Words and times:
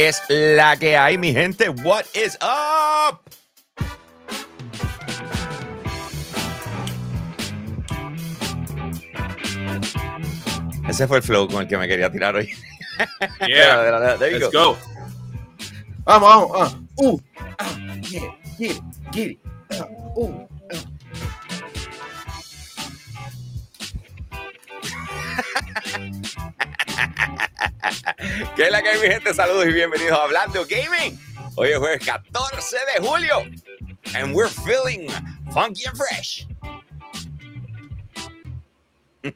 ¿Qué 0.00 0.08
es 0.08 0.22
la 0.30 0.78
que 0.78 0.96
hay, 0.96 1.18
mi 1.18 1.30
gente? 1.30 1.68
What 1.68 2.06
is 2.14 2.38
up? 2.40 3.20
Ese 10.88 11.06
fue 11.06 11.18
el 11.18 11.22
flow 11.22 11.48
con 11.48 11.60
el 11.60 11.68
que 11.68 11.76
me 11.76 11.86
quería 11.86 12.10
tirar 12.10 12.34
hoy. 12.34 12.48
Yeah, 13.46 14.16
There 14.16 14.32
you 14.32 14.38
let's 14.38 14.54
go. 14.54 14.72
go. 14.72 14.78
Vamos, 16.04 16.30
vamos. 16.30 16.50
Ah, 16.54 16.78
uh, 16.96 17.20
ah, 17.58 17.96
get 18.00 18.22
it, 18.58 18.82
get 19.12 19.30
it. 19.32 19.38
Ah, 19.72 19.86
uh, 20.16 20.49
¿Qué 28.56 28.64
es 28.64 28.70
la 28.70 28.82
que 28.82 28.90
hay, 28.90 29.00
mi 29.00 29.06
gente? 29.08 29.32
Saludos 29.34 29.66
y 29.66 29.72
bienvenidos 29.72 30.18
a 30.18 30.24
Hablando 30.24 30.64
Gaming. 30.66 31.18
Hoy 31.56 31.70
es 31.70 31.78
jueves 31.78 32.04
14 32.04 32.76
de 32.94 33.06
julio. 33.06 33.38
And 34.14 34.34
we're 34.34 34.48
feeling 34.50 35.08
funky 35.52 35.84
and 35.86 35.96
fresh. 35.96 36.46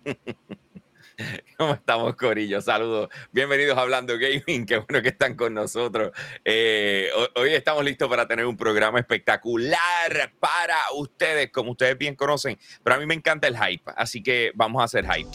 ¿Cómo 1.56 1.74
estamos, 1.74 2.16
Corillo? 2.16 2.60
Saludos. 2.60 3.08
Bienvenidos 3.30 3.78
a 3.78 3.82
Hablando 3.82 4.14
Gaming. 4.18 4.66
Qué 4.66 4.78
bueno 4.78 5.00
que 5.02 5.10
están 5.10 5.36
con 5.36 5.54
nosotros. 5.54 6.10
Eh, 6.44 7.08
ho- 7.16 7.40
hoy 7.40 7.54
estamos 7.54 7.84
listos 7.84 8.08
para 8.08 8.26
tener 8.26 8.46
un 8.46 8.56
programa 8.56 8.98
espectacular 8.98 10.32
para 10.40 10.76
ustedes, 10.96 11.50
como 11.52 11.70
ustedes 11.72 11.96
bien 11.96 12.16
conocen. 12.16 12.58
Pero 12.82 12.96
a 12.96 12.98
mí 12.98 13.06
me 13.06 13.14
encanta 13.14 13.46
el 13.46 13.56
hype, 13.56 13.92
así 13.96 14.22
que 14.22 14.50
vamos 14.54 14.80
a 14.82 14.84
hacer 14.86 15.06
hype. 15.06 15.30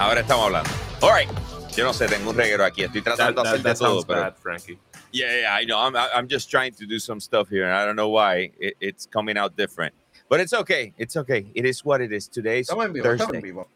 Ahora 0.00 0.20
estamos 0.22 0.46
hablando. 0.46 0.70
All 1.02 1.12
right. 1.12 1.28
Yo 1.76 1.84
no 1.84 1.92
sé, 1.92 2.08
tengo 2.08 2.30
un 2.30 2.36
reguero 2.36 2.64
aquí. 2.64 2.82
Estoy 2.84 3.02
That, 3.02 3.16
tratando 3.16 3.42
de 3.42 3.48
that, 3.48 3.54
hacer 3.54 3.62
de 3.62 3.68
that 3.68 3.78
todo, 3.78 3.92
sounds 4.00 4.06
pero 4.06 4.20
bad, 4.22 4.34
Frankie. 4.36 4.78
Yeah, 5.12 5.40
yeah, 5.42 5.54
I 5.54 5.66
know. 5.66 5.78
I'm, 5.78 5.94
I'm 5.94 6.26
just 6.26 6.50
trying 6.50 6.72
to 6.76 6.86
do 6.86 6.98
some 6.98 7.20
stuff 7.20 7.50
here, 7.50 7.64
and 7.64 7.74
I 7.74 7.84
don't 7.84 7.96
know 7.96 8.08
why 8.08 8.50
it, 8.58 8.76
it's 8.80 9.06
coming 9.06 9.36
out 9.36 9.56
different. 9.56 9.92
But 10.30 10.40
it's 10.40 10.54
okay. 10.54 10.94
It's 10.96 11.16
okay. 11.18 11.46
It 11.54 11.66
is 11.66 11.84
what 11.84 12.00
it 12.00 12.12
is. 12.12 12.28
Today's 12.28 12.68
Estamos 12.70 12.86
en 12.86 12.92
vivo, 12.94 13.04
estamos 13.12 13.20
en 13.20 13.26
Thursday. 13.26 13.42
vivo. 13.42 13.68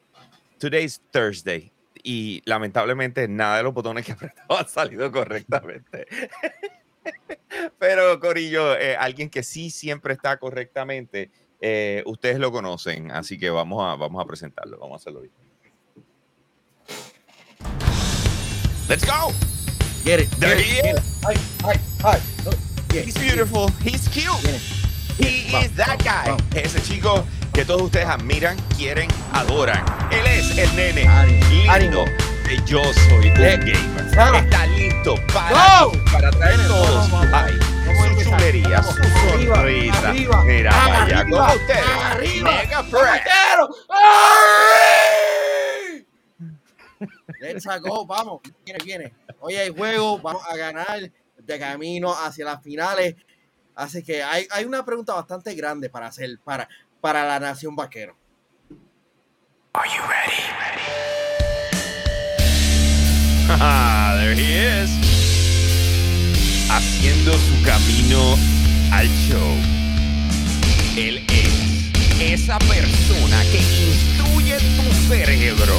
Today's 0.59 1.01
Thursday. 1.13 1.71
Y 2.03 2.43
lamentablemente 2.47 3.29
nada 3.29 3.59
de 3.59 3.63
los 3.65 3.75
botones 3.75 4.07
que 4.07 4.13
apretaba 4.17 4.61
han 4.61 4.69
salido 4.69 5.13
correctamente. 5.13 6.07
Pero, 7.79 8.19
Corillo, 8.19 8.75
eh, 8.79 8.97
alguien 8.97 9.29
que 9.29 9.43
sí 9.43 9.69
siempre 9.71 10.15
está 10.15 10.39
correctamente, 10.39 11.31
eh, 11.61 12.03
ustedes 12.07 12.39
lo 12.39 12.51
conocen. 12.51 13.11
Así 13.11 13.39
que 13.39 13.51
vamos 13.51 13.84
a, 13.84 13.95
vamos 13.97 14.23
a 14.25 14.27
presentarlo. 14.27 14.79
Vamos 14.79 14.95
a 14.95 14.97
hacerlo 15.03 15.21
bien. 15.21 15.33
Let's 18.89 19.05
go. 19.05 19.33
Get 20.05 20.21
it, 20.21 20.31
There 20.33 20.56
get 20.56 20.65
he 20.65 20.78
it. 20.89 21.00
Ay, 21.27 21.37
ay, 21.65 21.81
ay. 22.05 22.21
No, 22.45 22.50
get 22.91 23.06
He's 23.06 23.17
beautiful. 23.17 23.69
He's 23.83 24.06
cute. 24.09 24.39
He 25.17 25.55
is 25.56 25.72
that 25.77 26.03
guy. 26.05 26.37
Ese 26.55 26.81
chico 26.83 27.25
que 27.55 27.65
todos 27.65 27.83
ustedes 27.83 28.06
admiran, 28.06 28.56
quieren, 28.77 29.09
adoran. 29.33 29.84
Él 30.11 30.27
es 30.27 30.59
el 30.59 30.75
nene 30.77 31.09
lindo 31.81 32.05
Yo 32.67 32.83
Soy 32.93 33.31
un 33.31 33.41
Eh, 33.41 33.56
Gamer. 33.59 34.45
Está 34.45 34.67
listo 34.67 35.15
para, 35.33 35.89
para 36.12 36.31
traer 36.31 36.66
todos 36.66 37.11
vamos, 37.11 37.31
su 38.19 38.25
chulería, 38.31 38.83
su 38.83 38.91
Arriba, 38.91 39.56
sonrisa. 39.56 40.12
Mira, 40.45 40.71
vaya, 40.71 41.25
con 41.25 41.56
ustedes. 41.56 42.43
Mega 42.43 42.83
Fresh. 42.84 43.22
Let's 47.54 47.81
go, 47.81 48.04
vamos. 48.04 48.41
Viene, 48.65 48.81
viene. 48.84 49.12
Hoy 49.38 49.54
hay 49.54 49.70
juego, 49.70 50.19
vamos 50.19 50.42
a 50.50 50.56
ganar 50.56 50.98
de 51.38 51.59
camino 51.59 52.12
hacia 52.12 52.44
las 52.44 52.60
finales. 52.60 53.15
Así 53.76 54.03
que 54.03 54.25
hay, 54.25 54.48
hay 54.50 54.65
una 54.65 54.84
pregunta 54.84 55.15
bastante 55.15 55.54
grande 55.54 55.88
para 55.88 56.09
hacer 56.09 56.37
para, 56.42 56.69
para 57.00 57.25
la 57.25 57.38
nación 57.38 57.76
vaquero. 57.76 58.16
Are 59.72 59.88
you 59.88 60.03
ready? 60.03 60.42
Ah, 63.48 64.15
there 64.19 64.34
he 64.34 64.82
is. 64.82 64.91
Haciendo 66.69 67.32
su 67.34 67.62
camino 67.65 68.36
al 68.92 69.06
show. 69.09 69.56
Él 70.97 71.25
es 71.28 71.75
esa 72.21 72.59
persona 72.59 73.42
que 73.53 73.59
instruye 73.59 74.59
tu 74.59 74.92
cerebro. 75.09 75.76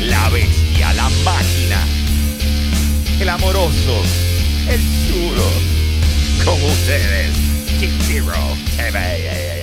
La 0.00 0.28
bestia, 0.30 0.92
la 0.94 1.08
máquina. 1.24 1.78
El 3.20 3.28
amoroso, 3.28 4.02
el 4.68 4.80
chulo. 5.08 5.44
Con 6.44 6.62
ustedes, 6.62 7.36
Kid 7.80 7.90
Zero 8.02 8.32
TV. 8.76 9.58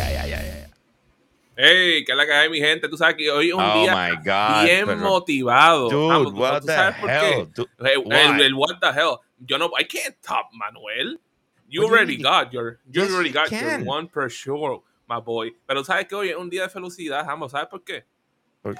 Hey, 1.57 2.03
¿qué 2.05 2.11
es 2.11 2.17
la 2.17 2.25
que 2.25 2.33
hay, 2.33 2.49
mi 2.49 2.59
gente? 2.59 2.89
Tú 2.89 2.97
sabes 2.97 3.15
que 3.15 3.31
hoy 3.31 3.47
es 3.47 3.53
un 3.53 3.63
Oh 3.63 3.81
día 3.81 3.93
God, 4.25 4.65
bien 4.65 4.85
pero- 4.85 4.97
motivado. 4.99 5.89
Dude, 5.89 6.07
Vamos, 6.09 6.33
¿tú- 6.33 6.39
what 6.41 6.59
tú 6.59 6.67
the 6.67 6.73
sabes 6.75 6.95
por 6.99 7.09
qué? 7.09 7.15
hell? 7.31 7.47
Du- 7.55 7.69
El, 7.79 8.41
el- 8.41 8.53
what 8.55 8.77
the 8.81 8.87
hell. 8.87 9.19
Yo 9.39 9.57
no, 9.57 9.71
I 9.79 9.85
can't 9.85 10.17
top 10.21 10.47
Manuel. 10.51 11.17
You 11.69 11.83
What 11.83 11.87
you 11.87 11.93
already 11.95 12.17
mean? 12.17 12.23
got 12.23 12.51
your, 12.51 12.79
you 12.91 13.03
Yes, 13.03 13.11
already 13.11 13.29
you 13.29 13.33
got 13.35 13.49
your 13.51 13.79
one 13.85 14.07
per 14.09 14.29
sure, 14.29 14.81
my 15.07 15.21
boy. 15.21 15.53
Pero 15.65 15.83
sabes 15.85 16.07
que 16.07 16.15
hoy 16.15 16.29
es 16.29 16.35
un 16.35 16.49
día 16.49 16.63
de 16.63 16.69
felicidad, 16.69 17.23
Jambo. 17.25 17.47
¿Sabes 17.47 17.67
por 17.69 17.83
qué? 17.85 18.03
Por- 18.61 18.75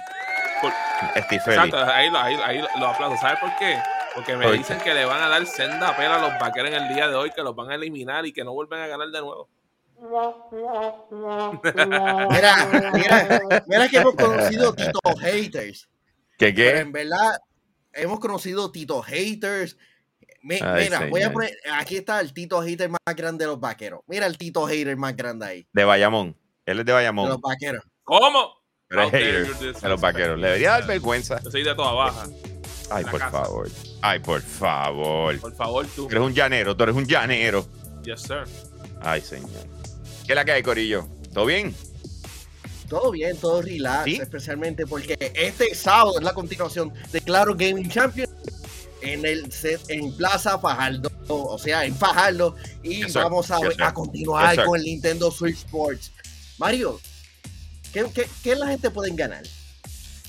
Por- 0.61 0.73
Estoy 1.16 1.39
feliz. 1.39 1.57
Exacto, 1.66 1.77
ahí, 1.91 2.09
lo- 2.09 2.19
ahí, 2.19 2.35
ahí 2.43 2.63
lo 2.79 2.88
aplauso. 2.88 3.17
¿Sabes 3.21 3.39
por 3.39 3.55
qué? 3.57 3.77
Porque 4.16 4.35
me 4.38 4.43
¿Por 4.43 4.53
qué? 4.53 4.57
dicen 4.59 4.79
que 4.79 4.93
le 4.93 5.05
van 5.05 5.21
a 5.21 5.27
dar 5.27 5.45
senda 5.45 5.95
pela 5.97 6.16
a 6.16 6.21
los 6.29 6.39
vaqueros 6.39 6.69
en 6.71 6.75
el 6.83 6.93
día 6.93 7.07
de 7.07 7.16
hoy, 7.16 7.31
que 7.31 7.41
los 7.41 7.55
van 7.55 7.71
a 7.71 7.75
eliminar 7.75 8.25
y 8.25 8.31
que 8.33 8.43
no 8.43 8.53
vuelven 8.53 8.79
a 8.79 8.88
ganar 8.88 9.09
de 9.09 9.19
nuevo. 9.21 9.49
Mira, 11.63 12.68
mira, 12.94 13.39
mira 13.68 13.88
que 13.89 13.97
hemos 13.97 14.15
conocido 14.15 14.74
Tito 14.75 15.00
Haters. 15.19 15.89
¿Qué 16.38 16.51
Pero 16.53 16.56
qué? 16.56 16.80
en 16.80 16.91
verdad, 16.91 17.38
hemos 17.94 18.19
conocido 18.19 18.71
Tito 18.71 19.01
Haters. 19.01 19.77
Ay, 20.62 20.83
mira, 20.83 21.07
voy 21.09 21.24
a 21.24 21.31
poner. 21.33 21.51
Aquí 21.74 21.97
está 21.97 22.19
el 22.19 22.33
Tito 22.33 22.62
Hater 22.62 22.89
más 22.89 23.15
grande 23.15 23.45
de 23.45 23.51
los 23.51 23.59
vaqueros. 23.59 24.01
Mira 24.07 24.25
el 24.27 24.38
Tito 24.38 24.65
Hater 24.68 24.95
más 24.97 25.15
grande 25.15 25.45
ahí. 25.45 25.68
De 25.74 25.83
Bayamón. 25.85 26.38
Él 26.65 26.80
es 26.80 26.85
de 26.85 26.91
De 26.91 26.94
Bayamón. 26.94 27.30
los 27.30 27.41
vaqueros. 27.41 27.83
¿Cómo? 28.03 28.53
Pero 28.87 29.09
de 29.09 29.89
los 29.89 30.01
vaqueros. 30.01 30.39
Le 30.39 30.47
debería 30.47 30.71
dar 30.71 30.87
vergüenza. 30.87 31.41
Yo 31.43 31.51
soy 31.51 31.63
de 31.63 31.73
toda 31.75 31.91
baja. 31.93 32.27
Ay, 32.91 33.03
por 33.05 33.19
casa. 33.19 33.31
favor. 33.31 33.69
Ay, 34.01 34.19
por 34.19 34.41
favor. 34.41 35.39
Por 35.39 35.55
favor, 35.55 35.87
tú. 35.87 36.07
Tú 36.07 36.11
eres 36.15 36.21
un 36.23 36.33
llanero, 36.33 36.75
tú 36.77 36.83
eres 36.83 36.95
un 36.95 37.05
llanero. 37.05 37.65
Yes, 38.03 38.21
sir. 38.21 38.43
Ay, 39.01 39.21
señor. 39.21 39.49
¿Qué 40.25 40.33
es 40.33 40.35
la 40.35 40.45
que 40.45 40.51
hay, 40.51 40.63
Corillo? 40.63 41.07
¿Todo 41.33 41.45
bien? 41.45 41.75
Todo 42.87 43.11
bien, 43.11 43.35
todo 43.37 43.63
relax, 43.63 44.05
¿Sí? 44.05 44.17
especialmente 44.21 44.85
porque 44.85 45.17
este 45.33 45.73
sábado 45.73 46.19
es 46.19 46.23
la 46.23 46.35
continuación 46.35 46.93
de 47.11 47.19
Claro 47.21 47.55
Gaming 47.55 47.89
Champions 47.89 48.29
en 49.01 49.25
el 49.25 49.51
set 49.51 49.81
en 49.89 50.15
Plaza 50.15 50.59
Fajardo, 50.59 51.09
o 51.27 51.57
sea, 51.57 51.83
en 51.85 51.95
Fajardo, 51.95 52.55
y 52.83 53.03
Yes, 53.03 53.15
vamos 53.15 53.49
a, 53.49 53.59
Yes, 53.59 53.79
a 53.79 53.91
continuar 53.91 54.55
Yes, 54.55 54.65
con 54.65 54.77
el 54.79 54.85
Nintendo 54.85 55.31
Switch 55.31 55.57
Sports. 55.57 56.11
Mario, 56.59 56.99
¿qué, 57.95 58.06
qué, 58.13 58.30
qué 58.44 58.56
la 58.56 58.68
gente 58.68 58.89
puede 58.89 59.15
ganar? 59.15 59.44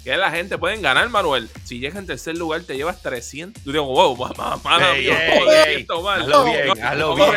Que 0.04 0.16
la 0.16 0.30
gente 0.30 0.56
pueden 0.56 0.82
ganar, 0.82 1.08
Manuel. 1.08 1.50
Si 1.64 1.80
llegas 1.80 1.98
en 1.98 2.06
tercer 2.06 2.38
lugar, 2.38 2.62
te 2.62 2.76
llevas 2.76 3.02
300. 3.02 3.64
Yo 3.64 3.72
digo, 3.72 3.86
wow, 3.86 4.16
mamá, 4.16 4.56
mala 4.62 4.96
Ey, 4.96 5.06
mía, 5.06 5.26
ey, 5.34 5.40
joder, 5.40 5.68
ey. 5.68 5.80
esto 5.80 6.00
mal. 6.00 6.22
Hazlo 6.22 6.44
bien, 6.44 6.66
No, 6.68 6.74
hazlo 6.86 7.16
bien. 7.16 7.32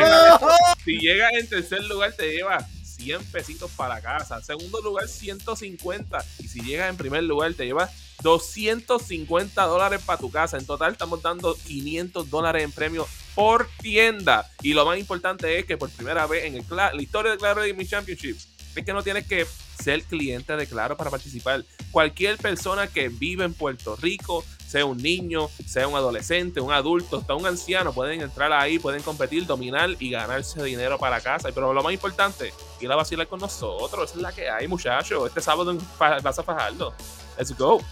Si 0.84 0.98
llegas 0.98 1.32
en 1.32 1.48
tercer 1.48 1.82
lugar, 1.82 2.12
te 2.12 2.30
llevas 2.32 2.64
100 2.84 3.24
pesitos 3.32 3.72
para 3.72 4.00
casa. 4.00 4.40
Segundo 4.40 4.80
lugar, 4.82 5.08
150. 5.08 6.24
Y 6.38 6.46
si 6.46 6.60
llegas 6.60 6.90
en 6.90 6.96
primer 6.96 7.24
lugar, 7.24 7.52
te 7.54 7.66
llevas 7.66 7.90
250 8.22 9.64
dólares 9.64 10.00
para 10.06 10.20
tu 10.20 10.30
casa. 10.30 10.56
En 10.56 10.64
total, 10.64 10.92
estamos 10.92 11.20
dando 11.22 11.56
500 11.56 12.30
dólares 12.30 12.62
en 12.62 12.70
premio 12.70 13.08
por 13.34 13.68
tienda. 13.82 14.48
Y 14.62 14.74
lo 14.74 14.84
más 14.86 14.96
importante 14.96 15.58
es 15.58 15.64
que 15.64 15.76
por 15.76 15.90
primera 15.90 16.26
vez 16.28 16.44
en 16.44 16.54
el 16.56 16.64
la 16.70 16.92
historia 17.02 17.32
de 17.32 17.38
Claro 17.38 17.62
Gaming 17.62 17.88
Championship, 17.88 18.36
es 18.74 18.84
que 18.84 18.92
no 18.92 19.02
tienes 19.02 19.26
que 19.26 19.46
ser 19.82 20.02
cliente 20.04 20.56
de 20.56 20.66
Claro 20.66 20.96
para 20.96 21.10
participar. 21.10 21.64
Cualquier 21.90 22.36
persona 22.36 22.86
que 22.86 23.08
vive 23.08 23.44
en 23.44 23.54
Puerto 23.54 23.96
Rico, 23.96 24.44
sea 24.68 24.84
un 24.84 24.98
niño, 24.98 25.48
sea 25.66 25.88
un 25.88 25.96
adolescente, 25.96 26.60
un 26.60 26.72
adulto, 26.72 27.18
hasta 27.18 27.34
un 27.34 27.44
anciano, 27.46 27.92
pueden 27.92 28.20
entrar 28.20 28.52
ahí, 28.52 28.78
pueden 28.78 29.02
competir, 29.02 29.44
dominar 29.46 29.90
y 29.98 30.10
ganarse 30.10 30.62
dinero 30.62 30.96
para 30.98 31.20
casa. 31.20 31.48
Pero 31.52 31.72
lo 31.72 31.82
más 31.82 31.92
importante, 31.92 32.52
ir 32.80 32.92
a 32.92 32.96
vacilar 32.96 33.26
con 33.26 33.40
nosotros. 33.40 34.10
Esa 34.10 34.16
es 34.18 34.22
la 34.22 34.32
que 34.32 34.48
hay, 34.48 34.68
muchachos. 34.68 35.26
Este 35.26 35.40
sábado 35.40 35.72
en 35.72 35.80
Fa- 35.80 36.18
Plaza 36.18 36.42
Fajardo. 36.44 36.94
Let's 37.36 37.56
go. 37.56 37.82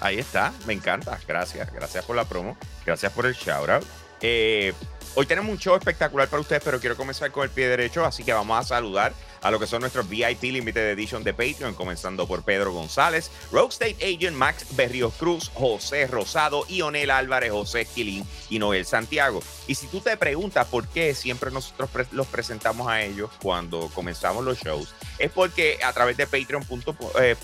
Ahí 0.00 0.18
está, 0.18 0.52
me 0.66 0.72
encanta. 0.72 1.18
Gracias, 1.28 1.70
gracias 1.72 2.04
por 2.04 2.16
la 2.16 2.24
promo. 2.24 2.56
Gracias 2.86 3.12
por 3.12 3.26
el 3.26 3.34
shout 3.34 3.68
out. 3.68 3.84
Eh, 4.22 4.72
hoy 5.16 5.26
tenemos 5.26 5.50
un 5.50 5.58
show 5.58 5.76
espectacular 5.76 6.28
para 6.28 6.40
ustedes, 6.40 6.62
pero 6.64 6.80
quiero 6.80 6.96
comenzar 6.96 7.30
con 7.30 7.44
el 7.44 7.50
pie 7.50 7.68
derecho, 7.68 8.04
así 8.04 8.24
que 8.24 8.32
vamos 8.32 8.58
a 8.58 8.62
saludar 8.66 9.12
a 9.42 9.50
lo 9.50 9.58
que 9.58 9.66
son 9.66 9.80
nuestros 9.80 10.08
VIP 10.08 10.44
Limited 10.44 10.90
Edition 10.90 11.22
de 11.22 11.34
Patreon, 11.34 11.74
comenzando 11.74 12.26
por 12.26 12.42
Pedro 12.42 12.72
González, 12.72 13.30
Rogue 13.50 13.70
State 13.70 13.96
Agent 14.02 14.36
Max 14.36 14.66
Berrios 14.70 15.14
Cruz, 15.14 15.50
José 15.54 16.06
Rosado, 16.06 16.64
Ionel 16.68 17.10
Álvarez, 17.10 17.52
José 17.52 17.84
Quilín 17.84 18.24
y 18.48 18.58
Noel 18.58 18.86
Santiago. 18.86 19.42
Y 19.66 19.74
si 19.74 19.86
tú 19.88 20.00
te 20.00 20.16
preguntas 20.16 20.66
por 20.68 20.88
qué 20.88 21.14
siempre 21.14 21.50
nosotros 21.50 21.90
los 22.12 22.26
presentamos 22.26 22.88
a 22.88 23.02
ellos 23.02 23.30
cuando 23.42 23.90
comenzamos 23.94 24.44
los 24.44 24.58
shows, 24.58 24.94
es 25.18 25.30
porque 25.30 25.78
a 25.84 25.92
través 25.92 26.16
de 26.16 26.26
patreon.com 26.26 26.96
eh, 27.20 27.36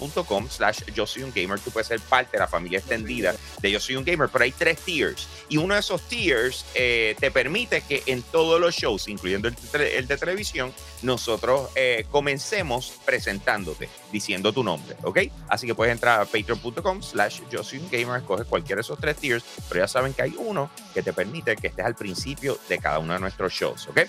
slash 0.50 0.82
yo 0.94 1.06
soy 1.06 1.22
un 1.22 1.32
gamer, 1.32 1.58
tú 1.60 1.70
puedes 1.70 1.88
ser 1.88 2.00
parte 2.00 2.32
de 2.32 2.38
la 2.38 2.48
familia 2.48 2.78
extendida 2.78 3.34
de 3.60 3.70
yo 3.70 3.80
soy 3.80 3.96
un 3.96 4.04
gamer, 4.04 4.28
pero 4.32 4.44
hay 4.44 4.52
tres 4.52 4.78
tiers. 4.80 5.28
Y 5.48 5.56
uno 5.56 5.74
de 5.74 5.80
esos 5.80 6.02
tiers 6.02 6.64
eh, 6.74 7.16
te 7.18 7.30
permite 7.30 7.82
que 7.82 8.02
en 8.06 8.22
todos 8.22 8.60
los 8.60 8.74
shows, 8.74 9.08
incluyendo 9.08 9.48
el, 9.48 10.06
de 10.06 10.16
televisión, 10.16 10.72
nosotros 11.02 11.70
eh, 11.74 11.87
comencemos 12.10 12.94
presentándote, 13.04 13.88
diciendo 14.12 14.52
tu 14.52 14.62
nombre, 14.62 14.96
¿ok? 15.02 15.18
Así 15.48 15.66
que 15.66 15.74
puedes 15.74 15.92
entrar 15.92 16.20
a 16.20 16.24
patreon.com 16.24 17.02
slash 17.02 17.40
yo 17.50 17.62
soy 17.62 17.78
un 17.78 17.90
gamer, 17.90 18.20
escoges 18.20 18.46
cualquiera 18.46 18.76
de 18.76 18.82
esos 18.82 18.98
tres 18.98 19.16
tiers, 19.16 19.44
pero 19.68 19.80
ya 19.80 19.88
saben 19.88 20.14
que 20.14 20.22
hay 20.22 20.34
uno 20.38 20.70
que 20.94 21.02
te 21.02 21.12
permite 21.12 21.56
que 21.56 21.68
estés 21.68 21.84
al 21.84 21.94
principio 21.94 22.58
de 22.68 22.78
cada 22.78 22.98
uno 22.98 23.14
de 23.14 23.20
nuestros 23.20 23.52
shows, 23.52 23.88
¿ok? 23.88 24.00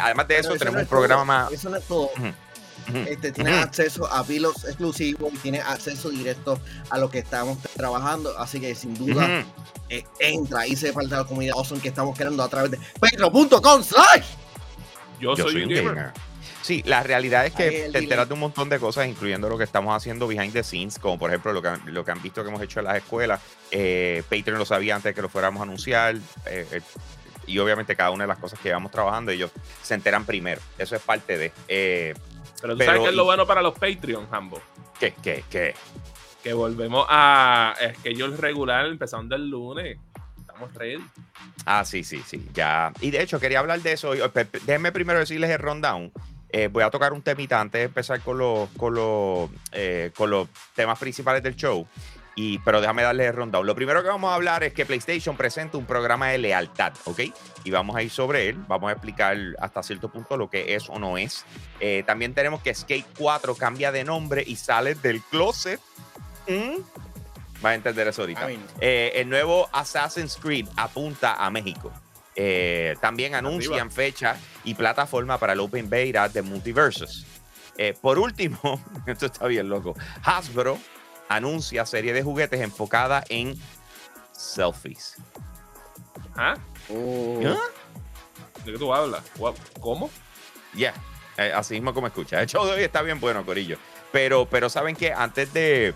además 0.00 0.28
de 0.28 0.38
eso, 0.38 0.56
tenemos 0.56 0.82
un 0.82 0.88
programa 0.88 1.24
más... 1.24 1.52
Eso 1.52 1.70
no 1.70 1.76
es 1.76 1.84
todo 1.84 2.10
este, 3.06 3.32
tienes 3.32 3.64
acceso 3.64 4.06
a 4.06 4.24
pilos 4.24 4.64
exclusivos 4.64 5.32
y 5.32 5.36
tienes 5.38 5.64
acceso 5.64 6.10
directo 6.10 6.60
a 6.90 6.98
lo 6.98 7.10
que 7.10 7.18
estamos 7.18 7.58
trabajando. 7.76 8.36
Así 8.38 8.60
que 8.60 8.74
sin 8.74 8.94
duda 8.94 9.44
eh, 9.88 10.04
entra 10.20 10.66
y 10.66 10.76
se 10.76 10.92
falta 10.92 11.18
la 11.18 11.24
comunidad 11.24 11.56
awesome 11.56 11.80
que 11.80 11.88
estamos 11.88 12.16
creando 12.16 12.42
a 12.42 12.48
través 12.48 12.70
de 12.70 12.78
patreon.com 13.00 13.82
slash. 13.82 14.26
Yo, 15.20 15.34
soy, 15.36 15.62
un 15.62 15.68
gamer. 15.70 16.12
Sí, 16.66 16.82
la 16.84 17.04
realidad 17.04 17.46
es 17.46 17.54
que 17.54 17.90
te 17.92 17.98
enteras 17.98 18.26
de 18.26 18.34
un 18.34 18.40
montón 18.40 18.68
de 18.68 18.80
cosas, 18.80 19.06
incluyendo 19.06 19.48
lo 19.48 19.56
que 19.56 19.62
estamos 19.62 19.96
haciendo 19.96 20.26
behind 20.26 20.52
the 20.52 20.64
scenes, 20.64 20.98
como 20.98 21.16
por 21.16 21.30
ejemplo 21.30 21.52
lo 21.52 21.62
que, 21.62 21.70
lo 21.86 22.04
que 22.04 22.10
han 22.10 22.20
visto 22.20 22.42
que 22.42 22.48
hemos 22.48 22.60
hecho 22.60 22.80
en 22.80 22.86
las 22.86 22.96
escuelas. 22.96 23.40
Eh, 23.70 24.24
Patreon 24.28 24.58
lo 24.58 24.64
sabía 24.64 24.96
antes 24.96 25.10
de 25.10 25.14
que 25.14 25.22
lo 25.22 25.28
fuéramos 25.28 25.60
a 25.60 25.62
anunciar. 25.62 26.16
Eh, 26.16 26.66
eh, 26.72 26.80
y 27.46 27.56
obviamente 27.60 27.94
cada 27.94 28.10
una 28.10 28.24
de 28.24 28.28
las 28.28 28.38
cosas 28.38 28.58
que 28.58 28.70
íbamos 28.70 28.90
trabajando, 28.90 29.30
ellos 29.30 29.52
se 29.80 29.94
enteran 29.94 30.26
primero. 30.26 30.60
Eso 30.76 30.96
es 30.96 31.02
parte 31.02 31.38
de. 31.38 31.52
Pero 32.60 32.76
tú 32.76 32.84
sabes 32.84 33.00
que 33.00 33.08
es 33.10 33.14
lo 33.14 33.24
bueno 33.24 33.46
para 33.46 33.62
los 33.62 33.78
Patreon, 33.78 34.26
Hambo. 34.32 34.60
¿Qué, 34.98 35.14
qué, 35.22 35.44
qué? 35.48 35.72
Que 36.42 36.52
volvemos 36.52 37.06
a 37.08 37.76
es 37.80 37.96
que 37.98 38.12
yo 38.12 38.26
el 38.26 38.36
regular 38.36 38.86
empezando 38.86 39.36
el 39.36 39.48
lunes. 39.48 39.98
Estamos 40.40 40.74
ready. 40.74 41.04
Ah, 41.64 41.84
sí, 41.84 42.02
sí, 42.02 42.24
sí. 42.26 42.44
Ya. 42.52 42.92
Y 43.00 43.12
de 43.12 43.22
hecho, 43.22 43.38
quería 43.38 43.60
hablar 43.60 43.80
de 43.82 43.92
eso. 43.92 44.14
Déjenme 44.64 44.90
primero 44.90 45.20
decirles 45.20 45.50
el 45.50 45.60
rundown. 45.60 46.10
Eh, 46.50 46.68
voy 46.68 46.82
a 46.82 46.90
tocar 46.90 47.12
un 47.12 47.22
temita 47.22 47.60
antes 47.60 47.80
de 47.80 47.84
empezar 47.86 48.20
con 48.20 48.38
los, 48.38 48.68
con 48.70 48.94
los, 48.94 49.50
eh, 49.72 50.12
con 50.16 50.30
los 50.30 50.48
temas 50.74 50.98
principales 50.98 51.42
del 51.42 51.56
show. 51.56 51.86
Y, 52.38 52.58
pero 52.58 52.82
déjame 52.82 53.02
darle 53.02 53.26
el 53.26 53.32
rundown. 53.32 53.66
Lo 53.66 53.74
primero 53.74 54.02
que 54.02 54.08
vamos 54.08 54.30
a 54.30 54.34
hablar 54.34 54.62
es 54.62 54.74
que 54.74 54.84
PlayStation 54.84 55.38
presenta 55.38 55.78
un 55.78 55.86
programa 55.86 56.28
de 56.28 56.36
lealtad, 56.36 56.92
¿ok? 57.04 57.20
Y 57.64 57.70
vamos 57.70 57.96
a 57.96 58.02
ir 58.02 58.10
sobre 58.10 58.50
él. 58.50 58.58
Vamos 58.68 58.90
a 58.90 58.92
explicar 58.92 59.38
hasta 59.58 59.82
cierto 59.82 60.10
punto 60.10 60.36
lo 60.36 60.50
que 60.50 60.74
es 60.74 60.90
o 60.90 60.98
no 60.98 61.16
es. 61.16 61.46
Eh, 61.80 62.02
también 62.06 62.34
tenemos 62.34 62.60
que 62.62 62.74
Skate 62.74 63.06
4 63.18 63.54
cambia 63.54 63.90
de 63.90 64.04
nombre 64.04 64.44
y 64.46 64.56
sale 64.56 64.94
del 64.96 65.22
closet. 65.22 65.80
¿Mm? 66.46 66.82
Vas 67.62 67.72
a 67.72 67.74
entender 67.74 68.06
eso 68.06 68.20
ahorita. 68.22 68.48
Eh, 68.80 69.12
el 69.14 69.30
nuevo 69.30 69.70
Assassin's 69.72 70.36
Creed 70.36 70.66
apunta 70.76 71.34
a 71.42 71.50
México. 71.50 71.90
Eh, 72.36 72.96
también 73.00 73.34
anuncian 73.34 73.90
fecha 73.90 74.36
y 74.64 74.74
plataforma 74.74 75.38
para 75.38 75.54
el 75.54 75.60
Open 75.60 75.88
Beta 75.88 76.28
de 76.28 76.42
Multiversus. 76.42 77.26
por 78.00 78.18
último, 78.18 78.58
esto 79.06 79.26
está 79.26 79.46
bien 79.46 79.68
loco, 79.68 79.94
Hasbro 80.22 80.78
anuncia 81.28 81.84
serie 81.86 82.12
de 82.12 82.22
juguetes 82.22 82.60
enfocada 82.60 83.24
en 83.28 83.58
selfies. 84.32 85.16
¿Ah? 86.36 86.56
Oh. 86.88 87.40
¿Ah? 87.46 87.56
¿De 88.64 88.72
qué 88.72 88.78
tú 88.78 88.92
hablas? 88.92 89.22
¿Cómo? 89.80 90.10
Ya, 90.74 90.94
eh, 91.38 91.52
así 91.54 91.74
mismo 91.74 91.94
como 91.94 92.06
escucha. 92.06 92.40
El 92.40 92.46
show 92.46 92.66
de 92.66 92.72
hoy 92.72 92.82
está 92.82 93.02
bien 93.02 93.20
bueno, 93.20 93.44
Corillo. 93.44 93.78
Pero, 94.12 94.46
pero 94.46 94.68
saben 94.68 94.96
que 94.96 95.12
antes 95.12 95.52
de 95.52 95.94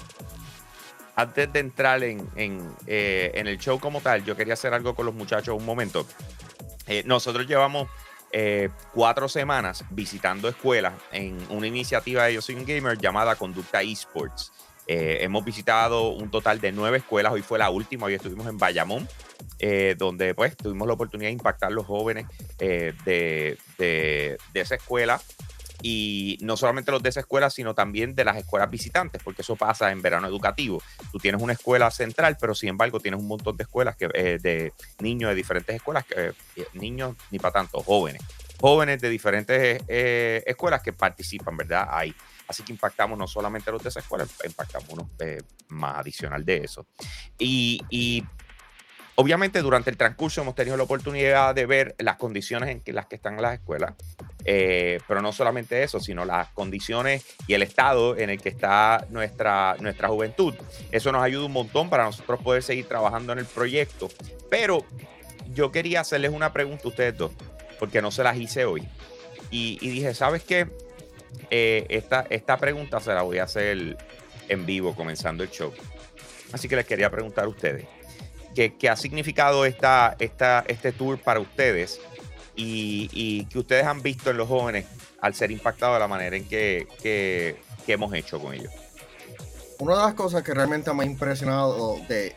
antes 1.21 1.53
de 1.53 1.61
entrar 1.61 2.03
en, 2.03 2.29
en, 2.37 2.75
eh, 2.87 3.31
en, 3.35 3.47
el 3.47 3.59
show 3.59 3.79
como 3.79 4.01
tal, 4.01 4.25
yo 4.25 4.37
quería 4.37 4.55
hacer 4.55 4.75
algo 4.75 4.95
con 4.95 5.07
los 5.07 5.15
muchachos 5.15 5.57
un 5.57 5.65
momento. 5.65 6.07
Eh, 6.87 7.03
nosotros 7.07 7.47
llevamos 7.47 7.89
cuatro 8.95 9.29
semanas 9.29 9.85
visitando 9.91 10.49
escuelas 10.49 10.93
en 11.11 11.37
una 11.51 11.67
iniciativa 11.67 12.27
de 12.27 12.35
Yo 12.35 12.41
Soy 12.41 12.55
un 12.55 12.65
Gamer 12.65 12.97
llamada 12.97 13.35
Conducta 13.35 13.83
Esports. 13.83 14.53
Eh, 14.93 15.23
hemos 15.23 15.45
visitado 15.45 16.09
un 16.09 16.33
total 16.33 16.61
de 16.61 16.73
nueve 16.73 16.99
escuelas. 16.99 17.33
Hoy 17.33 17.43
fue 17.43 17.61
la 17.61 17.71
última, 17.71 18.07
hoy 18.07 18.15
estuvimos 18.15 18.49
en 18.49 18.59
Bayamón, 18.59 19.09
eh, 19.61 19.95
donde 19.97 20.35
pues 20.35 20.57
tuvimos 20.57 20.89
la 20.89 20.95
oportunidad 20.95 21.29
de 21.29 21.35
impactar 21.35 21.69
a 21.69 21.73
los 21.73 21.87
jóvenes 21.87 22.27
eh, 22.59 22.93
de, 23.05 23.57
de, 23.79 24.37
esa 24.53 24.75
escuela. 24.75 25.21
Y 25.83 26.39
no 26.41 26.57
solamente 26.57 26.91
los 26.91 27.03
de 27.03 27.09
esa 27.09 27.21
escuela, 27.21 27.51
sino 27.51 27.75
también 27.75 28.15
de 28.15 28.25
las 28.25 28.37
escuelas 28.37 28.71
visitantes, 28.71 29.23
porque 29.23 29.43
eso 29.43 29.57
pasa 29.57 29.91
en 29.91 30.03
verano 30.03 30.27
educativo. 30.27 30.83
Tú 31.13 31.19
tienes 31.19 31.41
una 31.41 31.55
escuela 31.55 31.91
central, 31.91 32.37
pero 32.41 32.55
sin 32.55 32.71
embargo 32.71 33.01
tienes 33.01 33.21
un 33.21 33.29
montón 33.29 33.57
de 33.57 33.65
escuelas 33.65 33.97
que, 33.97 34.09
de 34.09 34.73
niños 35.01 35.31
de 35.31 35.35
diferentes 35.35 35.75
escuelas, 35.75 36.05
que, 36.05 36.33
niños 36.75 37.17
ni 37.31 37.39
para 37.39 37.53
tanto, 37.53 37.83
jóvenes. 37.83 38.23
Jóvenes 38.61 39.01
de 39.01 39.09
diferentes 39.09 39.83
escuelas 39.89 40.83
que 40.83 40.93
participan, 40.93 41.57
¿verdad? 41.57 41.89
Ahí. 41.91 42.15
Así 42.51 42.65
que 42.65 42.73
impactamos 42.73 43.17
no 43.17 43.29
solamente 43.29 43.71
los 43.71 43.81
de 43.81 43.91
esa 43.91 44.01
escuela, 44.01 44.27
impactamos 44.45 44.89
uno 44.91 45.09
eh, 45.21 45.41
más 45.69 45.99
adicional 45.99 46.45
de 46.45 46.57
eso. 46.57 46.85
Y, 47.39 48.25
obviamente 49.21 49.61
durante 49.61 49.91
el 49.91 49.99
transcurso 49.99 50.41
hemos 50.41 50.55
tenido 50.55 50.79
la 50.79 50.85
oportunidad 50.85 51.55
de 51.55 51.67
ver 51.67 51.95
las 51.99 52.17
condiciones 52.17 52.71
en 52.71 52.95
las 52.95 53.05
que 53.05 53.17
están 53.17 53.41
las 53.43 53.53
escuelas, 53.53 53.93
eh, 54.47 54.99
pero 55.07 55.21
no 55.21 55.31
solamente 55.31 55.83
eso, 55.83 56.01
sino 56.01 56.25
las 56.25 56.49
condiciones 56.49 57.27
y 57.47 57.53
el 57.53 57.63
estado 57.63 58.17
en 58.17 58.31
el 58.31 58.41
que 58.41 58.49
está 58.49 59.07
nuestra, 59.11 59.77
nuestra 59.81 60.09
juventud. 60.09 60.55
Eso 60.91 61.13
nos 61.13 61.23
ayuda 61.23 61.45
un 61.45 61.53
montón 61.53 61.91
para 61.91 62.05
nosotros 62.05 62.41
poder 62.41 62.63
seguir 62.63 62.89
trabajando 62.89 63.35
en 63.35 63.41
el 63.41 63.45
proyecto. 63.45 64.09
Pero 64.49 64.87
yo 65.53 65.71
quería 65.71 66.01
hacerles 66.01 66.31
una 66.31 66.55
pregunta 66.55 66.85
a 66.87 66.89
ustedes 66.89 67.19
dos, 67.19 67.33
porque 67.79 68.01
no 68.01 68.11
se 68.11 68.25
las 68.25 68.39
hice 68.39 68.65
hoy. 68.65 68.89
Y, 69.51 69.77
y 69.83 69.91
dije, 69.91 70.15
¿sabes 70.15 70.43
qué? 70.45 70.67
Eh, 71.51 71.85
esta, 71.91 72.27
esta 72.31 72.57
pregunta 72.57 73.01
se 73.01 73.13
la 73.13 73.21
voy 73.21 73.37
a 73.37 73.45
hacer 73.45 73.99
en 74.49 74.65
vivo 74.65 74.95
comenzando 74.95 75.43
el 75.43 75.51
show. 75.51 75.75
Así 76.53 76.69
que 76.69 76.77
les 76.77 76.87
quería 76.87 77.11
preguntar 77.11 77.45
a 77.45 77.49
ustedes, 77.49 77.87
¿qué, 78.55 78.77
qué 78.77 78.89
ha 78.89 78.97
significado 78.97 79.65
esta, 79.65 80.17
esta, 80.19 80.65
este 80.67 80.93
tour 80.93 81.19
para 81.19 81.41
ustedes 81.41 82.01
y, 82.57 83.09
y, 83.13 83.47
que 83.47 83.59
ustedes 83.59 83.87
han 83.87 84.03
visto 84.03 84.31
en 84.31 84.37
los 84.37 84.49
jóvenes 84.49 84.87
al 85.21 85.35
ser 85.35 85.51
impactados 85.51 85.97
de 85.97 86.01
la 86.01 86.09
manera 86.09 86.37
en 86.37 86.47
que, 86.47 86.87
que, 87.03 87.57
hemos 87.87 88.15
hecho 88.15 88.41
con 88.41 88.55
ellos? 88.55 88.73
Una 89.81 89.97
de 89.97 90.03
las 90.03 90.15
cosas 90.15 90.45
que 90.45 90.55
realmente 90.55 90.93
me 90.95 91.03
ha 91.03 91.07
impresionado 91.07 91.99
de, 92.09 92.37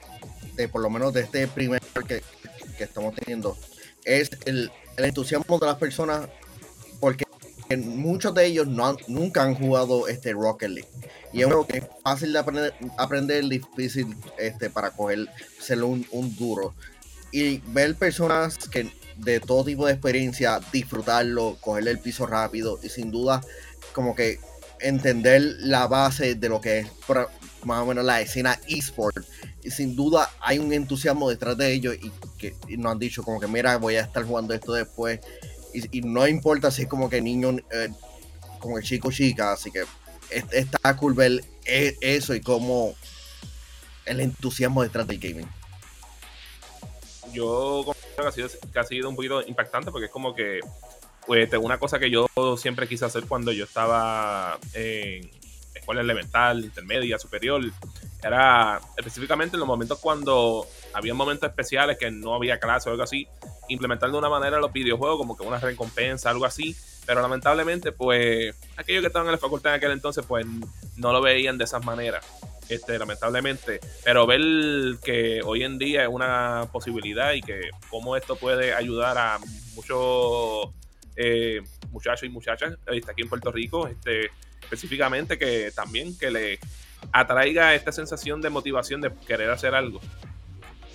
de 0.55 0.67
por 0.67 0.82
lo 0.82 0.89
menos 0.89 1.13
de 1.13 1.22
este 1.22 1.48
primer 1.48 1.79
que, 2.08 2.24
que 2.75 2.84
estamos 2.84 3.13
teniendo 3.13 3.55
es 4.03 4.32
el, 4.46 4.72
el 4.98 5.05
entusiasmo 5.05 5.60
de 5.60 5.67
las 5.67 5.75
personas 5.75 6.27
porque 7.00 7.25
muchos 7.77 8.34
de 8.34 8.46
ellos 8.46 8.67
no 8.67 8.96
nunca 9.08 9.43
han 9.43 9.55
jugado 9.55 10.08
este 10.08 10.34
Rocket 10.34 10.70
League. 10.70 10.89
Y 11.33 11.41
es 11.41 11.47
algo 11.47 11.65
que 11.65 11.79
es 11.79 11.85
fácil 12.03 12.31
de 12.31 12.39
aprender, 12.39 12.73
aprender 12.97 13.43
difícil 13.45 14.15
este, 14.37 14.69
para 14.69 14.91
coger, 14.91 15.27
ser 15.59 15.83
un, 15.83 16.05
duro. 16.37 16.75
Y 17.31 17.57
ver 17.73 17.95
personas 17.95 18.57
que 18.69 18.91
de 19.17 19.39
todo 19.39 19.65
tipo 19.65 19.87
de 19.87 19.93
experiencia, 19.93 20.59
disfrutarlo, 20.71 21.57
cogerle 21.59 21.91
el 21.91 21.99
piso 21.99 22.27
rápido 22.27 22.79
y 22.81 22.89
sin 22.89 23.11
duda 23.11 23.41
como 23.93 24.15
que 24.15 24.39
entender 24.79 25.41
la 25.59 25.87
base 25.87 26.35
de 26.35 26.49
lo 26.49 26.61
que 26.61 26.79
es 26.79 26.87
más 27.63 27.81
o 27.81 27.85
menos 27.87 28.05
la 28.05 28.21
escena 28.21 28.59
eSport. 28.67 29.25
Y 29.63 29.71
sin 29.71 29.95
duda 29.95 30.29
hay 30.39 30.59
un 30.59 30.71
entusiasmo 30.71 31.29
detrás 31.29 31.57
de 31.57 31.73
ellos 31.73 31.95
y 31.99 32.11
que 32.37 32.55
nos 32.77 32.91
han 32.91 32.99
dicho 32.99 33.23
como 33.23 33.39
que 33.39 33.47
mira, 33.47 33.77
voy 33.77 33.95
a 33.95 34.01
estar 34.01 34.23
jugando 34.23 34.53
esto 34.53 34.73
después 34.73 35.19
y, 35.73 36.01
no 36.01 36.27
importa 36.27 36.69
si 36.69 36.83
es 36.83 36.87
como 36.87 37.09
que 37.09 37.21
niño, 37.21 37.57
eh, 37.71 37.89
como 38.59 38.77
el 38.77 38.83
chico 38.83 39.11
chica, 39.11 39.53
así 39.53 39.71
que 39.71 39.83
está 40.51 40.95
cool 40.97 41.13
ver 41.13 41.43
e, 41.65 41.97
eso 42.01 42.33
y 42.33 42.41
como 42.41 42.95
el 44.05 44.19
entusiasmo 44.19 44.83
detrás 44.83 45.07
del 45.07 45.19
gaming. 45.19 45.47
Yo 47.31 47.83
creo 47.85 47.95
que 48.15 48.27
ha, 48.27 48.31
sido, 48.31 48.49
ha 48.75 48.83
sido 48.83 49.09
un 49.09 49.15
poquito 49.15 49.41
impactante 49.41 49.91
porque 49.91 50.05
es 50.05 50.11
como 50.11 50.35
que 50.35 50.59
pues 51.25 51.49
una 51.53 51.79
cosa 51.79 51.99
que 51.99 52.09
yo 52.09 52.27
siempre 52.57 52.87
quise 52.87 53.05
hacer 53.05 53.25
cuando 53.25 53.51
yo 53.51 53.63
estaba 53.63 54.59
en 54.73 55.29
escuela 55.73 56.01
elemental, 56.01 56.63
intermedia, 56.63 57.17
superior, 57.17 57.61
era 58.21 58.79
específicamente 58.97 59.55
en 59.55 59.59
los 59.59 59.67
momentos 59.67 59.99
cuando 59.99 60.67
había 60.93 61.13
momentos 61.13 61.50
especiales 61.50 61.97
que 61.97 62.12
no 62.12 62.33
había 62.33 62.59
clase 62.59 62.89
o 62.89 62.91
algo 62.91 63.03
así, 63.03 63.27
implementar 63.69 64.12
de 64.12 64.17
una 64.17 64.29
manera 64.29 64.59
los 64.59 64.71
videojuegos 64.71 65.17
como 65.17 65.38
que 65.38 65.43
una 65.43 65.59
recompensa, 65.59 66.29
algo 66.29 66.45
así, 66.45 66.75
Pero 67.05 67.21
lamentablemente, 67.21 67.91
pues, 67.91 68.55
aquellos 68.77 69.01
que 69.01 69.07
estaban 69.07 69.27
en 69.27 69.33
la 69.33 69.38
facultad 69.38 69.73
en 69.73 69.77
aquel 69.77 69.91
entonces, 69.91 70.25
pues, 70.25 70.45
no 70.95 71.12
lo 71.12 71.21
veían 71.21 71.57
de 71.57 71.65
esas 71.65 71.83
maneras. 71.83 72.25
Este, 72.69 72.97
lamentablemente. 72.97 73.81
Pero 74.05 74.25
ver 74.25 74.39
que 75.03 75.41
hoy 75.43 75.63
en 75.63 75.77
día 75.77 76.03
es 76.03 76.09
una 76.09 76.69
posibilidad 76.71 77.33
y 77.33 77.41
que 77.41 77.69
cómo 77.89 78.15
esto 78.15 78.38
puede 78.38 78.73
ayudar 78.73 79.17
a 79.17 79.38
muchos 79.75 80.69
eh, 81.15 81.62
muchachos 81.91 82.23
y 82.23 82.29
muchachas 82.29 82.75
este, 82.88 83.12
aquí 83.12 83.21
en 83.21 83.29
Puerto 83.29 83.51
Rico, 83.51 83.88
este, 83.88 84.31
específicamente 84.62 85.38
que 85.38 85.71
también 85.71 86.17
que 86.17 86.31
le 86.31 86.59
atraiga 87.12 87.75
esta 87.75 87.91
sensación 87.91 88.41
de 88.41 88.50
motivación 88.50 89.01
de 89.01 89.12
querer 89.27 89.50
hacer 89.51 89.75
algo 89.75 90.00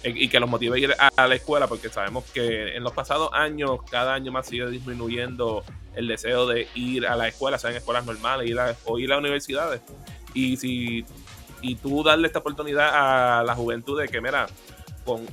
y 0.05 0.29
que 0.29 0.41
los 0.41 0.49
motive 0.49 0.77
a 0.77 0.79
ir 0.79 0.95
a 0.99 1.27
la 1.27 1.35
escuela, 1.35 1.67
porque 1.67 1.89
sabemos 1.89 2.25
que 2.33 2.77
en 2.77 2.83
los 2.85 2.93
pasados 2.93 3.31
años, 3.33 3.81
cada 3.91 4.15
año 4.15 4.31
más 4.33 4.47
sigue 4.47 4.69
disminuyendo 4.69 5.65
el 5.95 6.07
deseo 6.07 6.47
de 6.47 6.69
ir 6.75 7.07
a 7.07 7.17
la 7.17 7.29
escuela, 7.29 7.59
sean 7.59 7.75
escuelas 7.75 8.07
normales 8.07 8.77
o 8.85 8.99
ir 8.99 9.13
a 9.13 9.19
universidades. 9.19 9.81
Y 10.35 10.57
si 10.57 11.05
y 11.61 11.77
tú 11.77 12.03
darle 12.03 12.27
esta 12.27 12.39
oportunidad 12.39 13.41
a 13.41 13.43
la 13.43 13.55
juventud 13.55 14.01
de 14.01 14.09
que, 14.09 14.21
mira, 14.21 14.47
con, 15.05 15.27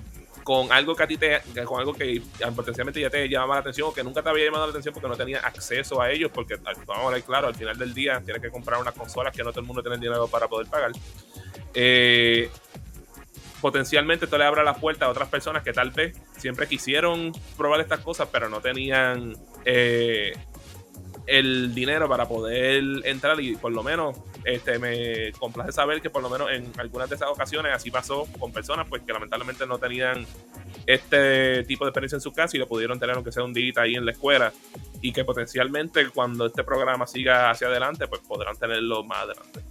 con 0.44 0.72
algo 0.72 0.96
que 0.96 1.04
a 1.04 1.08
ti 1.08 1.18
te, 1.18 1.42
con 1.66 1.80
algo 1.80 1.94
que 1.94 2.22
potencialmente 2.56 3.00
ya 3.00 3.10
te 3.10 3.28
llamaba 3.28 3.56
la 3.56 3.62
atención 3.62 3.90
o 3.90 3.94
que 3.94 4.04
nunca 4.04 4.22
te 4.22 4.30
había 4.30 4.46
llamado 4.46 4.66
la 4.66 4.72
atención 4.72 4.94
porque 4.94 5.10
no 5.10 5.16
tenías 5.16 5.44
acceso 5.44 6.02
a 6.02 6.12
ellos, 6.12 6.32
porque 6.34 6.56
vamos 6.86 7.08
a 7.08 7.10
ver, 7.10 7.24
claro, 7.24 7.48
al 7.48 7.56
final 7.56 7.78
del 7.78 7.94
día 7.94 8.22
tienes 8.24 8.42
que 8.42 8.50
comprar 8.50 8.80
unas 8.80 8.94
consolas 8.94 9.36
que 9.36 9.44
no 9.44 9.52
todo 9.52 9.62
el 9.62 9.68
mundo 9.68 9.82
tiene 9.82 9.98
dinero 9.98 10.28
para 10.28 10.48
poder 10.48 10.68
pagar. 10.68 10.92
Eh, 11.74 12.50
potencialmente 13.66 14.26
esto 14.26 14.38
le 14.38 14.44
abre 14.44 14.64
las 14.64 14.78
puertas 14.78 15.08
a 15.08 15.10
otras 15.10 15.28
personas 15.28 15.64
que 15.64 15.74
tal 15.74 15.90
vez 15.90 16.16
siempre 16.38 16.68
quisieron 16.68 17.32
probar 17.58 17.82
estas 17.82 18.00
cosas, 18.02 18.30
pero 18.32 18.48
no 18.48 18.62
tenían 18.62 19.36
eh, 19.66 20.34
el 21.26 21.74
dinero 21.74 22.08
para 22.08 22.28
poder 22.28 22.84
entrar 23.06 23.42
y 23.42 23.56
por 23.56 23.72
lo 23.72 23.82
menos 23.82 24.20
este, 24.44 24.78
me 24.78 25.32
complace 25.40 25.72
saber 25.72 26.00
que 26.00 26.12
por 26.12 26.22
lo 26.22 26.30
menos 26.30 26.52
en 26.52 26.72
algunas 26.78 27.10
de 27.10 27.16
esas 27.16 27.28
ocasiones 27.28 27.74
así 27.74 27.90
pasó 27.90 28.28
con 28.38 28.52
personas 28.52 28.86
pues 28.88 29.02
que 29.02 29.12
lamentablemente 29.12 29.66
no 29.66 29.80
tenían 29.80 30.28
este 30.86 31.64
tipo 31.64 31.86
de 31.86 31.90
experiencia 31.90 32.18
en 32.18 32.22
su 32.22 32.34
casa 32.34 32.56
y 32.56 32.60
lo 32.60 32.68
pudieron 32.68 33.00
tener 33.00 33.16
aunque 33.16 33.32
sea 33.32 33.44
un 33.44 33.52
día 33.52 33.74
ahí 33.78 33.96
en 33.96 34.06
la 34.06 34.12
escuela 34.12 34.54
y 35.02 35.12
que 35.12 35.26
potencialmente 35.26 36.08
cuando 36.10 36.46
este 36.46 36.64
programa 36.64 37.08
siga 37.08 37.50
hacia 37.50 37.66
adelante 37.66 38.08
pues 38.08 38.22
podrán 38.22 38.56
tenerlo 38.58 39.04
más 39.04 39.24
adelante. 39.24 39.62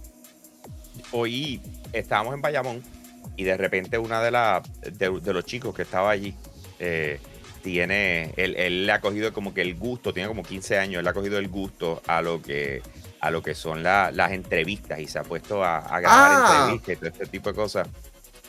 Hoy 1.13 1.61
estábamos 1.93 2.33
en 2.33 2.41
Bayamón 2.41 3.04
y 3.37 3.43
de 3.43 3.57
repente 3.57 3.97
una 3.97 4.21
de, 4.21 4.31
las 4.31 4.63
de, 4.81 5.09
los 5.09 5.45
chicos 5.45 5.75
que 5.75 5.81
estaba 5.83 6.11
allí 6.11 6.33
eh, 6.79 7.19
tiene, 7.61 8.33
él, 8.37 8.85
le 8.85 8.91
ha 8.91 9.01
cogido 9.01 9.33
como 9.33 9.53
que 9.53 9.61
el 9.61 9.75
gusto, 9.75 10.13
tiene 10.13 10.29
como 10.29 10.43
15 10.43 10.77
años, 10.77 10.99
él 10.99 11.07
ha 11.07 11.13
cogido 11.13 11.39
el 11.39 11.47
gusto 11.47 12.01
a 12.05 12.21
lo 12.21 12.41
que, 12.41 12.81
a 13.19 13.31
lo 13.31 13.41
que 13.41 13.55
son 13.55 13.81
las 13.81 14.31
entrevistas 14.31 14.99
y 14.99 15.07
se 15.07 15.19
ha 15.19 15.23
puesto 15.23 15.63
a, 15.63 15.81
grabar 15.99 16.31
ah. 16.31 16.69
entrevistas 16.69 16.93
y 16.93 16.95
todo 16.97 17.09
este 17.09 17.25
tipo 17.25 17.49
de 17.49 17.55
cosas. 17.55 17.87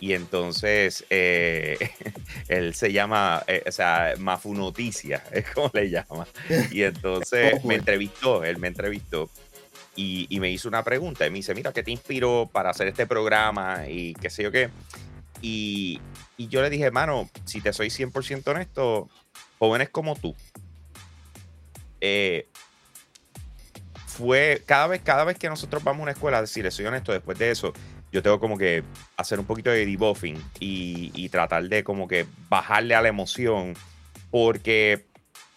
Y 0.01 0.13
entonces 0.13 1.05
eh, 1.11 1.79
él 2.49 2.75
se 2.75 2.93
llama, 2.93 3.43
eh, 3.47 3.65
o 3.67 3.73
sea, 3.73 4.15
Mafu 4.19 4.55
Noticias, 4.55 5.23
es 5.33 5.47
como 5.51 5.71
le 5.73 5.91
llama. 5.91 6.27
Y 6.71 6.83
entonces 6.83 7.65
me 7.65 7.77
entrevistó, 7.77 8.45
él 8.45 8.59
me 8.59 8.69
entrevistó 8.69 9.31
y, 9.97 10.27
y, 10.29 10.41
me 10.41 10.51
hizo 10.51 10.69
una 10.69 10.85
pregunta. 10.85 11.27
Y 11.27 11.31
me 11.31 11.37
dice, 11.37 11.55
mira, 11.55 11.73
¿qué 11.73 11.83
te 11.83 11.91
inspiró 11.91 12.49
para 12.53 12.71
hacer 12.71 12.87
este 12.87 13.07
programa? 13.07 13.89
Y 13.89 14.15
qué 14.15 14.31
sé 14.31 14.43
yo 14.43 14.53
qué. 14.53 14.71
Y, 15.43 16.01
yo 16.39 16.63
le 16.63 16.71
dije, 16.71 16.91
mano, 16.91 17.29
si 17.45 17.61
te 17.61 17.73
soy 17.73 17.89
100% 17.89 18.47
honesto, 18.49 19.09
jóvenes 19.59 19.89
como 19.89 20.15
tú, 20.17 20.35
eh, 22.01 22.47
fue 24.07 24.63
cada 24.67 24.87
vez, 24.87 25.03
cada 25.03 25.25
vez 25.25 25.39
que 25.39 25.49
nosotros 25.49 25.83
vamos 25.83 26.01
a 26.01 26.03
una 26.05 26.13
escuela, 26.13 26.41
decirle, 26.41 26.71
soy 26.71 26.87
honesto, 26.87 27.13
después 27.13 27.39
de 27.39 27.51
eso, 27.51 27.73
yo 28.13 28.23
tengo 28.23 28.39
como 28.39 28.57
que 28.57 28.83
hacer 29.17 29.39
un 29.39 29.47
poquito 29.47 29.71
de 29.71 29.85
debuffing 29.85 30.37
y, 30.61 31.11
y 31.15 31.29
tratar 31.29 31.69
de 31.69 31.85
como 31.85 32.07
que 32.09 32.27
bajarle 32.49 32.95
a 32.95 33.03
la 33.03 33.09
emoción, 33.09 33.75
porque 34.31 35.07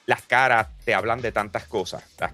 las 0.06 0.22
caras 0.24 0.68
te 0.86 0.94
hablan 0.94 1.22
de 1.22 1.32
tantas 1.32 1.66
cosas. 1.66 2.04
Las 2.20 2.32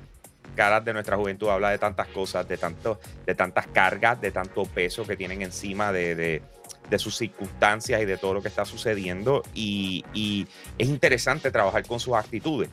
caras 0.55 0.83
de 0.83 0.93
nuestra 0.93 1.17
juventud 1.17 1.49
hablan 1.49 1.71
de 1.71 1.77
tantas 1.77 2.07
cosas, 2.07 2.47
de, 2.47 2.57
tanto, 2.57 2.99
de 3.25 3.35
tantas 3.35 3.67
cargas, 3.67 4.19
de 4.19 4.31
tanto 4.31 4.65
peso 4.65 5.05
que 5.05 5.15
tienen 5.15 5.41
encima 5.41 5.91
de, 5.91 6.41
de 6.89 6.99
sus 6.99 7.17
circunstancias 7.17 8.01
y 8.01 8.05
de 8.05 8.17
todo 8.17 8.33
lo 8.33 8.41
que 8.41 8.47
está 8.47 8.65
sucediendo. 8.65 9.43
Y, 9.53 10.47
es 10.77 10.87
interesante 10.87 11.51
trabajar 11.51 11.85
con 11.85 11.99
sus 11.99 12.15
actitudes, 12.15 12.69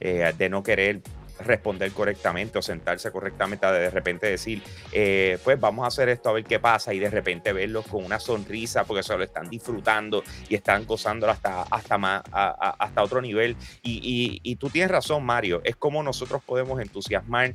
eh, 0.00 0.32
de 0.36 0.48
no 0.48 0.62
querer 0.62 1.00
responder 1.40 1.92
correctamente 1.92 2.58
o 2.58 2.62
sentarse 2.62 3.10
correctamente, 3.10 3.66
de, 3.66 3.90
repente 3.90 4.26
decir, 4.26 4.62
eh, 4.92 5.38
pues 5.44 5.60
vamos 5.60 5.84
a 5.84 5.88
hacer 5.88 6.08
esto 6.08 6.30
a 6.30 6.32
ver 6.32 6.44
qué 6.44 6.58
pasa 6.58 6.94
y 6.94 6.98
de 6.98 7.10
repente 7.10 7.52
verlos 7.52 7.86
con 7.86 8.04
una 8.04 8.18
sonrisa 8.18 8.84
porque 8.84 9.02
se 9.02 9.16
lo 9.16 9.24
están 9.24 9.48
disfrutando 9.48 10.24
y 10.48 10.54
están 10.54 10.86
gozándolo 10.86 11.32
hasta, 11.32 11.62
hasta, 11.62 11.98
más, 11.98 12.22
hasta 12.32 13.02
otro 13.02 13.20
nivel. 13.20 13.56
Y, 13.82 14.40
y 14.42 14.56
tú 14.56 14.70
tienes 14.70 14.90
razón, 14.90 15.24
Mario, 15.24 15.60
es 15.64 15.76
como 15.76 16.02
nosotros 16.02 16.42
podemos 16.44 16.80
entusiasmar 16.80 17.54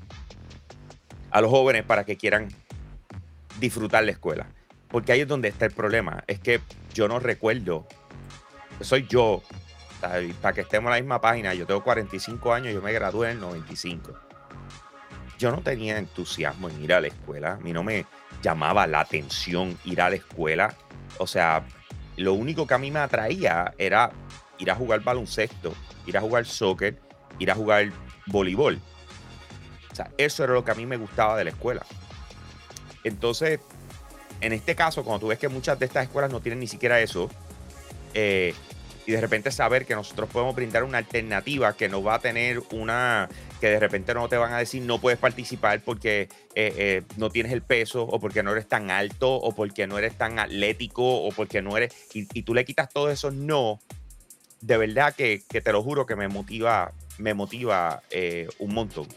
a 1.31 1.41
los 1.41 1.49
jóvenes 1.49 1.83
para 1.83 2.03
que 2.03 2.17
quieran 2.17 2.49
disfrutar 3.59 4.03
la 4.03 4.11
escuela. 4.11 4.47
Porque 4.89 5.13
ahí 5.13 5.21
es 5.21 5.27
donde 5.27 5.47
está 5.47 5.65
el 5.65 5.71
problema. 5.71 6.23
Es 6.27 6.39
que 6.39 6.59
yo 6.93 7.07
no 7.07 7.19
recuerdo. 7.19 7.87
Soy 8.81 9.07
yo. 9.07 9.41
Para 10.01 10.53
que 10.53 10.61
estemos 10.61 10.89
en 10.89 10.95
la 10.95 11.01
misma 11.01 11.21
página, 11.21 11.53
yo 11.53 11.67
tengo 11.67 11.83
45 11.83 12.53
años, 12.53 12.73
yo 12.73 12.81
me 12.81 12.91
gradué 12.91 13.29
en 13.29 13.35
el 13.35 13.41
95. 13.41 14.13
Yo 15.37 15.51
no 15.51 15.61
tenía 15.61 15.97
entusiasmo 15.97 16.69
en 16.69 16.83
ir 16.83 16.93
a 16.93 17.01
la 17.01 17.07
escuela. 17.07 17.53
A 17.53 17.57
mí 17.57 17.71
no 17.71 17.83
me 17.83 18.05
llamaba 18.41 18.87
la 18.87 19.01
atención 19.01 19.77
ir 19.85 20.01
a 20.01 20.09
la 20.09 20.15
escuela. 20.15 20.75
O 21.19 21.27
sea, 21.27 21.63
lo 22.17 22.33
único 22.33 22.65
que 22.65 22.73
a 22.73 22.77
mí 22.77 22.89
me 22.89 22.99
atraía 22.99 23.73
era 23.77 24.11
ir 24.57 24.71
a 24.71 24.75
jugar 24.75 25.01
baloncesto, 25.01 25.73
ir 26.05 26.17
a 26.17 26.21
jugar 26.21 26.45
soccer, 26.45 26.99
ir 27.39 27.51
a 27.51 27.55
jugar 27.55 27.91
voleibol. 28.25 28.79
O 29.91 29.95
sea, 29.95 30.09
eso 30.17 30.43
era 30.43 30.53
lo 30.53 30.63
que 30.63 30.71
a 30.71 30.75
mí 30.75 30.85
me 30.85 30.97
gustaba 30.97 31.37
de 31.37 31.43
la 31.43 31.49
escuela. 31.51 31.85
Entonces, 33.03 33.59
en 34.41 34.53
este 34.53 34.75
caso, 34.75 35.03
cuando 35.03 35.21
tú 35.21 35.27
ves 35.27 35.39
que 35.39 35.47
muchas 35.47 35.77
de 35.77 35.85
estas 35.85 36.03
escuelas 36.03 36.31
no 36.31 36.39
tienen 36.39 36.59
ni 36.59 36.67
siquiera 36.67 36.99
eso, 36.99 37.29
eh, 38.13 38.53
y 39.11 39.13
de 39.13 39.19
repente 39.19 39.51
saber 39.51 39.85
que 39.85 39.93
nosotros 39.93 40.29
podemos 40.29 40.55
brindar 40.55 40.85
una 40.85 40.99
alternativa 40.99 41.75
que 41.75 41.89
no 41.89 42.01
va 42.01 42.15
a 42.15 42.19
tener 42.19 42.61
una, 42.71 43.27
que 43.59 43.67
de 43.67 43.77
repente 43.77 44.13
no 44.13 44.29
te 44.29 44.37
van 44.37 44.53
a 44.53 44.57
decir 44.57 44.83
no 44.83 45.01
puedes 45.01 45.19
participar 45.19 45.81
porque 45.83 46.29
eh, 46.55 46.73
eh, 46.77 47.01
no 47.17 47.29
tienes 47.29 47.51
el 47.51 47.61
peso 47.61 48.03
o 48.03 48.21
porque 48.21 48.41
no 48.41 48.53
eres 48.53 48.69
tan 48.69 48.89
alto 48.89 49.35
o 49.35 49.53
porque 49.53 49.85
no 49.85 49.97
eres 49.97 50.17
tan 50.17 50.39
atlético 50.39 51.03
o 51.03 51.29
porque 51.33 51.61
no 51.61 51.75
eres, 51.75 51.93
y, 52.13 52.43
tú 52.43 52.53
le 52.53 52.63
quitas 52.63 52.89
todo 52.89 53.11
eso, 53.11 53.31
no, 53.31 53.81
de 54.61 54.77
verdad 54.77 55.13
que, 55.13 55.43
te 55.49 55.71
lo 55.73 55.83
juro 55.83 56.05
que 56.05 56.15
me 56.15 56.29
motiva, 56.29 56.93
me 57.17 57.33
motiva 57.33 58.01
un 58.59 58.73
montón 58.73 59.07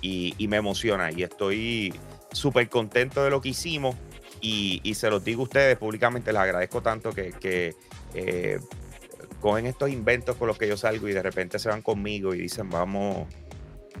y, 0.00 0.34
y 0.38 0.48
me 0.48 0.56
emociona 0.56 1.12
y 1.12 1.24
estoy 1.24 1.92
súper 2.32 2.70
contento 2.70 3.22
de 3.22 3.28
lo 3.28 3.42
que 3.42 3.50
hicimos. 3.50 3.96
Y, 4.44 4.94
se 4.94 5.08
los 5.08 5.22
digo 5.22 5.42
a 5.42 5.44
ustedes 5.44 5.78
públicamente, 5.78 6.32
les 6.32 6.42
agradezco 6.42 6.82
tanto 6.82 7.12
que, 7.12 7.76
eh, 8.14 8.60
cogen 9.42 9.66
estos 9.66 9.90
inventos 9.90 10.36
con 10.36 10.48
los 10.48 10.56
que 10.56 10.68
yo 10.68 10.76
salgo 10.78 11.08
y 11.08 11.12
de 11.12 11.22
repente 11.22 11.58
se 11.58 11.68
van 11.68 11.82
conmigo 11.82 12.32
y 12.32 12.38
dicen, 12.38 12.70
vamos, 12.70 13.26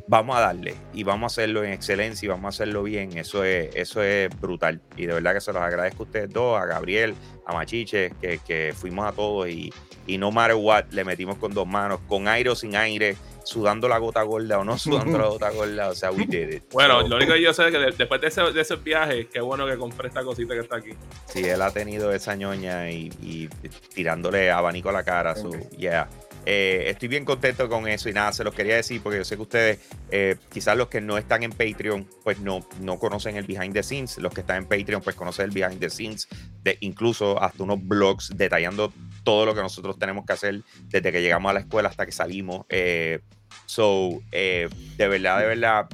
vamos 0.06 0.36
a 0.36 0.40
darle 0.40 0.74
y 0.94 1.02
vamos 1.02 1.24
a 1.24 1.32
hacerlo 1.32 1.64
en 1.64 1.72
excelencia 1.72 2.26
y 2.26 2.28
vamos 2.28 2.46
a 2.46 2.48
hacerlo 2.50 2.84
bien. 2.84 3.18
Eso 3.18 3.44
es, 3.44 3.74
eso 3.74 4.02
es 4.02 4.30
brutal. 4.40 4.80
Y 4.96 5.06
de 5.06 5.14
verdad 5.14 5.34
que 5.34 5.40
se 5.40 5.52
los 5.52 5.60
agradezco 5.60 6.04
a 6.04 6.06
ustedes 6.06 6.30
dos, 6.30 6.58
a 6.58 6.64
Gabriel, 6.64 7.14
a 7.46 7.52
Machiche, 7.52 8.12
que, 8.20 8.38
que 8.38 8.72
fuimos 8.74 9.06
a 9.06 9.12
todos 9.12 9.48
y, 9.48 9.72
y 10.06 10.16
no 10.16 10.30
matter 10.30 10.56
what, 10.56 10.84
le 10.92 11.04
metimos 11.04 11.36
con 11.36 11.52
dos 11.52 11.66
manos, 11.66 12.00
con 12.08 12.28
aire 12.28 12.48
o 12.48 12.54
sin 12.54 12.76
aire 12.76 13.16
sudando 13.44 13.88
la 13.88 13.98
gota 13.98 14.22
gorda 14.22 14.58
o 14.58 14.64
no 14.64 14.78
sudando 14.78 15.18
la 15.18 15.26
gota 15.26 15.50
gorda, 15.50 15.88
o 15.88 15.94
sea, 15.94 16.10
we 16.10 16.26
did 16.26 16.52
it. 16.52 16.62
Bueno, 16.72 17.06
lo 17.06 17.16
único 17.16 17.32
que 17.34 17.42
yo 17.42 17.52
sé 17.52 17.66
es 17.66 17.72
que 17.72 17.78
después 17.78 18.20
de 18.20 18.28
ese, 18.28 18.42
de 18.42 18.60
ese 18.60 18.76
viaje, 18.76 19.28
qué 19.28 19.40
bueno 19.40 19.66
que 19.66 19.76
compré 19.76 20.08
esta 20.08 20.22
cosita 20.22 20.54
que 20.54 20.60
está 20.60 20.76
aquí. 20.76 20.90
Sí, 21.26 21.44
él 21.44 21.60
ha 21.60 21.70
tenido 21.70 22.12
esa 22.12 22.34
ñoña 22.34 22.90
y, 22.90 23.48
tirándole 23.94 24.50
abanico 24.50 24.88
a 24.88 24.92
la 24.92 25.04
cara, 25.04 25.34
so, 25.34 25.50
yeah. 25.76 26.08
Eh, 26.44 26.84
estoy 26.88 27.08
bien 27.08 27.24
contento 27.24 27.68
con 27.68 27.86
eso 27.86 28.08
y 28.08 28.12
nada, 28.12 28.32
se 28.32 28.42
los 28.42 28.54
quería 28.54 28.76
decir 28.76 29.00
porque 29.02 29.18
yo 29.18 29.24
sé 29.24 29.36
que 29.36 29.42
ustedes, 29.42 29.78
eh, 30.10 30.36
quizás 30.52 30.76
los 30.76 30.88
que 30.88 31.00
no 31.00 31.16
están 31.18 31.42
en 31.42 31.50
Patreon, 31.50 32.08
pues 32.24 32.40
no, 32.40 32.66
no 32.80 32.98
conocen 32.98 33.36
el 33.36 33.44
behind 33.44 33.72
the 33.72 33.82
scenes. 33.82 34.18
Los 34.18 34.32
que 34.32 34.40
están 34.40 34.58
en 34.58 34.64
Patreon, 34.66 35.02
pues 35.02 35.16
conocen 35.16 35.46
el 35.46 35.50
behind 35.52 35.78
the 35.78 35.90
scenes, 35.90 36.28
de 36.62 36.76
incluso 36.80 37.40
hasta 37.42 37.62
unos 37.62 37.86
blogs 37.86 38.36
detallando 38.36 38.92
todo 39.24 39.46
lo 39.46 39.54
que 39.54 39.60
nosotros 39.60 39.98
tenemos 39.98 40.26
que 40.26 40.32
hacer 40.32 40.62
desde 40.88 41.12
que 41.12 41.22
llegamos 41.22 41.50
a 41.50 41.54
la 41.54 41.60
escuela 41.60 41.88
hasta 41.88 42.04
que 42.06 42.12
salimos. 42.12 42.66
Eh, 42.68 43.20
so, 43.66 44.20
de 44.30 44.68
verdad, 44.98 45.40
de 45.40 45.46
verdad, 45.46 45.88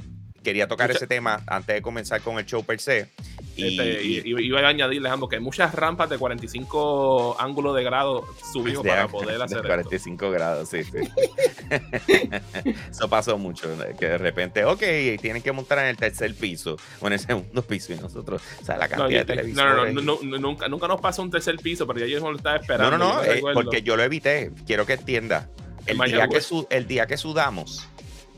quería 0.49 0.67
tocar 0.67 0.89
ese 0.89 1.05
tema 1.05 1.43
antes 1.45 1.75
de 1.75 1.81
comenzar 1.83 2.21
con 2.21 2.39
el 2.39 2.45
show 2.47 2.63
per 2.63 2.79
se. 2.79 3.07
Y, 3.55 3.77
Este, 3.77 4.03
y- 4.03 4.17
y- 4.25 4.45
iba 4.47 4.59
a 4.61 4.67
añadirles 4.69 5.11
ambos 5.11 5.29
que 5.29 5.35
hay 5.35 5.41
muchas 5.41 5.75
rampas 5.75 6.09
de 6.09 6.17
45 6.17 7.35
ángulos 7.39 7.75
de 7.75 7.83
grado 7.83 8.25
de- 8.55 8.73
para 8.83 9.07
poder 9.07 9.37
de 9.37 9.43
hacer 9.43 9.57
esto. 9.57 9.67
45 9.67 10.31
grados, 10.31 10.69
sí, 10.69 10.83
sí. 10.83 10.91
Eso 12.89 13.07
pasó 13.09 13.37
mucho, 13.37 13.67
¿no? 13.75 13.85
que 13.97 14.07
de 14.07 14.17
repente, 14.17 14.65
ok, 14.65 14.81
tienen 15.21 15.41
que 15.41 15.51
montar 15.51 15.79
en 15.79 15.85
el 15.87 15.97
tercer 15.97 16.33
piso 16.35 16.77
o 16.99 17.07
en 17.07 17.13
el 17.13 17.19
segundo 17.19 17.61
piso 17.61 17.93
y 17.93 17.97
nosotros, 17.97 18.41
o 18.61 18.65
sea, 18.65 18.77
la 18.77 18.87
No, 18.87 18.97
cantidad 18.97 19.25
de 19.25 19.35
no, 19.35 19.41
televisores. 19.41 19.93
no, 19.93 20.01
no, 20.01 20.01
no, 20.01 20.19
no, 20.23 20.37
nunca, 20.39 20.67
nunca 20.67 20.87
nos 20.87 20.99
pasa 21.01 21.21
un 21.21 21.29
tercer 21.29 21.57
piso, 21.57 21.85
pero 21.85 21.99
ya 21.99 22.05
yo 22.07 22.19
no 22.19 22.31
lo 22.31 22.37
estaba 22.37 22.55
No, 22.55 22.61
esperando. 22.61 22.97
no, 22.97 23.13
no, 23.15 23.21
me 23.21 23.33
eh, 23.33 23.41
porque 23.53 23.81
yo 23.83 23.95
lo 23.95 24.03
evité. 24.03 24.51
Quiero 24.65 24.85
que 24.85 24.93
entienda. 24.93 25.49
El 25.85 25.97
día 25.99 26.21
que, 26.21 26.27
güey. 26.27 26.41
su- 26.41 26.67
el 26.69 26.87
día 26.87 27.07
que 27.07 27.17
sudamos, 27.17 27.87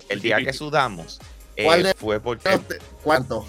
el 0.10 0.22
día 0.22 0.38
que 0.44 0.54
sudamos, 0.54 1.20
¿Cuál 1.64 1.84
de- 1.84 1.94
fue 1.94 2.20
porque, 2.20 2.60
¿Cuánto? 3.04 3.46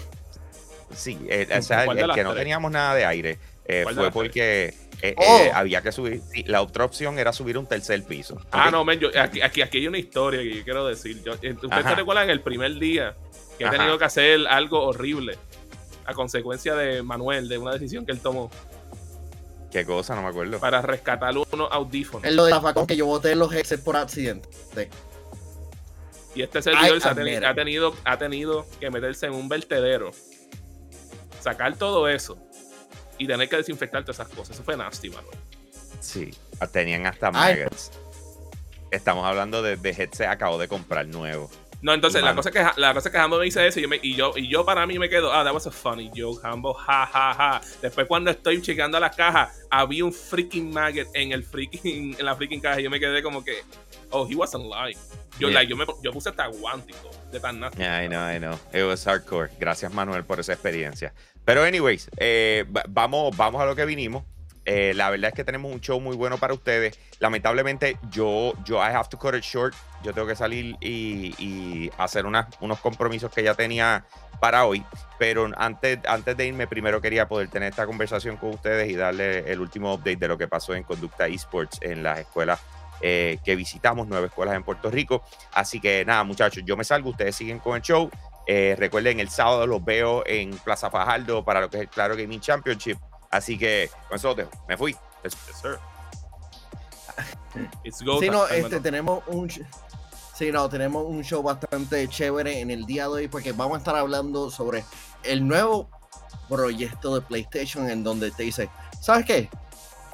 sí, 0.93 1.17
eh, 1.29 1.47
o 1.57 1.61
sea, 1.61 1.81
el, 1.81 1.85
¿Cuál 1.85 1.97
de 1.97 2.03
el 2.03 2.11
que 2.13 2.23
no 2.23 2.31
tres? 2.31 2.41
teníamos 2.41 2.71
nada 2.71 2.95
de 2.95 3.05
aire, 3.05 3.39
eh, 3.65 3.81
¿Cuál 3.83 3.95
de 3.95 4.01
fue 4.01 4.11
porque 4.11 4.73
eh, 5.01 5.15
Oh. 5.17 5.21
eh, 5.41 5.51
había 5.53 5.81
que 5.81 5.91
subir. 5.91 6.21
sí, 6.31 6.43
la 6.43 6.61
otra 6.61 6.85
opción 6.85 7.19
era 7.19 7.33
subir 7.33 7.57
un 7.57 7.65
tercer 7.67 8.03
piso. 8.03 8.39
Ah, 8.51 8.69
no, 8.71 8.85
men, 8.85 8.99
yo, 8.99 9.09
aquí, 9.19 9.41
aquí, 9.41 9.61
aquí 9.61 9.77
hay 9.79 9.87
una 9.87 9.97
historia 9.97 10.41
que 10.41 10.55
yo 10.57 10.63
quiero 10.63 10.85
decir. 10.87 11.21
Yo, 11.23 11.33
eh, 11.41 11.51
¿Ustedes 11.53 11.71
Ajá. 11.73 11.89
se 11.89 11.95
recuerdan 11.95 12.29
el 12.29 12.41
primer 12.41 12.75
día 12.75 13.13
que 13.57 13.65
he 13.65 13.67
Ajá. 13.67 13.77
tenido 13.77 13.97
que 13.97 14.05
hacer 14.05 14.47
algo 14.47 14.81
horrible 14.83 15.37
a 16.05 16.13
consecuencia 16.13 16.75
de 16.75 17.01
Manuel, 17.03 17.47
de 17.49 17.57
una 17.57 17.71
decisión 17.73 18.05
que 18.05 18.11
él 18.13 18.19
tomó 18.19 18.49
Qué 19.71 19.85
cosa, 19.85 20.15
no 20.15 20.21
me 20.21 20.27
acuerdo. 20.29 20.59
para 20.59 20.81
rescatar 20.81 21.33
unos 21.35 21.67
audífonos? 21.71 22.25
Es 22.27 22.33
lo 22.35 22.45
de 22.45 22.51
zafacón 22.51 22.85
que 22.85 22.95
yo 22.95 23.05
boté 23.07 23.35
los 23.35 23.51
exes 23.53 23.79
por 23.81 23.95
accidente. 23.97 24.47
Y 26.35 26.41
este 26.41 26.61
servidor 26.61 26.99
se 26.99 27.09
ha, 27.09 27.15
tenido, 27.55 27.93
ha 28.05 28.17
tenido 28.17 28.65
que 28.79 28.89
meterse 28.89 29.27
en 29.27 29.33
un 29.33 29.47
vertedero, 29.47 30.11
sacar 31.41 31.75
todo 31.77 32.07
eso 32.07 32.37
y 33.17 33.27
tener 33.27 33.47
que 33.49 33.57
desinfectar 33.57 34.03
todas 34.03 34.19
esas 34.19 34.29
cosas. 34.29 34.55
Eso 34.55 34.63
fue 34.63 34.75
nasty, 34.75 35.09
Manuel. 35.09 35.37
Sí, 35.99 36.31
tenían 36.71 37.05
hasta 37.05 37.31
maggots. 37.31 37.91
Estamos 38.91 39.25
hablando 39.25 39.61
de, 39.61 39.75
de 39.77 39.89
headset 39.89 40.27
acabo 40.27 40.57
de 40.57 40.67
comprar 40.67 41.05
nuevo. 41.07 41.49
No, 41.81 41.93
entonces 41.93 42.21
la 42.21 42.27
Mano. 42.29 42.37
cosa, 42.37 42.49
es 42.49 42.55
que, 42.55 42.79
la 42.79 42.93
cosa 42.93 43.09
es 43.09 43.11
que 43.13 43.19
Hambo 43.19 43.37
me 43.37 43.43
dice 43.43 43.67
eso 43.67 43.77
y 43.79 43.83
yo, 43.83 43.89
me- 43.89 43.99
y, 44.01 44.15
yo, 44.15 44.31
y 44.37 44.47
yo 44.47 44.63
para 44.65 44.87
mí 44.87 44.97
me 44.97 45.09
quedo, 45.09 45.33
ah, 45.33 45.43
that 45.43 45.53
was 45.53 45.67
a 45.67 45.71
funny 45.71 46.09
joke, 46.15 46.39
Hambo, 46.41 46.73
ja, 46.73 47.05
ja, 47.07 47.33
ja. 47.33 47.61
Después 47.81 48.07
cuando 48.07 48.31
estoy 48.31 48.61
chequeando 48.61 48.97
las 49.01 49.13
cajas, 49.15 49.49
había 49.69 50.05
un 50.05 50.13
freaking 50.13 50.71
maggot 50.71 51.09
en 51.13 51.33
el 51.33 51.43
freaking, 51.43 52.15
en 52.17 52.25
la 52.25 52.35
freaking 52.37 52.61
caja 52.61 52.79
y 52.79 52.83
yo 52.83 52.89
me 52.89 53.01
quedé 53.01 53.21
como 53.21 53.43
que, 53.43 53.63
oh, 54.11 54.25
he 54.29 54.33
wasn't 54.35 54.63
lying. 54.63 54.97
Yo, 55.39 55.49
Yeah. 55.49 55.59
like, 55.61 55.69
yo, 55.69 55.75
me, 55.75 55.85
yo 56.03 56.11
puse 56.11 56.29
hasta 56.29 56.45
guántico 56.47 57.09
de 57.31 57.39
tan 57.39 57.59
nasty. 57.59 57.81
I 57.83 58.07
know, 58.07 58.29
I 58.29 58.37
know. 58.39 58.59
It 58.73 58.83
was 58.85 59.05
hardcore. 59.05 59.49
Gracias, 59.59 59.91
Manuel, 59.93 60.23
por 60.23 60.39
esa 60.39 60.53
experiencia. 60.53 61.13
Pero, 61.45 61.63
anyways, 61.63 62.09
eh, 62.17 62.65
va- 62.75 62.83
vamos, 62.87 63.35
vamos 63.35 63.61
a 63.61 63.65
lo 63.65 63.75
que 63.75 63.85
vinimos. 63.85 64.23
Eh, 64.65 64.93
la 64.95 65.09
verdad 65.09 65.29
es 65.29 65.33
que 65.35 65.43
tenemos 65.43 65.73
un 65.73 65.81
show 65.81 65.99
muy 65.99 66.15
bueno 66.15 66.37
para 66.37 66.53
ustedes. 66.53 66.97
Lamentablemente, 67.19 67.97
yo, 68.11 68.53
yo 68.63 68.77
I 68.77 68.93
have 68.93 69.09
to 69.09 69.17
cut 69.17 69.35
it 69.35 69.43
short. 69.43 69.73
Yo 70.03 70.13
tengo 70.13 70.25
que 70.27 70.35
salir 70.37 70.77
y, 70.79 71.33
y 71.37 71.91
hacer 71.97 72.25
unas- 72.25 72.47
unos 72.61 72.79
compromisos 72.79 73.29
que 73.33 73.43
ya 73.43 73.55
tenía 73.55 74.05
para 74.39 74.65
hoy. 74.65 74.85
Pero 75.19 75.49
antes, 75.57 75.99
antes 76.07 76.37
de 76.37 76.45
irme, 76.47 76.67
primero 76.67 77.01
quería 77.01 77.27
poder 77.27 77.49
tener 77.49 77.71
esta 77.71 77.85
conversación 77.85 78.37
con 78.37 78.51
ustedes 78.51 78.89
y 78.89 78.95
darle 78.95 79.51
el 79.51 79.59
último 79.59 79.93
update 79.95 80.15
de 80.17 80.27
lo 80.29 80.37
que 80.37 80.47
pasó 80.47 80.75
en 80.75 80.83
Conducta 80.83 81.27
Esports 81.27 81.79
en 81.81 82.03
las 82.03 82.19
escuelas 82.19 82.59
eh, 83.05 83.37
que 83.43 83.57
visitamos, 83.57 84.07
nueve 84.07 84.27
escuelas 84.27 84.55
en 84.55 84.63
Puerto 84.63 84.89
Rico. 84.89 85.23
Así 85.51 85.81
que 85.81 86.05
nada, 86.05 86.23
muchachos, 86.23 86.63
yo 86.65 86.77
me 86.77 86.85
salgo, 86.85 87.09
ustedes 87.09 87.35
siguen 87.35 87.59
con 87.59 87.75
el 87.75 87.81
show. 87.81 88.09
Eh, 88.47 88.75
recuerden, 88.79 89.19
el 89.19 89.27
sábado 89.27 89.67
los 89.67 89.83
veo 89.83 90.23
en 90.25 90.51
Plaza 90.59 90.89
Fajardo 90.89 91.43
para 91.43 91.59
lo 91.59 91.69
que 91.69 91.77
es 91.77 91.83
el 91.83 91.89
Claro 91.89 92.15
Gaming 92.15 92.39
Championship. 92.39 92.97
Así 93.29 93.57
que 93.57 93.89
con 94.07 94.15
eso 94.15 94.33
dejo. 94.33 94.51
Me 94.69 94.77
fui. 94.77 94.95
Yes, 95.21 95.35
sir. 95.61 95.79
It's 97.83 98.01
go 98.01 98.21
Sí, 98.21 98.29
no, 98.29 98.47
este, 98.47 98.79
tenemos 98.79 99.21
un 99.27 99.49
sí, 99.49 100.51
no, 100.51 100.69
tenemos 100.69 101.05
un 101.05 101.23
show 101.23 101.43
bastante 101.43 102.07
chévere 102.07 102.61
en 102.61 102.71
el 102.71 102.85
día 102.85 103.03
de 103.03 103.09
hoy 103.09 103.27
porque 103.27 103.51
vamos 103.51 103.75
a 103.75 103.77
estar 103.79 103.97
hablando 103.97 104.49
sobre 104.49 104.85
el 105.23 105.45
nuevo 105.45 105.89
proyecto 106.47 107.15
de 107.15 107.21
PlayStation 107.21 107.89
en 107.89 108.01
donde 108.03 108.31
te 108.31 108.43
dice, 108.43 108.69
¿sabes 109.01 109.25
qué? 109.25 109.49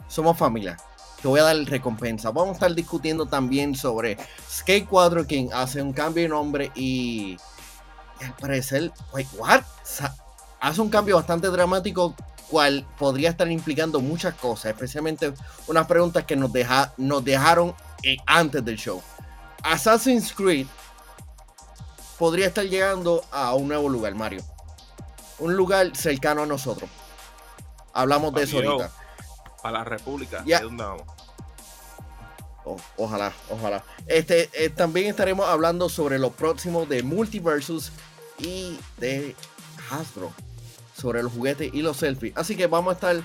Somos 0.08 0.38
familia. 0.38 0.75
Te 1.21 1.27
voy 1.27 1.39
a 1.39 1.43
dar 1.43 1.55
recompensa. 1.58 2.32
Vamos 2.32 2.49
a 2.51 2.53
estar 2.53 2.73
discutiendo 2.73 3.25
también 3.25 3.75
sobre 3.75 4.17
Skate 4.49 4.88
4 4.88 5.25
quien 5.27 5.49
hace 5.53 5.82
un 5.82 5.91
cambio 5.93 6.23
de 6.23 6.29
nombre 6.29 6.71
y, 6.75 7.38
y 8.21 8.23
al 8.23 8.34
parecer, 8.36 8.91
wait, 9.13 9.27
what? 9.38 9.62
Sa- 9.84 10.15
Hace 10.62 10.82
un 10.82 10.89
cambio 10.89 11.15
bastante 11.15 11.47
dramático 11.47 12.13
cual 12.49 12.86
podría 12.97 13.29
estar 13.29 13.49
implicando 13.49 14.01
muchas 14.01 14.34
cosas, 14.36 14.65
especialmente 14.73 15.34
unas 15.67 15.88
preguntas 15.88 16.25
que 16.25 16.36
nos, 16.36 16.51
deja, 16.51 16.93
nos 16.97 17.23
dejaron 17.23 17.73
eh, 18.03 18.17
antes 18.25 18.65
del 18.65 18.75
show. 18.77 19.01
Assassin's 19.63 20.34
Creed 20.34 20.67
podría 22.17 22.47
estar 22.47 22.65
llegando 22.65 23.23
a 23.32 23.53
un 23.55 23.67
nuevo 23.69 23.88
lugar, 23.88 24.15
Mario. 24.15 24.41
Un 25.39 25.55
lugar 25.55 25.95
cercano 25.95 26.43
a 26.43 26.45
nosotros. 26.45 26.89
Hablamos 27.93 28.34
de 28.34 28.43
eso 28.43 28.58
ahorita. 28.77 28.91
A 29.63 29.72
la 29.72 29.84
República. 29.84 30.43
Ya. 30.45 30.58
ahí 30.58 30.63
donde 30.63 30.84
vamos. 30.84 31.04
O- 32.65 32.78
ojalá, 32.98 33.34
ojalá. 33.50 33.84
Este, 34.08 34.50
eh, 34.54 34.69
también 34.69 35.08
estaremos 35.08 35.48
hablando 35.48 35.89
sobre 35.89 36.19
lo 36.19 36.32
próximo 36.32 36.86
de 36.86 37.04
Multiversus 37.04 37.91
y 38.38 38.78
de 38.98 39.36
Hasbro. 39.89 40.32
Sobre 40.95 41.24
los 41.24 41.32
juguetes 41.32 41.74
y 41.74 41.82
los 41.82 41.98
selfies. 41.98 42.34
Así 42.36 42.56
que 42.56 42.67
vamos 42.67 42.91
a 42.91 42.93
estar 42.95 43.24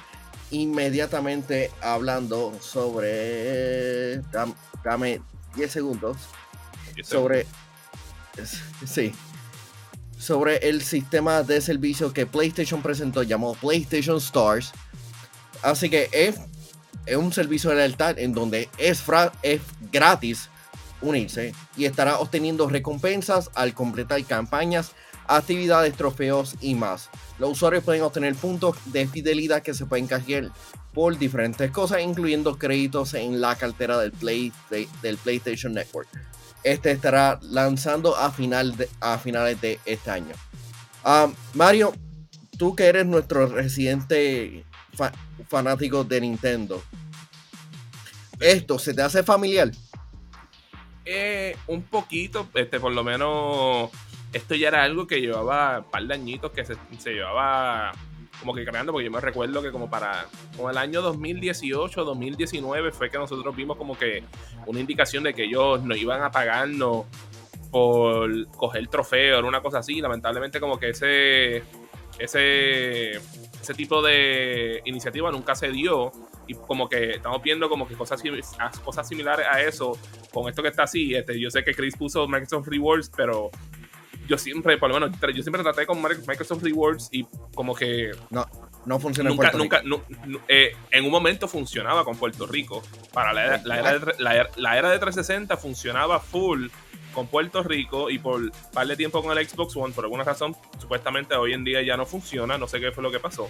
inmediatamente 0.51 1.71
hablando 1.83 2.53
sobre. 2.61 4.21
dam- 4.33 4.55
Dame 4.85 5.21
10 5.57 5.71
segundos. 5.73 6.17
Sobre. 7.03 7.47
es- 8.37 8.61
Sí. 8.87 9.15
Sobre 10.19 10.69
el 10.69 10.83
sistema 10.83 11.43
de 11.43 11.61
servicio 11.61 12.13
que 12.13 12.25
PlayStation 12.27 12.81
presentó 12.81 13.23
llamado 13.23 13.55
PlayStation 13.55 14.17
Stars. 14.19 14.73
Así 15.65 15.89
que 15.89 16.09
es, 16.13 16.37
un 17.17 17.33
servicio 17.33 17.71
de 17.71 17.77
lealtad 17.77 18.19
en 18.19 18.33
donde 18.35 18.69
es, 18.79 19.03
gratis 19.91 20.49
unirse 21.01 21.53
y 21.77 21.87
estará 21.87 22.19
obteniendo 22.19 22.69
recompensas 22.69 23.51
al 23.55 23.75
completar 23.75 24.23
campañas, 24.25 24.93
actividades, 25.27 25.95
trofeos 25.95 26.55
y 26.61 26.75
más. 26.75 27.09
Los 27.39 27.53
usuarios 27.53 27.83
pueden 27.83 28.03
obtener 28.03 28.35
puntos 28.35 28.77
de 28.87 29.07
fidelidad 29.09 29.63
que 29.63 29.75
se 29.75 29.87
pueden 29.87 30.07
canjear 30.07 30.51
por 30.93 31.19
diferentes 31.19 31.71
cosas, 31.71 32.01
incluyendo 32.03 32.57
créditos 32.59 33.15
en 33.15 33.41
la 33.41 33.57
cartera 33.57 33.99
del, 33.99 34.13
Play, 34.13 34.53
de- 34.71 34.89
del 35.03 35.17
PlayStation 35.17 35.73
Network. 35.73 36.09
Este 36.63 36.91
estará 36.93 37.39
lanzando 37.43 38.17
a, 38.17 38.31
final 38.31 38.77
de- 38.77 38.89
a 39.01 39.19
finales 39.19 39.61
de 39.61 39.81
este 39.87 40.11
año. 40.11 40.35
Ah, 41.05 41.29
Mario, 41.55 41.93
tú 42.59 42.77
que 42.77 42.85
eres 42.85 43.05
nuestro 43.07 43.47
residente 43.47 44.65
fanático 45.55 46.03
de 46.03 46.21
Nintendo, 46.21 46.83
¿esto 48.41 48.77
se 48.77 48.93
te 48.93 49.03
hace 49.03 49.23
familiar? 49.23 49.71
Eh, 51.05 51.57
un 51.69 51.83
poquito, 51.83 52.49
este, 52.55 52.81
por 52.81 52.91
lo 52.93 53.05
menos, 53.05 53.89
esto 54.33 54.57
ya 54.57 54.67
era 54.67 54.83
algo 54.83 55.07
que 55.07 55.21
llevaba 55.21 55.79
un 55.79 55.91
par 55.93 56.03
de 56.03 56.15
añitos 56.15 56.51
que 56.51 56.65
se, 56.65 56.75
se 56.99 57.13
llevaba 57.13 57.93
como 58.41 58.53
que 58.53 58.65
creando, 58.65 58.91
porque 58.91 59.05
yo 59.05 59.13
me 59.13 59.21
recuerdo 59.21 59.63
que 59.63 59.71
como 59.71 59.89
para 59.89 60.27
como 60.57 60.71
el 60.71 60.77
año 60.77 61.03
2018, 61.03 62.05
2019 62.05 62.91
fue 62.91 63.11
que 63.11 63.19
nosotros 63.19 63.55
vimos 63.55 63.77
como 63.77 63.97
que 63.97 64.25
una 64.67 64.81
indicación 64.81 65.23
de 65.23 65.35
que 65.35 65.45
ellos 65.45 65.85
nos 65.85 65.97
iban 65.97 66.21
a 66.21 66.33
pagarnos 66.33 67.05
por 67.71 68.49
coger 68.57 68.89
trofeo, 68.89 69.39
era 69.39 69.47
una 69.47 69.63
cosa 69.63 69.79
así, 69.79 70.01
lamentablemente 70.01 70.59
como 70.59 70.81
que 70.81 70.89
ese 70.89 71.63
ese 72.19 73.13
ese 73.61 73.73
tipo 73.75 74.03
de 74.03 74.83
iniciativa 74.85 75.31
nunca 75.33 75.55
se 75.55 75.69
dio 75.71 76.13
y 76.47 76.53
como 76.55 76.87
que 76.89 77.13
estamos 77.13 77.43
viendo 77.43 77.69
como 77.71 77.89
que 77.89 77.95
cosas, 77.95 78.21
sim- 78.21 78.35
cosas 78.85 79.09
similares 79.09 79.47
a 79.51 79.63
eso 79.63 79.99
con 80.33 80.49
esto 80.51 80.63
que 80.63 80.69
está 80.69 80.83
así, 80.83 81.15
este, 81.15 81.41
yo 81.41 81.51
sé 81.51 81.65
que 81.65 81.75
Chris 81.75 81.97
puso 81.97 82.29
Microsoft 82.29 82.69
Rewards, 82.69 83.11
pero 83.17 83.51
yo 84.29 84.37
siempre, 84.37 84.77
por 84.77 84.91
lo 84.91 85.01
menos, 85.01 85.17
yo 85.35 85.43
siempre 85.43 85.63
traté 85.63 85.87
con 85.87 86.03
Microsoft 86.03 86.63
Rewards 86.63 87.09
y 87.13 87.27
como 87.55 87.75
que 87.75 88.11
No 88.85 89.01
funciona 89.01 89.31
nunca, 89.31 89.47
en 89.49 89.53
Puerto 89.53 89.59
nunca, 89.59 89.81
Rico. 89.81 90.03
nu- 90.11 90.33
nu- 90.33 90.41
eh, 90.47 90.77
en 90.91 91.05
un 91.07 91.11
momento 91.11 91.49
funcionaba 91.49 92.05
con 92.05 92.19
Puerto 92.19 92.47
Rico. 92.47 92.83
Para 93.15 93.33
la 93.33 93.45
era, 93.47 93.61
la, 93.65 93.79
era 93.79 93.93
de, 93.99 94.15
la 94.19 94.35
era- 94.35 94.51
la 94.57 94.79
era 94.79 94.91
de 94.91 94.99
360 94.99 95.57
funcionaba 95.57 96.21
full 96.21 96.69
con 97.15 97.29
Puerto 97.29 97.63
Rico 97.63 98.11
y 98.11 98.19
por 98.19 98.51
par 98.73 98.87
de 98.87 98.97
tiempo 98.97 99.23
con 99.23 99.37
el 99.37 99.49
Xbox 99.49 99.77
One, 99.77 99.95
por 99.95 100.05
alguna 100.05 100.25
razón, 100.25 100.55
supuestamente 100.79 101.35
hoy 101.35 101.55
en 101.55 101.65
día 101.65 101.81
ya 101.83 101.97
no 101.97 102.05
funciona, 102.05 102.59
no 102.59 102.69
sé 102.69 102.81
qué 102.81 102.93
fue 102.93 103.03
lo 103.03 103.11
que 103.11 103.21
pasó. 103.21 103.49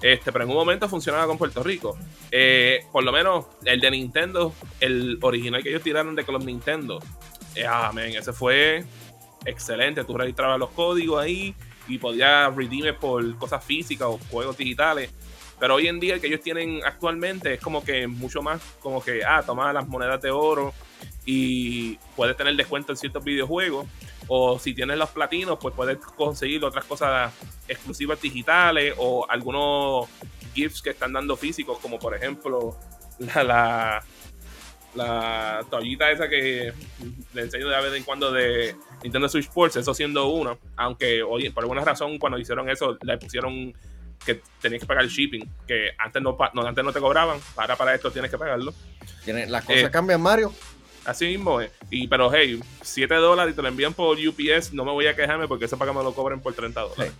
Este, 0.00 0.32
pero 0.32 0.44
en 0.44 0.50
un 0.50 0.56
momento 0.56 0.88
funcionaba 0.88 1.26
con 1.26 1.38
Puerto 1.38 1.62
Rico. 1.62 1.96
Eh, 2.30 2.86
por 2.90 3.04
lo 3.04 3.12
menos 3.12 3.46
el 3.64 3.80
de 3.80 3.90
Nintendo, 3.90 4.52
el 4.80 5.18
original 5.20 5.62
que 5.62 5.68
ellos 5.68 5.82
tiraron 5.82 6.16
de 6.16 6.24
Club 6.24 6.44
Nintendo. 6.44 6.98
eh, 7.54 7.66
man, 7.66 7.98
ese 7.98 8.32
fue 8.32 8.84
excelente. 9.44 10.02
Tú 10.04 10.16
registrabas 10.16 10.58
los 10.58 10.70
códigos 10.70 11.22
ahí 11.22 11.54
y 11.86 11.98
podías 11.98 12.54
redeem 12.54 12.96
por 12.98 13.38
cosas 13.38 13.64
físicas 13.64 14.08
o 14.08 14.18
juegos 14.30 14.56
digitales. 14.56 15.12
Pero 15.60 15.76
hoy 15.76 15.86
en 15.86 16.00
día 16.00 16.14
el 16.14 16.20
que 16.20 16.26
ellos 16.26 16.40
tienen 16.40 16.80
actualmente 16.84 17.54
es 17.54 17.60
como 17.60 17.84
que 17.84 18.08
mucho 18.08 18.42
más 18.42 18.60
como 18.80 19.00
que, 19.00 19.24
ah, 19.24 19.44
toma 19.46 19.72
las 19.72 19.86
monedas 19.86 20.20
de 20.20 20.32
oro 20.32 20.74
y 21.24 21.96
puedes 22.16 22.36
tener 22.36 22.54
descuento 22.56 22.92
en 22.92 22.96
ciertos 22.96 23.24
videojuegos. 23.24 23.86
O 24.28 24.58
si 24.58 24.74
tienes 24.74 24.96
los 24.96 25.10
platinos, 25.10 25.58
pues 25.60 25.74
puedes 25.74 25.98
conseguir 25.98 26.64
otras 26.64 26.84
cosas 26.84 27.32
exclusivas 27.68 28.20
digitales 28.20 28.94
o 28.98 29.26
algunos 29.28 30.08
gifts 30.54 30.82
que 30.82 30.90
están 30.90 31.12
dando 31.12 31.36
físicos, 31.36 31.78
como 31.78 31.98
por 31.98 32.14
ejemplo 32.14 32.76
la, 33.18 33.42
la, 33.42 34.04
la 34.94 35.64
toallita 35.70 36.10
esa 36.10 36.28
que 36.28 36.72
le 37.34 37.42
enseño 37.42 37.68
de 37.68 37.80
vez 37.80 37.94
en 37.94 38.04
cuando 38.04 38.30
de 38.30 38.76
Nintendo 39.02 39.28
Switch 39.28 39.46
Sports, 39.46 39.76
eso 39.76 39.94
siendo 39.94 40.28
uno, 40.28 40.58
aunque 40.76 41.22
hoy 41.22 41.48
por 41.50 41.64
alguna 41.64 41.84
razón 41.84 42.18
cuando 42.18 42.38
hicieron 42.38 42.68
eso 42.68 42.96
le 43.02 43.18
pusieron 43.18 43.74
que 44.24 44.40
tenías 44.60 44.80
que 44.80 44.86
pagar 44.86 45.04
el 45.04 45.10
shipping, 45.10 45.48
que 45.66 45.90
antes 45.98 46.22
no, 46.22 46.36
antes 46.64 46.84
no 46.84 46.92
te 46.92 47.00
cobraban, 47.00 47.40
para 47.54 47.76
para 47.76 47.94
esto 47.94 48.10
tienes 48.10 48.30
que 48.30 48.38
pagarlo. 48.38 48.72
Las 49.26 49.64
cosas 49.64 49.82
eh, 49.82 49.90
cambian, 49.90 50.20
Mario. 50.20 50.52
Así 51.04 51.26
mismo 51.26 51.60
es. 51.60 51.70
Y, 51.90 52.06
pero 52.08 52.32
hey, 52.32 52.60
7 52.82 53.14
dólares 53.14 53.52
y 53.52 53.56
te 53.56 53.62
lo 53.62 53.68
envían 53.68 53.94
por 53.94 54.18
UPS, 54.18 54.72
no 54.72 54.84
me 54.84 54.92
voy 54.92 55.06
a 55.06 55.16
quejarme 55.16 55.48
porque 55.48 55.64
eso 55.64 55.76
para 55.76 55.90
que 55.90 55.98
me 55.98 56.04
lo 56.04 56.14
cobren 56.14 56.40
por 56.40 56.54
30 56.54 56.80
dólares. 56.80 57.12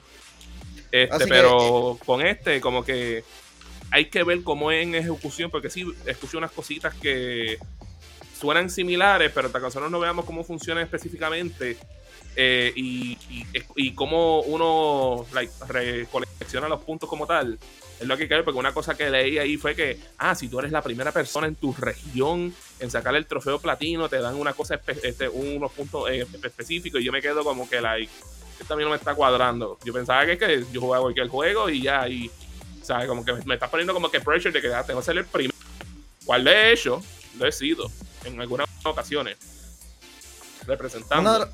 Este, 0.92 1.27
pero 1.27 1.99
con 2.05 2.25
este, 2.25 2.61
como 2.61 2.85
que 2.85 3.25
hay 3.90 4.07
que 4.07 4.23
ver 4.25 4.42
cómo 4.42 4.71
es 4.71 4.83
en 4.83 4.95
ejecución, 4.95 5.51
porque 5.51 5.71
sí, 5.71 5.87
escuché 6.07 6.37
unas 6.37 6.53
cositas 6.53 6.95
que 6.95 7.59
suenan 8.38 8.71
similares, 8.71 9.31
pero 9.35 9.47
hasta 9.47 9.59
que 9.59 9.64
nosotros 9.64 9.90
no 9.90 10.01
veamos 10.01 10.25
cómo 10.25 10.45
funciona 10.45 10.83
específicamente 10.83 11.77
eh, 12.35 12.73
y, 12.75 13.18
y, 13.77 13.95
cómo 13.95 14.40
uno 14.40 15.27
like, 15.33 15.53
recolecciona 15.68 16.68
los 16.68 16.83
puntos 16.83 17.09
como 17.09 17.27
tal, 17.27 17.59
es 18.03 18.09
lo 18.09 18.17
que 18.17 18.25
hay 18.25 18.29
que 18.29 18.35
ver, 18.35 18.45
porque 18.45 18.59
una 18.59 18.75
cosa 18.75 18.95
que 18.95 19.09
leí 19.09 19.38
ahí 19.38 19.57
fue 19.57 19.75
que, 19.75 19.99
ah, 20.19 20.35
si 20.35 20.49
tú 20.49 20.59
eres 20.59 20.73
la 20.73 20.83
primera 20.83 21.12
persona 21.12 21.47
en 21.47 21.55
tu 21.55 21.73
región 21.73 22.53
en 22.81 22.91
sacar 22.91 23.15
el 23.15 23.27
trofeo 23.27 23.61
platino, 23.61 24.09
te 24.09 24.19
dan 24.19 24.35
una 24.35 24.53
cosa, 24.53 24.81
este, 25.03 25.29
unos 25.29 25.73
puntos 25.73 26.11
eh, 26.11 26.27
específicos, 26.43 27.01
y 27.01 27.05
yo 27.05 27.12
me 27.12 27.23
quedo 27.23 27.45
como 27.45 27.69
que, 27.69 27.81
like, 27.81 28.12
esto 28.61 28.75
a 28.75 28.77
mí 28.77 28.83
no 28.83 28.91
me 28.91 28.97
está 28.97 29.15
cuadrando. 29.15 29.79
Yo 29.85 29.93
pensaba 29.93 30.27
que, 30.27 30.37
que 30.37 30.65
yo 30.73 30.81
jugaba 30.81 31.03
cualquier 31.03 31.29
juego 31.29 31.71
y 31.71 31.83
ya, 31.83 32.09
y, 32.09 32.31
¿sabes? 32.83 33.07
Como 33.07 33.25
que 33.25 33.33
me, 33.45 33.55
está 33.55 33.71
poniendo 33.71 33.95
como 33.95 34.11
que 34.11 34.21
pressure 34.21 34.53
de 34.53 34.61
que 34.61 34.75
ah, 34.75 34.85
tengo 34.85 35.01
que 35.01 35.07
ser 35.07 35.19
el 35.19 35.25
primero. 35.25 35.55
¿Cuál 36.25 36.45
de 36.45 36.73
hecho? 36.73 37.03
Lo 37.38 37.47
he 37.47 37.53
sido 37.53 37.91
en 38.25 38.41
algunas 38.41 38.69
ocasiones. 38.85 39.37
Representando. 40.67 41.49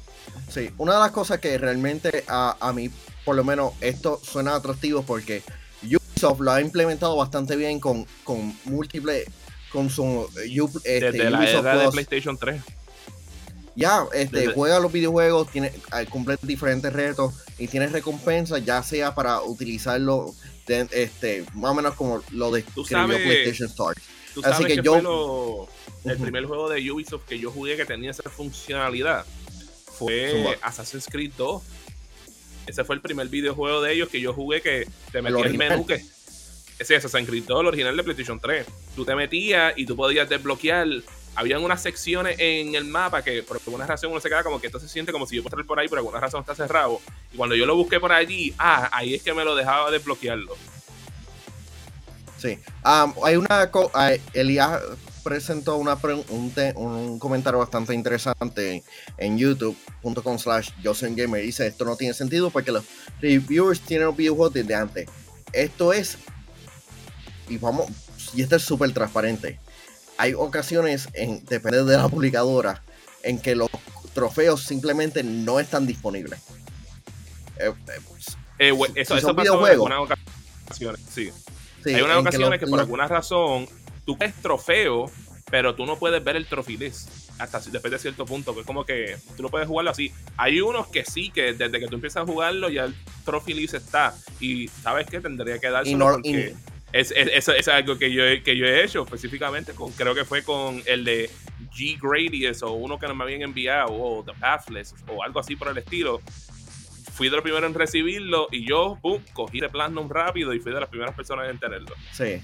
Sí, 0.49 0.71
una 0.79 0.95
de 0.95 1.01
las 1.01 1.11
cosas 1.13 1.41
que 1.41 1.57
realmente 1.57 2.25
a, 2.27 2.57
a 2.61 2.73
mí, 2.73 2.91
por 3.25 3.37
lo 3.37 3.45
menos, 3.45 3.73
esto 3.81 4.21
suena 4.23 4.55
atractivo 4.55 5.03
porque 5.03 5.43
Ubisoft 6.19 6.41
lo 6.41 6.53
ha 6.53 6.61
implementado 6.61 7.17
bastante 7.17 7.57
bien 7.57 7.81
con, 7.81 8.07
con 8.25 8.55
múltiples 8.65 9.27
con 9.71 9.91
su 9.91 10.29
este, 10.85 11.13
Desde 11.13 11.31
la 11.31 11.49
era 11.49 11.79
de 11.79 11.91
PlayStation 11.91 12.37
3. 12.37 12.63
Ya, 13.77 14.05
este, 14.13 14.49
juega 14.49 14.81
los 14.81 14.91
videojuegos, 14.91 15.51
tiene, 15.53 15.73
cumple 16.11 16.37
diferentes 16.43 16.93
retos 16.93 17.35
y 17.59 17.69
tiene 17.69 17.87
recompensas, 17.87 18.65
ya 18.65 18.83
sea 18.83 19.15
para 19.15 19.41
utilizarlo 19.43 20.35
este, 20.67 21.45
más 21.55 21.71
o 21.71 21.75
menos 21.75 21.95
como 21.95 22.21
lo 22.33 22.51
de 22.51 22.63
PlayStation 22.63 23.69
Start. 23.69 23.99
Así 24.43 24.65
que, 24.65 24.83
yo. 24.83 25.69
el 26.05 26.19
primer 26.19 26.47
juego 26.47 26.69
de 26.69 26.91
Ubisoft 26.91 27.25
que 27.25 27.39
yo 27.39 27.51
jugué 27.53 27.77
que 27.77 27.85
tenía 27.85 28.11
esa 28.11 28.29
funcionalidad 28.29 29.25
fue 29.97 30.59
Assassin's 30.63 31.07
Creed 31.07 31.33
2 31.37 31.63
ese 32.69 32.85
fue 32.85 32.97
el 32.97 33.01
primer 33.01 33.29
videojuego 33.29 33.81
de 33.81 33.95
ellos 33.95 34.09
que 34.09 34.21
yo 34.21 34.33
jugué 34.35 34.61
que 34.61 34.87
te 35.11 35.23
metía 35.23 35.47
el 35.47 35.59
menú 35.59 35.87
que. 35.87 36.03
Ese 36.79 36.95
Assassin's 36.95 37.29
Creed 37.29 37.43
2, 37.45 37.61
el 37.61 37.67
original 37.67 37.97
de 37.97 38.05
PlayStation 38.05 38.39
3. 38.39 38.65
Tú 38.95 39.05
te 39.05 39.13
metías 39.17 39.73
y 39.77 39.85
tú 39.85 39.97
podías 39.97 40.29
desbloquear. 40.29 40.87
Habían 41.35 41.65
unas 41.65 41.83
secciones 41.83 42.37
en 42.39 42.77
el 42.77 42.85
mapa 42.85 43.23
que 43.23 43.43
por 43.43 43.57
alguna 43.57 43.85
razón 43.85 44.13
uno 44.13 44.21
se 44.21 44.29
queda 44.29 44.45
como 44.45 44.61
que 44.61 44.69
esto 44.69 44.79
se 44.79 44.89
siente 44.89 45.11
como 45.11 45.27
si 45.27 45.37
yo 45.37 45.43
pudiera 45.43 45.67
por 45.67 45.79
ahí, 45.81 45.89
por 45.89 45.99
alguna 45.99 46.21
razón 46.21 46.41
está 46.41 46.55
cerrado. 46.55 47.01
Y 47.33 47.37
cuando 47.37 47.57
yo 47.57 47.67
lo 47.67 47.75
busqué 47.75 47.99
por 47.99 48.13
allí, 48.13 48.55
ah, 48.59 48.89
ahí 48.93 49.15
es 49.15 49.23
que 49.23 49.35
me 49.35 49.45
lo 49.45 49.57
dejaba 49.57 49.91
desbloquearlo. 49.91 50.57
Sí. 52.37 52.59
hay 52.85 53.37
una. 53.37 53.71
Elías 54.35 54.81
presentó 55.29 55.77
una 55.77 55.99
un, 56.31 56.53
un, 56.77 57.19
comentario 57.19 57.59
bastante 57.59 57.93
interesante 57.93 58.83
en 59.19 59.37
youtube.com 59.37 60.39
slash 60.39 60.71
Gamer. 60.83 61.43
Dice, 61.43 61.67
esto 61.67 61.85
no 61.85 61.97
tiene 61.97 62.15
sentido 62.15 62.49
porque 62.51 62.73
los 62.73 62.83
reviewers 63.21 63.81
tienen 63.81 64.07
los 64.07 64.17
videojuegos 64.17 64.55
desde 64.55 64.75
antes. 64.75 65.07
Esto 65.53 65.93
es, 65.93 66.17
y 67.47 67.59
vamos, 67.59 67.89
y 68.35 68.41
esto 68.41 68.57
es 68.57 68.63
súper 68.63 68.91
transparente. 68.93 69.61
Hay 70.17 70.33
ocasiones, 70.33 71.09
en, 71.13 71.45
depende 71.45 71.85
de 71.85 71.97
la 71.99 72.09
publicadora, 72.09 72.83
en 73.23 73.39
que 73.39 73.55
los 73.55 73.69
trofeos 74.15 74.63
simplemente 74.63 75.23
no 75.23 75.61
están 75.61 75.87
disponibles. 75.87 76.41
Eh, 77.59 77.71
eh, 78.59 78.71
eh, 78.71 78.93
eso, 78.95 79.21
son 79.21 79.37
videojuegos. 79.37 79.91
ocasiones, 80.67 81.03
sí. 81.13 81.31
Hay 81.85 82.01
unas 82.01 82.17
ocasiones 82.17 82.59
que, 82.59 82.67
por 82.67 82.81
alguna 82.81 83.07
razón 83.07 83.69
tú 84.09 84.17
ves 84.17 84.33
trofeo, 84.41 85.11
pero 85.51 85.75
tú 85.75 85.85
no 85.85 85.99
puedes 85.99 86.25
ver 86.25 86.35
el 86.35 86.47
trophy 86.47 86.79
hasta 87.39 87.61
después 87.61 87.91
de 87.93 87.99
cierto 87.99 88.25
punto, 88.25 88.55
que 88.55 88.61
es 88.61 88.67
como 88.67 88.87
que 88.87 89.19
tú 89.37 89.43
no 89.43 89.51
puedes 89.51 89.69
jugarlo 89.69 89.91
así. 89.91 90.11
Hay 90.39 90.63
unos 90.63 90.87
que 90.87 91.05
sí, 91.05 91.29
que 91.29 91.53
desde 91.53 91.79
que 91.79 91.89
tú 91.89 91.97
empiezas 91.97 92.23
a 92.23 92.27
jugarlo 92.27 92.71
ya 92.71 92.85
el 92.85 92.95
trophy 93.27 93.65
está. 93.65 94.15
Y 94.41 94.69
sabes 94.69 95.09
que 95.09 95.21
tendría 95.21 95.59
que 95.59 95.69
darse 95.69 95.95
porque 95.95 96.55
es, 96.91 97.13
es, 97.13 97.69
algo 97.69 97.99
que 97.99 98.11
yo, 98.11 98.23
que 98.43 98.57
yo 98.57 98.65
he 98.65 98.83
hecho 98.83 99.03
específicamente, 99.03 99.75
con, 99.75 99.93
creo 99.93 100.15
que 100.15 100.25
fue 100.25 100.43
con 100.43 100.83
el 100.87 101.05
de 101.05 101.29
G 101.77 101.99
Gradius 102.01 102.63
o 102.63 102.73
uno 102.73 102.99
que 102.99 103.09
no 103.09 103.15
me 103.15 103.25
habían 103.25 103.43
enviado, 103.43 103.93
o 103.93 104.25
The 104.25 104.33
Pathless, 104.41 104.95
o 105.07 105.23
algo 105.23 105.39
así 105.39 105.55
por 105.55 105.69
el 105.69 105.77
estilo 105.77 106.23
fui 107.13 107.29
de 107.29 107.35
los 107.35 107.43
primeros 107.43 107.69
en 107.69 107.75
recibirlo 107.75 108.47
y 108.53 108.65
yo, 108.65 108.97
boom, 109.03 109.21
cogí 109.33 109.59
de 109.59 109.69
Platinum 109.69 110.09
rápido 110.09 110.55
y 110.55 110.61
fui 110.61 110.73
de 110.73 110.79
las 110.79 110.89
primeras 110.89 111.17
personas 111.17 111.51
en 111.51 111.59
tenerlo. 111.59 111.93
Sí. 112.13 112.41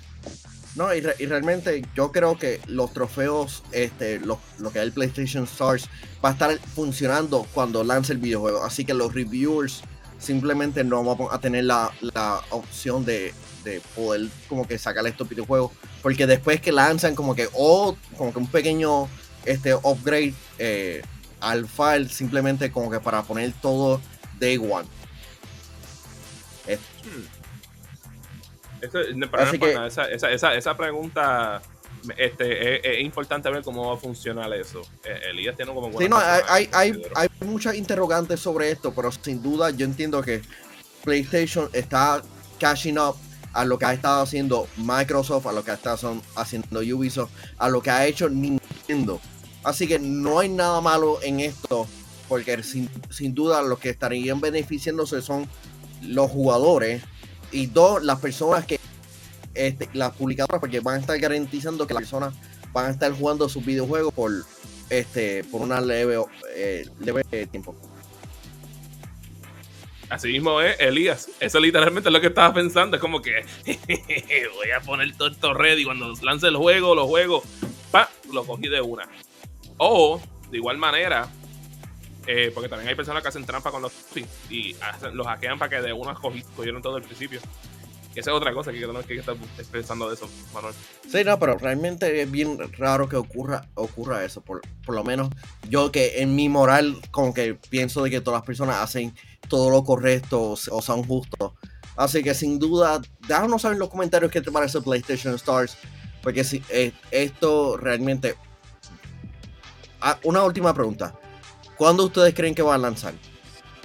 No, 0.77 0.93
y, 0.93 1.01
realmente 1.01 1.85
yo 1.95 2.11
creo 2.11 2.37
que 2.37 2.61
los 2.67 2.93
trofeos, 2.93 3.63
este, 3.71 4.19
lo, 4.19 4.41
que 4.73 4.79
es 4.81 4.85
el 4.85 4.93
PlayStation 4.93 5.45
Stars, 5.45 5.89
va 6.25 6.31
a 6.31 6.33
estar 6.33 6.59
funcionando 6.75 7.47
cuando 7.55 7.85
lance 7.85 8.13
el 8.13 8.19
videojuego. 8.19 8.65
Así 8.65 8.85
que 8.85 8.93
los 8.93 9.15
reviewers 9.15 9.83
simplemente 10.19 10.83
no 10.83 11.05
van 11.05 11.29
a 11.31 11.41
tener 11.41 11.65
la, 11.65 11.93
opción 12.51 13.05
de, 13.05 13.33
poder 13.95 14.29
como 14.49 14.67
que 14.67 14.77
sacar 14.79 15.07
estos 15.07 15.29
videojuegos. 15.29 15.71
Porque 16.03 16.27
después 16.27 16.61
que 16.61 16.73
lanzan 16.73 17.15
como 17.15 17.37
que, 17.37 17.49
o 17.53 17.97
como 18.17 18.33
que 18.33 18.39
un 18.41 18.49
pequeño 18.49 19.09
este, 19.45 19.75
upgrade 19.75 20.35
eh, 20.59 21.03
al 21.41 21.69
file, 21.69 22.09
simplemente 22.09 22.73
como 22.73 22.91
que 22.91 22.99
para 22.99 23.23
poner 23.23 23.53
todo 23.63 24.01
day 24.41 24.59
one. 24.59 24.89
Esa, 30.57 30.77
pregunta 30.77 31.63
este, 32.17 32.99
es, 32.99 33.05
importante 33.05 33.51
ver 33.51 33.63
cómo 33.63 33.89
va 33.89 33.95
a 33.95 33.97
funcionar 33.99 34.53
eso. 34.55 34.83
Eh, 35.05 35.31
Elías 35.31 35.57
tiene 35.57 35.73
como 35.73 35.99
sí, 35.99 36.09
no, 36.09 36.19
hay, 36.19 36.69
hay, 36.73 37.03
hay, 37.15 37.29
muchas 37.41 37.75
interrogantes 37.75 38.41
sobre 38.41 38.71
esto, 38.71 38.93
pero 38.95 39.11
sin 39.13 39.43
duda 39.43 39.71
yo 39.71 39.85
entiendo 39.85 40.23
que 40.23 40.43
PlayStation 41.05 41.69
está 41.73 42.23
cashing 42.59 42.99
up 42.99 43.17
a 43.53 43.65
lo 43.65 43.79
que 43.79 43.87
ha 43.87 43.93
estado 43.93 44.23
haciendo 44.23 44.67
Microsoft, 44.77 45.47
a 45.47 45.53
lo 45.53 45.65
que 45.65 45.71
ha 45.71 45.75
estado 45.75 46.21
haciendo 46.35 46.81
Ubisoft, 46.81 47.31
a 47.59 47.69
lo 47.69 47.81
que 47.81 47.91
ha 47.91 48.07
hecho 48.07 48.29
Nintendo. 48.29 49.21
Así 49.63 49.87
que 49.87 49.99
no 49.99 50.41
hay 50.41 50.49
nada 50.49 50.81
malo 50.81 51.23
en 51.23 51.41
esto, 51.41 51.87
porque 52.29 52.63
sin, 52.63 52.91
sin 53.11 53.35
duda 53.35 53.63
los 53.63 53.79
que 53.79 53.91
estarían 53.91 54.41
beneficiándose 54.41 55.23
son 55.23 55.49
los 56.03 56.31
jugadores 56.31 57.03
y 57.55 57.67
dos, 57.67 58.03
las 58.03 58.19
personas 58.19 58.67
que, 58.67 58.81
este, 59.55 59.89
las 59.93 60.13
publicadoras, 60.13 60.61
porque 60.61 60.81
van 60.81 60.97
a 60.97 60.99
estar 60.99 61.19
garantizando 61.19 61.87
que 61.87 61.95
las 61.95 62.03
personas 62.03 62.35
van 62.73 62.87
a 62.87 62.91
estar 62.91 63.13
jugando 63.13 63.49
sus 63.49 63.65
videojuegos 63.65 64.13
por, 64.13 64.33
este, 64.91 65.45
por 65.45 65.63
una 65.63 65.81
leve, 65.81 66.21
eh, 66.57 66.87
leve 66.99 67.23
tiempo. 67.47 67.75
Así 70.11 70.29
mismo 70.29 70.61
es, 70.61 70.79
Elías. 70.81 71.31
Eso 71.41 71.61
literalmente 71.61 72.09
es 72.09 72.13
lo 72.13 72.21
que 72.21 72.27
estaba 72.27 72.53
pensando. 72.53 72.97
Es 72.97 73.01
como 73.01 73.23
que 73.23 73.45
voy 74.55 74.71
a 74.77 74.81
poner 74.81 75.17
todo 75.17 75.29
esto 75.29 75.55
ready. 75.55 75.85
Cuando 75.85 76.13
lance 76.23 76.49
el 76.49 76.57
juego, 76.57 76.95
los 76.95 77.07
juegos, 77.07 77.45
pa, 77.91 78.11
lo 78.33 78.45
cogí 78.45 78.69
de 78.69 78.81
una. 78.81 79.09
O, 79.79 80.21
de 80.51 80.59
igual 80.59 80.77
manera, 80.77 81.29
eh, 82.27 82.51
porque 82.55 82.69
también 82.69 82.89
hay 82.89 82.95
personas 82.95 83.23
que 83.23 83.29
hacen 83.29 83.45
trampa 83.45 83.71
con 83.71 83.83
los 83.83 83.93
y 84.51 84.77
los 85.13 85.27
hackean 85.27 85.59
para 85.59 85.69
que 85.69 85.83
de 85.83 85.93
una 85.93 86.15
cogieron 86.15 86.83
todo 86.83 86.97
el 86.97 87.03
principio. 87.03 87.41
Y 88.15 88.21
esa 88.21 88.31
es 88.31 88.37
otra 88.37 88.55
cosa 88.55 88.73
que 88.73 88.79
tenemos 88.79 89.05
que 89.07 89.17
estar 89.17 89.35
pensando 89.73 90.09
de 90.09 90.15
eso, 90.15 90.29
Manuel. 90.53 90.73
Sí, 91.09 91.25
no, 91.25 91.37
pero 91.39 91.59
realmente 91.59 92.23
es 92.23 92.31
bien 92.31 92.59
raro 92.75 93.09
que 93.09 93.17
ocurra, 93.17 93.67
ocurra 93.75 94.25
eso. 94.25 94.41
Por, 94.41 94.61
por 94.87 94.95
lo 94.95 95.03
menos 95.03 95.31
yo 95.69 95.91
que 95.91 96.23
en 96.23 96.37
mi 96.37 96.49
moral 96.49 96.97
como 97.11 97.35
que 97.35 97.55
pienso 97.55 98.05
de 98.05 98.11
que 98.11 98.21
todas 98.21 98.39
las 98.39 98.47
personas 98.47 98.77
hacen 98.77 99.15
todo 99.49 99.69
lo 99.69 99.83
correcto 99.83 100.41
o, 100.41 100.53
o 100.53 100.83
son 100.83 101.03
justos. 101.03 101.53
Así 101.97 102.23
que 102.23 102.35
sin 102.35 102.59
duda, 102.61 103.01
déjanos 103.27 103.63
saber 103.63 103.75
en 103.75 103.81
los 103.81 103.89
comentarios 103.91 104.31
qué 104.31 104.41
te 104.41 104.53
parece 104.53 104.81
PlayStation 104.81 105.35
Stars. 105.35 105.77
Porque 106.23 106.45
si 106.45 106.63
eh, 106.71 106.93
esto 107.11 107.77
realmente... 107.77 108.37
Ah, 110.01 110.19
una 110.23 110.43
última 110.43 110.73
pregunta. 110.73 111.15
¿Cuándo 111.77 112.05
ustedes 112.05 112.35
creen 112.35 112.55
que 112.55 112.63
va 112.63 112.75
a 112.75 112.79
lanzar? 112.79 113.15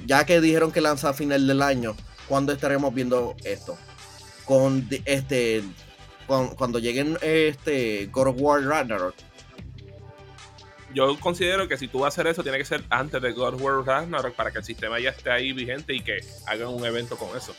Ya 0.05 0.25
que 0.25 0.39
dijeron 0.41 0.71
que 0.71 0.81
lanza 0.81 1.09
a 1.09 1.13
final 1.13 1.45
del 1.47 1.61
año, 1.61 1.95
¿cuándo 2.27 2.51
estaremos 2.53 2.93
viendo 2.93 3.35
esto? 3.43 3.77
Con 4.45 4.87
di- 4.87 5.01
este 5.05 5.63
con- 6.27 6.55
cuando 6.55 6.79
lleguen 6.79 7.17
este 7.21 8.07
God 8.11 8.27
of 8.27 8.35
War 8.39 8.61
Ragnarok. 8.63 9.15
Yo 10.93 11.19
considero 11.19 11.67
que 11.67 11.77
si 11.77 11.87
tú 11.87 11.99
vas 11.99 12.07
a 12.07 12.09
hacer 12.21 12.27
eso, 12.27 12.41
tiene 12.41 12.57
que 12.57 12.65
ser 12.65 12.83
antes 12.89 13.21
de 13.21 13.31
God 13.31 13.55
of 13.55 13.61
War 13.61 13.85
Ragnarok 13.85 14.33
para 14.35 14.51
que 14.51 14.59
el 14.59 14.63
sistema 14.63 14.99
ya 14.99 15.09
esté 15.11 15.29
ahí 15.31 15.53
vigente 15.53 15.93
y 15.93 16.01
que 16.01 16.19
hagan 16.47 16.69
un 16.69 16.83
evento 16.85 17.15
con 17.15 17.35
eso. 17.37 17.53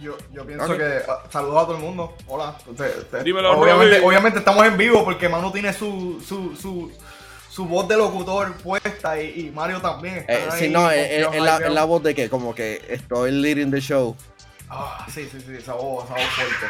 Yo, 0.00 0.16
yo 0.32 0.46
pienso 0.46 0.76
que. 0.78 1.00
ah, 1.08 1.24
saludos 1.30 1.62
a 1.62 1.66
todo 1.66 1.76
el 1.76 1.82
mundo. 1.82 2.14
Hola. 2.28 2.56
Te- 2.76 2.88
te- 2.88 3.24
Dímelo, 3.24 3.58
obviamente, 3.58 4.00
obviamente 4.04 4.38
estamos 4.38 4.64
en 4.66 4.76
vivo 4.76 5.04
porque 5.04 5.28
Manu 5.28 5.50
tiene 5.50 5.72
su, 5.72 6.22
su, 6.26 6.54
su, 6.54 6.92
su 7.50 7.66
voz 7.66 7.88
de 7.88 7.96
locutor 7.96 8.54
puesta 8.54 9.20
y, 9.20 9.46
y 9.46 9.50
Mario 9.50 9.80
también. 9.80 10.18
Eh, 10.18 10.24
están 10.28 10.58
sí, 10.58 10.64
ahí 10.66 10.70
no, 10.70 10.90
eh, 10.90 11.20
eh, 11.20 11.28
en 11.32 11.74
la, 11.74 11.84
voz 11.84 12.02
de 12.02 12.14
que 12.14 12.30
como 12.30 12.54
que 12.54 12.80
estoy 12.88 13.32
leading 13.32 13.70
the 13.70 13.80
show. 13.80 14.16
Ah, 14.68 15.04
sí, 15.12 15.28
sí, 15.30 15.40
sí, 15.40 15.56
esa 15.56 15.74
voz, 15.74 16.04
esa 16.04 16.14
voz 16.14 16.24
fuerte. 16.28 16.66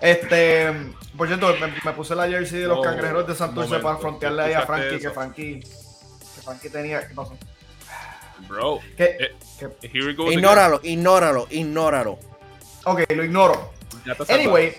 Este, 0.00 0.72
por 1.16 1.28
cierto, 1.28 1.54
me, 1.60 1.72
me 1.84 1.92
puse 1.92 2.14
la 2.14 2.26
jersey 2.26 2.60
de 2.60 2.66
los 2.66 2.78
Oh, 2.78 2.82
cangrejeros 2.82 3.26
de 3.26 3.34
Santurce 3.34 3.68
momento, 3.68 3.86
para 3.86 3.98
frontearle 3.98 4.42
ahí 4.42 4.52
a 4.54 4.60
¿escuchaste 4.60 4.88
Frankie, 4.88 5.02
que? 5.02 5.10
Frankie, 5.10 5.60
que 5.60 6.40
Frankie 6.42 6.70
tenía, 6.70 7.06
¿qué 7.06 7.14
pasó? 7.14 7.36
Bro, 8.48 8.80
¿Qué? 8.96 9.16
eh, 9.20 9.36
¿Qué? 9.58 9.88
here 9.92 10.06
we 10.06 10.14
go 10.14 10.24
again. 10.24 10.38
Ignóralo, 10.38 10.80
ignóralo, 10.82 11.46
ignóralo. 11.50 12.18
Ok, 12.84 13.02
lo 13.14 13.22
ignoro. 13.24 13.72
Anyway, 14.28 14.74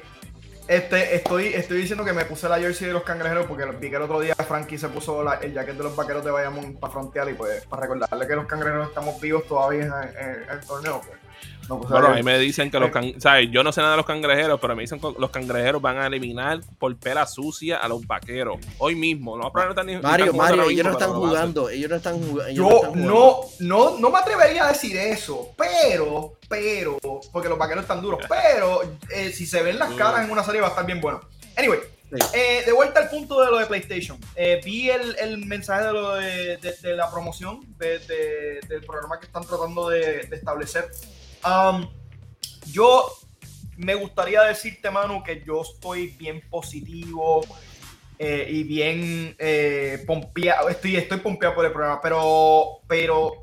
este, 0.68 1.16
estoy, 1.16 1.48
estoy 1.48 1.78
diciendo 1.78 2.06
que 2.06 2.14
me 2.14 2.26
puse 2.26 2.48
la 2.50 2.58
jersey 2.60 2.88
de 2.88 2.94
los 2.94 3.04
cangrejeros 3.04 3.46
porque 3.48 3.66
vi 3.66 3.90
que 3.90 3.96
el 3.98 4.02
otro 4.04 4.20
día 4.20 4.34
Frankie 4.36 4.78
se 4.78 4.88
puso 4.90 5.24
la- 5.24 5.36
el 5.36 5.54
jacket 5.54 5.76
de 5.78 5.84
los 5.84 5.96
vaqueros 5.96 6.24
de 6.24 6.32
Bayamón 6.32 6.76
para 6.76 6.92
frontear 6.94 7.30
y 7.30 7.34
pues 7.34 7.66
para 7.66 7.84
recordarle 7.84 8.28
que 8.28 8.36
los 8.36 8.46
cangrejeros 8.46 8.88
estamos 8.90 9.20
vivos 9.20 9.46
todavía 9.48 9.84
en, 9.86 9.94
en- 9.94 10.44
en 10.44 10.50
el 10.50 10.60
torneo. 10.66 11.02
Pues, 11.06 11.20
la 11.70 11.76
Bueno, 11.76 11.96
a 11.98 12.02
jersey. 12.02 12.16
mí 12.16 12.24
me 12.24 12.40
dicen 12.40 12.70
que 12.72 12.80
los 12.80 12.92
can... 12.92 13.20
¿sabes? 13.22 13.50
Yo 13.52 13.64
no 13.64 13.72
sé 13.72 13.82
nada 13.82 13.92
de 13.94 13.98
los 13.98 14.06
cangrejeros, 14.06 14.60
pero 14.60 14.76
me 14.76 14.82
dicen 14.84 15.00
que 15.00 15.08
los 15.18 15.30
cangrejeros 15.30 15.82
van 15.82 15.98
a 15.98 16.08
eliminar 16.08 16.60
por 16.80 16.96
pela 16.98 17.26
sucia 17.26 17.78
a 17.78 17.88
los 17.88 18.06
vaqueros. 18.06 18.58
Hoy 18.78 18.96
mismo. 18.96 19.38
No, 19.38 19.52
pero 19.52 19.66
no 19.66 19.72
están 19.72 20.02
Mario, 20.02 20.26
están 20.26 20.38
Mario, 20.38 20.70
ellos 20.70 20.86
no 20.86 20.92
están 20.92 21.14
jugando, 21.14 21.70
ellos 21.70 21.90
no 21.90 21.96
están 21.96 22.22
jugando. 22.22 22.52
Yo 22.54 22.92
no, 22.96 23.38
no, 23.60 23.98
no 24.00 24.10
me 24.10 24.20
atrevería 24.20 24.66
a 24.66 24.72
decir 24.74 24.96
eso, 24.98 25.52
pero, 25.58 26.34
pero, 26.50 26.98
porque 27.32 27.50
los 27.50 27.58
vaqueros 27.58 27.84
están 27.84 28.02
duros, 28.02 28.20
pero 28.28 28.82
eh, 29.10 29.32
si 29.32 29.46
se 29.46 29.64
ven 29.64 29.80
las 29.80 29.92
caras 29.94 30.26
en 30.26 30.32
una 30.32 30.44
serie 30.44 30.62
va 30.62 30.68
a 30.68 30.70
estar 30.72 30.86
bien 30.86 31.02
bueno. 31.02 31.22
Anyway, 31.58 31.80
Sí. 32.14 32.20
eh, 32.36 32.62
de 32.64 32.72
vuelta 32.74 33.00
al 33.00 33.10
punto 33.10 33.42
de 33.42 33.50
lo 33.50 33.58
de 33.58 33.66
PlayStation. 33.66 34.20
Eh, 34.36 34.62
vi 34.64 34.88
el, 34.92 35.16
el 35.18 35.38
mensaje 35.48 35.86
de 35.88 35.94
lo 35.94 36.14
de, 36.14 36.58
de- 36.58 36.76
de 36.80 36.96
la 36.96 37.10
promoción 37.10 37.62
de- 37.80 37.98
de- 37.98 38.60
del 38.70 38.82
programa 38.86 39.20
que 39.20 39.26
están 39.26 39.44
tratando 39.44 39.90
de, 39.90 40.28
de 40.28 40.36
establecer. 40.36 40.92
Um, 41.46 41.88
yo 42.72 43.06
me 43.78 43.96
gustaría 43.96 44.42
decirte, 44.44 44.90
Manu, 44.90 45.24
que 45.24 45.44
yo 45.46 45.62
estoy 45.62 46.08
bien 46.08 46.42
positivo 46.50 47.46
eh, 48.20 48.48
y 48.50 48.64
bien 48.64 49.36
eh, 49.40 50.04
pompeado. 50.06 50.70
Estoy, 50.70 50.96
estoy 50.96 51.20
pompeado 51.20 51.56
por 51.56 51.66
el 51.66 51.72
programa, 51.72 52.02
pero, 52.02 52.80
pero 52.88 53.40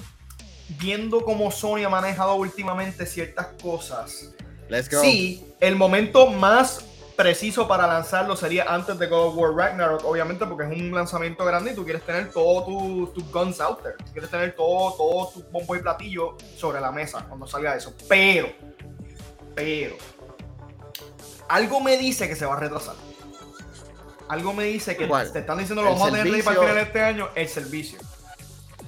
viendo 0.78 1.22
cómo 1.22 1.50
Sony 1.50 1.84
ha 1.84 1.88
manejado 1.88 2.34
últimamente 2.36 3.04
ciertas 3.06 3.48
cosas, 3.60 4.34
Let's 4.68 4.88
go. 4.88 5.00
sí, 5.00 5.44
el 5.58 5.74
momento 5.76 6.28
más 6.28 6.84
preciso 7.20 7.68
para 7.68 7.86
lanzarlo 7.86 8.34
sería 8.34 8.64
antes 8.64 8.98
de 8.98 9.06
God 9.06 9.28
of 9.28 9.36
War 9.36 9.54
Ragnarok, 9.54 10.04
obviamente, 10.04 10.46
porque 10.46 10.64
es 10.64 10.80
un 10.80 10.94
lanzamiento 10.94 11.44
grande 11.44 11.72
y 11.72 11.74
tú 11.74 11.84
quieres 11.84 12.02
tener 12.02 12.30
todos 12.32 12.64
tus 12.64 13.12
tus 13.12 13.30
guns 13.30 13.60
out 13.60 13.82
there. 13.82 13.96
Tú 13.96 14.12
quieres 14.12 14.30
tener 14.30 14.54
todo, 14.54 14.94
todo 14.94 15.30
tu 15.30 15.42
bombo 15.50 15.76
y 15.76 15.80
platillo 15.80 16.36
sobre 16.56 16.80
la 16.80 16.90
mesa 16.90 17.24
cuando 17.28 17.46
salga 17.46 17.76
eso. 17.76 17.94
Pero, 18.08 18.48
pero, 19.54 19.96
algo 21.48 21.80
me 21.80 21.96
dice 21.98 22.26
que 22.26 22.36
se 22.36 22.46
va 22.46 22.54
a 22.54 22.60
retrasar. 22.60 22.94
Algo 24.28 24.54
me 24.54 24.64
dice 24.64 24.96
que 24.96 25.08
¿Cuál? 25.08 25.30
te 25.32 25.40
están 25.40 25.58
diciendo 25.58 25.82
lo 25.82 25.88
¿El 25.88 25.94
vamos 25.94 26.08
a 26.08 26.22
tener 26.22 26.44
para 26.44 26.60
final 26.60 26.74
de 26.76 26.82
este 26.82 27.02
año, 27.02 27.28
el 27.34 27.48
servicio. 27.48 27.98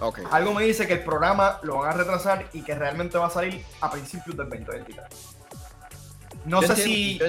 Ok. 0.00 0.20
Algo 0.30 0.54
me 0.54 0.64
dice 0.64 0.86
que 0.86 0.94
el 0.94 1.04
programa 1.04 1.58
lo 1.62 1.78
van 1.78 1.90
a 1.90 1.92
retrasar 1.92 2.48
y 2.52 2.62
que 2.62 2.74
realmente 2.74 3.18
va 3.18 3.26
a 3.26 3.30
salir 3.30 3.64
a 3.80 3.90
principios 3.90 4.36
del 4.36 4.48
2023. 4.48 5.04
No 6.44 6.62
Yo 6.62 6.68
sé 6.68 6.82
si, 6.82 7.20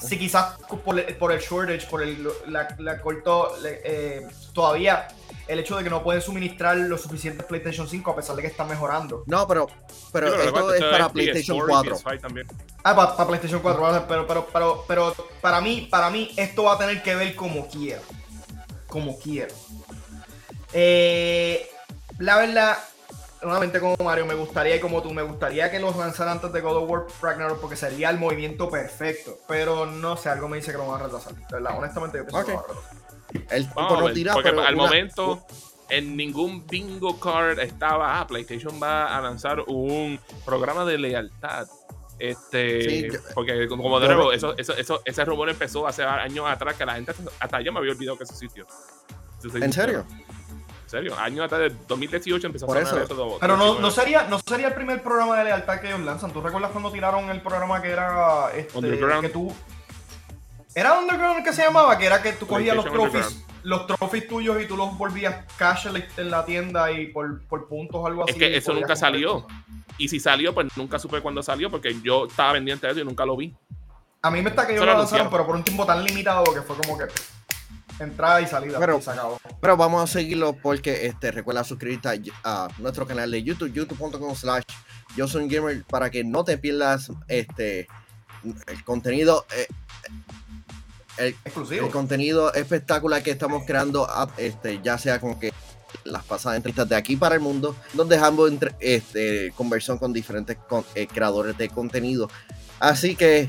si 0.00 0.18
quizás 0.18 0.58
por 0.84 0.98
el, 0.98 1.16
por 1.16 1.32
el 1.32 1.40
shortage, 1.40 1.86
por 1.86 2.02
el, 2.02 2.28
la, 2.46 2.74
la 2.78 3.00
corto, 3.00 3.54
eh, 3.64 4.26
todavía 4.52 5.08
el 5.50 5.58
hecho 5.58 5.76
de 5.76 5.82
que 5.82 5.90
no 5.90 6.02
pueden 6.04 6.22
suministrar 6.22 6.76
los 6.76 7.00
suficientes 7.02 7.44
PlayStation 7.44 7.88
5 7.88 8.10
a 8.12 8.16
pesar 8.16 8.36
de 8.36 8.42
que 8.42 8.48
están 8.48 8.68
mejorando. 8.68 9.24
No, 9.26 9.48
pero, 9.48 9.68
pero 10.12 10.28
Sí, 10.28 10.46
esto 10.46 10.74
es 10.74 10.80
para 10.84 11.08
PS4 11.08 11.12
PlayStation 11.12 11.56
y 11.56 11.60
4. 11.60 11.96
PS5 11.96 12.20
también. 12.20 12.46
Ah, 12.84 12.94
para 12.94 13.26
PlayStation 13.26 13.60
4, 13.60 13.82
¿vale? 13.82 14.04
pero, 14.06 14.26
pero, 14.28 14.46
pero, 14.52 14.84
pero 14.86 15.14
para 15.40 15.60
mí, 15.60 15.88
para 15.90 16.08
mí 16.08 16.30
esto 16.36 16.64
va 16.64 16.74
a 16.74 16.78
tener 16.78 17.02
que 17.02 17.16
ver 17.16 17.34
como 17.34 17.66
quiero. 17.66 18.02
Como 18.86 19.18
quiero. 19.18 19.54
Eh, 20.72 21.68
la 22.18 22.36
verdad, 22.36 22.78
nuevamente 23.42 23.80
como 23.80 23.96
Mario, 24.02 24.26
me 24.26 24.34
gustaría, 24.34 24.76
y 24.76 24.80
como 24.80 25.02
tú, 25.02 25.12
me 25.12 25.22
gustaría 25.22 25.70
que 25.70 25.78
los 25.80 25.96
lanzaran 25.96 26.34
antes 26.34 26.52
de 26.52 26.60
God 26.60 26.76
of 26.84 26.90
War 26.90 27.06
Ragnarok 27.22 27.60
porque 27.60 27.76
sería 27.76 28.10
el 28.10 28.18
movimiento 28.18 28.68
perfecto. 28.70 29.38
Pero 29.48 29.86
no 29.86 30.16
sé, 30.16 30.28
algo 30.28 30.48
me 30.48 30.56
dice 30.58 30.72
que 30.72 30.78
lo 30.78 30.86
van 30.88 31.00
a 31.00 31.04
retrasar. 31.04 31.34
Verdad, 31.50 31.78
honestamente 31.78 32.18
yo 32.18 32.26
pienso 32.26 32.46
que 32.46 32.52
lo 32.52 32.58
van 32.58 32.64
a 32.64 32.68
retrasar. 32.74 33.00
El 33.50 33.64
Vamos 33.74 33.92
a 33.92 34.04
ver, 34.12 34.26
porque 34.32 34.50
pero 34.50 34.60
al 34.62 34.74
una- 34.74 34.84
momento 34.84 35.46
en 35.88 36.16
ningún 36.16 36.66
bingo 36.66 37.18
card 37.18 37.58
estaba, 37.60 38.20
ah, 38.20 38.26
PlayStation 38.26 38.80
va 38.82 39.16
a 39.16 39.20
lanzar 39.20 39.60
un 39.66 40.18
programa 40.44 40.84
de 40.84 40.98
lealtad. 40.98 41.66
Este, 42.18 42.82
Sí, 42.82 43.08
yo- 43.10 43.18
porque 43.34 43.66
como 43.66 43.98
de 43.98 44.08
nuevo, 44.08 44.32
eso, 44.32 44.54
eso, 44.58 44.74
eso- 44.76 45.00
ese 45.04 45.24
rumor 45.24 45.48
empezó 45.48 45.86
hace 45.86 46.02
años 46.04 46.44
atrás 46.48 46.74
que 46.76 46.84
la 46.84 46.94
gente 46.94 47.12
hasta, 47.40 47.60
yo 47.62 47.72
me 47.72 47.78
había 47.78 47.92
olvidado 47.92 48.18
que 48.18 48.24
eso 48.24 48.34
existió. 48.34 48.66
Si 49.38 49.46
te 49.48 49.52
soy 49.52 49.62
¿En 49.62 49.72
serio? 49.72 50.04
En 50.92 50.98
serio, 50.98 51.16
años 51.20 51.44
atrás 51.44 51.60
de 51.60 51.76
2018 51.86 52.48
empezó 52.48 52.66
Por 52.66 52.76
a 52.76 52.84
sonar 52.84 53.04
eso. 53.04 53.14
eso. 53.14 53.38
Pero 53.40 53.56
no, 53.56 53.78
no, 53.78 53.90
sería, 53.92 54.24
no 54.24 54.40
sería 54.40 54.66
el 54.68 54.74
primer 54.74 55.00
programa 55.04 55.38
de 55.38 55.44
lealtad 55.44 55.78
que 55.78 55.86
ellos 55.86 56.00
lanzan. 56.00 56.32
¿Tú 56.32 56.40
recuerdas 56.40 56.72
cuando 56.72 56.90
tiraron 56.90 57.30
el 57.30 57.40
programa 57.42 57.80
que 57.80 57.90
era 57.90 58.50
este, 58.56 58.76
Underground. 58.76 59.22
que 59.22 59.28
tú 59.28 59.54
era 60.74 60.98
Underground 60.98 61.38
el 61.38 61.44
que 61.44 61.52
se 61.52 61.62
llamaba, 61.62 61.96
que 61.96 62.06
era 62.06 62.20
que 62.20 62.32
tú 62.32 62.44
cogías 62.48 62.74
los 62.74 62.84
trophies, 62.86 63.44
los 63.62 63.86
trophies 63.86 64.26
tuyos 64.26 64.60
y 64.60 64.66
tú 64.66 64.76
los 64.76 64.98
volvías 64.98 65.44
cash 65.56 65.86
en 65.86 65.92
la- 65.92 66.04
en 66.16 66.30
la 66.30 66.44
tienda 66.44 66.90
y 66.90 67.06
por, 67.06 67.40
por 67.46 67.68
puntos 67.68 68.00
o 68.02 68.06
algo 68.08 68.24
así. 68.24 68.32
Es 68.32 68.36
que 68.38 68.56
eso 68.56 68.72
nunca 68.72 68.88
comprar 68.88 68.98
salió. 68.98 69.42
cosas. 69.44 69.58
Y 69.96 70.08
si 70.08 70.18
salió, 70.18 70.52
pues 70.52 70.76
nunca 70.76 70.98
supe 70.98 71.20
cuándo 71.20 71.40
salió 71.40 71.70
porque 71.70 71.94
yo 72.02 72.26
estaba 72.26 72.54
pendiente 72.54 72.86
de 72.88 72.92
eso 72.94 73.00
y 73.02 73.04
nunca 73.04 73.24
lo 73.24 73.36
vi. 73.36 73.54
A 74.22 74.30
mí 74.32 74.42
me 74.42 74.50
está 74.50 74.66
que 74.66 74.72
ellos 74.72 74.84
Eso 74.84 74.92
lo 74.92 74.98
lanzaron, 74.98 75.30
pero 75.30 75.46
por 75.46 75.54
un 75.54 75.62
tiempo 75.62 75.86
tan 75.86 76.02
limitado 76.02 76.42
que 76.52 76.62
fue 76.62 76.76
como 76.76 76.98
que 76.98 77.04
entrada 78.04 78.40
y 78.40 78.46
salida 78.46 78.78
Pero- 78.78 78.98
y 78.98 79.02
se 79.02 79.10
acabó. 79.10 79.38
Pero 79.60 79.76
vamos 79.76 80.02
a 80.02 80.12
seguirlo 80.12 80.52
porque 80.54 81.06
este, 81.06 81.30
recuerda 81.30 81.64
suscribirte 81.64 82.08
a, 82.08 82.14
a 82.44 82.68
nuestro 82.78 83.06
canal 83.06 83.30
de 83.30 83.42
YouTube, 83.42 83.72
youtube.com 83.72 84.34
slash 84.34 84.64
yo 85.16 85.26
soy 85.26 85.42
un 85.44 85.48
gamer 85.48 85.84
para 85.84 86.10
que 86.10 86.22
no 86.24 86.44
te 86.44 86.56
pierdas 86.58 87.10
este 87.28 87.88
el 88.68 88.84
contenido 88.84 89.44
eh, 89.56 89.66
el, 91.18 91.36
Exclusivo. 91.44 91.86
el 91.86 91.92
contenido 91.92 92.54
espectacular 92.54 93.22
que 93.22 93.30
estamos 93.32 93.64
creando 93.66 94.08
este, 94.38 94.80
ya 94.82 94.96
sea 94.96 95.20
como 95.20 95.38
que 95.38 95.52
las 96.04 96.22
pasadas 96.24 96.56
entrevistas 96.56 96.88
de 96.88 96.96
aquí 96.96 97.16
para 97.16 97.34
el 97.34 97.40
mundo 97.42 97.76
donde 97.92 98.14
dejamos 98.16 98.48
entre, 98.50 98.74
este, 98.80 99.52
conversión 99.56 99.98
con 99.98 100.12
diferentes 100.12 100.56
con- 100.68 100.84
eh, 100.94 101.06
creadores 101.06 101.58
de 101.58 101.68
contenido 101.68 102.30
así 102.78 103.16
que 103.16 103.48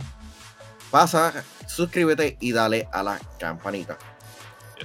pasa 0.89 1.31
suscríbete 1.67 2.35
y 2.41 2.51
dale 2.51 2.89
a 2.91 3.03
la 3.03 3.19
campanita 3.39 3.97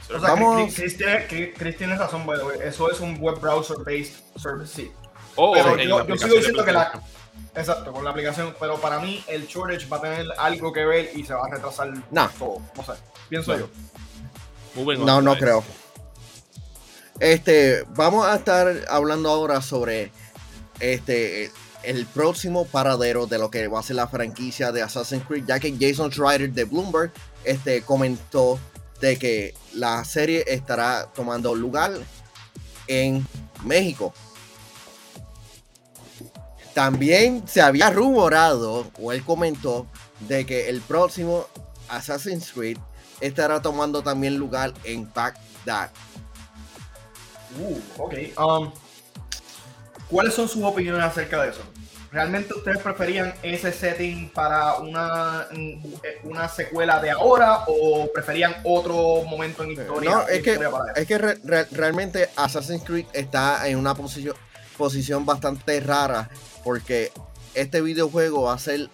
O 0.05 0.21
sea, 0.21 0.31
Vamos- 0.31 0.75
Chris, 0.75 0.75
Chris 0.77 0.97
tiene, 0.97 1.53
Chris- 1.55 1.77
tiene 1.79 1.97
razón, 1.97 2.27
way. 2.29 2.39
Eso 2.63 2.91
es 2.91 3.01
un 3.01 3.19
web 3.21 3.41
browser 3.41 3.79
based 3.79 4.15
service, 4.37 4.75
sí. 4.75 4.91
Oh, 5.37 5.53
pero 5.55 5.77
yo- 5.77 6.17
sigo 6.17 6.37
diciendo 6.37 6.65
que 6.65 6.73
la-. 6.73 7.01
Exacto, 7.55 7.93
con 7.93 8.05
la 8.05 8.11
aplicación. 8.11 8.55
Pero 8.61 8.79
para 8.81 9.01
mí 9.01 9.25
el 9.29 9.47
shortage 9.47 9.87
va 9.89 9.97
a 9.97 10.01
tener 10.03 10.27
algo 10.39 10.73
que 10.73 10.85
ver 10.85 11.11
y 11.15 11.25
se 11.25 11.33
va 11.35 11.47
a 11.47 11.51
retrasar 11.51 11.93
Nah. 12.11 12.29
todo. 12.39 12.59
No 12.77 12.83
sé. 12.85 12.93
Pienso 13.29 13.53
No. 13.57 13.59
yo. 13.59 15.05
No, 15.05 15.23
no 15.23 15.37
creo. 15.37 15.65
Este, 17.19 17.83
vamos 17.95 18.27
a 18.27 18.37
estar 18.37 18.69
hablando 18.89 19.31
ahora 19.31 19.63
sobre 19.63 20.11
este 20.81 21.51
el 21.83 22.05
próximo 22.05 22.67
paradero 22.67 23.27
de 23.27 23.39
lo 23.39 23.51
que 23.51 23.69
va 23.69 23.81
a 23.81 23.83
ser 23.83 23.97
la 23.97 24.09
franquicia 24.09 24.73
de 24.73 24.83
Assassin's 24.83 25.25
Creed, 25.27 25.45
ya 25.47 25.59
que 25.61 25.75
Jason 25.81 26.11
Schreider 26.11 26.51
de 26.53 26.65
Bloomberg 26.65 27.13
este, 27.45 27.81
comentó 27.83 28.59
de 29.01 29.19
que 29.19 29.55
la 29.73 30.05
serie 30.05 30.45
estará 30.47 31.07
tomando 31.15 31.55
lugar 31.55 31.93
en 32.87 33.27
México. 33.65 34.13
También 36.75 37.47
se 37.49 37.63
había 37.63 37.91
rumorado, 37.91 38.91
o 39.01 39.13
él 39.13 39.25
comentó, 39.25 39.87
de 40.21 40.45
que 40.45 40.69
el 40.69 40.81
próximo 40.81 41.47
Assassin's 41.89 42.53
Creed 42.53 42.79
estará 43.21 43.63
tomando 43.63 44.03
también 44.03 44.37
lugar 44.37 44.75
en 44.85 45.11
Baghdad. 45.13 45.91
Uh. 47.59 48.43
Um, 48.43 48.73
¿Cuáles 50.09 50.35
son 50.35 50.49
sus 50.49 50.63
opiniones 50.63 51.03
acerca 51.03 51.43
de 51.43 51.51
eso? 51.51 51.63
¿Realmente 52.17 52.55
ustedes 52.55 52.79
preferían 52.79 53.35
ese 53.43 53.71
setting 53.71 54.31
para 54.31 54.77
una, 54.77 55.49
una 56.25 56.49
secuela 56.49 56.99
de 56.99 57.11
ahora 57.11 57.65
o 57.67 58.11
preferían 58.11 58.57
otro 58.65 59.23
momento 59.25 59.63
en 59.65 59.73
historia? 59.73 60.11
No, 60.11 60.27
es 60.27 60.43
que, 60.43 60.59
es 60.95 61.07
que 61.07 61.19
realmente 61.73 62.31
Assassin's 62.35 62.83
Creed 62.85 63.05
está 63.13 63.69
en 63.69 63.77
una 63.77 63.95
posición, 63.95 64.35
posición 64.79 65.27
bastante 65.27 65.79
rara 65.81 66.31
porque 66.65 67.13
este 67.53 67.83
videojuego 67.83 68.45
va 68.45 68.55
a 68.55 68.59
ser 68.59 68.89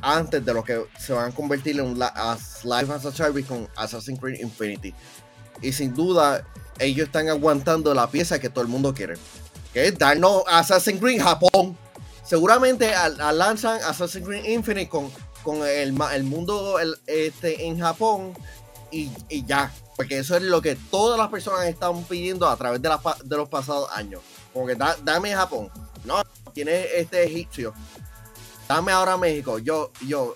antes 0.00 0.42
de 0.42 0.54
lo 0.54 0.64
que 0.64 0.86
se 0.98 1.12
van 1.12 1.32
a 1.32 1.34
convertir 1.34 1.78
en 1.78 1.84
un 1.84 1.98
live 1.98 2.12
as 2.14 3.04
a 3.04 3.12
service 3.12 3.46
con 3.46 3.68
Assassin's 3.76 4.18
Creed 4.18 4.40
Infinity. 4.40 4.94
Y 5.60 5.70
sin 5.70 5.92
duda, 5.92 6.46
ellos 6.78 7.08
están 7.08 7.28
aguantando 7.28 7.92
la 7.92 8.10
pieza 8.10 8.38
que 8.38 8.48
todo 8.48 8.62
el 8.62 8.68
mundo 8.68 8.94
quiere. 8.94 9.16
Que 9.74 9.88
es 9.88 9.98
darnos 9.98 10.44
Assassin's 10.46 10.98
Creed 10.98 11.20
Japón. 11.20 11.76
Seguramente 12.26 12.92
al, 12.94 13.16
lanzan 13.38 13.80
Assassin's 13.82 14.26
Creed 14.26 14.44
Infinite 14.44 14.88
con, 14.88 15.10
con 15.42 15.58
el, 15.66 15.96
el 16.12 16.24
mundo 16.24 16.76
este, 17.06 17.66
en 17.66 17.78
Japón 17.78 18.34
y, 18.90 19.10
ya. 19.46 19.72
Porque 19.96 20.18
eso 20.18 20.36
es 20.36 20.42
lo 20.42 20.60
que 20.60 20.76
todas 20.76 21.18
las 21.18 21.28
personas 21.28 21.66
están 21.66 22.02
pidiendo 22.04 22.48
a 22.48 22.56
través 22.56 22.82
de, 22.82 22.90
de 23.24 23.36
los 23.36 23.48
pasados 23.48 23.88
años. 23.92 24.20
Como 24.52 24.66
que 24.66 24.76
dame 25.02 25.34
Japón. 25.34 25.70
No, 26.04 26.22
tiene 26.52 26.86
este 26.96 27.24
egipcio. 27.24 27.72
Dame 28.68 28.92
ahora 28.92 29.16
México. 29.16 29.58
Yo, 29.58 29.90
yo. 30.06 30.34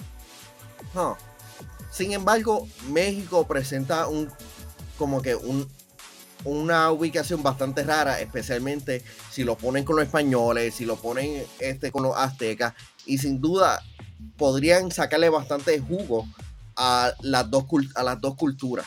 Sin 1.90 2.12
embargo, 2.12 2.68
México 2.88 3.46
presenta 3.46 4.06
un 4.06 4.30
como 4.96 5.22
que 5.22 5.34
un, 5.34 5.68
una 6.44 6.90
ubicación 6.90 7.42
bastante 7.42 7.84
rara, 7.84 8.20
especialmente 8.20 9.02
si 9.30 9.44
lo 9.44 9.56
ponen 9.56 9.84
con 9.84 9.96
los 9.96 10.04
españoles, 10.04 10.74
si 10.74 10.84
lo 10.84 10.96
ponen 10.96 11.44
este, 11.58 11.90
con 11.90 12.02
los 12.02 12.16
aztecas, 12.16 12.74
y 13.06 13.18
sin 13.18 13.40
duda 13.40 13.82
podrían 14.36 14.90
sacarle 14.90 15.28
bastante 15.28 15.78
jugo 15.78 16.26
a 16.76 17.12
las 17.20 17.50
dos, 17.50 17.64
a 17.94 18.02
las 18.02 18.20
dos 18.20 18.36
culturas. 18.36 18.86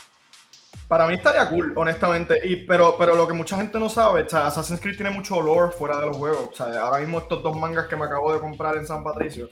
Para 0.88 1.06
mí 1.06 1.14
estaría 1.14 1.48
cool, 1.48 1.72
honestamente. 1.76 2.40
Y, 2.44 2.56
pero, 2.66 2.96
pero 2.98 3.16
lo 3.16 3.26
que 3.26 3.32
mucha 3.32 3.56
gente 3.56 3.78
no 3.78 3.88
sabe, 3.88 4.26
o 4.30 4.36
Assassin's 4.36 4.80
Creed 4.80 4.96
tiene 4.96 5.10
mucho 5.10 5.40
lore 5.40 5.72
fuera 5.72 5.98
de 5.98 6.06
los 6.06 6.16
juegos. 6.16 6.50
O 6.52 6.54
sea, 6.54 6.80
ahora 6.82 6.98
mismo 6.98 7.18
estos 7.18 7.42
dos 7.42 7.56
mangas 7.56 7.86
que 7.86 7.96
me 7.96 8.04
acabo 8.04 8.32
de 8.32 8.40
comprar 8.40 8.76
en 8.76 8.86
San 8.86 9.02
Patricio, 9.02 9.48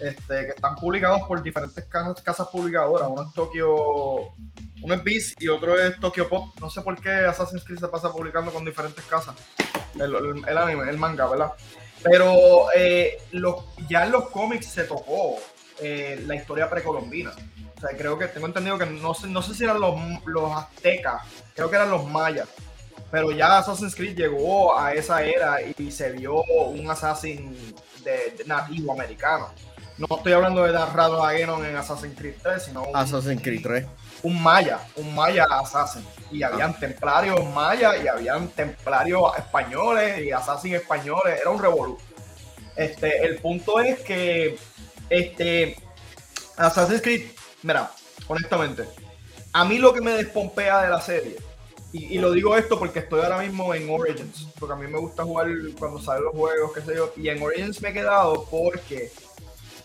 este, 0.00 0.46
que 0.46 0.50
están 0.50 0.76
publicados 0.76 1.22
por 1.26 1.42
diferentes 1.42 1.84
casas, 1.84 2.48
publicadoras. 2.48 3.08
Uno 3.08 3.22
es 3.22 3.34
Tokyo, 3.34 4.32
uno 4.82 4.94
es 4.94 5.04
Beast 5.04 5.42
y 5.42 5.48
otro 5.48 5.78
es 5.78 5.98
Tokyo 5.98 6.28
Pop. 6.28 6.54
No 6.60 6.70
sé 6.70 6.82
por 6.82 7.00
qué 7.00 7.10
Assassin's 7.10 7.64
Creed 7.64 7.80
se 7.80 7.88
pasa 7.88 8.12
publicando 8.12 8.52
con 8.52 8.64
diferentes 8.64 9.04
casas. 9.04 9.34
El, 9.94 10.14
el, 10.46 10.58
anime, 10.58 10.88
el 10.88 10.98
manga, 10.98 11.26
¿verdad? 11.26 11.52
Pero 12.02 12.68
eh, 12.74 13.18
ya 13.88 14.04
en 14.04 14.12
los 14.12 14.28
cómics 14.30 14.66
se 14.66 14.84
tocó 14.84 15.36
eh, 15.80 16.22
la 16.26 16.34
historia 16.36 16.70
precolombina. 16.70 17.32
O 17.76 17.80
sea, 17.80 17.96
creo 17.96 18.18
que 18.18 18.26
tengo 18.26 18.46
entendido 18.46 18.78
que 18.78 18.86
no 18.86 19.14
sé, 19.14 19.28
no 19.28 19.42
sé 19.42 19.54
si 19.54 19.64
eran 19.64 19.80
los, 19.80 19.94
los 20.26 20.52
aztecas, 20.52 21.22
creo 21.54 21.70
que 21.70 21.76
eran 21.76 21.90
los 21.90 22.04
mayas. 22.06 22.48
Pero 23.10 23.30
ya 23.30 23.58
Assassin's 23.58 23.94
Creed 23.94 24.16
llegó 24.16 24.78
a 24.78 24.92
esa 24.92 25.22
era 25.22 25.62
y 25.62 25.90
se 25.90 26.12
vio 26.12 26.42
un 26.42 26.90
Assassin 26.90 27.74
de, 28.04 28.44
nativo 28.46 28.92
americano. 28.92 29.48
No 29.98 30.16
estoy 30.16 30.32
hablando 30.32 30.62
de 30.62 30.72
Darrado 30.72 31.24
Agenon 31.24 31.64
en 31.64 31.76
Assassin's 31.76 32.16
Creed 32.16 32.34
3, 32.42 32.62
sino 32.62 32.84
un, 32.84 32.96
Assassin's 32.96 33.42
Creed 33.42 33.62
3. 33.62 33.86
Un 34.22 34.42
maya, 34.42 34.78
un 34.96 35.14
maya 35.14 35.44
assassin. 35.50 36.04
Y 36.30 36.42
habían 36.42 36.78
templarios 36.78 37.44
mayas 37.52 37.96
y 38.02 38.08
habían 38.08 38.48
templarios 38.48 39.36
españoles 39.36 40.20
y 40.24 40.30
assassin 40.30 40.76
españoles. 40.76 41.40
Era 41.40 41.50
un 41.50 41.60
revolú. 41.60 41.98
Este, 42.76 43.26
el 43.26 43.38
punto 43.38 43.80
es 43.80 44.00
que 44.00 44.56
este, 45.10 45.76
Assassin's 46.56 47.02
Creed 47.02 47.30
Mira, 47.62 47.90
honestamente, 48.28 48.84
a 49.52 49.64
mí 49.64 49.78
lo 49.78 49.92
que 49.92 50.00
me 50.00 50.12
despompea 50.12 50.82
de 50.82 50.90
la 50.90 51.00
serie, 51.00 51.36
y, 51.92 52.18
lo 52.18 52.32
digo 52.32 52.56
esto 52.56 52.78
porque 52.78 53.00
estoy 53.00 53.22
ahora 53.22 53.38
mismo 53.38 53.74
en 53.74 53.90
Origins, 53.90 54.46
porque 54.58 54.74
a 54.74 54.76
mí 54.76 54.86
me 54.86 54.98
gusta 54.98 55.24
jugar 55.24 55.48
cuando 55.78 56.00
salen 56.00 56.24
los 56.24 56.34
juegos, 56.34 56.72
qué 56.74 56.82
sé 56.82 56.94
yo, 56.94 57.12
y 57.16 57.30
en 57.30 57.42
Origins 57.42 57.80
me 57.80 57.88
he 57.88 57.92
quedado 57.94 58.44
porque 58.44 59.10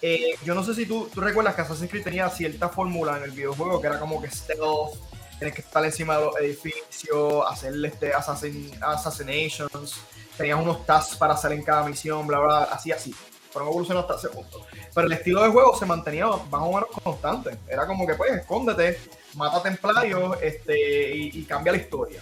eh, 0.05 0.35
yo 0.43 0.53
no 0.53 0.65
sé 0.65 0.75
si 0.75 0.85
tú, 0.85 1.09
tú 1.13 1.21
recuerdas 1.21 1.55
que 1.55 1.61
Assassin's 1.61 1.89
Creed 1.89 2.03
tenía 2.03 2.29
cierta 2.29 2.67
fórmula 2.67 3.15
en 3.17 3.23
el 3.23 3.31
videojuego 3.31 3.79
que 3.79 3.87
era 3.87 3.99
como 4.01 4.21
que 4.21 4.29
stealth, 4.29 4.99
tienes 5.39 5.55
que 5.55 5.61
estar 5.61 5.83
encima 5.85 6.17
de 6.17 6.25
los 6.25 6.37
edificios, 6.41 7.45
hacerle 7.49 7.87
este 7.87 8.13
assassin, 8.13 8.69
assassinations, 8.81 10.01
tenías 10.35 10.59
unos 10.59 10.85
tasks 10.85 11.15
para 11.15 11.35
hacer 11.35 11.53
en 11.53 11.63
cada 11.63 11.87
misión, 11.87 12.27
bla, 12.27 12.39
bla, 12.39 12.63
así, 12.63 12.91
así 12.91 13.15
fueron 13.53 13.69
evolucionando 13.69 14.13
hasta 14.13 14.27
ese 14.27 14.35
punto. 14.35 14.65
Pero 14.93 15.07
el 15.07 15.13
estilo 15.13 15.43
de 15.43 15.49
juego 15.49 15.73
se 15.77 15.85
mantenía 15.85 16.25
más 16.25 16.61
o 16.61 16.73
menos 16.73 16.89
constante. 17.01 17.57
Era 17.69 17.87
como 17.87 18.05
que, 18.05 18.15
pues, 18.15 18.33
escóndete, 18.33 18.99
mata 19.35 19.61
templarios 19.61 20.35
este, 20.41 21.15
y, 21.15 21.43
cambia 21.45 21.71
la 21.71 21.77
historia. 21.77 22.19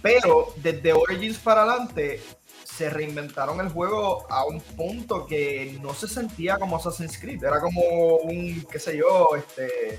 Pero 0.00 0.54
desde 0.56 0.94
Origins 0.94 1.36
para 1.38 1.64
adelante 1.64 2.22
se 2.80 2.88
reinventaron 2.88 3.60
el 3.60 3.68
juego 3.68 4.24
a 4.30 4.46
un 4.46 4.58
punto 4.58 5.26
que 5.26 5.78
no 5.82 5.92
se 5.92 6.08
sentía 6.08 6.56
como 6.56 6.76
Assassin's 6.76 7.18
Creed. 7.18 7.44
Era 7.44 7.60
como 7.60 7.82
un, 8.22 8.66
qué 8.72 8.78
sé 8.78 8.96
yo, 8.96 9.36
este, 9.36 9.98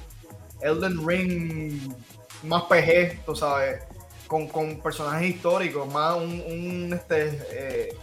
Elden 0.61 1.07
Ring 1.07 1.93
más 2.41 2.63
PG, 2.63 3.23
tú 3.23 3.35
sabes, 3.35 3.83
con, 4.25 4.81
personajes 4.81 5.29
históricos, 5.29 5.93
más 5.93 6.17
un, 6.17 6.91
este, 6.91 7.27
eh, 7.51 7.97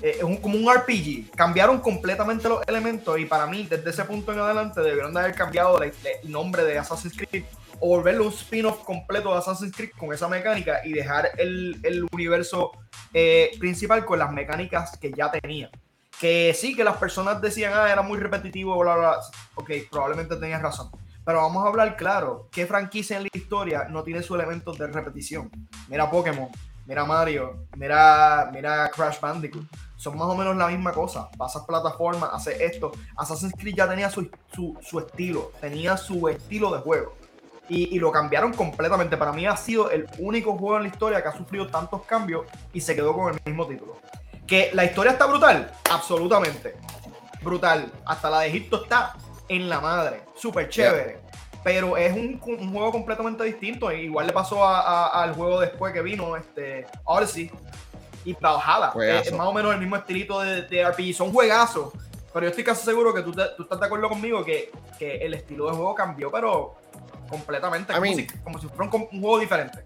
eh, 0.00 0.18
es 0.18 0.40
como 0.40 0.56
un 0.56 0.74
RPG. 0.74 1.30
Cambiaron 1.36 1.80
completamente 1.80 2.48
los 2.48 2.66
elementos 2.66 3.18
y 3.18 3.26
para 3.26 3.46
mí, 3.46 3.66
desde 3.68 3.90
ese 3.90 4.06
punto 4.06 4.32
en 4.32 4.38
adelante, 4.38 4.80
debieron 4.80 5.12
de 5.12 5.20
haber 5.20 5.34
cambiado 5.34 5.82
el, 5.82 5.92
nombre 6.24 6.64
de 6.64 6.78
Assassin's 6.78 7.14
Creed 7.14 7.44
o 7.84 7.88
volverlo 7.88 8.24
un 8.24 8.32
spin-off 8.32 8.82
completo 8.82 9.30
de 9.30 9.38
Assassin's 9.40 9.76
Creed 9.76 9.90
con 9.98 10.10
esa 10.14 10.26
mecánica 10.26 10.80
y 10.86 10.94
dejar 10.94 11.32
el, 11.36 12.06
universo 12.12 12.72
eh, 13.12 13.50
principal 13.58 14.06
con 14.06 14.18
las 14.18 14.32
mecánicas 14.32 14.96
que 14.96 15.12
ya 15.12 15.30
tenía. 15.30 15.70
Que 16.18 16.54
sí, 16.54 16.74
que 16.74 16.82
las 16.82 16.96
personas 16.96 17.42
decían, 17.42 17.74
ah, 17.74 17.92
era 17.92 18.00
muy 18.00 18.18
repetitivo, 18.18 18.78
bla, 18.78 18.96
bla. 18.96 19.18
Ok, 19.56 19.70
probablemente 19.90 20.34
tenías 20.36 20.62
razón. 20.62 20.88
Pero 21.26 21.42
vamos 21.42 21.62
a 21.62 21.68
hablar 21.68 21.94
claro, 21.96 22.48
¿qué 22.50 22.66
franquicia 22.66 23.18
en 23.18 23.24
la 23.24 23.28
historia 23.30 23.86
no 23.90 24.02
tiene 24.02 24.22
su 24.22 24.34
elemento 24.34 24.72
de 24.72 24.86
repetición? 24.86 25.50
Mira 25.88 26.10
Pokémon, 26.10 26.48
mira 26.86 27.04
Mario, 27.04 27.66
mira, 27.76 28.48
mira 28.50 28.90
Crash 28.94 29.20
Bandicoot. 29.20 29.66
Son 29.96 30.16
más 30.16 30.28
o 30.28 30.34
menos 30.34 30.56
la 30.56 30.68
misma 30.68 30.92
cosa. 30.92 31.28
Pasas 31.36 31.64
plataformas, 31.66 32.30
haces 32.32 32.58
esto. 32.62 32.92
Assassin's 33.14 33.52
Creed 33.58 33.74
ya 33.76 33.86
tenía 33.86 34.08
su, 34.08 34.26
estilo, 34.98 35.52
tenía 35.60 35.98
su 35.98 36.28
estilo 36.28 36.74
de 36.74 36.80
juego. 36.80 37.14
Y, 37.68 37.98
lo 37.98 38.12
cambiaron 38.12 38.52
completamente. 38.52 39.16
Para 39.16 39.32
mí 39.32 39.46
ha 39.46 39.56
sido 39.56 39.90
el 39.90 40.06
único 40.18 40.56
juego 40.56 40.76
en 40.76 40.82
la 40.82 40.88
historia 40.88 41.22
que 41.22 41.28
ha 41.28 41.36
sufrido 41.36 41.66
tantos 41.66 42.02
cambios 42.02 42.46
y 42.72 42.80
se 42.80 42.94
quedó 42.94 43.14
con 43.14 43.32
el 43.32 43.40
mismo 43.44 43.66
título. 43.66 43.98
Que 44.46 44.70
la 44.74 44.84
historia 44.84 45.12
está 45.12 45.26
brutal, 45.26 45.72
absolutamente. 45.90 46.76
Brutal. 47.42 47.90
Hasta 48.04 48.28
la 48.28 48.40
de 48.40 48.48
Egipto 48.48 48.82
está 48.82 49.14
en 49.48 49.68
la 49.68 49.80
madre. 49.80 50.22
Súper 50.36 50.68
chévere 50.68 51.24
pero 51.64 51.96
es 51.96 52.12
un, 52.12 52.38
juego 52.38 52.92
completamente 52.92 53.42
distinto. 53.42 53.90
Igual 53.90 54.26
le 54.26 54.34
pasó 54.34 54.68
al 54.68 55.34
juego 55.34 55.60
después 55.60 55.94
que 55.94 56.02
vino, 56.02 56.36
este, 56.36 56.86
Odyssey 57.04 57.50
y 58.26 58.34
Valhalla. 58.34 58.92
Es, 59.22 59.32
más 59.32 59.46
o 59.46 59.52
menos 59.54 59.72
el 59.72 59.80
mismo 59.80 59.96
estilito 59.96 60.40
de, 60.40 60.62
de 60.62 60.86
RPG. 60.86 61.14
Son 61.14 61.32
juegazos, 61.32 61.94
pero 62.34 62.44
yo 62.44 62.50
estoy 62.50 62.64
casi 62.64 62.84
seguro 62.84 63.14
que 63.14 63.22
tú, 63.22 63.30
estás 63.30 63.80
de 63.80 63.86
acuerdo 63.86 64.08
conmigo 64.08 64.44
que, 64.44 64.70
el 64.98 65.34
estilo 65.34 65.66
de 65.66 65.76
juego 65.76 65.94
cambió, 65.94 66.30
pero 66.30 66.74
completamente. 67.28 67.92
Como, 68.42 68.60
si, 68.60 68.68
fuera 68.68 68.90
un, 68.92 69.20
juego 69.20 69.38
diferente. 69.38 69.78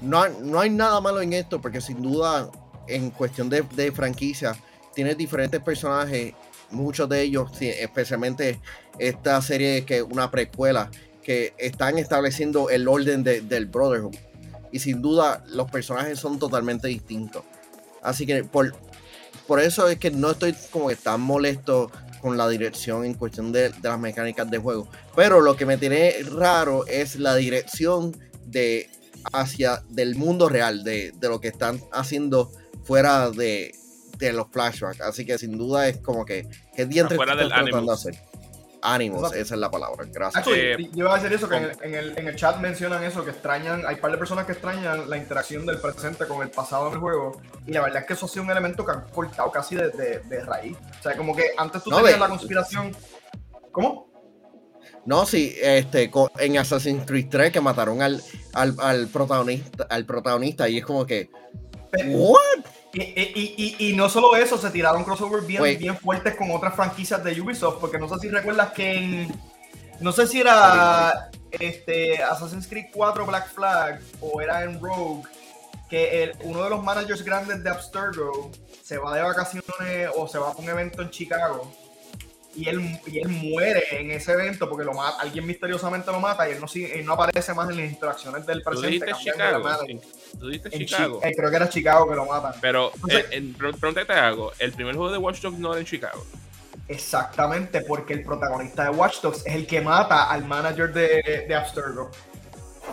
No, 0.00 0.28
no 0.28 0.60
hay 0.60 0.70
nada 0.70 1.00
malo 1.00 1.20
en 1.20 1.32
esto, 1.32 1.60
porque 1.60 1.80
sin 1.80 2.02
duda, 2.02 2.50
en 2.86 3.10
cuestión 3.10 3.48
de, 3.48 3.62
de 3.62 3.92
franquicia, 3.92 4.56
tienes 4.94 5.16
diferentes 5.16 5.60
personajes 5.60 6.34
muchos 6.70 7.08
de 7.08 7.22
ellos, 7.22 7.50
especialmente 7.60 8.60
esta 8.98 9.40
serie 9.40 9.84
que 9.84 9.98
es 9.98 10.02
una 10.02 10.30
precuela, 10.30 10.90
que 11.22 11.54
están 11.56 11.98
estableciendo 11.98 12.68
el 12.68 12.86
orden 12.86 13.22
del 13.24 13.66
Brotherhood. 13.66 14.14
Y 14.70 14.80
sin 14.80 15.00
duda 15.00 15.42
los 15.48 15.70
personajes 15.70 16.18
son 16.18 16.38
totalmente 16.38 16.88
distintos. 16.88 17.44
Así 18.02 18.26
que 18.26 18.44
por, 18.44 18.74
por 19.46 19.60
eso 19.60 19.88
es 19.88 19.98
que 19.98 20.10
no 20.10 20.32
estoy 20.32 20.54
como 20.70 20.88
que 20.88 20.96
tan 20.96 21.20
molesto 21.20 21.90
con 22.24 22.38
la 22.38 22.48
dirección 22.48 23.04
en 23.04 23.12
cuestión 23.12 23.52
de, 23.52 23.68
de 23.68 23.86
las 23.86 24.00
mecánicas 24.00 24.50
de 24.50 24.56
juego. 24.56 24.88
Pero 25.14 25.42
lo 25.42 25.56
que 25.56 25.66
me 25.66 25.76
tiene 25.76 26.14
raro 26.34 26.86
es 26.86 27.16
la 27.16 27.36
dirección 27.36 28.16
de 28.46 28.88
hacia 29.34 29.82
del 29.90 30.16
mundo 30.16 30.48
real, 30.48 30.84
de, 30.84 31.12
de 31.12 31.28
lo 31.28 31.38
que 31.38 31.48
están 31.48 31.82
haciendo 31.92 32.50
fuera 32.82 33.30
de, 33.30 33.74
de 34.16 34.32
los 34.32 34.46
flashbacks. 34.50 35.02
Así 35.02 35.26
que 35.26 35.36
sin 35.36 35.58
duda 35.58 35.86
es 35.86 35.98
como 35.98 36.24
que, 36.24 36.48
¿qué 36.74 36.86
dientes 36.86 37.18
están 37.20 37.36
tratando 37.36 37.88
de 37.88 37.92
hacer? 37.92 38.14
Ánimos, 38.86 39.18
Exacto. 39.20 39.38
esa 39.38 39.54
es 39.54 39.60
la 39.60 39.70
palabra. 39.70 40.04
Gracias. 40.12 40.36
Actually, 40.36 40.60
Eh, 40.60 40.90
yo 40.92 41.04
iba 41.04 41.14
a 41.14 41.16
decir 41.18 41.32
eso, 41.32 41.48
que 41.48 41.56
en 41.56 41.64
el, 41.64 41.72
en, 41.82 41.94
el, 41.94 42.18
en 42.18 42.28
el 42.28 42.36
chat 42.36 42.58
mencionan 42.60 43.02
eso, 43.02 43.24
que 43.24 43.30
extrañan, 43.30 43.84
hay 43.86 43.94
un 43.94 44.00
par 44.02 44.10
de 44.12 44.18
personas 44.18 44.44
que 44.46 44.52
extrañan 44.52 45.08
la 45.08 45.16
interacción 45.16 45.64
del 45.64 45.80
presente 45.80 46.26
con 46.26 46.42
el 46.42 46.50
pasado 46.50 46.88
en 46.88 46.94
el 46.94 46.98
juego, 47.00 47.40
y 47.66 47.72
la 47.72 47.80
verdad 47.82 48.02
es 48.02 48.06
que 48.06 48.12
eso 48.12 48.26
ha 48.26 48.28
sido 48.28 48.42
un 48.44 48.50
elemento 48.50 48.84
que 48.84 48.92
han 48.92 49.04
cortado 49.08 49.50
casi 49.50 49.74
de, 49.76 49.88
de- 49.90 50.18
de 50.20 50.40
raíz. 50.44 50.76
O 51.00 51.02
sea, 51.02 51.16
como 51.16 51.34
que 51.34 51.50
antes 51.56 51.82
tú 51.82 51.90
No, 51.90 51.96
tenías 51.96 52.14
de- 52.14 52.20
la 52.20 52.28
conspiración... 52.28 52.94
¿Cómo? 53.72 54.12
No, 55.06 55.26
sí, 55.26 55.54
este, 55.60 56.10
en 56.38 56.58
Assassin's 56.58 57.04
Creed 57.06 57.26
3 57.30 57.52
que 57.52 57.60
mataron 57.60 58.00
al, 58.02 58.22
al, 58.52 58.74
al 58.80 59.06
protagonista, 59.08 59.86
al 59.90 60.04
protagonista 60.06 60.68
y 60.68 60.78
es 60.78 60.84
como 60.84 61.04
que, 61.04 61.28
¿what? 62.06 62.38
Y, 62.94 63.02
y, 63.02 63.76
y, 63.78 63.88
y 63.90 63.96
no 63.96 64.08
solo 64.08 64.36
eso, 64.36 64.56
se 64.56 64.70
tiraron 64.70 65.02
crossovers 65.04 65.46
bien, 65.46 65.60
Wait. 65.62 65.78
bien 65.80 65.96
fuertes 65.98 66.36
con 66.36 66.50
otras 66.52 66.74
franquicias 66.76 67.22
de 67.24 67.40
Ubisoft, 67.40 67.78
porque 67.80 67.98
no 67.98 68.08
sé 68.08 68.18
si 68.20 68.28
recuerdas 68.28 68.72
que 68.72 68.94
en... 68.94 69.34
No 70.00 70.12
sé 70.12 70.26
si 70.26 70.40
era 70.40 71.30
este, 71.50 72.22
Assassin's 72.22 72.66
Creed 72.66 72.86
4 72.92 73.26
Black 73.26 73.48
Flag 73.52 74.00
o 74.20 74.40
era 74.40 74.62
en 74.64 74.80
Rogue, 74.80 75.22
que 75.90 76.22
el- 76.24 76.32
uno 76.44 76.62
de 76.64 76.70
los 76.70 76.82
managers 76.82 77.22
grandes 77.24 77.62
de 77.62 77.70
Abstergo 77.70 78.50
se 78.82 78.98
va 78.98 79.14
de 79.14 79.22
vacaciones 79.22 80.08
o 80.16 80.26
se 80.28 80.38
va 80.38 80.48
a 80.48 80.56
un 80.56 80.68
evento 80.68 81.02
en 81.02 81.10
Chicago 81.10 81.72
y 82.56 82.68
él, 82.68 83.00
y 83.06 83.18
él 83.18 83.28
muere 83.28 83.84
en 83.98 84.10
ese 84.12 84.32
evento 84.32 84.68
porque 84.68 84.84
lo 84.84 84.94
mata, 84.94 85.20
alguien 85.20 85.46
misteriosamente 85.46 86.10
lo 86.12 86.20
mata 86.20 86.48
y 86.48 86.52
él 86.52 86.60
no, 86.60 86.68
sigue- 86.68 86.98
él 87.00 87.04
no 87.06 87.14
aparece 87.14 87.52
más 87.54 87.68
en 87.70 87.76
las 87.78 87.90
interacciones 87.90 88.46
del 88.46 88.62
Tú 88.62 88.70
presente. 88.70 89.06
cambian 89.06 89.36
de 89.38 89.44
la 89.44 89.78
Chicago. 89.78 89.88
Tú 90.38 90.50
Chi- 90.50 90.86
Chicago. 90.86 91.20
eh, 91.22 91.32
creo 91.36 91.50
que 91.50 91.56
era 91.56 91.68
Chicago 91.68 92.08
que 92.08 92.16
lo 92.16 92.26
matan. 92.26 92.52
Pero, 92.60 92.92
pregunta 93.78 94.00
que 94.00 94.06
te 94.06 94.12
hago, 94.12 94.52
el 94.58 94.72
primer 94.72 94.94
juego 94.96 95.10
de 95.12 95.18
Watch 95.18 95.40
Dogs 95.40 95.58
no 95.58 95.70
era 95.72 95.80
en 95.80 95.86
Chicago. 95.86 96.24
Exactamente, 96.88 97.80
porque 97.82 98.12
el 98.14 98.24
protagonista 98.24 98.84
de 98.84 98.90
Watch 98.90 99.20
Dogs 99.22 99.46
es 99.46 99.54
el 99.54 99.66
que 99.66 99.80
mata 99.80 100.30
al 100.30 100.44
manager 100.44 100.92
de, 100.92 101.44
de 101.48 101.54
Abstergo. 101.54 102.10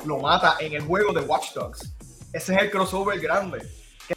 Lo 0.06 0.20
mata 0.20 0.56
en 0.60 0.74
el 0.74 0.82
juego 0.82 1.12
de 1.14 1.22
Watch 1.22 1.54
Dogs. 1.54 1.92
Ese 2.32 2.56
es 2.56 2.62
el 2.62 2.72
crossover 2.72 3.20
grande. 3.20 3.60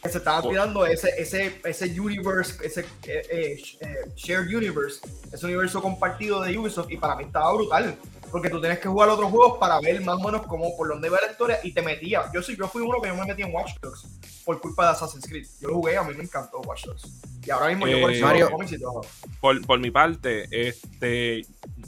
Que 0.02 0.08
se 0.08 0.18
estaban 0.18 0.44
Oh. 0.44 0.48
tirando 0.50 0.86
ese, 0.86 1.10
ese, 1.18 1.60
ese 1.64 2.00
universe, 2.00 2.54
ese 2.64 2.80
eh, 3.06 3.22
eh, 3.30 3.56
eh, 3.80 3.86
shared 4.16 4.46
universe, 4.54 5.00
ese 5.32 5.46
universo 5.46 5.80
compartido 5.82 6.40
de 6.42 6.56
Ubisoft, 6.58 6.90
y 6.90 6.96
para 6.96 7.16
mí 7.16 7.24
estaba 7.24 7.52
brutal. 7.54 7.96
Porque 8.30 8.50
tú 8.50 8.60
tienes 8.60 8.80
que 8.80 8.88
jugar 8.88 9.08
otros 9.10 9.30
juegos 9.30 9.58
para 9.58 9.78
ver 9.80 10.00
más 10.00 10.16
o 10.16 10.18
menos 10.24 10.44
cómo, 10.46 10.76
por 10.76 10.88
dónde 10.88 11.08
va 11.08 11.18
la 11.24 11.30
historia 11.30 11.60
y 11.62 11.72
te 11.72 11.82
metía. 11.82 12.24
Yo 12.34 12.42
sí, 12.42 12.56
yo 12.58 12.66
fui 12.66 12.82
uno 12.82 13.00
que 13.00 13.06
yo 13.08 13.14
me 13.14 13.24
metí 13.26 13.42
en 13.42 13.54
Watch 13.54 13.74
Dogs 13.80 14.06
por 14.44 14.60
culpa 14.60 14.86
de 14.86 14.90
Assassin's 14.90 15.24
Creed. 15.26 15.46
Yo 15.60 15.68
lo 15.68 15.74
jugué, 15.74 15.96
a 15.96 16.02
mí 16.02 16.14
me 16.16 16.24
encantó 16.24 16.58
Watch 16.62 16.84
Dogs. 16.86 17.04
Y 17.46 17.50
ahora 17.50 17.68
mismo 17.68 17.86
yo 17.86 17.98
Eh, 17.98 18.00
colecciono 18.02 18.26
Mario-. 18.32 19.00
Por, 19.40 19.64
por 19.64 19.78
mi 19.78 19.92
parte, 19.92 20.48
este, 20.50 21.46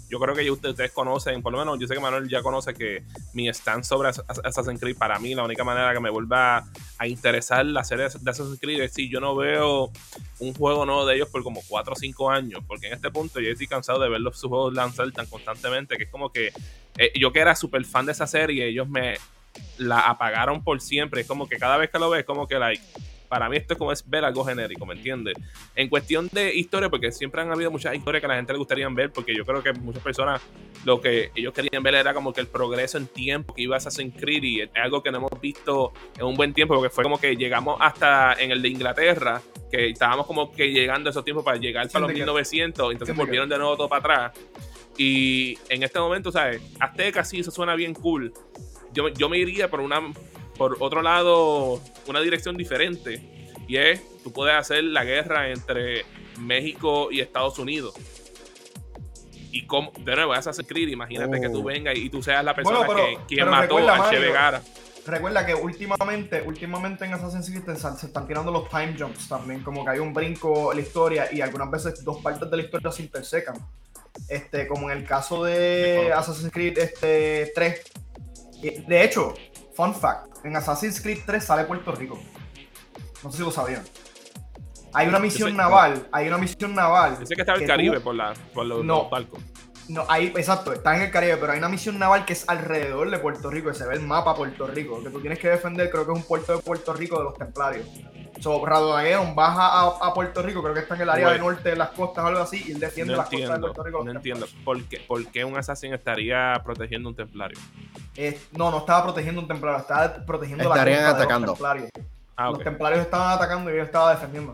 yo 0.09 0.19
creo 0.21 0.35
que 0.35 0.45
ya 0.45 0.53
ustedes, 0.53 0.93
conocen, 0.93 1.43
por 1.43 1.53
lo 1.53 1.59
menos 1.59 1.79
yo 1.81 1.87
sé 1.87 1.95
que 1.95 2.01
Manuel 2.01 2.29
ya 2.29 2.43
conoce 2.43 2.75
que 2.75 3.03
mi 3.33 3.49
stand 3.49 3.85
sobre 3.85 4.09
As- 4.11 4.23
As- 4.29 4.41
Assassin's 4.45 4.79
Creed, 4.81 4.97
para 4.97 5.19
mí 5.19 5.35
la 5.35 5.43
única 5.45 5.65
manera 5.65 5.93
que 5.93 6.01
me 6.01 6.11
vuelva 6.11 6.65
a 6.99 7.07
interesar 7.09 7.67
la 7.67 7.83
serie 7.85 8.09
de 8.09 8.31
Assassin's 8.31 8.59
Creed 8.61 8.81
es 8.83 8.93
si 8.95 9.09
yo 9.11 9.21
no 9.21 9.35
veo 9.35 9.91
un 10.39 10.55
juego 10.55 10.87
nuevo 10.87 11.05
de 11.07 11.17
ellos 11.17 11.29
por 11.29 11.43
como 11.43 11.61
4 11.69 11.93
o 11.93 11.97
5 11.97 12.31
años, 12.31 12.63
porque 12.67 12.87
en 12.89 12.93
este 12.95 13.11
punto 13.11 13.41
yo 13.41 13.51
estoy 13.51 13.67
cansado 13.67 13.99
de 14.01 14.09
ver 14.09 14.21
los 14.21 14.39
sus 14.39 14.49
juegos 14.49 14.75
lanzar 14.75 15.11
tan 15.13 15.27
constantemente 15.27 15.97
que 15.97 16.05
es 16.05 16.11
como 16.11 16.31
que 16.31 16.53
eh, 16.99 17.13
yo 17.19 17.33
que 17.33 17.41
era 17.41 17.55
súper 17.57 17.85
fan 17.85 18.07
de 18.07 18.13
esa 18.13 18.27
serie, 18.27 18.69
ellos 18.69 18.89
me 18.89 19.17
la 19.79 20.01
apagaron 20.01 20.63
por 20.63 20.81
siempre, 20.81 21.23
es 21.23 21.27
como 21.27 21.49
que 21.49 21.57
cada 21.57 21.77
vez 21.79 21.91
que 21.91 21.99
lo 21.99 22.11
ves, 22.11 22.25
como 22.25 22.47
que 22.47 22.59
like, 22.59 22.83
para 23.27 23.49
mí 23.49 23.57
esto 23.57 23.75
es 23.75 23.79
como 23.79 23.93
es 23.93 24.09
ver 24.09 24.25
algo 24.25 24.45
genérico, 24.45 24.87
¿me 24.87 24.95
entiendes? 24.95 25.35
En 25.75 25.89
cuestión 25.89 26.29
de 26.33 26.55
historia, 26.55 26.89
porque 26.89 27.13
siempre 27.13 27.41
han 27.41 27.51
habido 27.51 27.71
muchas 27.71 27.95
historias 27.95 28.21
que 28.21 28.27
a 28.27 28.29
la 28.29 28.37
gente 28.37 28.53
le 28.53 28.59
gustaría 28.59 28.89
ver, 28.89 29.13
porque 29.13 29.35
yo 29.35 29.45
creo 29.45 29.63
que 29.63 29.73
muchas 29.73 30.03
personas 30.03 30.41
lo 30.85 31.01
que 31.01 31.31
ellos 31.35 31.53
querían 31.53 31.83
ver 31.83 31.95
era 31.95 32.15
como 32.15 32.33
que 32.33 32.41
el 32.41 32.47
progreso 32.47 32.99
en 32.99 33.07
tiempo 33.07 33.55
que 33.55 33.63
iba 33.63 33.77
a 33.77 33.79
Assassin's 33.79 34.15
Creed 34.17 34.43
y 34.43 34.61
es 34.61 34.71
algo 34.75 35.03
que 35.03 35.11
no 35.11 35.19
hemos 35.19 35.41
visto 35.41 35.93
en 36.17 36.25
un 36.27 36.35
buen 36.35 36.55
tiempo, 36.55 36.75
porque 36.75 36.91
fue 36.91 37.05
como 37.05 37.19
que 37.19 37.37
llegamos 37.37 37.77
hasta 37.81 38.35
en 38.35 38.51
el 38.51 38.63
de 38.63 38.69
Inglaterra, 38.69 39.43
que 39.71 39.91
estábamos 39.91 40.27
como 40.27 40.53
que 40.53 40.71
llegando 40.71 41.09
a 41.09 41.11
esos 41.11 41.25
tiempos 41.25 41.45
para 41.45 41.57
llegar 41.57 41.89
para 41.89 42.01
los 42.01 42.09
Syndicate. 42.09 42.33
1900, 42.33 42.93
entonces 42.93 43.17
volvieron 43.17 43.49
de 43.49 43.59
nuevo 43.59 43.77
todo 43.77 43.89
para 43.89 44.01
atrás. 44.01 44.33
Y 44.97 45.59
en 45.69 45.83
este 45.83 45.99
momento, 45.99 46.33
¿sabes? 46.33 46.63
Azteca 46.81 47.25
sí, 47.25 47.41
eso 47.41 47.51
suena 47.51 47.75
bien 47.75 47.93
cool. 47.93 48.33
Yo, 48.93 49.09
yo 49.09 49.29
me 49.29 49.39
iría 49.39 49.69
por 49.69 49.81
una 49.81 50.01
por 50.57 50.77
otro 50.81 51.03
lado, 51.03 51.81
una 52.07 52.21
dirección 52.21 52.57
diferente. 52.57 53.21
Y 53.69 53.77
es, 53.77 54.01
tú 54.23 54.33
puedes 54.33 54.55
hacer 54.55 54.85
la 54.85 55.05
guerra 55.05 55.51
entre 55.51 56.05
México 56.39 57.09
y 57.11 57.21
Estados 57.21 57.59
Unidos. 57.59 57.95
Y 59.53 59.67
como, 59.67 59.91
de 59.99 60.15
nuevo, 60.17 60.33
Assassin's 60.35 60.69
Creed, 60.69 60.89
imagínate 60.89 61.39
Oh. 61.39 61.41
que 61.41 61.49
tú 61.49 61.63
vengas 61.63 61.97
y 61.97 62.11
tú 62.11 62.23
seas 62.23 62.45
la 62.45 62.55
persona 62.55 62.79
Bueno, 62.81 62.93
pero- 62.95 63.07
que 63.07 63.25
quien 63.27 63.41
pero 63.41 63.51
mató 63.51 63.77
recuerda, 63.79 64.05
al 64.05 64.11
Che 64.11 64.19
Vegara. 64.19 64.63
Recuerda 65.07 65.47
que 65.47 65.55
últimamente, 65.55 66.43
últimamente 66.43 67.05
en 67.05 67.15
Assassin's 67.15 67.49
Creed 67.49 67.77
se 67.77 68.07
están 68.07 68.27
tirando 68.27 68.51
los 68.51 68.69
time 68.69 68.97
jumps 68.99 69.29
también, 69.29 69.63
como 69.63 69.85
que 69.85 69.93
hay 69.93 69.99
un 70.01 70.13
brinco 70.13 70.73
en 70.73 70.79
la 70.79 70.83
historia 70.85 71.29
y 71.33 71.41
algunas 71.41 71.71
veces 71.71 72.05
dos 72.05 72.21
partes 72.21 72.51
de 72.51 72.57
la 72.57 72.63
historia 72.65 72.91
se 72.91 73.03
intersecan. 73.05 73.55
Este, 74.29 74.67
como 74.67 74.91
en 74.91 74.99
el 74.99 75.05
caso 75.07 75.45
de 75.45 76.13
Assassin's 76.13 76.53
Creed 76.53 76.77
este, 76.79 77.53
3. 77.55 77.81
Eh, 78.63 78.85
De 78.89 79.05
hecho, 79.05 79.35
fun 79.77 79.95
fact, 79.95 80.45
en 80.45 80.57
Assassin's 80.57 81.01
Creed 81.01 81.19
3 81.27 81.45
sale 81.45 81.65
Puerto 81.65 81.93
Rico. 81.93 82.19
No 83.23 83.31
sé 83.31 83.39
si 83.39 83.43
lo 83.45 83.51
sabían. 83.51 83.83
Hay 84.93 85.09
una 85.09 85.19
misión 85.19 85.51
sé- 85.51 85.57
naval, 85.57 86.09
hay 86.11 86.29
una 86.29 86.39
misión 86.39 86.75
naval. 86.75 87.19
Sé 87.27 87.35
que 87.35 87.43
estaba 87.43 87.57
el 87.59 87.63
que 87.65 87.69
Caribe 87.69 87.97
tú- 87.99 88.03
por, 88.05 88.15
la, 88.15 88.33
por 88.55 88.65
los, 88.67 88.85
No. 88.85 88.99
los 89.03 89.11
barcos. 89.11 89.43
No, 89.89 90.05
hay, 90.09 90.29
exacto, 90.37 90.73
está 90.73 90.97
en 90.97 91.03
el 91.03 91.11
Caribe, 91.13 91.37
pero 91.37 91.53
hay 91.53 91.59
una 91.59 91.69
misión 91.69 91.97
naval 91.99 92.25
que 92.25 92.33
es 92.33 92.49
alrededor 92.49 93.09
de 93.11 93.19
Puerto 93.19 93.51
Rico, 93.51 93.69
que 93.69 93.75
se 93.75 93.87
ve 93.87 93.95
el 93.95 94.01
mapa 94.01 94.35
Puerto 94.35 94.67
Rico, 94.67 95.01
que 95.03 95.11
tú 95.11 95.21
tienes 95.21 95.39
que 95.39 95.49
defender, 95.49 95.91
creo 95.91 96.05
que 96.07 96.13
es 96.13 96.19
un 96.19 96.25
puerto 96.25 96.57
de 96.57 96.63
Puerto 96.63 96.93
Rico 96.93 97.19
de 97.19 97.25
los 97.25 97.35
templarios. 97.35 97.87
So, 98.41 98.65
Radodagueon 98.67 99.35
baja 99.35 99.67
a, 99.67 99.87
a 100.09 100.13
Puerto 100.15 100.43
Rico, 100.43 100.63
creo 100.63 100.75
que 100.75 100.81
está 100.81 100.95
en 100.95 101.01
el 101.03 101.11
área 101.11 101.27
Güey. 101.27 101.39
del 101.39 101.47
norte 101.47 101.71
de 101.71 101.77
las 101.77 101.91
costas 101.91 102.25
o 102.25 102.27
algo 102.29 102.41
así, 102.41 102.65
y 102.69 102.73
él 102.73 102.81
defiende 102.81 103.13
No 103.13 103.19
las 103.19 103.29
costas 103.31 103.51
de 103.55 103.59
Puerto 103.61 103.83
Rico. 103.83 103.99
de 103.99 104.05
no 104.05 104.13
los 104.13 104.17
entiendo. 104.17 104.47
¿Por 104.65 104.85
qué, 104.85 105.01
por 105.01 105.27
qué 105.29 105.45
un 105.45 105.57
assassin 105.57 105.95
estaría 105.95 106.61
protegiendo 106.65 107.09
un 107.09 107.15
templario? 107.17 107.59
Eh, 108.17 108.39
no, 108.53 108.71
no 108.71 108.79
estaba 108.79 109.05
protegiendo 109.05 109.41
un 109.41 109.49
templario, 109.49 109.79
estaba 109.81 110.15
protegiendo 110.27 110.65
Estarían 110.65 111.03
la 111.05 111.11
atacando. 111.11 111.41
de 111.41 111.47
los 111.47 111.55
templarios. 111.59 111.91
Ah, 112.39 112.47
Los 112.51 112.57
ok. 112.59 112.65
templarios 112.65 113.01
estaban 113.01 113.31
atacando 113.33 113.71
y 113.73 113.77
yo 113.77 113.83
estaba 113.83 114.11
defendiendo. 114.11 114.53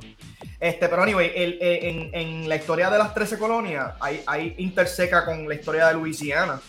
Este, 0.60 0.88
pero 0.88 1.02
anyway, 1.02 1.32
el- 1.34 1.58
en, 1.60 2.10
en 2.14 2.48
la 2.48 2.54
historia 2.54 2.88
de 2.88 2.98
las 2.98 3.12
13 3.12 3.36
colonias, 3.38 3.94
hay, 3.98 4.22
hay 4.26 4.54
interseca 4.58 5.24
con 5.24 5.48
la 5.48 5.54
historia 5.56 5.88
de 5.88 5.94
Luisiana, 5.94 6.60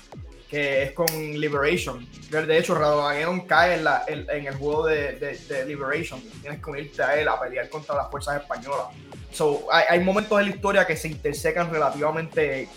que 0.53 0.83
es 0.83 0.91
con 0.91 1.07
Liberation. 1.07 2.07
De 2.29 2.57
hecho, 2.59 2.75
Radodagueron 2.75 3.41
cae 3.47 3.73
en, 3.73 3.83
la- 3.85 4.03
en- 4.07 4.27
en 4.29 4.45
el 4.45 4.53
juego 4.53 4.85
de, 4.85 5.13
de- 5.13 5.35
de 5.35 5.65
Liberation. 5.65 6.21
Tienes 6.41 6.61
que 6.63 6.69
unirte 6.69 7.01
a 7.01 7.19
él 7.19 7.27
a 7.27 7.39
pelear 7.39 7.67
contra 7.69 7.95
las 7.95 8.11
fuerzas 8.11 8.39
españolas. 8.39 8.85
So, 9.31 9.65
hay, 9.71 9.85
hay 9.89 9.99
momentos 10.01 10.39
en 10.39 10.49
la 10.49 10.55
historia 10.55 10.85
que 10.85 10.95
se 10.95 11.07
intersecan 11.07 11.71
relativamente 11.71 12.69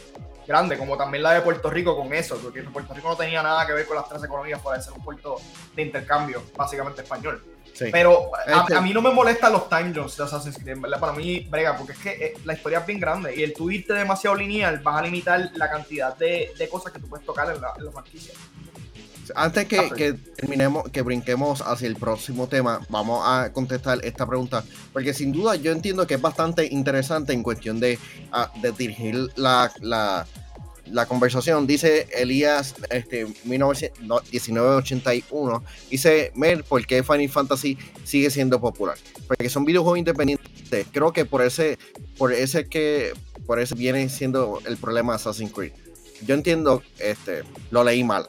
grandes, 0.49 0.79
como 0.79 0.97
también 0.97 1.23
la 1.23 1.35
de 1.35 1.43
Puerto 1.43 1.69
Rico 1.69 1.95
con 1.95 2.15
eso, 2.15 2.39
porque 2.43 2.63
Puerto 2.63 2.95
Rico 2.95 3.09
no 3.11 3.17
tenía 3.17 3.43
nada 3.43 3.67
que 3.67 3.75
ver 3.75 3.85
con 3.85 3.97
las 3.97 4.09
13 4.09 4.27
colonias, 4.27 4.63
fuera 4.63 4.79
de 4.79 4.85
ser 4.85 4.95
un 4.95 5.05
puerto 5.05 5.37
de 5.75 5.83
intercambio, 5.83 6.43
básicamente 6.57 7.03
español. 7.03 7.45
Sí. 7.77 7.87
Pero 7.93 8.31
a, 8.35 8.61
Este- 8.63 8.75
a 8.75 8.81
mí 8.81 8.93
no 8.95 9.03
me 9.03 9.11
molestan 9.11 9.53
los 9.53 9.69
time 9.69 9.93
jumps 9.95 10.17
de 10.17 10.25
Assassin's 10.25 10.57
Creed, 10.57 10.79
verdad. 10.81 10.99
Para 10.99 11.13
mí, 11.13 11.41
brega, 11.51 11.77
porque 11.77 11.93
es 11.93 11.99
que 11.99 12.11
eh, 12.11 12.35
la 12.45 12.55
historia 12.55 12.79
es 12.79 12.87
bien 12.87 12.99
grande 12.99 13.37
y 13.37 13.43
el 13.43 13.53
tú 13.53 13.71
irte 13.71 13.93
demasiado 13.93 14.35
lineal 14.35 14.79
vas 14.79 14.97
a 14.97 15.03
limitar 15.03 15.51
la 15.55 15.69
cantidad 15.69 16.17
de, 16.17 16.53
de 16.59 16.69
cosas 16.69 16.93
que 16.93 16.99
tú 16.99 17.07
puedes 17.09 17.27
tocar 17.27 17.55
en 17.55 17.61
la, 17.61 17.73
en 17.77 17.85
la 17.85 17.93
franquicia. 17.93 18.33
Antes 19.35 19.67
que, 19.67 19.91
que 19.91 20.13
terminemos, 20.13 20.89
que 20.91 21.03
brinquemos 21.03 21.61
hacia 21.61 21.89
el 21.89 21.97
próximo 21.97 22.47
tema, 22.47 22.81
vamos 22.89 23.25
a 23.27 23.53
contestar 23.53 23.99
esta 24.05 24.25
pregunta, 24.25 24.63
porque 24.93 25.13
sin 25.13 25.33
duda 25.33 25.57
yo 25.57 25.73
entiendo 25.73 26.07
que 26.07 26.15
es 26.15 26.21
bastante 26.21 26.65
interesante 26.65 27.33
en 27.33 27.43
cuestión 27.43 27.81
de, 27.81 27.99
ah, 28.31 28.53
de 28.63 28.71
dirigir 28.71 29.29
la, 29.35 29.73
la, 29.81 30.25
la 30.91 31.07
conversación. 31.07 31.67
Dice 31.67 32.09
Elías 32.13 32.75
este, 32.91 33.27
1900 33.45 34.01
no, 34.07 34.21
1981, 34.31 35.65
dice, 35.91 36.33
Mer, 36.35 36.65
¿por 36.65 36.87
qué 36.87 37.03
Final 37.03 37.29
Fantasy 37.29 37.79
sigue 38.05 38.31
siendo 38.31 38.61
popular? 38.61 38.97
Porque 39.27 39.49
son 39.49 39.65
videojuegos 39.65 39.99
independientes. 39.99 40.87
Creo 40.93 41.13
que 41.13 41.25
por 41.25 41.43
ese, 41.43 41.79
por 42.19 42.33
ese 42.33 42.69
que, 42.69 43.13
por 43.47 43.61
ese 43.61 43.75
viene 43.75 44.09
siendo 44.09 44.61
el 44.67 44.77
problema 44.77 45.13
de 45.13 45.17
Assassin's 45.17 45.53
Creed. 45.53 45.73
Yo 46.23 46.35
entiendo, 46.35 46.83
este, 46.99 47.43
lo 47.71 47.85
leí 47.85 48.03
mal. 48.03 48.27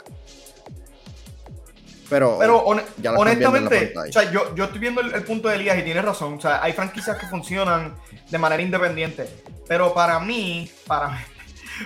Pero, 2.09 2.37
Pero 2.39 2.63
ya 3.01 3.11
honestamente, 3.13 3.93
o 3.97 4.11
sea, 4.13 4.31
yo, 4.31 4.55
yo 4.55 4.65
estoy 4.65 4.79
viendo 4.79 5.01
el, 5.01 5.13
el 5.13 5.23
punto 5.23 5.49
de 5.49 5.55
Elías 5.55 5.77
y 5.77 5.83
tienes 5.83 6.05
razón. 6.05 6.35
O 6.35 6.41
sea, 6.41 6.63
hay 6.63 6.71
franquicias 6.71 7.17
que 7.17 7.27
funcionan 7.27 7.95
de 8.29 8.37
manera 8.37 8.63
independiente. 8.63 9.27
Pero 9.67 9.93
para 9.93 10.19
mí, 10.21 10.71
para, 10.85 11.25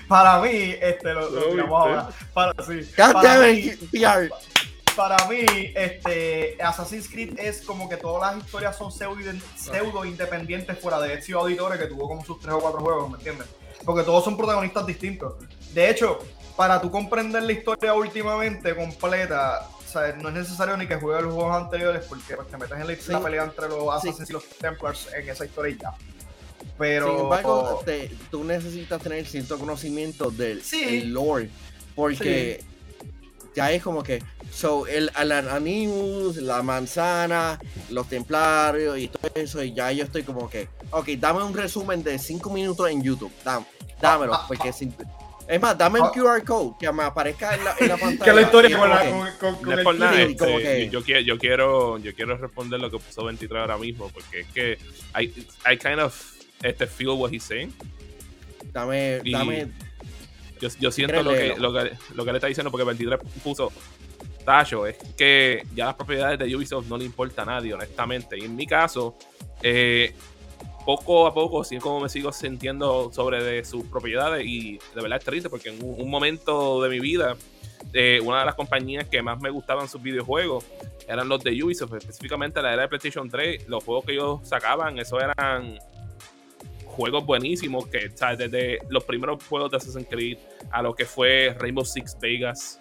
para 0.08 0.40
mí, 0.42 0.76
este, 0.82 1.14
lo, 1.14 1.30
lo 1.56 1.78
ahora. 1.78 2.10
Para, 2.34 2.54
sí, 2.64 2.82
para 2.96 3.40
mí- 3.42 3.72
para 4.96 5.26
mí, 5.30 5.40
este, 5.74 6.58
Assassin's 6.62 7.08
Creed 7.10 7.40
es 7.40 7.62
como 7.62 7.88
que 7.88 7.96
todas 7.96 8.36
las 8.36 8.46
historias 8.46 8.78
son 8.78 8.92
pseudo, 8.92 10.04
independientes 10.06 10.78
fuera 10.80 11.00
de 11.00 11.14
Ezio 11.14 11.40
Auditore, 11.40 11.80
que 11.80 11.86
tuvo 11.86 12.08
como 12.10 12.26
sus 12.26 12.40
tres 12.42 12.54
o 12.54 12.60
cuatro 12.60 12.82
juegos, 12.82 13.10
¿me 13.10 13.18
entiendes? 13.18 13.48
Porque 13.86 14.04
todos 14.04 14.24
son 14.24 14.36
protagonistas 14.36 14.86
distintos. 14.86 15.36
De 15.74 15.90
hecho, 15.90 16.20
para 16.58 16.82
tú 16.82 16.92
comprender 16.92 17.42
la 17.44 17.54
historia 17.54 17.94
últimamente 17.94 18.76
completa, 18.76 19.68
o 19.80 19.90
sea, 19.92 20.14
no 20.18 20.28
es 20.30 20.36
necesario 20.36 20.76
ni 20.76 20.86
que 20.88 20.98
juegues 20.98 21.24
los 21.24 21.34
juegos 21.34 21.56
anteriores, 21.56 22.06
porque 22.08 22.36
pues, 22.36 22.48
te 22.50 22.58
metes 22.58 22.78
en 22.78 22.88
la, 22.88 22.96
Sí. 22.96 23.12
la 23.14 23.20
pelea 23.22 23.44
entre 23.46 23.70
los 23.70 24.02
Sí. 24.02 24.10
Assassins 24.10 24.30
y 24.30 24.34
los 24.34 24.46
Templars 24.60 25.08
en 25.14 25.30
esa 25.30 25.46
historia 25.46 25.74
y 25.74 25.78
ya. 25.78 25.94
Pero. 26.78 27.08
Sin 27.12 27.20
embargo, 27.20 27.82
te- 27.86 28.10
tú 28.32 28.44
necesitas 28.44 29.02
tener 29.02 29.26
cierto 29.26 29.58
conocimiento 29.60 30.32
del 30.32 30.62
Sí. 30.64 30.84
el 31.02 31.14
lore. 31.14 31.50
Porque 31.96 32.64
ya 33.56 33.72
es 33.72 33.84
como 33.84 34.04
que. 34.04 34.24
So, 34.52 34.86
el, 34.88 35.10
el 35.20 35.32
Animus, 35.32 36.38
la 36.38 36.62
manzana, 36.62 37.60
los 37.90 38.08
templarios 38.10 38.98
y 38.98 39.08
todo 39.08 39.32
eso. 39.36 39.64
Y 39.64 39.74
ya 39.74 39.92
yo 39.92 40.04
estoy 40.04 40.24
como 40.24 40.50
que. 40.50 40.68
Ok, 40.92 41.10
dame 41.20 41.44
un 41.44 41.54
resumen 41.54 42.04
de 42.04 42.18
5 42.20 42.50
minutos 42.50 42.90
en 42.90 43.02
YouTube. 43.04 43.32
Dam- 43.46 43.66
dámelo. 44.02 44.38
Porque 44.48 44.70
es 45.48 45.60
más, 45.60 45.78
dame 45.78 46.00
un 46.00 46.08
Ah. 46.08 46.12
QR 46.14 46.44
code 46.46 46.76
que 46.80 46.90
me 46.94 47.04
aparezca 47.04 47.54
en 47.56 47.64
la, 47.66 47.76
en 47.78 47.88
la 47.90 47.98
pantalla. 47.98 48.24
que 48.24 48.34
la 48.34 48.42
historia 48.42 48.78
con, 48.78 48.80
como 48.90 48.94
la, 48.96 49.02
que- 49.02 49.10
con, 49.10 49.56
con- 49.56 49.84
con 49.84 49.94
el 49.96 50.00
nada, 50.00 50.16
sí, 50.16 50.22
este, 50.22 50.36
como 50.38 50.58
que- 50.60 50.90
yo, 50.90 51.04
quiero, 51.04 51.22
yo, 51.22 51.38
quiero, 51.38 51.98
yo 51.98 52.16
quiero 52.16 52.38
responder 52.38 52.80
lo 52.80 52.90
que 52.90 53.00
puso 53.00 53.26
23 53.26 53.60
ahora 53.62 53.78
mismo, 53.78 54.10
porque 54.10 54.42
es 54.42 54.48
que 54.48 54.78
I, 55.20 55.26
I 55.70 55.78
kind 55.78 56.00
of 56.00 56.31
este, 56.64 56.88
feel 56.88 57.10
what 57.10 57.32
he's 57.32 57.44
saying. 57.44 57.74
Dame, 58.72 59.22
Y- 59.24 59.32
dame. 59.32 59.68
Yo, 60.60 60.70
yo 60.80 60.92
siento 60.92 61.24
lo 61.24 61.32
que, 61.32 61.56
lo, 61.58 61.74
que, 61.74 61.92
lo 62.14 62.24
que 62.24 62.32
le 62.32 62.38
está 62.38 62.48
diciendo, 62.48 62.70
porque 62.70 62.86
23 62.86 63.20
puso 63.44 63.72
Tacho, 64.46 64.86
es 64.86 64.96
que 65.18 65.64
ya 65.74 65.86
las 65.88 65.96
propiedades 65.96 66.38
de 66.38 66.56
Ubisoft 66.56 66.88
no 66.88 66.98
le 66.98 67.06
importa 67.06 67.42
a 67.42 67.46
nadie, 67.46 67.74
honestamente. 67.74 68.38
Y 68.38 68.44
en 68.44 68.56
mi 68.56 68.68
caso, 68.68 69.18
eh, 69.64 70.14
poco 70.86 71.26
a 71.28 71.34
poco, 71.34 71.64
sí 71.64 71.78
como 71.78 72.00
me 72.00 72.10
sigo 72.10 72.32
sintiendo 72.32 73.12
sobre 73.12 73.44
de 73.44 73.66
sus 73.66 73.86
propiedades 73.86 74.46
y 74.46 74.78
de 74.96 75.02
verdad 75.02 75.18
es 75.20 75.26
triste 75.26 75.50
porque 75.50 75.70
en 75.70 75.84
un, 75.84 76.00
un 76.00 76.10
momento 76.10 76.82
de 76.84 76.90
mi 76.90 77.00
vida, 77.00 77.36
eh, 77.94 78.20
una 78.24 78.40
de 78.40 78.46
las 78.46 78.56
compañías 78.56 79.08
que 79.08 79.22
más 79.22 79.40
me 79.42 79.50
gustaban 79.50 79.88
sus 79.90 80.02
videojuegos 80.02 80.64
eran 81.08 81.28
los 81.28 81.44
de 81.44 81.64
Ubisoft, 81.64 81.94
específicamente 81.96 82.62
la 82.62 82.74
era 82.74 82.84
de 82.84 82.88
PlayStation 82.88 83.30
3, 83.30 83.68
los 83.68 83.84
juegos 83.84 84.06
que 84.06 84.14
ellos 84.14 84.40
sacaban, 84.44 84.98
eso 85.00 85.20
eran 85.20 85.78
juegos 86.92 87.26
buenísimos 87.26 87.88
que, 87.88 88.10
¿sabes? 88.16 88.38
Desde 88.38 88.80
los 88.90 89.04
primeros 89.04 89.44
juegos 89.44 89.72
de 89.72 89.78
Assassin's 89.78 90.08
Creed 90.10 90.38
a 90.72 90.82
lo 90.82 90.94
que 90.94 91.06
fue 91.06 91.56
Rainbow 91.60 91.86
Six 91.86 92.18
Vegas, 92.20 92.80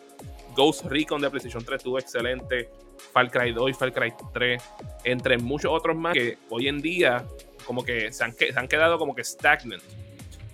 Ghost 0.54 0.84
Recon 0.86 1.20
de 1.20 1.30
PlayStation 1.30 1.64
3 1.64 1.76
estuvo 1.78 1.98
excelente, 1.98 2.68
Far 3.12 3.30
Cry 3.30 3.52
2 3.52 3.70
y 3.70 3.72
Far 3.74 3.92
Cry 3.92 4.12
3, 4.32 4.62
entre 5.04 5.38
muchos 5.38 5.70
otros 5.72 5.96
más 5.96 6.12
que 6.14 6.36
hoy 6.50 6.68
en 6.68 6.80
día 6.80 7.24
como 7.64 7.84
que 7.84 8.12
se 8.12 8.24
han, 8.24 8.32
que- 8.34 8.52
se 8.52 8.58
han 8.58 8.68
quedado 8.68 8.98
como 8.98 9.14
que 9.14 9.22
stagnant, 9.24 9.82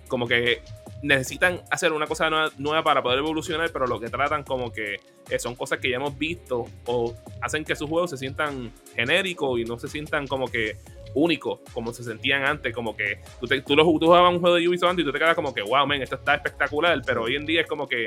como 0.07 0.27
que 0.27 0.61
necesitan 1.01 1.61
hacer 1.69 1.93
una 1.93 2.07
cosa 2.07 2.29
nueva, 2.29 2.51
nueva 2.57 2.83
para 2.83 3.03
poder 3.03 3.19
evolucionar, 3.19 3.69
pero 3.71 3.85
lo 3.85 3.99
que 3.99 4.09
tratan 4.09 4.43
como 4.43 4.71
que 4.71 4.95
eh, 5.29 5.39
son 5.39 5.55
cosas 5.55 5.79
que 5.79 5.89
ya 5.89 5.97
hemos 5.97 6.17
visto 6.17 6.65
o 6.85 7.13
hacen 7.41 7.65
que 7.65 7.75
sus 7.75 7.89
juegos 7.89 8.09
se 8.11 8.17
sientan 8.17 8.71
genéricos 8.95 9.59
y 9.59 9.63
no 9.65 9.77
se 9.77 9.87
sientan 9.89 10.25
como 10.27 10.47
que 10.47 10.77
únicos, 11.17 11.59
como 11.73 11.91
se 11.93 12.03
sentían 12.03 12.43
antes, 12.43 12.73
como 12.73 12.95
que 12.95 13.19
tú, 13.39 13.47
te- 13.47 13.61
tú, 13.61 13.75
lo, 13.75 13.83
tú 13.83 13.99
jugabas 14.05 14.33
un 14.33 14.39
juego 14.39 14.55
de 14.55 14.67
Ubisoft 14.67 14.89
antes 14.91 15.03
y 15.03 15.05
tú 15.05 15.11
te 15.11 15.19
quedas 15.19 15.35
como 15.35 15.53
que, 15.53 15.61
wow, 15.61 15.85
man, 15.87 16.01
esto 16.01 16.15
está 16.15 16.35
espectacular, 16.35 17.01
pero 17.05 17.23
hoy 17.23 17.35
en 17.35 17.45
día 17.45 17.61
es 17.61 17.67
como 17.67 17.87
que 17.87 18.05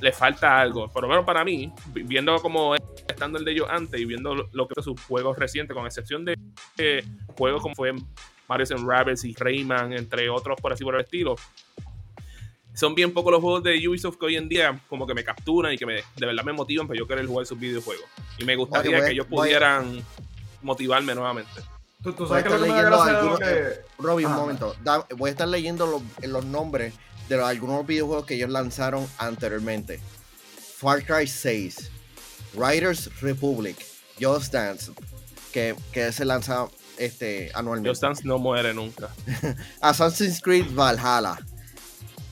le 0.00 0.12
falta 0.12 0.60
algo. 0.60 0.88
Por 0.88 1.02
lo 1.02 1.08
menos 1.08 1.24
para 1.24 1.44
mí, 1.44 1.72
vi- 1.92 2.02
viendo 2.04 2.40
como 2.40 2.74
es 2.74 2.80
el 3.20 3.44
de 3.44 3.52
ellos 3.52 3.66
antes 3.68 4.00
y 4.00 4.04
viendo 4.04 4.34
lo, 4.34 4.48
lo 4.52 4.68
que 4.68 4.74
son 4.76 4.84
sus 4.84 5.00
juegos 5.06 5.36
recientes, 5.38 5.74
con 5.76 5.84
excepción 5.86 6.24
de 6.24 6.36
eh, 6.78 7.02
juegos 7.36 7.60
como 7.62 7.74
fue 7.74 7.92
Mario 8.48 8.66
and 8.76 8.88
Rabbids 8.88 9.24
y 9.24 9.34
Rayman, 9.34 9.92
entre 9.92 10.30
otros 10.30 10.58
por 10.60 10.72
así 10.72 10.84
por 10.84 10.94
el 10.94 11.00
estilo. 11.02 11.34
Son 12.74 12.94
bien 12.94 13.12
pocos 13.12 13.32
los 13.32 13.40
juegos 13.42 13.64
de 13.64 13.88
Ubisoft 13.88 14.18
que 14.18 14.26
hoy 14.26 14.36
en 14.36 14.48
día 14.48 14.80
como 14.88 15.04
que 15.04 15.12
me 15.14 15.24
capturan 15.24 15.72
y 15.72 15.76
que 15.76 15.84
me, 15.84 15.94
de 15.94 16.26
verdad 16.26 16.44
me 16.44 16.52
motivan 16.52 16.86
para 16.86 16.96
yo 16.96 17.08
querer 17.08 17.26
jugar 17.26 17.44
sus 17.44 17.58
videojuegos. 17.58 18.04
Y 18.38 18.44
me 18.44 18.54
gustaría 18.54 18.92
voy 18.92 19.00
a- 19.00 19.06
que 19.06 19.12
ellos 19.12 19.28
voy 19.28 19.38
pudieran 19.40 20.00
motivarme 20.62 21.14
nuevamente. 21.14 21.50
Tú, 22.02 22.12
tú 22.12 22.26
Voy 22.26 22.38
a 22.38 22.42
sabes 22.42 22.44
que 22.44 22.66
lo 22.66 22.72
me 22.74 22.80
algunos- 22.80 23.38
que. 23.40 23.80
Robin, 23.98 24.26
un 24.26 24.34
momento. 24.34 24.74
Da- 24.84 25.06
voy 25.16 25.28
a 25.28 25.32
estar 25.32 25.48
leyendo 25.48 25.86
los, 25.86 26.02
los 26.28 26.44
nombres 26.44 26.94
de 27.28 27.36
los- 27.36 27.46
algunos 27.48 27.86
videojuegos 27.86 28.24
que 28.26 28.34
ellos 28.34 28.50
lanzaron 28.50 29.06
anteriormente. 29.18 30.00
Far 30.76 31.04
Cry 31.04 31.26
6, 31.26 31.90
Riders 32.54 33.10
Republic, 33.20 33.76
Just 34.20 34.52
Dance, 34.52 34.92
que, 35.52 35.74
que 35.92 36.12
se 36.12 36.24
lanza 36.24 36.68
este, 36.98 37.50
anualmente. 37.54 37.88
Just 37.90 38.02
Dance 38.02 38.22
no 38.24 38.38
muere 38.38 38.72
nunca. 38.72 39.10
Assassin's 39.80 40.40
Creed 40.40 40.66
Valhalla, 40.72 41.36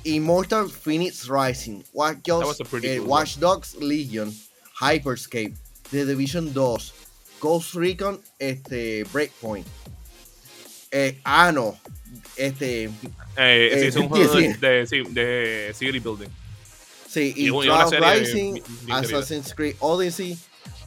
Immortal 0.05 0.69
Phoenix 0.71 1.29
Rising, 1.29 1.83
Watch, 1.93 2.19
Dogs- 2.25 2.61
eh, 2.61 2.99
cool 2.99 3.09
Watch 3.09 3.37
Dogs 3.39 3.75
Legion, 3.75 4.33
Hyperscape, 4.81 5.57
The 5.91 6.05
Division 6.05 6.53
2, 6.53 6.93
Ghost 7.41 7.75
Recon 7.75 8.21
este, 8.39 9.05
Breakpoint, 9.13 9.67
eh, 10.91 11.21
Ano, 11.25 11.79
este, 12.37 12.85
Eh, 12.85 12.91
Eh, 13.37 13.79
sí, 13.81 13.87
es 13.89 13.97
un 13.97 14.09
juego 14.09 14.33
sí. 14.39 14.49
de, 14.49 14.69
de, 14.69 14.87
sí, 14.87 15.03
de 15.11 15.75
City 15.77 15.99
Building. 15.99 16.29
sí, 17.09 17.33
y, 17.37 17.47
Y 17.49 17.51
Rising, 17.51 18.55
bien- 18.55 18.65
bien 18.65 18.65
querida. 18.87 18.99
Assassin's 19.19 19.55
Creed 19.55 19.77
Odyssey, 19.81 20.39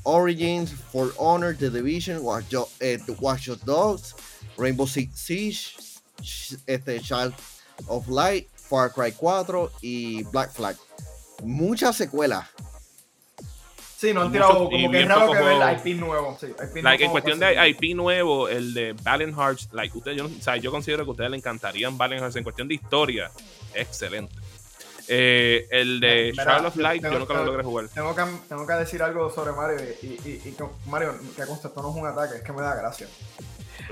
Origins, 0.04 0.72
For 0.91 1.14
Honor, 1.18 1.56
The 1.56 1.70
Division, 1.70 2.20
Watch, 2.24 2.54
eh, 2.80 2.97
Watch 3.20 3.47
Dogs, 3.66 4.16
Rainbow 4.58 4.88
Six 4.88 5.12
Siege, 5.20 5.76
este, 6.66 7.00
Child 7.02 7.34
of 7.88 8.08
Light, 8.08 8.47
Far 8.56 8.91
Cry 8.93 9.12
4 9.12 9.72
y 9.82 10.24
Black 10.24 10.54
Flag. 10.54 10.76
Muchas 11.43 11.95
secuelas. 11.97 12.47
Sí, 14.00 14.14
no 14.14 14.22
han 14.22 14.32
tirado 14.32 14.54
mucho- 14.54 14.70
como 14.70 14.91
que 14.91 15.02
es 15.02 15.08
raro 15.08 15.32
que 15.34 15.39
ver. 15.39 15.78
IP 15.86 16.00
nuevo. 16.00 16.38
Sí, 16.39 16.45
IP 16.47 16.82
Like, 16.84 17.04
en 17.04 17.12
cuestión 17.12 17.38
de 17.39 17.68
IP 17.70 17.93
nuevo, 17.95 18.47
el 18.47 18.74
de 18.74 18.93
Valiant 19.04 19.36
Hearts, 19.38 19.68
like, 19.74 19.97
usted, 19.97 20.12
yo, 20.14 20.26
o 20.28 20.41
sea, 20.41 20.56
yo 20.56 20.72
considero 20.72 21.04
que 21.04 21.10
a 21.10 21.12
ustedes 21.12 21.30
le 21.32 21.38
encantarían 21.38 21.97
Valiant 21.97 22.22
Hearts 22.22 22.36
en 22.38 22.43
cuestión 22.43 22.68
de 22.70 22.76
historia. 22.76 23.30
Excelente. 23.74 24.34
Eh, 25.10 25.68
el 25.72 26.00
de 26.00 26.30
Mira, 26.32 26.45
Child 26.56 26.66
of 26.68 26.76
Light, 26.78 27.02
tengo- 27.02 27.14
yo 27.16 27.20
nunca 27.20 27.34
lo 27.34 27.43
logré 27.45 27.64
jugar. 27.64 27.88
Tengo 27.89 28.16
que, 28.16 28.24
tengo 28.47 28.66
que 28.68 28.74
decir 28.74 29.02
algo 29.04 29.30
sobre 29.32 29.52
Mario 29.52 29.80
y, 30.02 30.06
y, 30.06 30.32
y 30.45 30.56
Mario, 30.89 31.16
que 31.36 31.45
consta, 31.45 31.68
esto 31.68 31.82
no 31.82 31.89
es 31.89 31.95
un 31.97 32.08
ataque, 32.08 32.38
es 32.38 32.43
que 32.43 32.54
me 32.54 32.62
da 32.62 32.76
gracia. 32.76 33.08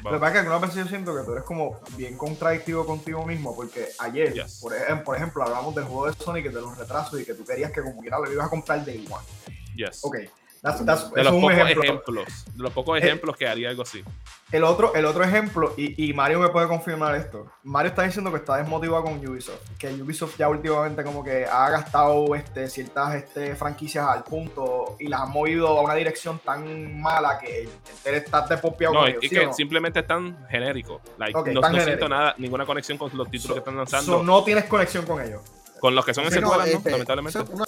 Lo 0.03 0.11
que 0.11 0.17
pasa 0.19 0.27
es 0.27 0.31
que 0.33 0.37
algunas 0.39 0.61
veces 0.61 0.75
yo 0.77 0.87
siento 0.87 1.17
que 1.17 1.23
tú 1.23 1.31
eres 1.31 1.43
como 1.43 1.79
bien 1.97 2.15
contradictivo 2.17 2.85
contigo 2.85 3.25
mismo, 3.25 3.55
porque 3.55 3.87
ayer, 3.99 4.31
Yes. 4.31 4.59
por, 4.61 4.71
ejem- 4.73 5.03
por 5.03 5.15
ejemplo, 5.17 5.43
hablamos 5.43 5.73
del 5.73 5.85
juego 5.85 6.05
de 6.05 6.13
Sonic 6.13 6.45
y 6.45 6.49
de 6.49 6.61
los 6.61 6.77
retrasos 6.77 7.19
y 7.19 7.25
que 7.25 7.33
tú 7.33 7.43
querías 7.43 7.71
que 7.71 7.81
como 7.81 7.99
quiera 7.99 8.19
lo 8.19 8.31
ibas 8.31 8.45
a 8.45 8.49
comprar 8.49 8.85
Day 8.85 9.03
One. 9.09 9.56
Yes. 9.77 10.01
Ok, 10.03 10.15
that's- 10.61 10.83
that's- 10.85 11.11
De 11.11 11.23
los 11.23 11.27
es 11.27 11.33
un 11.33 11.41
pocos 11.41 11.53
ejemplo. 11.57 11.83
ejemplos, 11.83 12.25
de 12.55 12.63
los 12.63 12.73
pocos 12.73 12.97
Eh, 12.97 13.05
ejemplos 13.05 13.37
que 13.37 13.47
haría 13.47 13.69
algo 13.69 13.83
así. 13.83 14.03
El 14.51 14.63
otro, 14.63 14.95
el 14.95 15.03
otro 15.05 15.23
ejemplo, 15.25 15.73
y, 15.75 16.09
y 16.09 16.13
Mario 16.13 16.39
me 16.39 16.47
puede 16.47 16.69
confirmar 16.69 17.13
esto. 17.15 17.51
Mario 17.63 17.89
está 17.89 18.03
diciendo 18.03 18.31
que 18.31 18.37
está 18.37 18.55
desmotivado 18.55 19.03
con 19.03 19.15
Ubisoft. 19.27 19.59
Que 19.77 19.93
Ubisoft 19.93 20.37
ya 20.37 20.47
últimamente 20.47 21.03
como 21.03 21.21
que 21.21 21.45
ha 21.45 21.69
gastado 21.69 22.33
este, 22.33 22.69
ciertas 22.69 23.15
este, 23.15 23.55
franquicias 23.55 24.07
al 24.07 24.23
punto 24.23 24.95
y 24.99 25.07
las 25.09 25.19
ha 25.21 25.25
movido 25.25 25.67
a 25.67 25.81
una 25.81 25.95
dirección 25.95 26.39
tan 26.39 26.99
mala 27.01 27.37
que 27.39 27.63
él 28.05 28.13
está 28.15 28.47
despopeado 28.47 28.93
No, 28.93 28.99
con 29.01 29.09
es 29.09 29.15
ellos, 29.17 29.21
que, 29.21 29.29
¿sí 29.29 29.37
o 29.37 29.47
no? 29.47 29.53
simplemente 29.53 29.99
están 29.99 30.47
genéricos. 30.49 31.01
Like, 31.17 31.33
no, 31.33 31.43
tan 31.43 31.53
no 31.53 31.61
genérico. 31.79 31.83
siento 31.85 32.07
nada, 32.09 32.35
ninguna 32.37 32.65
conexión 32.65 32.97
con 32.97 33.11
los 33.17 33.29
títulos 33.29 33.55
que 33.55 33.59
están 33.59 33.75
lanzando. 33.75 34.19
So, 34.19 34.23
no 34.23 34.43
tienes 34.45 34.63
conexión 34.63 35.05
con 35.05 35.21
ellos. 35.21 35.41
con 35.81 35.93
los 35.93 36.03
que 36.05 36.11
son 36.13 36.23
Sí, 36.25 36.31
secuelas, 36.31 36.67
no, 36.69 36.77
este, 36.77 36.89
Lamentablemente. 36.89 37.37
es 37.39 37.49
una- 37.49 37.65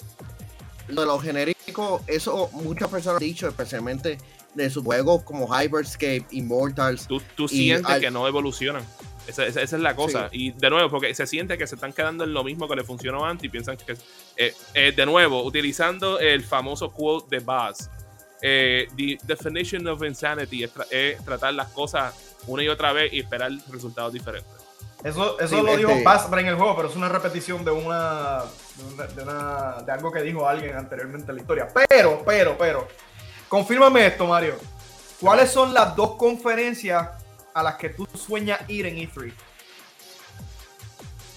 lo 0.92 1.00
de 1.02 1.06
los 1.06 1.22
genéricos, 1.22 2.02
eso 2.06 2.50
muchas 2.52 2.88
personas 2.88 3.20
han 3.20 3.26
dicho, 3.26 3.48
especialmente 3.48 4.18
de 4.54 4.70
sus 4.70 4.82
juegos 4.84 5.22
como 5.22 5.46
Hyperscape, 5.46 6.26
Immortals. 6.32 7.06
Tú, 7.06 7.20
tú 7.36 7.44
y 7.44 7.48
sientes 7.48 7.86
al- 7.86 8.00
que 8.00 8.10
no 8.10 8.26
evolucionan. 8.26 8.82
Esa, 9.26 9.46
esa- 9.46 9.62
esa 9.62 9.76
es 9.76 9.82
la 9.82 9.94
cosa. 9.94 10.28
Y 10.32 10.50
de 10.52 10.70
nuevo, 10.70 10.90
porque 10.90 11.14
se 11.14 11.26
siente 11.26 11.56
que 11.56 11.66
se 11.66 11.76
están 11.76 11.92
quedando 11.92 12.24
en 12.24 12.32
lo 12.32 12.42
mismo 12.42 12.66
que 12.68 12.74
le 12.74 12.82
funcionó 12.84 13.24
antes 13.24 13.44
y 13.44 13.48
piensan 13.48 13.76
que. 13.76 13.96
eh, 14.36 14.54
eh, 14.74 14.92
de 14.96 15.06
nuevo, 15.06 15.44
utilizando 15.44 16.18
el 16.18 16.42
famoso 16.42 16.90
quote 16.90 17.36
de 17.36 17.44
Buzz. 17.44 17.88
eh, 18.42 18.88
the 18.96 19.18
definition 19.24 19.86
of 19.86 20.02
insanity 20.02 20.64
es, 20.64 20.74
tra- 20.74 20.86
es 20.90 21.22
tratar 21.24 21.52
las 21.52 21.68
cosas 21.68 22.14
una 22.46 22.62
y 22.64 22.68
otra 22.68 22.90
vez 22.94 23.12
y 23.12 23.20
esperar 23.20 23.52
resultados 23.70 24.14
diferentes. 24.14 24.50
Eso, 25.04 25.38
eso 25.38 25.56
Sí, 25.58 25.62
lo 25.62 25.76
dijo 25.76 25.90
este- 25.90 26.02
Basra 26.04 26.40
en 26.40 26.46
el 26.46 26.54
juego, 26.56 26.74
pero 26.74 26.88
es 26.88 26.96
una 26.96 27.10
repetición 27.10 27.64
de 27.66 27.70
una, 27.70 28.40
de 29.84 29.92
algo 29.92 30.12
que 30.12 30.22
dijo 30.22 30.48
alguien 30.48 30.76
anteriormente 30.76 31.30
en 31.30 31.36
la 31.36 31.40
historia. 31.40 31.68
Pero, 31.88 32.22
pero, 32.24 32.56
pero, 32.58 32.88
confírmame 33.48 34.06
esto, 34.06 34.26
Mario. 34.26 34.56
¿Cuáles 35.20 35.50
son 35.50 35.74
las 35.74 35.94
dos 35.96 36.16
conferencias 36.16 37.10
a 37.52 37.62
las 37.62 37.76
que 37.76 37.90
tú 37.90 38.06
sueñas 38.14 38.60
ir 38.68 38.86
en 38.86 38.98
E 38.98 39.08
E3? 39.08 39.32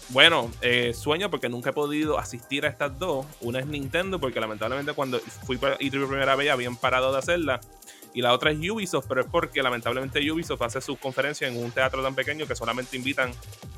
Bueno, 0.10 0.52
eh, 0.62 0.94
sueño 0.94 1.30
porque 1.32 1.50
nunca 1.50 1.72
he 1.72 1.74
podido 1.74 2.20
asistir 2.20 2.66
a 2.66 2.70
estas 2.70 2.98
dos. 3.00 3.26
Una 3.42 3.60
es 3.60 3.66
Nintendo, 3.66 4.20
porque 4.20 4.40
lamentablemente 4.40 4.94
cuando 4.94 5.20
fui 5.20 5.58
para 5.58 5.78
E3 5.80 6.00
por 6.00 6.10
primera 6.10 6.36
vez 6.36 6.52
habían 6.52 6.78
parado 6.78 7.12
de 7.12 7.18
hacerla. 7.18 7.60
Y 8.14 8.22
la 8.22 8.32
otra 8.32 8.52
es 8.52 8.58
Ubisoft, 8.70 9.08
pero 9.08 9.22
es 9.22 9.28
porque 9.28 9.64
lamentablemente 9.64 10.20
Ubisoft 10.32 10.62
hace 10.62 10.82
sus 10.82 11.00
conferencias 11.00 11.52
en 11.52 11.62
un 11.62 11.72
teatro 11.72 12.04
tan 12.04 12.14
pequeño 12.14 12.46
que 12.46 12.56
solamente 12.56 12.96
invitan 12.96 13.32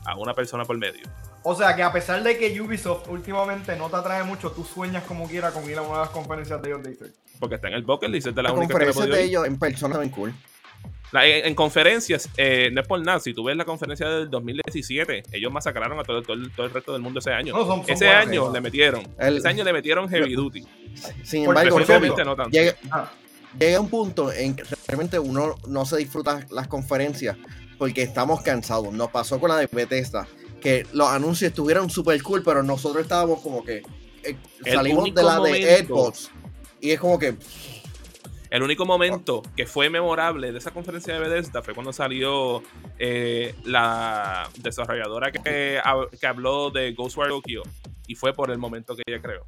a 0.03 0.18
una 0.18 0.34
persona 0.34 0.66
por 0.66 0.78
medio. 0.78 1.07
O 1.48 1.54
sea 1.56 1.76
que 1.76 1.84
a 1.84 1.91
pesar 1.93 2.24
de 2.24 2.38
que 2.39 2.60
Ubisoft 2.60 3.08
últimamente 3.08 3.76
no 3.76 3.88
te 3.89 3.96
atrae 3.98 4.24
mucho, 4.24 4.52
tú 4.52 4.64
sueñas 4.66 5.04
como 5.04 5.28
quiera 5.28 5.52
con 5.52 5.64
ir 5.70 5.78
a 5.78 5.82
una 5.84 5.93
de 5.93 6.00
las 6.00 6.10
conferencias 6.10 6.60
de 6.62 6.70
ellos 6.70 6.82
de 6.84 6.98
E3. 6.98 7.12
Porque 7.39 7.56
está 7.56 7.68
en 7.68 7.76
el 7.76 7.84
bucket 7.84 8.10
list, 8.10 8.28
es 8.28 8.36
de 8.36 8.41
las 8.41 8.52
Las 8.52 8.58
únicas 8.60 8.96
que 8.98 9.08
de 9.12 9.24
ellos 9.24 9.46
en 9.46 9.60
persona 9.60 9.98
ven 10.00 10.10
cool. 10.10 10.34
La- 11.12 11.26
en, 11.28 11.46
en 11.46 11.54
conferencias, 11.56 12.30
eh, 12.36 12.70
no 12.74 12.82
es 12.82 12.88
por 12.88 13.00
nada, 13.00 13.20
si 13.20 13.34
tú 13.36 13.43
ves 13.43 13.56
la 13.56 13.64
conferencia 13.64 14.10
del 14.10 14.30
2017, 14.30 15.24
ellos 15.34 15.52
masacraron 15.52 16.00
a 16.00 16.04
todo, 16.04 16.24
todo 16.24 16.34
el- 16.34 16.52
todo 16.52 16.66
el 16.66 16.74
resto 16.74 16.93
del 16.93 17.02
mundo 17.04 17.20
ese 17.20 17.32
año. 17.32 17.54
No, 17.54 17.60
son- 17.66 17.82
son 17.86 17.89
ese 17.91 18.06
buenas, 18.06 18.28
año 18.28 18.52
le 18.52 18.62
metieron. 18.62 19.04
El- 19.20 19.38
ese 19.38 19.48
año 19.48 19.64
le 19.64 19.72
metieron 19.74 20.10
Heavy 20.10 20.34
Duty. 20.34 20.66
Sin 21.24 21.46
embargo, 21.46 21.80
no 21.80 22.36
tanto. 22.36 22.50
llega, 22.50 22.76
Ah, 22.89 23.12
llega 23.60 23.80
un 23.80 23.89
punto 23.89 24.32
en 24.32 24.56
que 24.56 24.64
realmente 24.88 25.20
uno 25.20 25.56
no 25.68 25.86
se 25.86 25.98
disfruta 25.98 26.43
las 26.50 26.68
conferencias 26.68 27.38
porque 27.78 28.02
estamos 28.02 28.41
cansados. 28.41 28.91
Nos 28.91 29.10
pasó 29.12 29.39
con 29.39 29.50
la 29.52 29.58
de 29.58 29.68
Bethesda, 29.72 30.28
que 30.66 30.86
los 30.93 31.07
anuncios 31.07 31.49
estuvieron 31.49 31.89
super 31.89 32.22
cool, 32.24 32.41
pero 32.43 32.63
nosotros 32.63 33.03
estábamos 33.03 33.39
como 33.41 33.63
que 33.63 33.84
eh, 34.24 34.36
salimos 34.74 35.13
de 35.13 35.24
la 35.24 35.38
momento- 35.38 35.68
de 35.68 35.86
Xbox 35.86 36.32
y 36.82 36.91
es 36.91 36.99
como 36.99 37.18
que 37.20 37.36
El 38.49 38.63
único 38.63 38.86
momento 38.86 39.41
que 39.55 39.66
fue 39.66 39.89
memorable 39.89 40.51
de 40.51 40.57
esa 40.59 40.72
conferencia 40.72 41.13
de 41.13 41.20
Bethesda 41.20 41.61
fue 41.61 41.74
cuando 41.74 41.91
salió 41.91 42.63
eh, 42.99 43.53
la 43.63 44.49
desarrolladora 44.59 45.32
que, 45.32 45.82
que 46.20 46.28
habló 46.28 46.70
de 46.70 46.93
Ghostwire 46.93 47.30
Tokyo. 47.30 47.63
Y 48.07 48.16
fue 48.16 48.34
por 48.34 48.51
el 48.51 48.57
momento 48.57 48.95
que 48.95 49.01
ella 49.05 49.22
creó. 49.22 49.45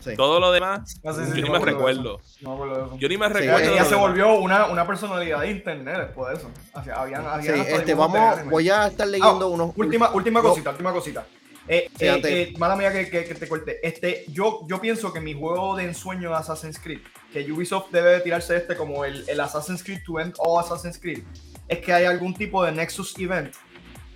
Sí. 0.00 0.14
Todo 0.16 0.40
lo 0.40 0.50
demás, 0.52 1.00
yo 1.02 1.12
sí 1.12 1.42
ni 1.42 1.48
me 1.50 1.58
recuerdo. 1.58 2.20
no. 2.42 2.96
Yo 2.98 3.08
ni 3.08 3.16
me 3.18 3.26
Sí, 3.28 3.32
recuerdo. 3.34 3.58
Ella, 3.72 3.84
se 3.84 3.90
demás. 3.94 4.00
volvió 4.08 4.34
una, 4.38 4.66
una 4.66 4.86
personalidad 4.86 5.40
de 5.40 5.50
internet 5.50 5.96
después 5.98 6.28
de 6.30 6.34
eso. 6.38 6.50
Así, 6.74 6.90
habían, 6.90 7.24
este, 7.40 7.94
vamos, 7.94 8.44
voy 8.50 8.68
a 8.70 8.86
estar 8.86 9.06
leyendo 9.06 9.46
Ah, 9.46 9.48
unos 9.48 9.72
Última, 9.76 10.10
última 10.12 10.40
no. 10.42 10.48
cosita, 10.50 10.70
última 10.70 10.92
cosita. 10.92 11.26
Eh, 11.68 11.90
Sí, 11.98 12.06
eh, 12.06 12.20
eh, 12.24 12.54
mala 12.58 12.76
mía 12.76 12.92
que, 12.92 13.10
que- 13.10 13.24
que 13.24 13.34
te 13.34 13.48
corte. 13.48 13.80
Este, 13.82 14.24
yo, 14.28 14.60
yo 14.68 14.80
pienso 14.80 15.12
que 15.12 15.20
mi 15.20 15.34
juego 15.34 15.74
de 15.76 15.84
ensueño 15.84 16.30
de 16.30 16.36
Assassin's 16.36 16.78
Creed, 16.78 17.00
que 17.32 17.50
Ubisoft 17.50 17.90
debe 17.90 18.10
de 18.10 18.20
tirarse 18.20 18.56
este 18.56 18.76
como 18.76 19.04
el, 19.04 19.28
el 19.28 19.40
Assassin's 19.40 19.82
Creed 19.82 19.98
to 20.06 20.20
End 20.20 20.34
o 20.38 20.60
Assassin's 20.60 20.96
Creed, 20.98 21.24
es 21.66 21.78
que 21.80 21.92
hay 21.92 22.04
algún 22.04 22.34
tipo 22.34 22.64
de 22.64 22.70
Nexus 22.70 23.18
Event 23.18 23.52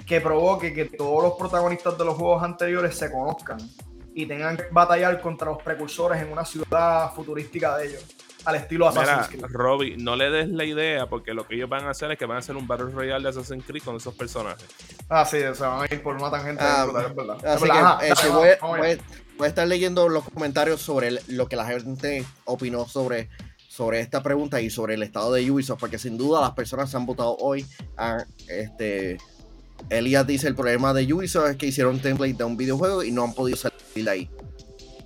que 0.07 0.21
provoque 0.21 0.73
que 0.73 0.85
todos 0.87 1.23
los 1.25 1.33
protagonistas 1.35 1.99
de 1.99 2.05
los 2.05 2.15
juegos 2.17 2.43
anteriores 2.45 2.97
se 2.97 3.11
conozcan 3.11 3.59
y 4.23 4.27
tengan 4.27 4.57
que 4.57 4.65
batallar 4.71 5.21
contra 5.21 5.51
los 5.51 5.63
precursores 5.63 6.23
en 6.23 6.31
una 6.33 6.45
ciudad 6.45 7.13
futurística 7.15 7.77
de 7.79 7.89
ellos, 7.89 8.05
al 8.45 8.55
estilo 8.57 8.89
Assassin's 8.89 9.29
Mira, 9.35 9.47
Creed. 9.49 9.57
Robbie, 9.57 9.97
no 9.97 10.17
le 10.17 10.31
des 10.31 10.49
la 10.49 10.65
idea 10.65 11.07
porque 11.07 11.35
lo 11.35 11.47
que 11.47 11.55
ellos 11.57 11.69
van 11.69 11.85
a 11.87 11.91
hacer 11.91 12.11
es 12.13 12.19
que 12.19 12.25
van 12.27 12.37
a 12.37 12.41
hacer 12.41 12.57
un 12.57 12.67
Battle 12.67 12.91
Royale 12.91 13.23
de 13.23 13.29
Assassin's 13.31 13.65
Creed 13.67 13.83
con 13.83 13.97
esos 13.97 14.15
personajes. 14.15 14.65
Ah, 15.09 15.25
sí, 15.25 15.39
o 15.43 15.55
sea, 15.55 15.69
van 15.69 15.83
a 15.91 15.95
ir 15.95 16.03
por 16.03 16.17
una 16.17 16.31
tangente. 16.31 16.63
Ah, 16.65 16.85
brutal, 16.85 17.07
es 17.11 17.15
verdad. 17.17 17.37
Es 17.43 17.45
Así 17.51 17.63
verdad. 17.65 17.99
que 18.01 18.11
Ajá, 18.11 18.23
dale, 18.23 18.31
voy, 18.31 18.49
a- 18.49 18.59
voy 18.67 18.99
voy 19.39 19.49
estar 19.49 19.67
leyendo 19.67 20.09
los 20.09 20.25
comentarios 20.25 20.81
sobre 20.83 21.19
lo 21.29 21.49
que 21.49 21.57
la 21.57 21.65
gente 21.67 22.25
opinó 22.45 22.87
sobre, 22.87 23.31
sobre 23.69 24.01
esta 24.01 24.23
pregunta 24.23 24.61
y 24.61 24.69
sobre 24.71 24.95
el 24.95 25.03
estado 25.03 25.33
de 25.33 25.51
Ubisoft, 25.51 25.81
porque 25.81 25.99
sin 25.99 26.19
duda 26.19 26.41
las 26.43 26.51
personas 26.53 26.91
que 26.91 26.97
han 26.99 27.07
votado 27.07 27.37
hoy, 27.39 27.65
a, 27.97 28.25
este, 28.49 29.17
Elías 29.89 30.27
dice 30.27 30.47
el 30.47 30.55
problema 30.55 30.93
de 30.93 31.11
Ubisoft 31.11 31.51
es 31.53 31.57
que 31.57 31.67
hicieron 31.67 31.95
un 31.95 32.01
template 32.03 32.35
de 32.35 32.45
un 32.45 32.57
videojuego 32.59 33.03
y 33.03 33.13
no 33.13 33.25
han 33.25 33.33
podido 33.33 33.57
salir 33.57 33.79
ahí. 34.09 34.31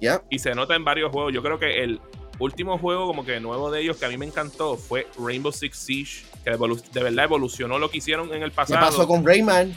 ¿Ya? 0.00 0.22
Y 0.30 0.38
se 0.38 0.54
nota 0.54 0.74
en 0.74 0.84
varios 0.84 1.10
juegos. 1.10 1.32
Yo 1.32 1.42
creo 1.42 1.58
que 1.58 1.82
el 1.82 2.00
último 2.38 2.78
juego 2.78 3.06
como 3.06 3.24
que 3.24 3.40
nuevo 3.40 3.70
de 3.70 3.80
ellos 3.80 3.96
que 3.96 4.06
a 4.06 4.08
mí 4.08 4.18
me 4.18 4.26
encantó 4.26 4.76
fue 4.76 5.06
Rainbow 5.18 5.52
Six 5.52 5.76
Siege, 5.76 6.24
que 6.44 6.50
de 6.50 7.02
verdad 7.02 7.24
evolucionó 7.24 7.78
lo 7.78 7.90
que 7.90 7.98
hicieron 7.98 8.34
en 8.34 8.42
el 8.42 8.50
¿Qué 8.50 8.56
pasado. 8.56 8.80
pasó 8.80 9.06
con 9.06 9.24
Rayman? 9.24 9.76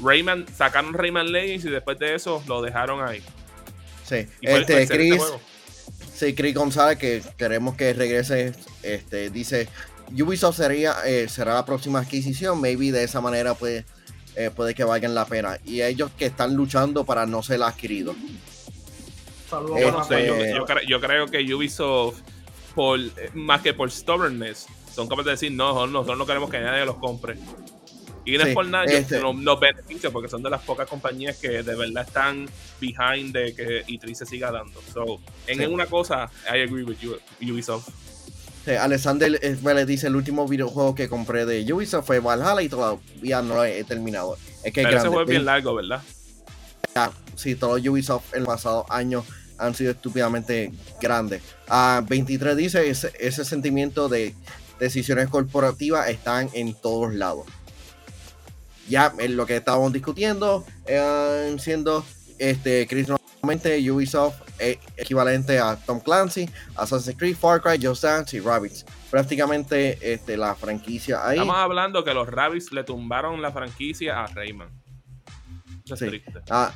Rayman, 0.00 0.46
sacaron 0.54 0.94
Rayman 0.94 1.32
Legends 1.32 1.64
y 1.64 1.70
después 1.70 1.98
de 1.98 2.14
eso 2.14 2.42
lo 2.46 2.62
dejaron 2.62 3.06
ahí. 3.06 3.22
Sí, 4.04 4.26
este, 4.40 4.86
Chris, 4.86 5.18
juego. 5.18 5.40
sí, 6.14 6.34
Chris 6.34 6.54
González, 6.54 6.98
que 6.98 7.22
queremos 7.36 7.76
que 7.76 7.92
regrese, 7.92 8.54
este, 8.82 9.28
dice, 9.30 9.68
Ubisoft 10.12 10.56
sería, 10.56 10.94
eh, 11.04 11.28
será 11.28 11.54
la 11.54 11.66
próxima 11.66 11.98
adquisición, 12.00 12.60
maybe 12.60 12.90
de 12.90 13.04
esa 13.04 13.20
manera 13.20 13.54
pues, 13.54 13.84
eh, 14.38 14.50
puede 14.54 14.72
que 14.72 14.84
valgan 14.84 15.14
la 15.16 15.24
pena. 15.24 15.58
Y 15.64 15.82
ellos 15.82 16.12
que 16.16 16.26
están 16.26 16.54
luchando 16.54 17.04
para 17.04 17.26
no 17.26 17.42
ser 17.42 17.60
adquiridos. 17.62 18.14
Saludos 19.50 19.80
Yo 19.80 19.86
para 19.88 19.98
no 19.98 20.04
sé, 20.04 20.26
yo, 20.26 20.34
eh, 20.36 20.52
yo 20.54 20.64
cre- 20.66 20.86
yo 20.86 21.00
creo 21.00 21.26
que 21.26 21.54
Ubisoft, 21.54 22.20
por, 22.74 23.00
eh, 23.00 23.30
más 23.34 23.62
que 23.62 23.74
por 23.74 23.90
stubbornness, 23.90 24.66
son 24.94 25.08
capaces 25.08 25.24
de 25.26 25.30
decir, 25.32 25.52
no, 25.52 25.86
nosotros 25.88 26.16
no 26.18 26.24
queremos 26.26 26.50
que 26.50 26.60
nadie 26.60 26.84
los 26.84 26.96
compre. 26.98 27.36
Y 28.24 28.36
no 28.36 28.44
Sí, 28.44 28.50
es 28.50 28.54
por 28.54 28.66
nada, 28.66 28.84
este- 28.84 29.20
no- 29.20 29.32
los 29.32 29.58
beneficios, 29.58 30.12
porque 30.12 30.28
son 30.28 30.42
de 30.42 30.50
las 30.50 30.62
pocas 30.62 30.86
compañías 30.86 31.36
que 31.38 31.62
de 31.62 31.74
verdad 31.74 32.04
están 32.06 32.46
behind 32.80 33.32
de 33.32 33.54
que 33.54 33.84
E3 33.86 34.14
se 34.18 34.26
siga 34.26 34.52
dando. 34.52 34.80
So, 34.92 35.18
en 35.46 35.58
Sí. 35.58 35.64
una 35.66 35.86
cosa, 35.86 36.30
I 36.44 36.60
agree 36.60 36.84
with 36.84 36.98
you, 37.00 37.16
Ubisoft. 37.40 37.88
Sí, 38.68 38.74
Alexander 38.74 39.38
eh, 39.40 39.56
Vélez 39.62 39.86
dice, 39.86 40.08
el 40.08 40.16
último 40.16 40.46
videojuego 40.46 40.94
que 40.94 41.08
compré 41.08 41.46
de 41.46 41.72
Ubisoft 41.72 42.04
fue 42.06 42.20
Valhalla 42.20 42.60
y 42.60 42.68
todavía 42.68 43.40
no 43.40 43.54
lo 43.54 43.64
he 43.64 43.82
terminado. 43.82 44.36
Es 44.62 44.74
que 44.74 44.82
Pero 44.82 44.98
ese 44.98 45.08
juego 45.08 45.22
es 45.22 45.26
bien 45.26 45.46
largo, 45.46 45.74
¿verdad? 45.74 46.02
Sí, 47.34 47.54
todos 47.54 47.78
los 47.78 47.88
Ubisoft 47.88 48.34
en 48.34 48.40
los 48.40 48.48
pasados 48.48 48.84
años 48.90 49.24
han 49.56 49.74
sido 49.74 49.92
estúpidamente 49.92 50.70
grandes. 51.00 51.40
Ah, 51.66 52.04
23 52.06 52.58
dice, 52.58 52.90
ese, 52.90 53.10
ese 53.18 53.46
sentimiento 53.46 54.10
de 54.10 54.34
decisiones 54.78 55.30
corporativas 55.30 56.06
están 56.10 56.50
en 56.52 56.74
todos 56.74 57.14
lados. 57.14 57.46
Ya 58.86 59.14
en 59.18 59.38
lo 59.38 59.46
que 59.46 59.56
estábamos 59.56 59.94
discutiendo, 59.94 60.66
eh, 60.84 61.56
siendo 61.58 62.04
este, 62.36 62.86
Chris 62.86 63.08
nuevamente 63.08 63.90
Ubisoft 63.90 64.42
eh, 64.58 64.78
equivalente 64.96 65.58
a 65.58 65.76
Tom 65.76 66.00
Clancy, 66.00 66.48
Assassin's 66.76 67.16
Creed, 67.16 67.36
Far 67.36 67.60
Cry, 67.60 67.78
Just 67.84 68.02
Dance 68.02 68.36
y 68.36 68.40
Rabbids. 68.40 68.84
Prácticamente 69.10 69.98
este, 70.12 70.36
la 70.36 70.54
franquicia 70.54 71.26
ahí. 71.26 71.36
Estamos 71.38 71.56
hablando 71.56 72.04
que 72.04 72.12
los 72.14 72.28
Rabbids 72.28 72.72
le 72.72 72.84
tumbaron 72.84 73.40
la 73.42 73.52
franquicia 73.52 74.22
a 74.22 74.26
Rayman. 74.26 74.68
Eso 75.84 75.94
es 75.94 76.00
Sí. 76.00 76.06
triste. 76.06 76.32
Ah, 76.50 76.72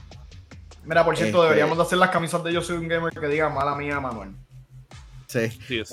Mira, 0.84 1.04
por 1.04 1.16
cierto, 1.16 1.36
Este- 1.38 1.44
deberíamos 1.50 1.76
de 1.78 1.84
hacer 1.84 1.98
las 1.98 2.10
camisas 2.10 2.42
de 2.42 2.52
Yo 2.52 2.60
Soy 2.60 2.76
un 2.78 2.88
Gamer 2.88 3.12
que 3.12 3.26
digan 3.28 3.54
mala 3.54 3.76
mía, 3.76 4.00
Manuel. 4.00 4.30
sí. 5.28 5.48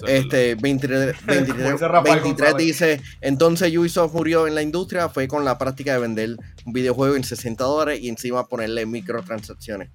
Este 0.08 0.56
23, 0.56 1.16
23, 1.26 1.26
Como 1.58 1.72
dice 1.74 1.88
Rafael 1.88 2.20
23 2.22 2.52
González. 2.54 2.58
dice, 2.66 3.02
entonces 3.22 3.78
Ubisoft 3.78 4.14
murió 4.14 4.48
en 4.48 4.56
la 4.56 4.62
industria, 4.64 5.08
fue 5.10 5.28
con 5.28 5.46
la 5.46 5.58
práctica 5.60 5.94
de 5.94 6.00
vender 6.00 6.38
un 6.66 6.74
videojuego 6.74 7.16
en 7.16 7.24
60 7.24 7.64
dólares 7.66 8.00
y 8.02 8.10
encima 8.10 8.48
ponerle 8.48 8.86
microtransacciones. 8.88 9.90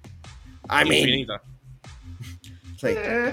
I 0.69 0.87
mean, 0.87 0.93
Infinita. 1.09 1.41
Sí. 2.77 2.87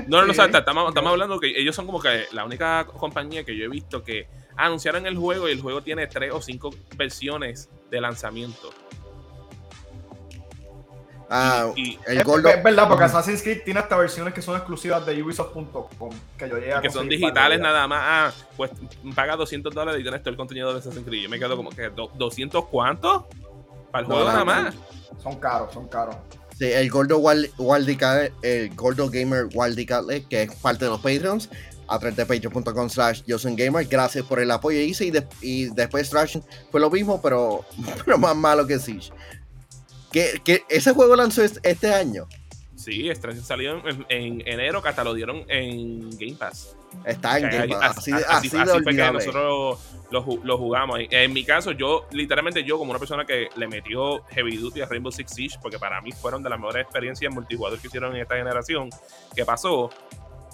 No, 0.08 0.18
no, 0.20 0.26
no, 0.26 0.30
o 0.32 0.34
sea, 0.34 0.46
sí. 0.46 0.52
estamos, 0.56 0.88
estamos 0.88 1.10
hablando 1.12 1.38
que 1.40 1.48
ellos 1.58 1.74
son 1.74 1.86
como 1.86 2.00
que 2.00 2.26
la 2.32 2.44
única 2.44 2.84
compañía 2.86 3.44
que 3.44 3.56
yo 3.56 3.64
he 3.64 3.68
visto 3.68 4.02
que 4.02 4.26
anunciaron 4.56 5.06
el 5.06 5.16
juego 5.16 5.48
y 5.48 5.52
el 5.52 5.60
juego 5.62 5.82
tiene 5.82 6.06
tres 6.06 6.32
o 6.32 6.40
cinco 6.42 6.70
versiones 6.96 7.68
de 7.90 8.00
lanzamiento. 8.00 8.70
Ah, 11.34 11.72
Y, 11.76 11.98
el 12.06 12.18
Es, 12.18 12.24
gordo, 12.24 12.50
es 12.50 12.62
verdad, 12.62 12.86
porque 12.88 13.04
Assassin's 13.04 13.42
Creed 13.42 13.62
tiene 13.64 13.80
hasta 13.80 13.96
versiones 13.96 14.34
que 14.34 14.42
son 14.42 14.54
exclusivas 14.54 15.06
de 15.06 15.22
Ubisoft.com. 15.22 16.10
Que 16.36 16.46
yo 16.48 16.58
llegué 16.58 16.74
a 16.74 16.80
que 16.82 16.90
son 16.90 17.08
digitales 17.08 17.58
nada 17.58 17.88
más. 17.88 18.00
Ah, 18.04 18.32
pues 18.54 18.70
paga 19.14 19.34
200 19.36 19.72
dólares 19.74 19.98
y 20.00 20.02
tienes 20.02 20.20
todo 20.20 20.28
el 20.30 20.36
contenido 20.36 20.72
de 20.74 20.80
Assassin's 20.80 21.06
Creed. 21.06 21.22
Yo 21.22 21.30
me 21.30 21.38
quedo 21.38 21.56
como 21.56 21.70
que, 21.70 21.88
¿do- 21.88 22.10
¿200 22.12 22.68
cuánto? 22.68 23.26
Para 23.90 24.02
el 24.02 24.08
No, 24.10 24.14
juego 24.16 24.30
no, 24.30 24.32
nada 24.32 24.44
más. 24.44 24.74
Son 25.22 25.36
caros, 25.40 25.72
son 25.72 25.88
caros. 25.88 26.16
Sí, 26.66 26.72
el 28.42 28.70
gordo 28.74 29.10
gamer 29.10 29.48
Waldicale, 29.52 30.24
que 30.24 30.42
es 30.42 30.54
parte 30.56 30.84
de 30.84 30.90
los 30.90 31.00
Patreons, 31.00 31.48
a 31.88 31.98
través 31.98 32.16
de 32.16 32.24
patreon.com 32.24 32.88
slash 32.88 33.22
gamer, 33.56 33.86
gracias 33.86 34.24
por 34.24 34.40
el 34.40 34.50
apoyo 34.50 34.78
hice 34.80 35.06
y, 35.06 35.10
de- 35.10 35.26
y 35.40 35.64
después 35.74 36.08
Trash 36.08 36.38
fue 36.70 36.80
lo 36.80 36.90
mismo, 36.90 37.20
pero, 37.20 37.64
pero 38.04 38.18
más 38.18 38.36
malo 38.36 38.66
que 38.66 38.78
Siege. 38.78 39.10
Que, 40.10 40.40
que 40.44 40.62
ese 40.68 40.92
juego 40.92 41.16
lanzó 41.16 41.42
es- 41.42 41.60
este 41.62 41.92
año. 41.92 42.28
Sí, 42.82 43.08
Extraction 43.08 43.44
salió 43.44 43.86
en, 43.88 44.06
en 44.08 44.48
enero, 44.48 44.82
que 44.82 44.88
hasta 44.88 45.04
lo 45.04 45.14
dieron 45.14 45.44
en 45.48 46.10
Game 46.18 46.34
Pass. 46.34 46.76
Está 47.04 47.38
en 47.38 47.44
Game 47.50 47.68
Pass. 47.68 47.98
Así, 47.98 48.12
fue 48.82 48.84
que 48.84 48.92
nosotros 49.12 49.78
lo, 50.10 50.24
ju- 50.24 50.40
lo 50.42 50.58
jugamos. 50.58 50.98
En 51.10 51.32
mi 51.32 51.44
caso, 51.44 51.72
yo, 51.72 52.06
literalmente, 52.10 52.64
yo, 52.64 52.78
como 52.78 52.90
una 52.90 52.98
persona 52.98 53.24
que 53.24 53.48
le 53.56 53.68
metió 53.68 54.22
Heavy 54.30 54.56
Duty 54.56 54.80
a 54.82 54.86
Rainbow 54.86 55.12
Six 55.12 55.32
Siege, 55.32 55.58
porque 55.62 55.78
para 55.78 56.00
mí 56.00 56.12
fueron 56.12 56.42
de 56.42 56.50
las 56.50 56.58
mejores 56.58 56.82
experiencias 56.82 57.32
multijugador 57.32 57.78
que 57.78 57.86
hicieron 57.86 58.14
en 58.14 58.22
esta 58.22 58.36
generación, 58.36 58.90
que 59.34 59.44
pasó. 59.44 59.90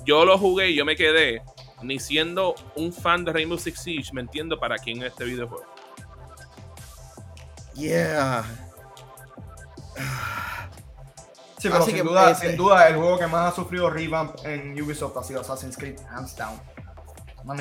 Yo 0.04 0.24
lo 0.24 0.38
jugué 0.38 0.70
y 0.70 0.76
yo 0.76 0.84
me 0.84 0.94
quedé, 0.96 1.42
ni 1.82 1.98
siendo 1.98 2.54
un 2.76 2.92
fan 2.92 3.24
de 3.24 3.32
Rainbow 3.32 3.58
Six 3.58 3.80
Siege, 3.80 4.12
me 4.12 4.20
entiendo 4.20 4.58
para 4.60 4.76
quién 4.78 4.98
es 5.02 5.08
este 5.12 5.24
videojuego. 5.24 5.66
Yeah. 7.74 8.44
Sí, 11.58 11.68
pero 11.68 11.82
Así 11.82 11.90
sin 11.90 11.96
que, 11.96 12.02
duda, 12.02 12.34
sin 12.34 12.56
duda, 12.56 12.88
el 12.88 12.96
juego 12.96 13.18
que 13.18 13.26
más 13.26 13.52
ha 13.52 13.56
sufrido 13.56 13.90
revamp 13.90 14.36
en 14.44 14.80
Ubisoft 14.80 15.16
ha 15.16 15.24
sido 15.24 15.40
Assassin's 15.40 15.76
Creed, 15.76 15.98
hands 16.08 16.36
down. 16.36 16.60
No. 17.44 17.54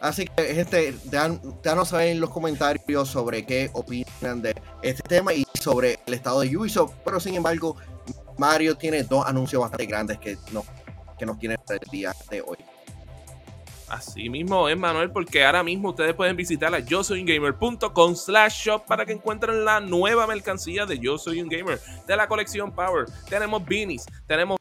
Así 0.00 0.26
que, 0.26 0.54
gente, 0.54 0.96
danos 1.62 1.88
saber 1.88 2.08
en 2.08 2.20
los 2.20 2.30
comentarios 2.30 3.08
sobre 3.08 3.44
qué 3.44 3.70
opinan 3.72 4.40
de 4.40 4.54
este 4.82 5.02
tema 5.02 5.34
y 5.34 5.44
sobre 5.60 5.98
el 6.06 6.14
estado 6.14 6.40
de 6.40 6.56
Ubisoft. 6.56 6.94
Pero 7.04 7.18
sin 7.18 7.34
embargo, 7.34 7.76
Mario 8.38 8.76
tiene 8.76 9.02
dos 9.02 9.26
anuncios 9.26 9.60
bastante 9.60 9.86
grandes 9.86 10.18
que 10.18 10.38
nos, 10.52 10.64
que 11.18 11.26
nos 11.26 11.38
tiene 11.38 11.58
para 11.58 11.80
el 11.82 11.90
día 11.90 12.14
de 12.30 12.40
hoy. 12.40 12.58
Así 13.90 14.28
mismo 14.28 14.68
es, 14.68 14.76
Manuel, 14.76 15.10
porque 15.10 15.44
ahora 15.44 15.62
mismo 15.62 15.90
ustedes 15.90 16.14
pueden 16.14 16.36
visitar 16.36 16.74
a 16.74 16.80
yo 16.80 17.02
soy 17.02 17.20
un 17.20 17.26
gamer.com 17.26 18.14
slash 18.14 18.64
shop 18.64 18.86
para 18.86 19.06
que 19.06 19.12
encuentren 19.12 19.64
la 19.64 19.80
nueva 19.80 20.26
mercancía 20.26 20.84
de 20.84 20.98
Yo 20.98 21.16
Soy 21.16 21.40
un 21.40 21.48
Gamer 21.48 21.80
de 22.06 22.16
la 22.16 22.28
colección 22.28 22.74
Power. 22.74 23.06
Tenemos 23.28 23.64
beanies, 23.64 24.04
tenemos 24.26 24.58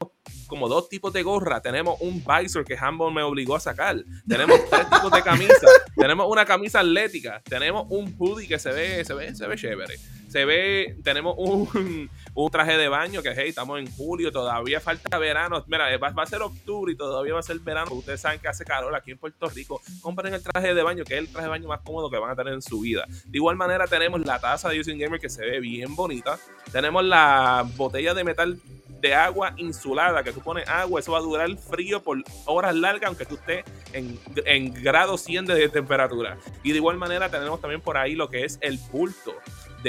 como 0.47 0.69
dos 0.69 0.87
tipos 0.89 1.11
de 1.11 1.23
gorra, 1.23 1.61
tenemos 1.61 1.99
un 1.99 2.23
visor 2.23 2.63
que 2.63 2.75
Humble 2.75 3.11
me 3.11 3.21
obligó 3.21 3.55
a 3.55 3.59
sacar, 3.59 3.97
tenemos 4.27 4.59
tres 4.69 4.89
tipos 4.89 5.11
de 5.11 5.21
camisa, 5.21 5.67
tenemos 5.95 6.27
una 6.29 6.45
camisa 6.45 6.79
atlética, 6.79 7.41
tenemos 7.43 7.85
un 7.89 8.15
hoodie 8.17 8.47
que 8.47 8.57
se 8.57 8.71
ve, 8.71 9.03
se 9.03 9.13
ve, 9.13 9.35
se 9.35 9.45
ve 9.45 9.55
chévere. 9.57 9.95
Se 10.37 10.45
ve, 10.45 10.95
tenemos 11.03 11.33
un, 11.35 12.11
un 12.35 12.51
traje 12.51 12.77
de 12.77 12.87
baño 12.89 13.23
que, 13.23 13.33
hey, 13.35 13.49
estamos 13.49 13.79
en 13.79 13.91
julio, 13.91 14.31
todavía 14.31 14.79
falta 14.79 15.17
verano. 15.17 15.63
Mira, 15.65 15.97
va, 15.97 16.11
va 16.11 16.21
a 16.21 16.27
ser 16.27 16.43
octubre 16.43 16.93
y 16.93 16.95
todavía 16.95 17.33
va 17.33 17.39
a 17.39 17.41
ser 17.41 17.57
verano. 17.57 17.91
Ustedes 17.93 18.21
saben 18.21 18.39
que 18.39 18.47
hace 18.47 18.63
calor 18.63 18.93
aquí 18.93 19.09
en 19.09 19.17
Puerto 19.17 19.49
Rico. 19.49 19.81
Compren 19.99 20.35
el 20.35 20.43
traje 20.43 20.75
de 20.75 20.83
baño, 20.83 21.05
que 21.05 21.15
es 21.15 21.21
el 21.21 21.27
traje 21.27 21.45
de 21.45 21.49
baño 21.49 21.67
más 21.67 21.81
cómodo 21.81 22.11
que 22.11 22.19
van 22.19 22.29
a 22.29 22.35
tener 22.35 22.53
en 22.53 22.61
su 22.61 22.81
vida. 22.81 23.07
De 23.25 23.39
igual 23.39 23.55
manera, 23.55 23.87
tenemos 23.87 24.21
la 24.23 24.37
taza 24.37 24.69
de 24.69 24.79
Using 24.79 24.99
Gamer 24.99 25.19
que 25.19 25.27
se 25.27 25.41
ve 25.43 25.59
bien 25.59 25.95
bonita. 25.95 26.37
Tenemos 26.71 27.03
la 27.03 27.65
botella 27.75 28.13
de 28.13 28.23
metal 28.23 28.61
de 29.01 29.15
agua 29.15 29.55
insulada, 29.57 30.23
que 30.23 30.33
tú 30.33 30.41
pones 30.41 30.69
agua, 30.69 30.99
eso 30.99 31.13
va 31.13 31.17
a 31.17 31.21
durar 31.21 31.49
frío 31.57 32.03
por 32.03 32.23
horas 32.45 32.75
largas, 32.75 33.07
aunque 33.07 33.25
tú 33.25 33.35
estés 33.35 33.65
en, 33.93 34.19
en 34.45 34.71
grado 34.83 35.17
100 35.17 35.45
de 35.45 35.69
temperatura. 35.69 36.37
Y 36.61 36.73
de 36.73 36.77
igual 36.77 36.97
manera 36.97 37.27
tenemos 37.29 37.59
también 37.59 37.81
por 37.81 37.97
ahí 37.97 38.13
lo 38.13 38.29
que 38.29 38.45
es 38.45 38.59
el 38.61 38.77
bulto 38.91 39.33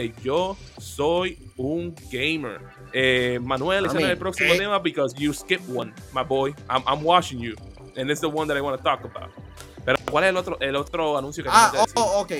de 0.00 0.14
yo 0.22 0.56
soy 0.78 1.38
un 1.56 1.94
gamer. 2.10 2.60
Eh, 2.92 3.38
Manuel, 3.42 3.86
ese 3.86 3.98
el 3.98 4.18
próximo 4.18 4.54
eh. 4.54 4.58
tema 4.58 4.78
because 4.78 5.14
you 5.18 5.32
skip 5.32 5.60
one, 5.68 5.92
my 6.12 6.22
boy. 6.22 6.54
I'm, 6.68 6.82
I'm 6.86 7.02
watching 7.02 7.40
you. 7.40 7.56
And 7.96 8.10
it's 8.10 8.20
the 8.20 8.28
one 8.28 8.46
that 8.48 8.56
I 8.56 8.60
want 8.60 8.76
to 8.76 8.82
talk 8.82 9.04
about. 9.04 9.30
Pero 9.84 9.98
¿cuál 10.10 10.24
es 10.24 10.30
el 10.30 10.36
otro, 10.36 10.58
el 10.60 10.76
otro 10.76 11.18
anuncio 11.18 11.42
que 11.42 11.50
Ah, 11.52 11.72
oh, 11.74 11.80
decir? 11.80 11.94
oh, 11.96 12.20
ok. 12.20 12.32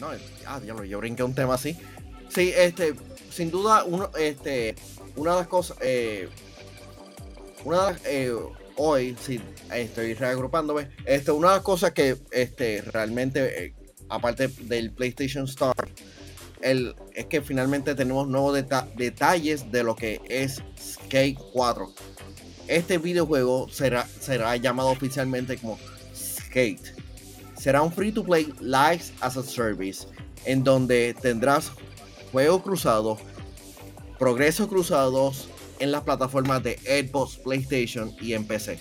No, 0.00 0.10
ah, 0.46 0.60
diablo, 0.60 0.84
yo 0.84 0.98
brinqué 0.98 1.22
un 1.22 1.34
tema 1.34 1.54
así. 1.54 1.76
Sí, 2.28 2.52
este, 2.54 2.94
sin 3.30 3.50
duda, 3.50 3.84
uno, 3.84 4.10
este, 4.18 4.76
una 5.16 5.32
de 5.32 5.36
las 5.38 5.48
cosas, 5.48 5.76
eh, 5.80 6.28
una 7.64 7.86
de 7.86 7.92
las, 7.92 8.06
eh, 8.06 8.32
hoy, 8.76 9.16
sí, 9.20 9.40
estoy 9.72 10.14
reagrupándome, 10.14 10.90
este, 11.04 11.32
una 11.32 11.48
de 11.48 11.54
las 11.54 11.64
cosas 11.64 11.92
que, 11.92 12.16
este, 12.30 12.82
realmente, 12.82 13.64
eh, 13.64 13.74
aparte 14.08 14.48
del 14.48 14.92
PlayStation 14.92 15.44
Store, 15.44 15.88
el, 16.62 16.94
es 17.14 17.26
que 17.26 17.40
finalmente 17.42 17.94
tenemos 17.94 18.28
nuevos 18.28 18.54
deta- 18.56 18.88
detalles 18.96 19.70
de 19.70 19.82
lo 19.82 19.94
que 19.96 20.20
es 20.28 20.62
Skate 20.80 21.38
4. 21.52 21.92
Este 22.66 22.98
videojuego 22.98 23.68
será, 23.70 24.06
será 24.20 24.54
llamado 24.56 24.88
oficialmente 24.90 25.56
como 25.56 25.78
Skate 26.14 26.94
será 27.56 27.82
un 27.82 27.90
free 27.92 28.12
to 28.12 28.22
play 28.22 28.52
live 28.60 29.02
as 29.20 29.36
a 29.36 29.42
service 29.42 30.06
en 30.44 30.62
donde 30.62 31.12
tendrás 31.20 31.72
juegos 32.30 32.62
cruzados, 32.62 33.18
progresos 34.18 34.68
cruzados 34.68 35.48
en 35.80 35.90
las 35.90 36.02
plataformas 36.02 36.62
de 36.62 36.76
Xbox, 36.78 37.36
PlayStation 37.38 38.14
y 38.20 38.34
en 38.34 38.46
PC. 38.46 38.78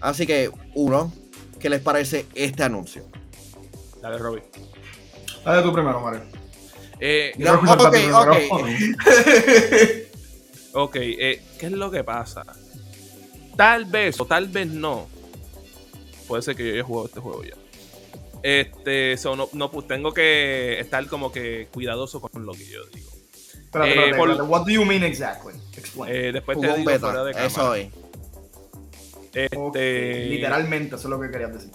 Así 0.00 0.24
que, 0.26 0.50
uno, 0.74 1.12
¿qué 1.58 1.68
les 1.68 1.80
parece 1.80 2.26
este 2.34 2.62
anuncio? 2.62 3.04
Dale, 4.00 4.18
Robbie. 4.18 4.42
Dale 5.44 5.62
tú 5.62 5.72
primero, 5.72 6.00
Mario. 6.00 6.22
Eh, 7.06 7.32
No, 7.36 7.54
ok, 7.54 7.90
primero. 7.90 8.32
Ok, 10.72 10.96
eh, 10.96 11.40
¿qué 11.58 11.66
es 11.66 11.72
lo 11.72 11.90
que 11.90 12.02
pasa? 12.02 12.44
Tal 13.56 13.84
vez 13.84 14.18
o 14.20 14.24
tal 14.26 14.48
vez 14.48 14.66
no. 14.66 15.06
Puede 16.26 16.42
ser 16.42 16.56
que 16.56 16.66
yo 16.66 16.72
haya 16.74 16.82
jugado 16.82 17.06
este 17.06 17.20
juego 17.20 17.44
ya. 17.44 17.54
Este, 18.42 19.16
so, 19.16 19.36
no, 19.36 19.48
no, 19.52 19.70
pues 19.70 19.86
tengo 19.86 20.12
que 20.12 20.80
estar 20.80 21.06
como 21.06 21.30
que 21.30 21.68
cuidadoso 21.72 22.20
con 22.20 22.44
lo 22.44 22.52
que 22.52 22.66
yo 22.66 22.84
digo. 22.92 23.10
Espérate, 23.52 23.90
Eh, 23.90 23.94
espérate, 23.94 24.16
por- 24.16 24.30
espérate. 24.30 24.50
What 24.50 24.62
do 24.64 24.70
you 24.72 24.84
mean 24.84 25.04
exactly? 25.04 25.54
Explain. 25.76 26.12
Eh, 26.14 26.32
después 26.32 26.56
Jugó 26.56 26.68
te 26.68 26.72
un 26.74 26.78
digo 26.80 26.90
beta, 26.90 27.06
fuera 27.06 27.24
de 27.24 27.32
cámara. 27.32 27.46
eso 27.46 27.74
es. 27.76 27.88
Este, 29.34 29.56
Ok, 29.56 29.76
Literalmente, 29.76 30.96
eso 30.96 31.04
es 31.06 31.10
lo 31.10 31.20
que 31.20 31.30
querías 31.30 31.52
decir. 31.52 31.70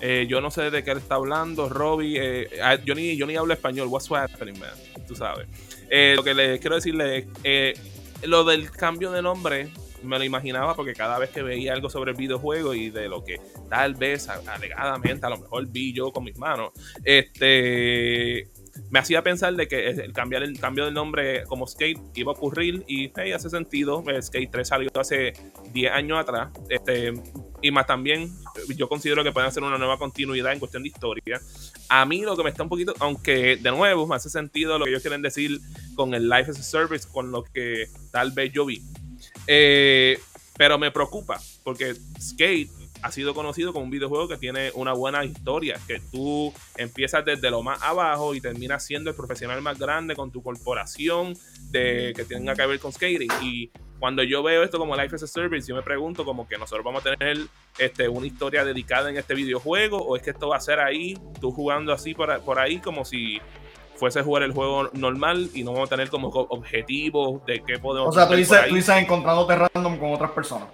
Eh, 0.00 0.26
yo 0.28 0.40
no 0.40 0.50
sé 0.50 0.70
de 0.70 0.84
qué 0.84 0.90
él 0.90 0.98
está 0.98 1.16
hablando, 1.16 1.68
Robbie. 1.68 2.18
eh, 2.18 2.48
ah, 2.62 2.76
yo, 2.76 2.94
ni, 2.94 3.16
yo 3.16 3.26
ni 3.26 3.36
hablo 3.36 3.52
español. 3.52 3.88
What's 3.88 4.10
happening, 4.10 4.58
man? 4.58 4.70
Tú 5.06 5.14
sabes. 5.14 5.46
Eh, 5.88 6.14
lo 6.16 6.24
que 6.24 6.34
le 6.34 6.58
quiero 6.58 6.76
decirle 6.76 7.18
es, 7.18 7.26
eh, 7.44 7.74
lo 8.22 8.44
del 8.44 8.70
cambio 8.70 9.10
de 9.12 9.22
nombre 9.22 9.68
me 10.02 10.18
lo 10.18 10.24
imaginaba 10.24 10.74
porque 10.74 10.92
cada 10.94 11.18
vez 11.18 11.30
que 11.30 11.42
veía 11.42 11.72
algo 11.72 11.90
sobre 11.90 12.12
el 12.12 12.16
videojuego 12.16 12.74
y 12.74 12.90
de 12.90 13.08
lo 13.08 13.24
que 13.24 13.40
tal 13.68 13.94
vez 13.94 14.28
alegadamente 14.28 15.26
a 15.26 15.30
lo 15.30 15.38
mejor 15.38 15.66
vi 15.66 15.92
yo 15.92 16.12
con 16.12 16.24
mis 16.24 16.38
manos, 16.38 16.72
este 17.04 18.48
me 18.90 18.98
hacía 18.98 19.22
pensar 19.22 19.54
de 19.54 19.68
que 19.68 19.88
el 19.88 20.12
cambiar 20.12 20.42
el 20.42 20.58
cambio 20.58 20.84
del 20.84 20.94
nombre 20.94 21.44
como 21.44 21.66
Skate 21.66 21.98
iba 22.14 22.32
a 22.32 22.34
ocurrir 22.34 22.84
y 22.86 23.10
hey, 23.16 23.32
hace 23.32 23.50
sentido. 23.50 24.02
Eh, 24.08 24.20
Skate 24.22 24.50
3 24.50 24.68
salió 24.68 24.90
hace 24.94 25.32
10 25.72 25.92
años 25.92 26.18
atrás. 26.18 26.50
Este, 26.68 27.12
y 27.62 27.70
más 27.70 27.86
también, 27.86 28.30
yo 28.76 28.88
considero 28.88 29.24
que 29.24 29.32
pueden 29.32 29.48
hacer 29.48 29.62
una 29.62 29.78
nueva 29.78 29.98
continuidad 29.98 30.52
en 30.52 30.58
cuestión 30.58 30.82
de 30.82 30.88
historia. 30.88 31.40
A 31.88 32.04
mí 32.04 32.22
lo 32.22 32.36
que 32.36 32.44
me 32.44 32.50
está 32.50 32.62
un 32.62 32.68
poquito, 32.68 32.94
aunque 33.00 33.56
de 33.56 33.70
nuevo 33.70 34.06
me 34.06 34.16
hace 34.16 34.28
sentido 34.28 34.78
lo 34.78 34.84
que 34.84 34.90
ellos 34.90 35.02
quieren 35.02 35.22
decir 35.22 35.60
con 35.94 36.14
el 36.14 36.28
Life 36.28 36.50
as 36.50 36.58
a 36.58 36.62
Service, 36.62 37.08
con 37.10 37.30
lo 37.30 37.44
que 37.44 37.88
tal 38.10 38.32
vez 38.32 38.52
yo 38.52 38.66
vi. 38.66 38.82
Eh, 39.46 40.18
pero 40.56 40.78
me 40.78 40.90
preocupa, 40.90 41.40
porque 41.64 41.94
Skate 42.20 42.70
ha 43.02 43.10
sido 43.12 43.34
conocido 43.34 43.72
como 43.72 43.84
un 43.84 43.90
videojuego 43.90 44.28
que 44.28 44.36
tiene 44.36 44.70
una 44.74 44.92
buena 44.92 45.24
historia, 45.24 45.78
que 45.86 46.00
tú 46.10 46.52
empiezas 46.76 47.24
desde 47.24 47.50
lo 47.50 47.62
más 47.62 47.82
abajo 47.82 48.34
y 48.34 48.40
terminas 48.40 48.84
siendo 48.84 49.10
el 49.10 49.16
profesional 49.16 49.60
más 49.62 49.78
grande 49.78 50.14
con 50.16 50.30
tu 50.30 50.42
corporación 50.42 51.34
de 51.70 52.12
que 52.16 52.24
tenga 52.24 52.54
que 52.54 52.66
ver 52.66 52.78
con 52.80 52.92
skating. 52.92 53.28
Y 53.42 53.70
cuando 53.98 54.22
yo 54.22 54.42
veo 54.42 54.62
esto 54.62 54.78
como 54.78 54.96
Life 54.96 55.14
as 55.16 55.22
a 55.22 55.26
Service, 55.26 55.66
yo 55.68 55.74
me 55.74 55.82
pregunto 55.82 56.24
como 56.24 56.46
que 56.48 56.58
nosotros 56.58 56.84
vamos 56.84 57.04
a 57.06 57.14
tener 57.16 57.38
este, 57.78 58.08
una 58.08 58.26
historia 58.26 58.64
dedicada 58.64 59.08
en 59.10 59.16
este 59.16 59.34
videojuego 59.34 59.98
o 59.98 60.16
es 60.16 60.22
que 60.22 60.30
esto 60.30 60.48
va 60.48 60.56
a 60.56 60.60
ser 60.60 60.80
ahí, 60.80 61.18
tú 61.40 61.50
jugando 61.52 61.92
así 61.92 62.14
por, 62.14 62.40
por 62.42 62.58
ahí 62.58 62.78
como 62.78 63.04
si 63.04 63.40
fuese 63.96 64.20
a 64.20 64.22
jugar 64.24 64.42
el 64.42 64.52
juego 64.52 64.90
normal 64.92 65.48
y 65.54 65.62
no 65.64 65.72
vamos 65.72 65.86
a 65.88 65.90
tener 65.96 66.10
como 66.10 66.30
co- 66.30 66.46
objetivos 66.50 67.44
de 67.46 67.62
qué 67.66 67.78
podemos 67.78 68.10
O 68.10 68.12
sea, 68.12 68.26
tú 68.26 68.34
hacer 68.34 68.38
dices, 68.38 68.68
tú 68.68 68.74
dices 68.74 68.96
encontrándote 68.96 69.56
random 69.56 69.98
con 69.98 70.12
otras 70.12 70.32
personas. 70.32 70.68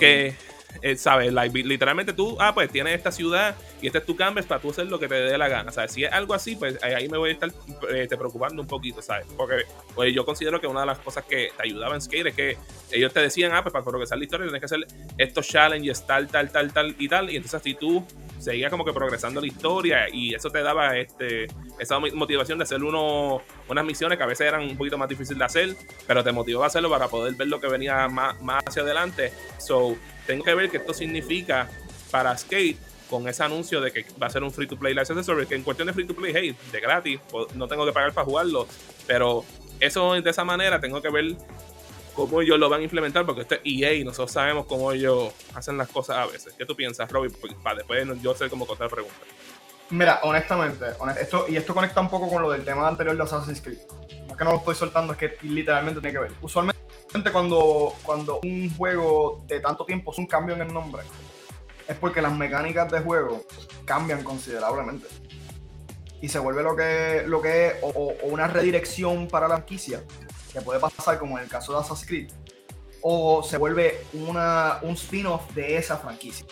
Que 0.00 0.34
eh, 0.82 0.96
sabes 0.96 1.32
Like, 1.32 1.62
literalmente 1.62 2.12
tú 2.12 2.36
ah 2.40 2.54
pues 2.54 2.70
tienes 2.70 2.94
esta 2.94 3.12
ciudad 3.12 3.54
y 3.82 3.86
este 3.86 3.98
es 3.98 4.06
tu 4.06 4.16
canvas 4.16 4.46
para 4.46 4.60
tú 4.60 4.70
hacer 4.70 4.86
lo 4.86 4.98
que 4.98 5.08
te 5.08 5.14
dé 5.14 5.38
la 5.38 5.48
gana 5.48 5.72
sabes 5.72 5.92
si 5.92 6.04
es 6.04 6.12
algo 6.12 6.34
así 6.34 6.56
pues 6.56 6.82
ahí 6.82 7.08
me 7.08 7.18
voy 7.18 7.30
a 7.30 7.32
estar 7.32 7.50
eh, 7.90 8.06
te 8.08 8.16
preocupando 8.16 8.60
un 8.62 8.68
poquito 8.68 9.02
sabes 9.02 9.26
porque 9.36 9.64
pues, 9.94 10.14
yo 10.14 10.24
considero 10.24 10.60
que 10.60 10.66
una 10.66 10.80
de 10.80 10.86
las 10.86 10.98
cosas 10.98 11.24
que 11.24 11.50
te 11.56 11.62
ayudaba 11.62 11.94
en 11.94 12.00
Skate 12.00 12.26
es 12.28 12.34
que 12.34 12.56
ellos 12.92 13.12
te 13.12 13.20
decían 13.20 13.52
ah 13.52 13.62
pues 13.62 13.72
para 13.72 13.84
progresar 13.84 14.18
la 14.18 14.24
historia 14.24 14.46
tienes 14.46 14.60
que 14.60 14.66
hacer 14.66 14.86
estos 15.18 15.46
challenges 15.46 16.06
tal 16.06 16.28
tal 16.28 16.50
tal 16.50 16.72
tal 16.72 16.94
y 16.98 17.08
tal 17.08 17.30
y 17.30 17.36
entonces 17.36 17.62
si 17.62 17.74
tú 17.74 18.04
seguías 18.38 18.70
como 18.70 18.84
que 18.86 18.92
progresando 18.92 19.40
la 19.40 19.46
historia 19.46 20.08
y 20.10 20.34
eso 20.34 20.50
te 20.50 20.62
daba 20.62 20.96
este 20.96 21.46
esa 21.78 21.98
mo- 21.98 22.06
motivación 22.14 22.58
de 22.58 22.64
hacer 22.64 22.82
uno, 22.82 23.42
unas 23.68 23.84
misiones 23.84 24.16
que 24.18 24.24
a 24.24 24.26
veces 24.26 24.46
eran 24.46 24.62
un 24.62 24.76
poquito 24.76 24.96
más 24.98 25.08
difíciles 25.08 25.38
de 25.38 25.44
hacer, 25.44 25.76
pero 26.06 26.22
te 26.24 26.32
motivaba 26.32 26.64
a 26.66 26.68
hacerlo 26.68 26.90
para 26.90 27.08
poder 27.08 27.34
ver 27.34 27.48
lo 27.48 27.60
que 27.60 27.68
venía 27.68 28.08
más, 28.08 28.40
más 28.40 28.62
hacia 28.66 28.82
adelante. 28.82 29.32
So, 29.58 29.96
tengo 30.30 30.44
que 30.44 30.54
ver 30.54 30.70
qué 30.70 30.76
esto 30.76 30.94
significa 30.94 31.68
para 32.10 32.36
Skate 32.36 32.78
con 33.08 33.26
ese 33.26 33.42
anuncio 33.42 33.80
de 33.80 33.90
que 33.90 34.06
va 34.22 34.28
a 34.28 34.30
ser 34.30 34.44
un 34.44 34.52
free 34.52 34.68
to 34.68 34.76
play 34.76 34.94
license 34.94 35.24
service, 35.24 35.48
que 35.48 35.56
en 35.56 35.64
cuestión 35.64 35.88
de 35.88 35.92
free 35.92 36.06
to 36.06 36.14
play, 36.14 36.32
hey, 36.34 36.56
de 36.70 36.80
gratis, 36.80 37.20
no 37.54 37.66
tengo 37.66 37.84
que 37.84 37.92
pagar 37.92 38.12
para 38.12 38.24
jugarlo, 38.24 38.68
pero 39.08 39.44
eso 39.80 40.12
de 40.12 40.30
esa 40.30 40.44
manera 40.44 40.80
tengo 40.80 41.02
que 41.02 41.10
ver 41.10 41.34
cómo 42.14 42.40
ellos 42.42 42.60
lo 42.60 42.68
van 42.68 42.80
a 42.80 42.84
implementar, 42.84 43.26
porque 43.26 43.40
este 43.42 43.56
es 43.56 43.60
EA 43.64 44.04
nosotros 44.04 44.30
sabemos 44.30 44.66
cómo 44.66 44.92
ellos 44.92 45.32
hacen 45.54 45.76
las 45.76 45.88
cosas 45.88 46.18
a 46.18 46.26
veces. 46.26 46.54
¿Qué 46.56 46.64
tú 46.64 46.76
piensas? 46.76 47.10
Pues, 47.10 47.32
para 47.60 47.78
después 47.78 48.06
yo 48.22 48.34
sé 48.36 48.48
cómo 48.48 48.64
contar 48.68 48.88
preguntas. 48.88 49.18
Mira, 49.90 50.20
honestamente, 50.22 50.86
esto, 51.20 51.46
y 51.48 51.56
esto 51.56 51.74
conecta 51.74 52.00
un 52.00 52.08
poco 52.08 52.30
con 52.30 52.42
lo 52.42 52.50
del 52.52 52.64
tema 52.64 52.86
anterior 52.86 53.16
de 53.16 53.22
Assassin's 53.24 53.60
Creed. 53.60 53.78
Es 54.30 54.36
que 54.36 54.44
no 54.44 54.52
lo 54.52 54.58
estoy 54.58 54.76
soltando, 54.76 55.14
es 55.14 55.18
que 55.18 55.36
literalmente 55.42 56.00
tiene 56.00 56.12
que 56.12 56.22
ver. 56.22 56.32
Usualmente 56.40 56.80
cuando, 57.32 57.94
cuando 58.02 58.40
un 58.42 58.74
juego 58.76 59.44
de 59.46 59.60
tanto 59.60 59.84
tiempo 59.84 60.12
es 60.12 60.18
un 60.18 60.26
cambio 60.26 60.54
en 60.54 60.62
el 60.62 60.72
nombre, 60.72 61.02
es 61.88 61.96
porque 61.96 62.22
las 62.22 62.36
mecánicas 62.36 62.90
de 62.90 63.00
juego 63.00 63.42
cambian 63.84 64.22
considerablemente. 64.22 65.06
Y 66.22 66.28
se 66.28 66.38
vuelve 66.38 66.62
lo 66.62 66.76
que, 66.76 67.24
lo 67.26 67.40
que 67.40 67.68
es 67.68 67.74
o, 67.82 68.14
una 68.24 68.46
redirección 68.46 69.26
para 69.28 69.48
la 69.48 69.56
franquicia, 69.56 70.02
que 70.52 70.60
puede 70.60 70.78
pasar 70.78 71.18
como 71.18 71.38
en 71.38 71.44
el 71.44 71.50
caso 71.50 71.72
de 71.72 71.80
Assassin's 71.80 72.06
Creed, 72.06 72.30
o 73.02 73.42
se 73.42 73.56
vuelve 73.56 74.04
una, 74.12 74.78
un 74.82 74.92
spin-off 74.92 75.52
de 75.54 75.76
esa 75.76 75.96
franquicia. 75.96 76.46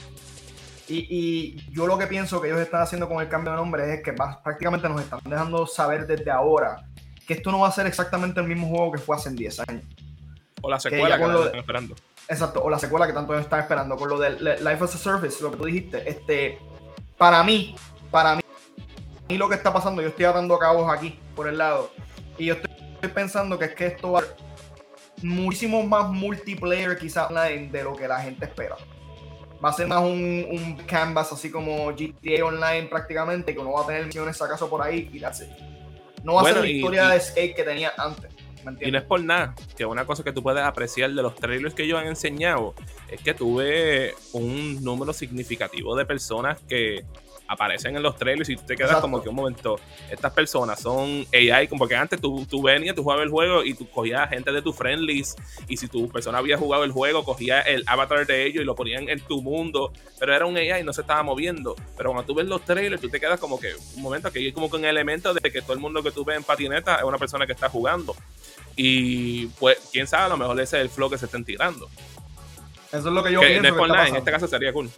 Y, 0.89 1.71
yo 1.71 1.87
lo 1.87 1.99
que 1.99 2.07
pienso 2.07 2.41
que 2.41 2.49
ellos 2.49 2.61
están 2.61 2.81
haciendo 2.81 3.09
con 3.09 3.21
el 3.21 3.29
cambio 3.29 3.53
de 3.53 3.59
nombre 3.59 3.95
es 3.95 4.03
que 4.03 4.15
prácticamente 4.15 4.89
nos 4.89 5.03
están 5.03 5.21
dejando 5.25 5.67
saber 5.67 6.07
desde 6.07 6.31
ahora 6.31 6.89
que 7.27 7.35
esto 7.35 7.53
no 7.53 7.61
va 7.61 7.69
a 7.69 7.73
ser 7.73 7.87
exactamente 7.87 8.41
el 8.41 8.47
mismo 8.47 8.69
juego 8.69 8.93
que 8.93 8.99
fue 8.99 9.15
hace 9.15 9.31
10 9.31 9.61
años. 9.69 9.85
O 10.61 10.71
la 10.71 10.81
secuela 10.81 11.17
que, 11.17 11.25
están 11.25 11.59
esperando. 11.59 11.95
Exacto, 12.29 12.63
o 12.63 12.71
la 12.71 12.79
secuela 12.79 13.07
que 13.07 13.13
tanto 13.13 13.37
están 13.37 13.61
esperando. 13.61 13.97
Con 13.97 14.09
lo 14.09 14.19
de 14.19 14.31
Life 14.31 14.85
as 14.85 14.95
a 14.95 14.99
Service, 14.99 15.43
lo 15.43 15.51
que 15.51 15.57
tú 15.57 15.65
dijiste, 15.65 16.09
este, 16.09 16.59
para 17.17 17.43
mí, 17.45 17.75
para 18.11 18.37
mí, 18.37 18.43
lo 19.37 19.49
que 19.49 19.55
está 19.55 19.73
pasando, 19.73 20.03
yo 20.03 20.09
estoy 20.09 20.25
atando 20.25 20.59
cabos 20.59 20.91
aquí, 20.91 21.19
por 21.37 21.49
el 21.49 21.59
lado, 21.59 21.91
y 22.37 22.47
yo 22.47 22.55
estoy 22.55 23.11
pensando 23.11 23.59
que 23.59 23.67
es 23.67 23.75
que 23.75 23.87
esto 23.87 24.13
va 24.13 24.21
a 24.21 24.25
muchísimo 25.23 25.83
más 25.83 26.11
multiplayer 26.11 26.97
quizás 26.97 27.29
online 27.29 27.69
de 27.71 27.83
lo 27.83 27.95
que 27.95 28.07
la 28.07 28.21
gente 28.21 28.45
espera 28.45 28.77
va 29.65 29.71
a 29.71 29.73
ser 29.73 29.87
más 29.87 30.03
un, 30.03 30.77
canvas 30.87 31.33
así 31.33 31.51
como 31.51 31.87
GTA 31.93 32.45
Online 32.45 32.87
prácticamente, 32.89 33.53
que 33.53 33.61
uno 33.61 33.73
va 33.73 33.83
a 33.83 33.87
tener 33.87 34.07
misiones 34.07 34.41
acaso 34.41 34.69
por 34.69 34.83
ahí 34.83 35.11
y 35.13 35.23
así. 35.25 35.45
No 36.23 36.35
va 36.35 36.43
a 36.43 36.45
ser 36.45 36.59
la 36.59 36.67
historia 36.67 37.09
de 37.09 37.21
Skate 37.21 37.55
que 37.55 37.63
tenía 37.63 37.93
antes. 37.97 38.33
Y 38.81 38.91
no 38.91 38.99
es 38.99 39.05
por 39.05 39.23
nada, 39.23 39.55
que 39.77 39.85
una 39.85 40.05
cosa 40.05 40.23
que 40.25 40.33
tú 40.33 40.43
puedes 40.43 40.63
apreciar 40.63 41.11
de 41.13 41.23
los 41.23 41.35
trailers 41.35 41.75
que 41.75 41.85
ellos 41.85 41.99
han 41.99 42.07
enseñado 42.07 42.75
es 43.09 43.21
que 43.21 43.35
tuve 43.35 44.15
un 44.33 44.83
número 44.83 45.13
significativo 45.13 45.97
de 45.97 46.05
personas 46.05 46.61
que 46.69 47.05
aparecen 47.49 47.97
en 47.97 48.03
los 48.03 48.17
trailers 48.17 48.49
y 48.51 48.57
tú 48.57 48.63
te 48.67 48.77
quedas 48.77 49.01
como 49.01 49.23
que 49.23 49.31
un 49.31 49.35
momento, 49.35 49.81
estas 50.11 50.33
personas 50.33 50.81
son 50.81 51.27
AI, 51.33 51.67
como 51.67 51.81
porque 51.81 51.97
antes 51.97 52.21
tú, 52.21 52.45
tú 52.45 52.63
venías, 52.63 52.95
tú 52.95 53.03
jugabas 53.03 53.25
el 53.25 53.31
juego 53.31 53.65
y 53.65 53.73
tú 53.73 53.89
cogías 53.89 54.29
gente 54.29 54.53
de 54.53 54.61
tu 54.61 54.73
friendlies 54.73 55.35
y 55.67 55.77
si 55.79 55.89
tu 55.89 56.09
persona 56.11 56.39
había 56.39 56.59
jugado 56.59 56.85
el 56.85 56.93
juego, 56.93 57.25
cogías 57.25 57.67
el 57.67 57.83
avatar 57.87 58.27
de 58.27 58.47
ellos 58.47 58.63
y 58.63 58.65
lo 58.67 58.75
ponían 58.75 59.09
en 59.09 59.21
tu 59.21 59.41
mundo, 59.41 59.93
pero 60.21 60.35
era 60.35 60.45
un 60.45 60.57
AI 60.57 60.83
y 60.83 60.85
no 60.85 60.93
se 60.93 61.01
estaba 61.01 61.23
moviendo. 61.23 61.75
Pero 61.97 62.11
cuando 62.11 62.27
tú 62.27 62.35
ves 62.35 62.47
los 62.47 62.63
trailers, 62.65 63.01
tú 63.01 63.09
te 63.09 63.19
quedas 63.19 63.41
como 63.41 63.59
que 63.59 63.73
un 63.97 64.03
momento 64.03 64.31
que 64.31 64.41
hay 64.41 64.53
como 64.53 64.71
que 64.71 64.77
un 64.77 64.85
elemento 64.85 65.33
de 65.33 65.51
que 65.51 65.63
todo 65.63 65.73
el 65.73 65.81
mundo 65.81 66.03
que 66.03 66.11
tú 66.11 66.25
ves 66.25 66.37
en 66.37 66.45
patineta 66.45 66.97
es 66.97 67.05
una 67.05 67.19
persona 67.19 67.47
que 67.47 67.53
está 67.53 67.71
jugando. 67.71 68.15
Y 68.77 69.47
pues, 69.59 69.79
quién 69.91 70.07
sabe, 70.07 70.25
a 70.25 70.29
lo 70.29 70.37
mejor 70.37 70.61
ese 70.61 70.77
es 70.77 70.83
el 70.83 70.91
flow 70.91 71.09
que 71.09 71.17
se 71.17 71.25
estén 71.25 71.45
tirando. 71.45 71.89
Eso 72.89 73.09
es 73.09 73.15
lo 73.15 73.23
que 73.23 73.33
yo 73.33 73.41
pienso. 73.41 73.87
en 73.87 74.17
este 74.17 74.31
caso 74.31 74.47
sería 74.47 74.73
cool. 74.73 74.91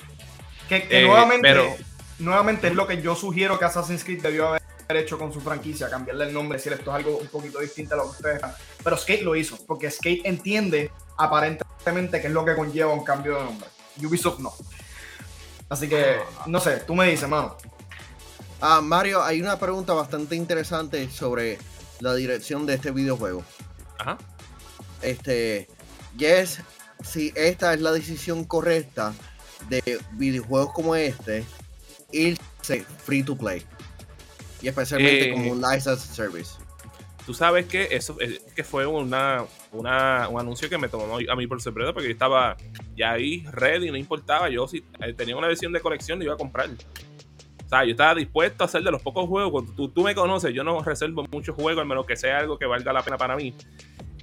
Que, 0.69 0.87
eh, 0.91 1.03
nuevamente, 1.07 1.49
pero, 1.49 1.75
nuevamente 2.21 2.69
es 2.69 2.75
lo 2.75 2.87
que 2.87 3.01
yo 3.01 3.15
sugiero 3.15 3.59
que 3.59 3.65
Assassin's 3.65 4.05
Creed 4.05 4.23
debió 4.23 4.49
haber 4.49 4.61
hecho 4.91 5.19
con 5.19 5.33
su 5.33 5.41
franquicia, 5.41 5.89
cambiarle 5.89 6.27
el 6.27 6.33
nombre, 6.33 6.59
decir 6.59 6.73
esto 6.73 6.91
es 6.91 6.97
algo 6.97 7.19
un 7.19 7.29
poquito 7.29 7.61
distinto 7.61 7.95
a 7.95 7.99
lo 7.99 8.05
que 8.05 8.11
ustedes 8.11 8.41
Pero 8.83 8.97
Skate 8.97 9.23
lo 9.23 9.37
hizo, 9.37 9.59
porque 9.67 9.91
Skate 9.91 10.23
entiende 10.25 10.91
aparentemente 11.17 12.21
qué 12.21 12.27
es 12.27 12.33
lo 12.33 12.45
que 12.45 12.55
conlleva 12.55 12.93
un 12.93 13.05
cambio 13.05 13.37
de 13.37 13.45
nombre. 13.45 13.69
Ubisoft 14.03 14.41
no. 14.41 14.53
Así 15.69 15.89
que, 15.89 16.17
no 16.47 16.61
sé, 16.61 16.79
tú 16.79 16.95
me 16.95 17.09
dices, 17.09 17.29
mano. 17.29 17.57
Ah, 18.61 18.81
Mario, 18.83 19.23
hay 19.23 19.41
una 19.41 19.59
pregunta 19.59 19.93
bastante 19.93 20.37
interesante 20.37 21.09
sobre 21.11 21.59
la 22.01 22.15
dirección 22.15 22.67
de 22.67 22.75
este 22.75 22.91
videojuego. 22.91 23.43
Ajá. 23.99 24.19
Este, 25.03 25.69
Yes, 26.17 26.61
si 27.03 27.33
esta 27.37 27.73
es 27.73 27.81
la 27.81 27.93
decisión 27.93 28.45
correcta 28.45 29.15
de 29.69 30.01
videojuegos 30.13 30.73
como 30.73 30.97
este, 30.97 31.45
irse 32.13 32.81
free 32.81 33.23
to 33.23 33.37
play. 33.37 33.63
Y 34.63 34.69
especialmente 34.69 35.33
como 35.33 35.45
eh, 35.45 35.53
un 35.53 35.61
license 35.61 36.15
service. 36.15 36.59
Tú 37.27 37.35
sabes 37.35 37.67
que 37.67 37.89
eso 37.91 38.17
que 38.57 38.65
fue 38.65 38.87
una, 38.87 39.45
una, 39.73 40.29
un 40.29 40.41
anuncio 40.41 40.69
que 40.69 40.79
me 40.79 40.89
tomó 40.89 41.17
a 41.17 41.37
mí 41.37 41.47
por 41.47 41.61
sorpresa 41.61 41.93
porque 41.93 42.09
yo 42.09 42.13
estaba 42.13 42.57
ya 42.97 43.13
ahí 43.13 43.45
ready, 43.53 43.91
no 43.91 43.97
importaba. 43.97 44.49
Yo 44.49 44.67
si 44.67 44.85
eh, 45.01 45.13
tenía 45.13 45.37
una 45.37 45.47
versión 45.47 45.73
de 45.73 45.81
colección, 45.81 46.19
lo 46.19 46.25
iba 46.25 46.35
a 46.35 46.39
comprar. 46.39 46.69
O 46.71 47.69
sea, 47.69 47.85
yo 47.85 47.93
estaba 47.93 48.17
dispuesto 48.17 48.65
a 48.65 48.67
hacer 48.67 48.83
de 48.83 48.91
los 48.91 49.01
pocos 49.01 49.29
juegos. 49.29 49.53
Cuando 49.53 49.73
tú, 49.73 49.89
tú 49.91 50.03
me 50.03 50.15
conoces, 50.15 50.53
yo 50.53 50.65
no 50.65 50.83
reservo 50.83 51.25
muchos 51.31 51.55
juegos, 51.55 51.81
al 51.83 51.87
menos 51.87 52.05
que 52.05 52.17
sea 52.17 52.39
algo 52.39 52.59
que 52.59 52.67
valga 52.67 52.93
la 52.93 53.03
pena 53.03 53.17
para 53.17 53.37
mí. 53.37 53.55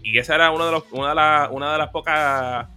Y 0.04 0.18
esa 0.18 0.36
era 0.36 0.52
uno 0.52 0.66
de 0.66 0.72
los, 0.74 0.84
una, 0.92 1.10
de 1.10 1.16
las, 1.16 1.50
una 1.52 1.72
de 1.72 1.78
las 1.78 1.90
pocas 1.90 2.68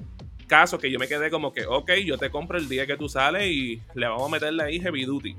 caso 0.51 0.79
que 0.79 0.91
yo 0.91 0.99
me 0.99 1.07
quedé 1.07 1.31
como 1.31 1.53
que, 1.53 1.65
ok, 1.65 1.93
yo 2.05 2.19
te 2.19 2.29
compro 2.29 2.59
el 2.59 2.69
día 2.69 2.85
que 2.85 2.97
tú 2.97 3.09
sales 3.09 3.47
y 3.47 3.81
le 3.95 4.09
vamos 4.09 4.27
a 4.27 4.33
meterle 4.33 4.65
ahí 4.65 4.81
heavy 4.81 5.05
duty. 5.05 5.37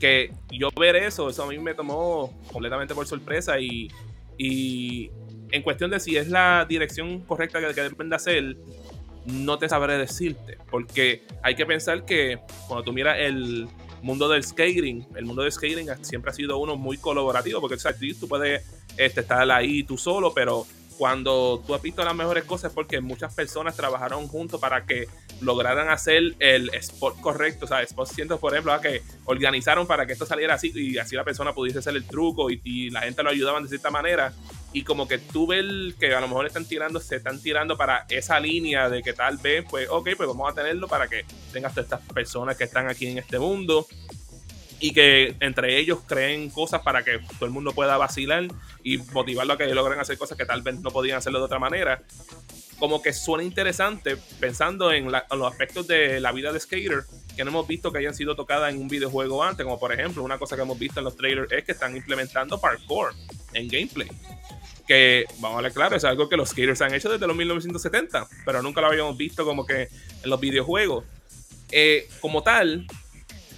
Que 0.00 0.32
yo 0.50 0.70
ver 0.70 0.96
eso, 0.96 1.28
eso 1.28 1.42
a 1.42 1.46
mí 1.46 1.58
me 1.58 1.74
tomó 1.74 2.34
completamente 2.50 2.94
por 2.94 3.06
sorpresa 3.06 3.60
y, 3.60 3.88
y 4.38 5.10
en 5.50 5.62
cuestión 5.62 5.90
de 5.90 6.00
si 6.00 6.16
es 6.16 6.28
la 6.28 6.64
dirección 6.66 7.20
correcta 7.20 7.60
que, 7.60 7.74
que 7.74 7.82
deben 7.82 8.08
de 8.08 8.16
hacer, 8.16 8.56
no 9.26 9.58
te 9.58 9.68
sabré 9.68 9.98
decirte, 9.98 10.56
porque 10.70 11.22
hay 11.42 11.54
que 11.54 11.66
pensar 11.66 12.06
que 12.06 12.38
cuando 12.66 12.82
tú 12.84 12.94
miras 12.94 13.18
el 13.18 13.68
mundo 14.00 14.26
del 14.26 14.42
skating, 14.42 15.06
el 15.16 15.26
mundo 15.26 15.42
del 15.42 15.52
skating 15.52 15.86
siempre 16.00 16.30
ha 16.30 16.34
sido 16.34 16.56
uno 16.56 16.76
muy 16.76 16.96
colaborativo, 16.96 17.60
porque 17.60 17.74
o 17.74 17.78
sea, 17.78 17.94
tú 18.18 18.26
puedes 18.26 18.64
este, 18.96 19.20
estar 19.20 19.50
ahí 19.50 19.82
tú 19.84 19.98
solo, 19.98 20.32
pero 20.32 20.66
cuando 21.00 21.64
tú 21.66 21.74
has 21.74 21.80
visto 21.80 22.04
las 22.04 22.14
mejores 22.14 22.44
cosas 22.44 22.72
porque 22.74 23.00
muchas 23.00 23.32
personas 23.32 23.74
trabajaron 23.74 24.28
juntos 24.28 24.60
para 24.60 24.84
que 24.84 25.08
lograran 25.40 25.88
hacer 25.88 26.34
el 26.38 26.68
spot 26.74 27.18
correcto, 27.22 27.64
o 27.64 27.68
sea, 27.68 27.80
spot 27.80 28.06
siendo, 28.06 28.38
por 28.38 28.52
ejemplo, 28.52 28.78
que 28.82 29.00
organizaron 29.24 29.86
para 29.86 30.04
que 30.04 30.12
esto 30.12 30.26
saliera 30.26 30.56
así 30.56 30.70
y 30.74 30.98
así 30.98 31.16
la 31.16 31.24
persona 31.24 31.54
pudiese 31.54 31.78
hacer 31.78 31.96
el 31.96 32.04
truco 32.04 32.50
y, 32.50 32.90
la 32.90 33.00
gente 33.00 33.22
lo 33.22 33.30
ayudaba 33.30 33.62
de 33.62 33.68
cierta 33.68 33.90
manera. 33.90 34.34
Y 34.74 34.82
como 34.82 35.08
que 35.08 35.16
tú 35.16 35.46
ves 35.46 35.94
que 35.98 36.14
a 36.14 36.20
lo 36.20 36.28
mejor 36.28 36.46
están 36.46 36.66
tirando, 36.66 37.00
se 37.00 37.16
están 37.16 37.40
tirando 37.40 37.78
para 37.78 38.04
esa 38.10 38.38
línea 38.38 38.90
de 38.90 39.02
que 39.02 39.14
tal 39.14 39.38
vez, 39.38 39.64
pues, 39.70 39.88
ok, 39.88 40.10
pues 40.18 40.28
vamos 40.28 40.52
a 40.52 40.54
tenerlo 40.54 40.86
para 40.86 41.08
que 41.08 41.24
tengas 41.50 41.72
todas 41.72 41.86
estas 41.86 42.12
personas 42.12 42.58
que 42.58 42.64
están 42.64 42.90
aquí 42.90 43.06
en 43.06 43.16
este 43.16 43.38
mundo 43.38 43.86
y 44.80 44.92
que 44.92 45.36
entre 45.40 45.78
ellos 45.78 46.00
creen 46.06 46.48
cosas 46.48 46.80
para 46.80 47.04
que 47.04 47.18
todo 47.18 47.44
el 47.44 47.50
mundo 47.50 47.72
pueda 47.72 47.98
vacilar 47.98 48.48
y 48.82 48.96
motivarlo 48.98 49.52
a 49.52 49.58
que 49.58 49.66
logren 49.74 50.00
hacer 50.00 50.16
cosas 50.16 50.38
que 50.38 50.46
tal 50.46 50.62
vez 50.62 50.80
no 50.80 50.90
podían 50.90 51.18
hacerlo 51.18 51.38
de 51.38 51.44
otra 51.44 51.58
manera. 51.58 52.02
Como 52.78 53.02
que 53.02 53.12
suena 53.12 53.44
interesante 53.44 54.16
pensando 54.40 54.90
en, 54.90 55.12
los 55.12 55.52
aspectos 55.52 55.86
de 55.86 56.18
la 56.18 56.32
vida 56.32 56.50
de 56.50 56.58
Skater 56.58 57.04
que 57.36 57.44
no 57.44 57.50
hemos 57.50 57.68
visto 57.68 57.92
que 57.92 57.98
hayan 57.98 58.14
sido 58.14 58.34
tocadas 58.34 58.72
en 58.72 58.80
un 58.80 58.88
videojuego 58.88 59.44
antes, 59.44 59.64
como 59.64 59.78
por 59.78 59.92
ejemplo 59.92 60.22
una 60.22 60.38
cosa 60.38 60.56
que 60.56 60.62
hemos 60.62 60.78
visto 60.78 61.00
en 61.00 61.04
los 61.04 61.16
trailers 61.16 61.52
es 61.52 61.64
que 61.64 61.72
están 61.72 61.94
implementando 61.94 62.58
parkour 62.58 63.14
en 63.52 63.68
gameplay. 63.68 64.08
Que, 64.88 65.26
vamos 65.38 65.58
a 65.58 65.62
ver 65.62 65.72
claro, 65.72 65.94
es 65.94 66.04
algo 66.04 66.28
que 66.28 66.36
los 66.36 66.48
skaters 66.48 66.80
han 66.80 66.94
hecho 66.94 67.10
desde 67.10 67.26
los 67.26 67.36
1970, 67.36 68.26
pero 68.46 68.62
nunca 68.62 68.80
lo 68.80 68.88
habíamos 68.88 69.16
visto 69.16 69.44
como 69.44 69.66
que 69.66 69.82
en 70.22 70.30
los 70.30 70.40
videojuegos. 70.40 71.04
Eh, 71.70 72.08
como 72.20 72.42
tal, 72.42 72.86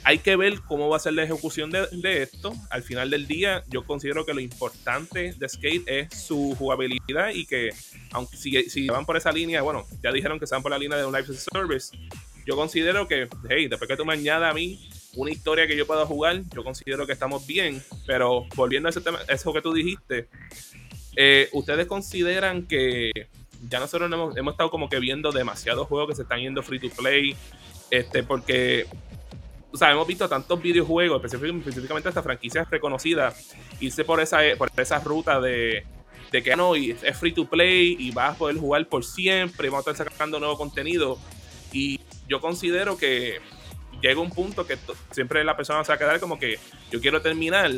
hay 0.05 0.19
que 0.19 0.37
ver 0.37 0.61
cómo 0.67 0.89
va 0.89 0.97
a 0.97 1.01
ser 1.01 1.15
la 1.15 1.23
ejecución 1.23 1.71
de, 1.71 2.23
esto. 2.23 2.55
Al 2.71 2.83
final 2.83 3.11
del 3.11 3.27
día, 3.27 3.63
yo 3.69 3.85
considero 3.85 4.27
que 4.27 4.35
lo 4.35 4.41
importante 4.41 5.35
de 5.37 5.49
Skate 5.49 5.85
es 5.87 6.15
su 6.27 6.55
jugabilidad 6.59 7.31
y 7.33 7.47
que, 7.47 7.71
aunque 8.11 8.37
si, 8.37 8.71
si 8.71 8.89
van 8.89 9.07
por 9.07 9.17
esa 9.17 9.33
línea, 9.33 9.63
bueno, 9.63 9.87
ya 10.03 10.13
dijeron 10.13 10.39
que 10.41 10.47
se 10.47 10.55
van 10.55 10.63
por 10.63 10.73
la 10.73 10.79
línea 10.79 10.99
de 10.99 11.07
un 11.07 11.13
live 11.13 11.27
service. 11.35 11.97
Yo 12.45 12.57
considero 12.57 13.07
que, 13.07 13.29
hey, 13.49 13.69
después 13.69 13.89
que 13.89 13.97
tú 13.97 14.05
me 14.05 14.15
añadas 14.15 14.51
a 14.51 14.55
mí 14.55 14.89
una 15.15 15.31
historia 15.31 15.67
que 15.67 15.77
yo 15.77 15.87
pueda 15.87 16.07
jugar, 16.07 16.43
yo 16.55 16.65
considero 16.65 17.07
que 17.07 17.13
estamos 17.13 17.47
bien. 17.47 17.83
Pero 18.07 18.47
volviendo 18.57 18.89
a 18.89 18.91
ese 18.91 19.01
tema, 19.01 19.21
eso 19.29 19.53
que 19.53 19.63
tú 19.63 19.73
dijiste, 19.73 20.29
eh, 21.17 21.49
¿ustedes 21.53 21.87
consideran 21.87 22.67
que 22.67 23.13
ya 23.69 23.79
nosotros 23.79 24.11
hemos, 24.11 24.37
hemos 24.37 24.55
estado 24.55 24.71
como 24.71 24.89
que 24.89 24.99
viendo 24.99 25.31
demasiados 25.31 25.87
juegos 25.87 26.09
que 26.09 26.17
se 26.17 26.23
están 26.23 26.41
yendo 26.41 26.63
free 26.63 26.81
to 26.81 26.89
play? 26.91 27.37
Este, 27.91 28.23
porque 28.23 28.87
o 29.73 29.77
sea, 29.77 29.91
hemos 29.91 30.07
visto 30.07 30.29
tantos 30.29 30.61
videojuegos, 30.61 31.25
específicamente 31.25 32.09
esta 32.09 32.23
franquicia 32.23 32.67
reconocida, 32.71 33.35
irse 33.81 34.05
por 34.05 34.21
esa, 34.21 34.41
por 34.59 34.71
esa 34.77 34.99
ruta 35.01 35.41
de, 35.41 35.85
de 36.31 36.43
que 36.43 36.55
no, 36.57 36.77
y 36.77 36.91
es 36.91 37.17
free 37.17 37.33
to 37.33 37.47
play 37.47 37.97
y 37.99 38.11
vas 38.11 38.35
a 38.35 38.39
poder 38.39 38.57
jugar 38.57 38.87
por 38.87 39.05
siempre, 39.05 39.69
y 39.69 39.71
vamos 39.71 39.87
a 39.87 39.93
estar 39.93 40.11
sacando 40.11 40.39
nuevo 40.39 40.59
contenido. 40.59 41.19
Y 41.73 42.01
yo 42.29 42.41
considero 42.41 42.97
que 42.97 43.39
llega 44.03 44.21
un 44.21 44.31
punto 44.31 44.67
que 44.67 44.77
siempre 45.11 45.43
la 45.45 45.57
persona 45.57 45.85
se 45.85 45.93
va 45.93 45.97
a 45.97 45.99
quedar 45.99 46.21
como 46.21 46.39
que 46.39 46.59
yo 46.91 47.01
quiero 47.01 47.23
terminar, 47.23 47.71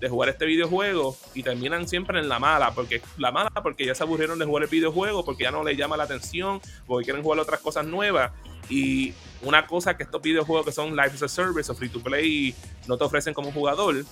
de 0.00 0.08
jugar 0.08 0.28
este 0.28 0.44
videojuego 0.44 1.16
y 1.34 1.42
terminan 1.42 1.88
siempre 1.88 2.18
en 2.18 2.28
la 2.28 2.38
mala, 2.38 2.74
porque 2.74 3.00
la 3.16 3.32
mala 3.32 3.50
porque 3.62 3.86
ya 3.86 3.94
se 3.94 4.02
aburrieron 4.02 4.38
de 4.38 4.44
jugar 4.44 4.64
el 4.64 4.68
videojuego, 4.68 5.24
porque 5.24 5.44
ya 5.44 5.50
no 5.50 5.64
les 5.64 5.78
llama 5.78 5.96
la 5.96 6.04
atención, 6.04 6.60
porque 6.86 7.04
quieren 7.06 7.22
jugar 7.22 7.38
otras 7.40 7.60
cosas 7.60 7.86
nuevas. 7.86 8.32
Y 8.68 9.12
una 9.42 9.66
cosa 9.66 9.96
que 9.96 10.04
estos 10.04 10.22
videojuegos 10.22 10.66
que 10.66 10.72
son 10.72 10.96
Life 10.96 11.14
as 11.14 11.22
a 11.22 11.28
Service 11.28 11.70
o 11.70 11.74
Free 11.74 11.88
to 11.88 12.00
Play 12.00 12.54
no 12.86 12.96
te 12.96 13.04
ofrecen 13.04 13.34
como 13.34 13.52
jugador 13.52 14.04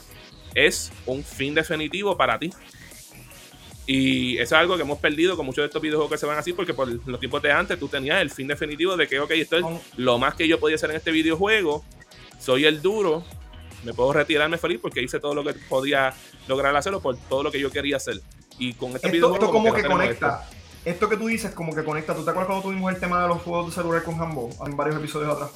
es 0.55 0.93
un 1.07 1.25
fin 1.25 1.55
definitivo 1.55 2.17
para 2.17 2.39
ti. 2.39 2.51
Y 3.87 4.35
eso 4.35 4.55
es 4.55 4.61
algo 4.61 4.77
que 4.77 4.83
hemos 4.83 4.99
perdido 4.99 5.37
con 5.37 5.45
muchos 5.45 5.63
de 5.63 5.67
estos 5.67 5.83
videojuegos 5.83 6.13
que 6.13 6.19
se 6.19 6.27
van 6.27 6.39
así, 6.39 6.53
porque 6.53 6.73
por 6.73 6.89
los 6.89 7.19
tiempos 7.19 7.43
de 7.43 7.51
antes 7.51 7.79
tú 7.79 7.89
tenías 7.89 8.21
el 8.23 8.31
fin 8.31 8.47
definitivo 8.47 8.97
de 8.97 9.09
que, 9.09 9.19
ok, 9.19 9.31
esto 9.33 9.57
es 9.57 9.65
lo 9.97 10.19
más 10.19 10.35
que 10.35 10.47
yo 10.47 10.61
podía 10.61 10.77
hacer 10.77 10.91
en 10.91 10.97
este 10.97 11.11
videojuego, 11.11 11.85
soy 12.39 12.65
el 12.65 12.81
duro, 12.81 13.25
me 13.85 13.93
puedo 13.93 14.13
retirarme 14.13 14.57
feliz 14.59 14.79
porque 14.81 15.03
hice 15.03 15.19
todo 15.19 15.35
lo 15.35 15.43
que 15.43 15.55
podía 15.69 16.15
lograr 16.47 16.77
hacerlo 16.77 17.01
por 17.01 17.17
todo 17.17 17.43
lo 17.43 17.51
que 17.51 17.59
yo 17.59 17.71
quería 17.71 17.97
hacer. 17.97 18.21
Y 18.59 18.75
con 18.75 18.95
este 18.95 19.09
esto, 19.09 19.35
esto 19.35 19.51
como 19.51 19.75
que, 19.75 19.83
conecta. 19.83 20.43
Esto. 20.43 20.62
Que 20.85 21.17
tú 21.17 21.27
dices 21.27 21.53
como 21.53 21.75
que 21.75 21.85
conecta. 21.85 22.15
¿Tú 22.15 22.25
te 22.25 22.31
acuerdas 22.31 22.49
cuando 22.49 22.69
tuvimos 22.69 22.93
el 22.93 23.01
tema 23.01 23.23
de 23.23 23.29
los 23.29 23.43
juegos 23.43 23.67
de 23.67 23.73
celular 23.83 24.03
con 24.03 24.21
Hambo 24.21 24.51
en 24.67 24.77
varios 24.77 24.97
episodios 24.97 25.33
atrás? 25.33 25.51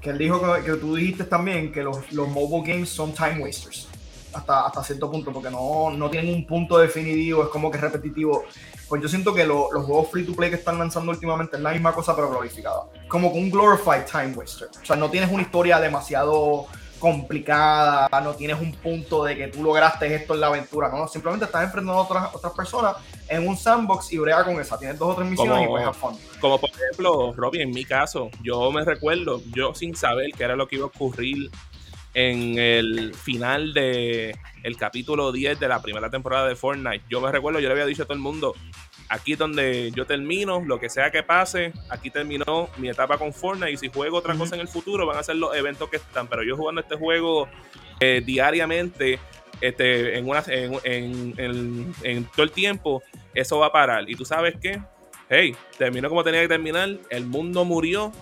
Que 0.00 0.10
él 0.10 0.18
dijo 0.18 0.40
que, 0.40 0.64
que 0.64 0.72
tú 0.74 0.94
dijiste 0.94 1.24
también 1.24 1.72
que 1.72 1.82
los, 1.82 2.12
los 2.12 2.28
mobile 2.28 2.70
games 2.70 2.88
son 2.88 3.12
time 3.12 3.40
wasters 3.40 3.88
hasta, 4.34 4.66
hasta 4.66 4.84
cierto 4.84 5.10
punto, 5.10 5.32
porque 5.32 5.50
no, 5.50 5.90
no 5.90 6.10
tienen 6.10 6.34
un 6.34 6.46
punto 6.46 6.78
definitivo, 6.78 7.44
es 7.44 7.48
como 7.48 7.70
que 7.70 7.78
repetitivo. 7.78 8.44
Pues 8.88 9.00
yo 9.00 9.08
siento 9.08 9.32
que 9.32 9.44
los 9.44 9.70
juegos 9.70 10.10
free 10.10 10.24
to 10.24 10.34
play 10.34 10.50
que 10.50 10.56
están 10.56 10.78
lanzando 10.78 11.10
últimamente 11.10 11.56
es 11.56 11.62
la 11.62 11.72
misma 11.72 11.92
cosa, 11.92 12.14
pero 12.14 12.30
glorificada. 12.30 12.82
Como 13.08 13.32
con 13.32 13.40
un 13.40 13.50
glorified 13.50 14.04
time 14.10 14.34
waster. 14.34 14.68
O 14.82 14.84
sea, 14.84 14.96
no 14.96 15.10
tienes 15.10 15.30
una 15.30 15.42
historia 15.42 15.80
demasiado 15.80 16.66
complicada, 17.04 18.08
no 18.22 18.32
tienes 18.34 18.58
un 18.58 18.72
punto 18.72 19.24
de 19.24 19.36
que 19.36 19.48
tú 19.48 19.62
lograste 19.62 20.14
esto 20.14 20.32
en 20.32 20.40
la 20.40 20.46
aventura, 20.46 20.88
no, 20.88 21.06
simplemente 21.06 21.44
estás 21.44 21.64
enfrentando 21.64 22.00
a 22.00 22.02
otras, 22.02 22.34
otras 22.34 22.54
personas 22.54 22.96
en 23.28 23.46
un 23.46 23.58
sandbox 23.58 24.10
y 24.14 24.16
brega 24.16 24.42
con 24.42 24.58
esa, 24.58 24.78
tienes 24.78 24.98
dos 24.98 25.10
o 25.10 25.16
tres 25.16 25.28
misiones 25.28 25.64
y 25.64 25.66
puedes 25.66 25.86
have 25.86 25.98
fun. 25.98 26.16
Como 26.40 26.58
por 26.58 26.70
ejemplo, 26.70 27.34
Robbie, 27.36 27.60
en 27.60 27.72
mi 27.72 27.84
caso, 27.84 28.30
yo 28.42 28.72
me 28.72 28.86
recuerdo, 28.86 29.42
yo 29.54 29.74
sin 29.74 29.94
saber 29.94 30.30
qué 30.32 30.44
era 30.44 30.56
lo 30.56 30.66
que 30.66 30.76
iba 30.76 30.86
a 30.86 30.88
ocurrir 30.88 31.50
en 32.14 32.58
el 32.58 33.12
final 33.14 33.74
de 33.74 34.34
el 34.62 34.78
capítulo 34.78 35.30
10 35.30 35.60
de 35.60 35.68
la 35.68 35.82
primera 35.82 36.08
temporada 36.08 36.48
de 36.48 36.56
Fortnite. 36.56 37.04
Yo 37.10 37.20
me 37.20 37.30
recuerdo, 37.30 37.60
yo 37.60 37.68
le 37.68 37.72
había 37.72 37.84
dicho 37.84 38.04
a 38.04 38.06
todo 38.06 38.14
el 38.14 38.20
mundo, 38.20 38.54
aquí 39.08 39.32
es 39.32 39.38
donde 39.38 39.90
yo 39.94 40.06
termino, 40.06 40.62
lo 40.64 40.78
que 40.78 40.88
sea 40.88 41.10
que 41.10 41.22
pase, 41.22 41.72
aquí 41.88 42.10
terminó 42.10 42.68
mi 42.76 42.88
etapa 42.88 43.18
con 43.18 43.32
Fortnite 43.32 43.72
y 43.72 43.76
si 43.76 43.88
juego 43.88 44.18
otra 44.18 44.34
cosa 44.34 44.54
en 44.54 44.60
el 44.60 44.68
futuro 44.68 45.06
van 45.06 45.18
a 45.18 45.22
ser 45.22 45.36
los 45.36 45.54
eventos 45.56 45.88
que 45.88 45.96
están, 45.96 46.26
pero 46.28 46.42
yo 46.42 46.56
jugando 46.56 46.80
este 46.80 46.96
juego 46.96 47.48
eh, 48.00 48.22
diariamente, 48.24 49.18
este, 49.60 50.18
en, 50.18 50.28
una, 50.28 50.42
en, 50.46 51.34
en, 52.02 52.24
todo 52.26 52.42
el 52.42 52.50
tiempo, 52.50 53.02
eso 53.34 53.58
va 53.58 53.66
a 53.66 53.72
parar. 53.72 54.08
Y 54.08 54.14
tú 54.14 54.24
sabes 54.24 54.56
que, 54.60 54.80
hey, 55.28 55.54
terminó 55.78 56.08
como 56.08 56.24
tenía 56.24 56.40
que 56.40 56.48
terminar, 56.48 56.98
el 57.10 57.26
mundo 57.26 57.64
murió 57.64 58.12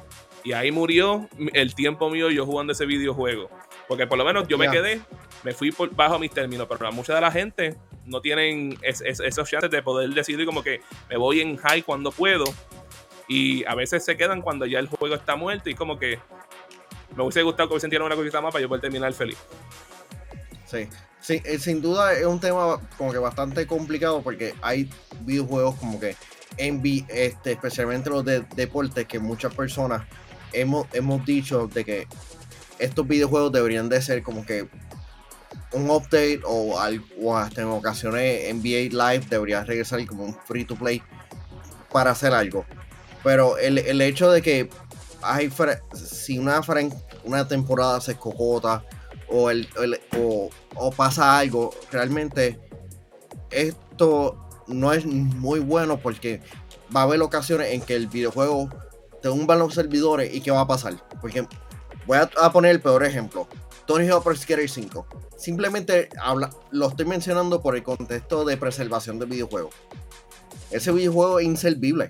y 0.44 0.52
ahí 0.52 0.72
murió 0.72 1.28
el 1.52 1.74
tiempo 1.74 2.10
mío 2.10 2.30
yo 2.30 2.44
jugando 2.46 2.72
ese 2.72 2.86
videojuego. 2.86 3.48
Porque 3.88 4.06
por 4.06 4.18
lo 4.18 4.24
menos 4.24 4.46
yo 4.48 4.58
me 4.58 4.70
quedé, 4.70 5.00
me 5.42 5.52
fui 5.52 5.72
por 5.72 5.94
bajo 5.94 6.18
mis 6.18 6.30
términos, 6.30 6.66
pero 6.68 6.92
mucha 6.92 7.14
de 7.14 7.20
la 7.20 7.30
gente 7.30 7.76
no 8.06 8.20
tienen 8.20 8.78
esos 8.82 9.48
chances 9.48 9.70
de 9.70 9.82
poder 9.82 10.10
decidir 10.10 10.46
como 10.46 10.62
que 10.62 10.80
me 11.08 11.16
voy 11.16 11.40
en 11.40 11.56
high 11.56 11.82
cuando 11.82 12.10
puedo. 12.12 12.44
Y 13.28 13.64
a 13.64 13.74
veces 13.74 14.04
se 14.04 14.16
quedan 14.16 14.42
cuando 14.42 14.66
ya 14.66 14.78
el 14.78 14.88
juego 14.88 15.14
está 15.14 15.36
muerto 15.36 15.70
y 15.70 15.74
como 15.74 15.98
que 15.98 16.18
me 17.16 17.22
hubiese 17.22 17.42
gustado 17.42 17.68
que 17.68 17.74
hubiesen 17.74 18.02
una 18.02 18.16
cosita 18.16 18.40
más 18.40 18.52
para 18.52 18.62
yo 18.62 18.68
poder 18.68 18.82
terminar 18.82 19.12
feliz. 19.12 19.38
Sí, 20.66 20.88
sí, 21.20 21.40
eh, 21.44 21.58
sin 21.58 21.80
duda 21.80 22.12
es 22.14 22.26
un 22.26 22.40
tema 22.40 22.80
como 22.96 23.12
que 23.12 23.18
bastante 23.18 23.66
complicado 23.66 24.22
porque 24.22 24.54
hay 24.62 24.90
videojuegos 25.20 25.76
como 25.76 26.00
que 26.00 26.16
en 26.56 26.82
este, 27.08 27.52
especialmente 27.52 28.10
los 28.10 28.24
de 28.24 28.40
deportes 28.56 29.06
que 29.06 29.18
muchas 29.18 29.54
personas 29.54 30.02
hemos, 30.52 30.86
hemos 30.92 31.24
dicho 31.24 31.66
de 31.68 31.84
que 31.84 32.06
estos 32.78 33.06
videojuegos 33.06 33.52
deberían 33.52 33.88
de 33.88 34.02
ser 34.02 34.22
como 34.22 34.44
que 34.44 34.68
un 35.72 35.90
update 35.90 36.40
o, 36.44 36.78
algo, 36.78 37.36
hasta 37.36 37.62
en 37.62 37.68
ocasiones 37.68 38.54
NBA 38.54 38.90
Live 38.90 39.26
debería 39.28 39.64
regresar 39.64 40.04
como 40.06 40.24
un 40.24 40.34
free 40.46 40.64
to 40.64 40.76
play 40.76 41.02
para 41.90 42.10
hacer 42.10 42.32
algo. 42.32 42.64
Pero 43.22 43.56
el, 43.58 44.00
hecho 44.00 44.30
de 44.30 44.42
que 44.42 44.68
hay 45.22 45.50
si 45.94 46.38
una, 46.38 46.60
una 47.24 47.46
temporada 47.46 48.00
se 48.00 48.16
cocota 48.16 48.84
o, 49.28 49.50
el, 49.50 49.68
o, 50.18 50.50
o, 50.74 50.90
pasa 50.90 51.38
algo, 51.38 51.70
realmente 51.90 52.58
esto 53.50 54.48
no 54.66 54.92
es 54.92 55.06
muy 55.06 55.60
bueno 55.60 55.98
porque 55.98 56.40
va 56.94 57.00
a 57.00 57.04
haber 57.04 57.22
ocasiones 57.22 57.72
en 57.72 57.80
que 57.80 57.94
el 57.94 58.08
videojuego 58.08 58.68
te 59.22 59.28
tumban 59.28 59.58
los 59.58 59.74
servidores 59.74 60.34
y 60.34 60.40
qué 60.40 60.50
va 60.50 60.62
a 60.62 60.66
pasar. 60.66 60.96
Porque 61.20 61.46
Voy 62.06 62.18
a, 62.18 62.52
poner 62.52 62.72
el 62.72 62.80
peor 62.80 63.04
ejemplo. 63.04 63.46
Tony 63.86 64.08
Hawk 64.08 64.24
Pro 64.24 64.34
Skater 64.34 64.68
5. 64.68 65.06
Simplemente 65.36 66.08
habla, 66.20 66.50
lo 66.70 66.88
estoy 66.88 67.06
mencionando 67.06 67.60
por 67.60 67.76
el 67.76 67.82
contexto 67.82 68.44
de 68.44 68.56
preservación 68.56 69.18
del 69.18 69.28
videojuego. 69.28 69.70
Ese 70.70 70.92
videojuego 70.92 71.40
es 71.40 71.46
inservible. 71.46 72.08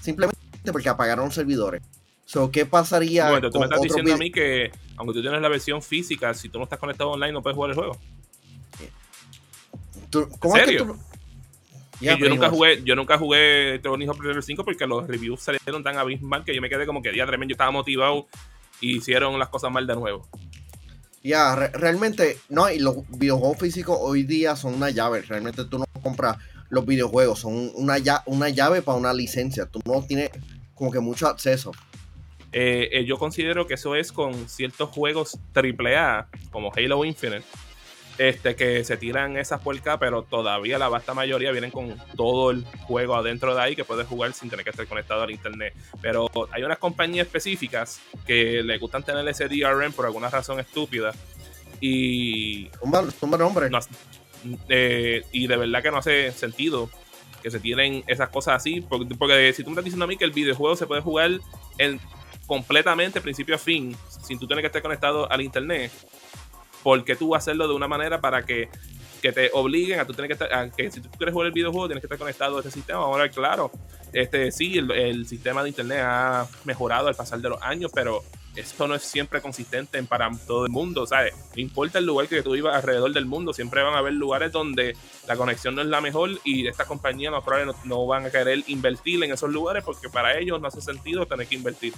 Simplemente 0.00 0.38
porque 0.70 0.88
apagaron 0.88 1.30
servidores. 1.30 1.82
So, 2.24 2.50
¿Qué 2.50 2.66
pasaría? 2.66 3.30
Bueno, 3.30 3.50
tú 3.50 3.58
me 3.58 3.66
estás 3.66 3.80
diciendo 3.80 4.14
a 4.14 4.16
mí 4.16 4.30
que, 4.30 4.70
aunque 4.96 5.14
tú 5.14 5.20
tienes 5.20 5.40
la 5.40 5.48
versión 5.48 5.82
física, 5.82 6.32
si 6.34 6.48
tú 6.48 6.58
no 6.58 6.64
estás 6.64 6.78
conectado 6.78 7.10
online, 7.10 7.32
no 7.32 7.42
puedes 7.42 7.54
jugar 7.54 7.70
el 7.70 7.76
juego. 7.76 7.98
¿Cómo 10.38 10.56
¿En 10.56 10.64
serio? 10.64 10.96
yo, 12.00 12.28
nunca 12.28 12.48
jugué, 12.48 12.82
yo 12.84 12.94
nunca 12.94 13.18
jugué 13.18 13.80
Tony 13.82 14.06
Hawk 14.06 14.18
Pro 14.18 14.40
5 14.40 14.64
porque 14.64 14.86
los 14.86 15.06
reviews 15.06 15.42
salieron 15.42 15.82
tan 15.82 15.96
abismal 15.96 16.44
que 16.44 16.54
yo 16.54 16.62
me 16.62 16.68
quedé 16.68 16.86
como 16.86 17.02
que 17.02 17.10
día 17.10 17.26
tremendo. 17.26 17.50
Yo 17.50 17.54
estaba 17.54 17.72
motivado 17.72 18.28
hicieron 18.80 19.38
las 19.38 19.48
cosas 19.48 19.70
mal 19.70 19.86
de 19.86 19.94
nuevo. 19.94 20.26
Ya, 21.24 21.56
realmente, 21.56 22.36
no, 22.50 22.70
y 22.70 22.78
los 22.78 22.96
videojuegos 23.08 23.58
físicos 23.58 23.96
hoy 23.98 24.24
día 24.24 24.56
son 24.56 24.74
una 24.74 24.90
llave. 24.90 25.22
Realmente 25.22 25.64
tú 25.64 25.78
no 25.78 25.86
compras 26.02 26.36
los 26.68 26.84
videojuegos, 26.84 27.40
son 27.40 27.72
una, 27.76 27.96
una 28.26 28.50
llave 28.50 28.82
para 28.82 28.98
una 28.98 29.14
licencia. 29.14 29.64
Tú 29.64 29.80
no 29.86 30.02
tienes 30.02 30.28
como 30.74 30.92
que 30.92 31.00
mucho 31.00 31.26
acceso. 31.26 31.72
Eh, 32.52 32.90
eh, 32.92 33.04
yo 33.06 33.16
considero 33.16 33.66
que 33.66 33.72
eso 33.72 33.94
es 33.94 34.12
con 34.12 34.50
ciertos 34.50 34.90
juegos 34.90 35.38
AAA, 35.54 36.28
como 36.52 36.70
Halo 36.76 37.06
Infinite, 37.06 37.44
este, 38.18 38.54
que 38.54 38.84
se 38.84 38.96
tiran 38.96 39.36
esas 39.36 39.60
puercas, 39.60 39.98
pero 39.98 40.22
todavía 40.22 40.78
la 40.78 40.88
vasta 40.88 41.14
mayoría 41.14 41.50
vienen 41.50 41.70
con 41.70 41.96
todo 42.16 42.50
el 42.50 42.64
juego 42.86 43.16
adentro 43.16 43.54
de 43.54 43.60
ahí 43.60 43.76
que 43.76 43.84
puedes 43.84 44.06
jugar 44.06 44.32
sin 44.32 44.50
tener 44.50 44.64
que 44.64 44.70
estar 44.70 44.86
conectado 44.86 45.22
al 45.22 45.30
internet. 45.30 45.74
Pero 46.00 46.28
hay 46.52 46.62
unas 46.62 46.78
compañías 46.78 47.26
específicas 47.26 48.00
que 48.26 48.62
le 48.62 48.78
gustan 48.78 49.02
tener 49.02 49.26
ese 49.28 49.48
DRM 49.48 49.92
por 49.92 50.06
alguna 50.06 50.30
razón 50.30 50.60
estúpida. 50.60 51.12
Y. 51.80 52.70
Un 52.80 52.90
nombre. 53.38 53.70
Eh, 54.68 55.24
y 55.32 55.46
de 55.46 55.56
verdad 55.56 55.82
que 55.82 55.90
no 55.90 55.98
hace 55.98 56.30
sentido 56.32 56.90
que 57.42 57.50
se 57.50 57.60
tienen 57.60 58.04
esas 58.06 58.28
cosas 58.28 58.56
así. 58.56 58.80
Porque, 58.80 59.14
porque, 59.14 59.52
si 59.52 59.64
tú 59.64 59.70
me 59.70 59.74
estás 59.74 59.84
diciendo 59.84 60.04
a 60.04 60.08
mí 60.08 60.16
que 60.16 60.24
el 60.24 60.32
videojuego 60.32 60.76
se 60.76 60.86
puede 60.86 61.02
jugar 61.02 61.30
en, 61.78 62.00
completamente 62.46 63.20
principio 63.20 63.54
a 63.54 63.58
fin, 63.58 63.96
sin 64.08 64.38
tú 64.38 64.46
tener 64.46 64.62
que 64.62 64.66
estar 64.66 64.82
conectado 64.82 65.30
al 65.30 65.40
internet, 65.40 65.90
¿por 66.84 67.02
qué 67.02 67.16
tú 67.16 67.34
hacerlo 67.34 67.66
de 67.66 67.74
una 67.74 67.88
manera 67.88 68.20
para 68.20 68.44
que, 68.44 68.68
te 69.22 69.50
obliguen 69.54 69.98
a 69.98 70.06
tú 70.06 70.12
tener 70.12 70.28
que 70.28 70.34
estar, 70.34 70.52
a 70.52 70.70
que 70.70 70.90
si 70.90 71.00
tú 71.00 71.08
quieres 71.16 71.32
jugar 71.32 71.46
el 71.46 71.52
videojuego 71.54 71.86
tienes 71.86 72.02
que 72.02 72.06
estar 72.06 72.18
conectado 72.18 72.56
a 72.56 72.60
este 72.60 72.70
sistema? 72.70 73.00
Ahora, 73.00 73.26
claro, 73.30 73.70
este 74.12 74.52
sí, 74.52 74.76
el, 74.76 75.26
sistema 75.26 75.62
de 75.62 75.70
internet 75.70 76.00
ha 76.02 76.46
mejorado 76.64 77.08
al 77.08 77.14
pasar 77.14 77.40
de 77.40 77.48
los 77.48 77.62
años, 77.62 77.90
pero 77.94 78.22
esto 78.54 78.86
no 78.86 78.94
es 78.94 79.02
siempre 79.02 79.40
consistente 79.40 80.00
para 80.02 80.30
todo 80.46 80.66
el 80.66 80.70
mundo, 80.70 81.06
¿sabes? 81.06 81.34
No 81.56 81.62
importa 81.62 81.98
el 81.98 82.04
lugar 82.04 82.28
que 82.28 82.42
tú 82.42 82.52
vivas 82.52 82.76
alrededor 82.76 83.14
del 83.14 83.24
mundo, 83.24 83.54
siempre 83.54 83.82
van 83.82 83.94
a 83.94 83.98
haber 83.98 84.12
lugares 84.12 84.52
donde 84.52 84.94
la 85.26 85.36
conexión 85.36 85.74
no 85.74 85.80
es 85.80 85.88
la 85.88 86.02
mejor 86.02 86.32
y 86.44 86.66
estas 86.66 86.86
compañías 86.86 87.32
no, 87.32 87.42
no 87.84 88.06
van 88.06 88.26
a 88.26 88.30
querer 88.30 88.62
invertir 88.66 89.24
en 89.24 89.32
esos 89.32 89.50
lugares 89.50 89.82
porque 89.84 90.10
para 90.10 90.38
ellos 90.38 90.60
no 90.60 90.68
hace 90.68 90.82
sentido 90.82 91.24
tener 91.24 91.46
que 91.46 91.54
invertir. 91.54 91.94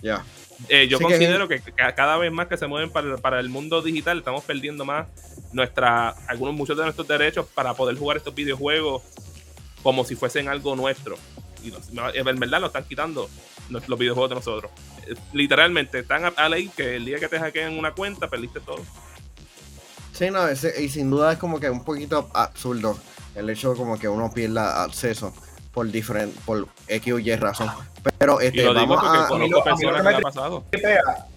Ya. 0.00 0.24
Eh, 0.68 0.88
yo 0.88 0.98
considero 1.00 1.46
que... 1.46 1.60
cada 1.94 2.16
vez 2.16 2.32
más 2.32 2.48
que 2.48 2.56
se 2.56 2.66
mueven 2.66 2.90
para, 2.90 3.40
el 3.40 3.48
mundo 3.48 3.80
digital, 3.82 4.18
estamos 4.18 4.44
perdiendo 4.44 4.84
más 4.84 5.06
nuestra, 5.52 6.10
algunos, 6.26 6.54
muchos 6.54 6.76
de 6.76 6.84
nuestros 6.84 7.06
derechos 7.06 7.46
para 7.54 7.74
poder 7.74 7.96
jugar 7.96 8.16
estos 8.16 8.34
videojuegos 8.34 9.02
como 9.82 10.04
si 10.04 10.16
fuesen 10.16 10.48
algo 10.48 10.74
nuestro. 10.74 11.16
Y 11.62 11.72
en 12.14 12.38
verdad 12.38 12.60
lo 12.60 12.66
están 12.68 12.84
quitando 12.84 13.28
los 13.68 13.98
videojuegos 13.98 14.30
de 14.30 14.36
nosotros. 14.36 14.72
Eh, 15.06 15.14
literalmente, 15.32 16.00
están 16.00 16.32
a, 16.36 16.48
ley 16.48 16.70
que 16.76 16.96
el 16.96 17.04
día 17.04 17.18
que 17.18 17.28
te 17.28 17.38
hackeen 17.38 17.78
una 17.78 17.92
cuenta, 17.92 18.28
perdiste 18.28 18.60
todo. 18.60 18.84
Sí, 20.12 20.30
no, 20.30 20.50
y 20.50 20.88
sin 20.88 21.10
duda 21.10 21.32
es 21.32 21.38
como 21.38 21.60
que 21.60 21.70
un 21.70 21.84
poquito 21.84 22.28
absurdo 22.34 22.98
el 23.36 23.48
hecho 23.50 23.70
de 23.70 23.76
como 23.76 23.98
que 23.98 24.08
uno 24.08 24.32
pierda 24.32 24.82
acceso 24.82 25.32
por 25.78 25.88
diferente, 25.92 26.36
por 26.44 26.66
X 26.88 27.12
o 27.12 27.20
Y 27.20 27.36
razón. 27.36 27.70
Pero 28.18 28.40
este, 28.40 28.66
vamos 28.66 28.98
a, 29.00 29.28
a, 29.28 29.38
mí 29.38 29.48
lo, 29.48 29.62
que 29.62 29.70
me 29.70 30.20
pasado. 30.22 30.64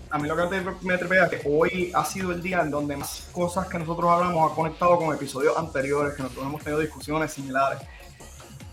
a 0.10 0.18
mí 0.18 0.28
lo 0.28 0.50
que 0.50 0.62
me 0.82 0.98
tripea 0.98 1.26
es 1.26 1.30
que 1.30 1.42
hoy 1.48 1.92
ha 1.94 2.04
sido 2.04 2.32
el 2.32 2.42
día 2.42 2.62
en 2.62 2.72
donde 2.72 2.98
más 2.98 3.30
cosas 3.32 3.68
que 3.68 3.78
nosotros 3.78 4.10
hablamos 4.10 4.52
ha 4.52 4.56
conectado 4.56 4.98
con 4.98 5.14
episodios 5.14 5.56
anteriores, 5.56 6.16
que 6.16 6.24
nosotros 6.24 6.48
hemos 6.48 6.64
tenido 6.64 6.80
discusiones 6.80 7.32
similares. 7.32 7.84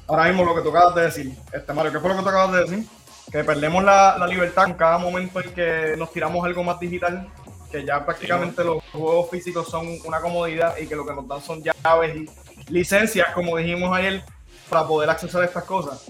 Ahora 0.06 0.24
mismo 0.28 0.42
lo 0.42 0.54
que 0.54 0.62
tú 0.62 0.70
acabas 0.70 0.94
de 0.94 1.02
decir, 1.02 1.36
este 1.52 1.70
Mario, 1.74 1.92
¿qué 1.92 2.00
fue 2.00 2.08
lo 2.08 2.16
que 2.16 2.22
tú 2.22 2.28
acabas 2.30 2.52
de 2.52 2.60
decir? 2.60 2.86
Que 3.30 3.44
perdemos 3.44 3.84
la, 3.84 4.16
la 4.16 4.26
libertad 4.26 4.68
en 4.68 4.72
cada 4.72 4.96
momento 4.96 5.42
en 5.42 5.52
que 5.52 5.96
nos 5.98 6.10
tiramos 6.14 6.42
algo 6.46 6.64
más 6.64 6.80
digital, 6.80 7.28
que 7.70 7.84
ya 7.84 8.06
prácticamente 8.06 8.64
los 8.64 8.82
juegos 8.90 9.28
físicos 9.28 9.68
son 9.68 9.86
una 10.06 10.18
comodidad 10.22 10.78
y 10.78 10.86
que 10.86 10.96
lo 10.96 11.04
que 11.04 11.12
nos 11.12 11.28
dan 11.28 11.42
son 11.42 11.62
llaves 11.62 12.16
y 12.16 12.72
licencias, 12.72 13.28
como 13.34 13.54
dijimos 13.58 13.94
ayer, 13.94 14.24
para 14.68 14.86
poder 14.86 15.10
acceder 15.10 15.42
a 15.42 15.44
estas 15.44 15.64
cosas. 15.64 16.02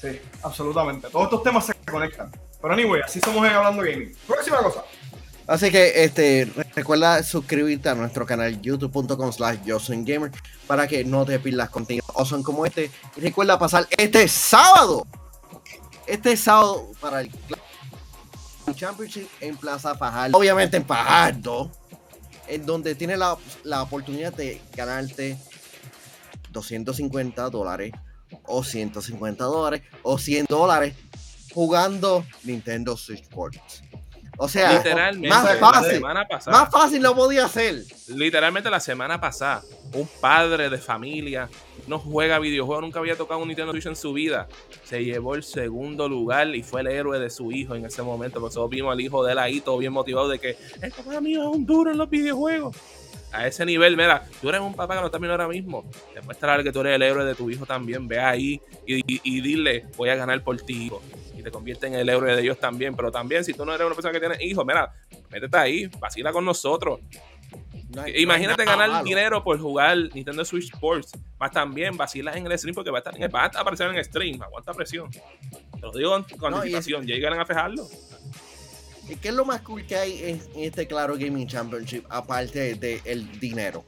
Sí, 0.00 0.20
absolutamente. 0.42 1.08
Todos 1.08 1.24
estos 1.24 1.42
temas 1.42 1.66
se 1.66 1.74
conectan. 1.90 2.30
Pero 2.60 2.74
anyway, 2.74 3.02
así 3.02 3.20
somos 3.20 3.46
en 3.46 3.52
Hablando 3.52 3.82
Gaming. 3.82 4.14
Próxima 4.26 4.58
cosa. 4.58 4.84
Así 5.46 5.70
que 5.70 6.04
este 6.04 6.50
recuerda 6.74 7.22
suscribirte 7.22 7.90
a 7.90 7.94
nuestro 7.94 8.24
canal 8.24 8.60
youtube.com 8.62 9.30
slash 9.30 9.58
gamer 9.88 10.30
para 10.66 10.86
que 10.86 11.04
no 11.04 11.26
te 11.26 11.38
pierdas 11.38 11.68
contenido 11.68 12.06
son 12.24 12.42
como 12.42 12.64
este. 12.64 12.90
Y 13.16 13.20
recuerda 13.20 13.58
pasar 13.58 13.86
este 13.90 14.26
sábado. 14.28 15.06
Este 16.06 16.36
sábado 16.36 16.90
para 17.00 17.20
el 17.20 17.30
Championship 18.74 19.28
en 19.40 19.56
Plaza 19.56 19.94
Fajardo. 19.94 20.38
Obviamente 20.38 20.76
en 20.78 20.86
Fajardo. 20.86 21.70
En 22.48 22.64
donde 22.66 22.94
tienes 22.94 23.18
la, 23.18 23.36
la 23.62 23.82
oportunidad 23.82 24.32
de 24.32 24.60
ganarte 24.76 25.38
250 26.54 27.50
dólares 27.50 27.92
o 28.46 28.64
150 28.64 29.44
dólares 29.44 29.82
o 30.02 30.16
100 30.18 30.46
dólares 30.48 30.94
jugando 31.52 32.24
Nintendo 32.44 32.96
Switch 32.96 33.20
Sports. 33.20 33.82
O 34.36 34.48
sea, 34.48 34.82
más 35.28 35.58
fácil, 35.60 36.00
más 36.00 36.70
fácil 36.70 37.02
lo 37.02 37.14
podía 37.14 37.44
hacer. 37.44 37.84
Literalmente 38.08 38.68
la 38.68 38.80
semana 38.80 39.20
pasada, 39.20 39.62
un 39.92 40.08
padre 40.20 40.68
de 40.68 40.78
familia 40.78 41.48
no 41.86 42.00
juega 42.00 42.40
videojuegos, 42.40 42.82
nunca 42.82 42.98
había 42.98 43.16
tocado 43.16 43.40
un 43.40 43.48
Nintendo 43.48 43.72
Switch 43.72 43.86
en 43.86 43.94
su 43.94 44.12
vida. 44.12 44.48
Se 44.82 45.04
llevó 45.04 45.36
el 45.36 45.44
segundo 45.44 46.08
lugar 46.08 46.52
y 46.54 46.64
fue 46.64 46.80
el 46.80 46.88
héroe 46.88 47.20
de 47.20 47.30
su 47.30 47.52
hijo 47.52 47.76
en 47.76 47.84
ese 47.84 48.02
momento. 48.02 48.40
Nosotros 48.40 48.70
vimos 48.70 48.92
al 48.92 49.00
hijo 49.00 49.24
de 49.24 49.32
él 49.32 49.38
ahí 49.38 49.60
todo 49.60 49.78
bien 49.78 49.92
motivado 49.92 50.28
de 50.28 50.40
que 50.40 50.56
el 50.82 50.90
papá 50.90 51.20
mío 51.20 51.42
es 51.42 51.56
un 51.56 51.64
duro 51.64 51.92
en 51.92 51.98
los 51.98 52.10
videojuegos. 52.10 52.76
A 53.34 53.46
ese 53.46 53.66
nivel, 53.66 53.96
mira, 53.96 54.24
tú 54.40 54.48
eres 54.48 54.60
un 54.60 54.74
papá 54.74 54.94
que 54.94 55.00
no 55.00 55.06
está 55.06 55.18
viendo 55.18 55.32
ahora 55.32 55.48
mismo. 55.48 55.84
Demuestra 56.14 56.62
que 56.62 56.72
tú 56.72 56.80
eres 56.80 56.94
el 56.94 57.02
héroe 57.02 57.24
de 57.24 57.34
tu 57.34 57.50
hijo 57.50 57.66
también. 57.66 58.06
Ve 58.06 58.20
ahí 58.20 58.60
y, 58.86 59.02
y 59.06 59.40
dile, 59.40 59.86
voy 59.96 60.08
a 60.08 60.14
ganar 60.14 60.42
por 60.42 60.60
ti, 60.60 60.86
hijo 60.86 61.02
te 61.44 61.50
convierte 61.50 61.86
en 61.86 61.94
el 61.94 62.08
héroe 62.08 62.34
de 62.34 62.42
ellos 62.42 62.58
también. 62.58 62.96
Pero 62.96 63.12
también, 63.12 63.44
si 63.44 63.52
tú 63.52 63.64
no 63.64 63.72
eres 63.72 63.86
una 63.86 63.94
persona 63.94 64.12
que 64.12 64.18
tiene 64.18 64.36
hijos, 64.44 64.66
mira, 64.66 64.92
métete 65.30 65.56
ahí, 65.56 65.86
vacila 66.00 66.32
con 66.32 66.44
nosotros. 66.44 67.00
Imagínate 68.16 68.64
ganar 68.64 69.04
dinero 69.04 69.44
por 69.44 69.60
jugar 69.60 69.96
Nintendo 70.12 70.44
Switch 70.44 70.72
Sports. 70.72 71.12
Más 71.38 71.52
también 71.52 71.96
vacilas 71.96 72.34
en 72.34 72.46
el 72.46 72.58
stream 72.58 72.74
porque 72.74 72.90
va 72.90 72.98
a, 72.98 73.00
estar 73.00 73.14
en 73.16 73.30
va 73.32 73.42
a 73.42 73.46
aparecer 73.46 73.88
en 73.88 73.96
el 73.96 74.04
stream. 74.04 74.42
Aguanta 74.42 74.72
presión. 74.72 75.10
Te 75.10 75.80
lo 75.80 75.92
digo 75.92 76.24
con, 76.38 76.54
anticipación. 76.54 77.06
Llegan 77.06 77.38
a 77.38 77.46
fejarlo. 77.46 77.86
¿Y 79.08 79.16
qué 79.16 79.28
es 79.28 79.34
lo 79.34 79.44
más 79.44 79.60
cool 79.62 79.84
que 79.86 79.96
hay 79.96 80.22
en, 80.22 80.42
este 80.56 80.86
Claro 80.86 81.14
Gaming 81.18 81.46
Championship 81.46 82.04
aparte 82.08 82.74
del 82.74 83.00
el 83.04 83.40
dinero? 83.40 83.84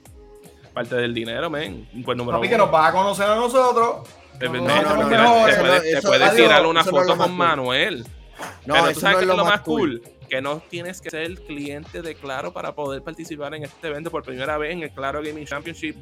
Aparte 0.70 0.96
del 0.96 1.14
dinero, 1.14 1.48
men. 1.48 1.88
Pues 2.04 2.18
número 2.18 2.38
Papi, 2.38 2.48
que 2.48 2.58
nos 2.58 2.70
vas 2.70 2.90
a 2.90 2.92
conocer 2.92 3.26
a 3.26 3.36
nosotros. 3.36 4.08
Te, 4.38 4.50
puedes 6.02 6.34
tirar 6.34 6.66
una 6.66 6.84
foto 6.84 7.16
con 7.16 7.34
Manuel. 7.34 8.06
No, 8.66 8.74
Pero 8.74 8.92
tú 8.92 9.00
sabes 9.00 9.18
que 9.18 9.24
es 9.24 9.28
lo 9.28 9.44
más 9.44 9.60
cool. 9.62 10.02
Que 10.28 10.42
no 10.42 10.58
tienes 10.68 11.00
que 11.00 11.08
ser 11.08 11.22
el 11.22 11.40
cliente 11.40 12.02
de 12.02 12.14
Claro 12.16 12.52
para 12.52 12.74
poder 12.74 13.00
participar 13.02 13.54
en 13.54 13.62
este 13.62 13.86
evento 13.86 14.10
por 14.10 14.24
primera 14.24 14.58
vez 14.58 14.72
en 14.72 14.82
el 14.82 14.90
Claro 14.90 15.22
Gaming 15.22 15.46
Championship. 15.46 15.96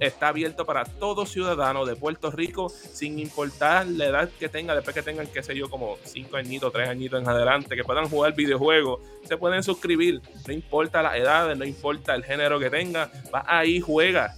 Está 0.00 0.28
abierto 0.28 0.64
para 0.64 0.84
todo 0.84 1.26
ciudadano 1.26 1.84
de 1.84 1.96
Puerto 1.96 2.30
Rico, 2.30 2.68
sin 2.68 3.18
importar 3.18 3.86
la 3.86 4.06
edad 4.06 4.30
que 4.38 4.48
tenga, 4.48 4.74
después 4.74 4.94
que 4.94 5.02
tengan, 5.02 5.26
qué 5.26 5.42
sé 5.42 5.54
yo, 5.54 5.68
como 5.68 5.98
5 6.02 6.36
añitos, 6.36 6.72
3 6.72 6.88
añitos 6.88 7.20
en 7.20 7.28
adelante, 7.28 7.76
que 7.76 7.84
puedan 7.84 8.08
jugar 8.08 8.34
videojuegos, 8.34 9.00
se 9.28 9.36
pueden 9.36 9.62
suscribir, 9.62 10.20
no 10.46 10.52
importa 10.52 11.02
las 11.02 11.16
edades, 11.16 11.58
no 11.58 11.64
importa 11.64 12.14
el 12.14 12.24
género 12.24 12.58
que 12.58 12.70
tenga, 12.70 13.10
va 13.34 13.44
ahí, 13.46 13.80
juega, 13.80 14.34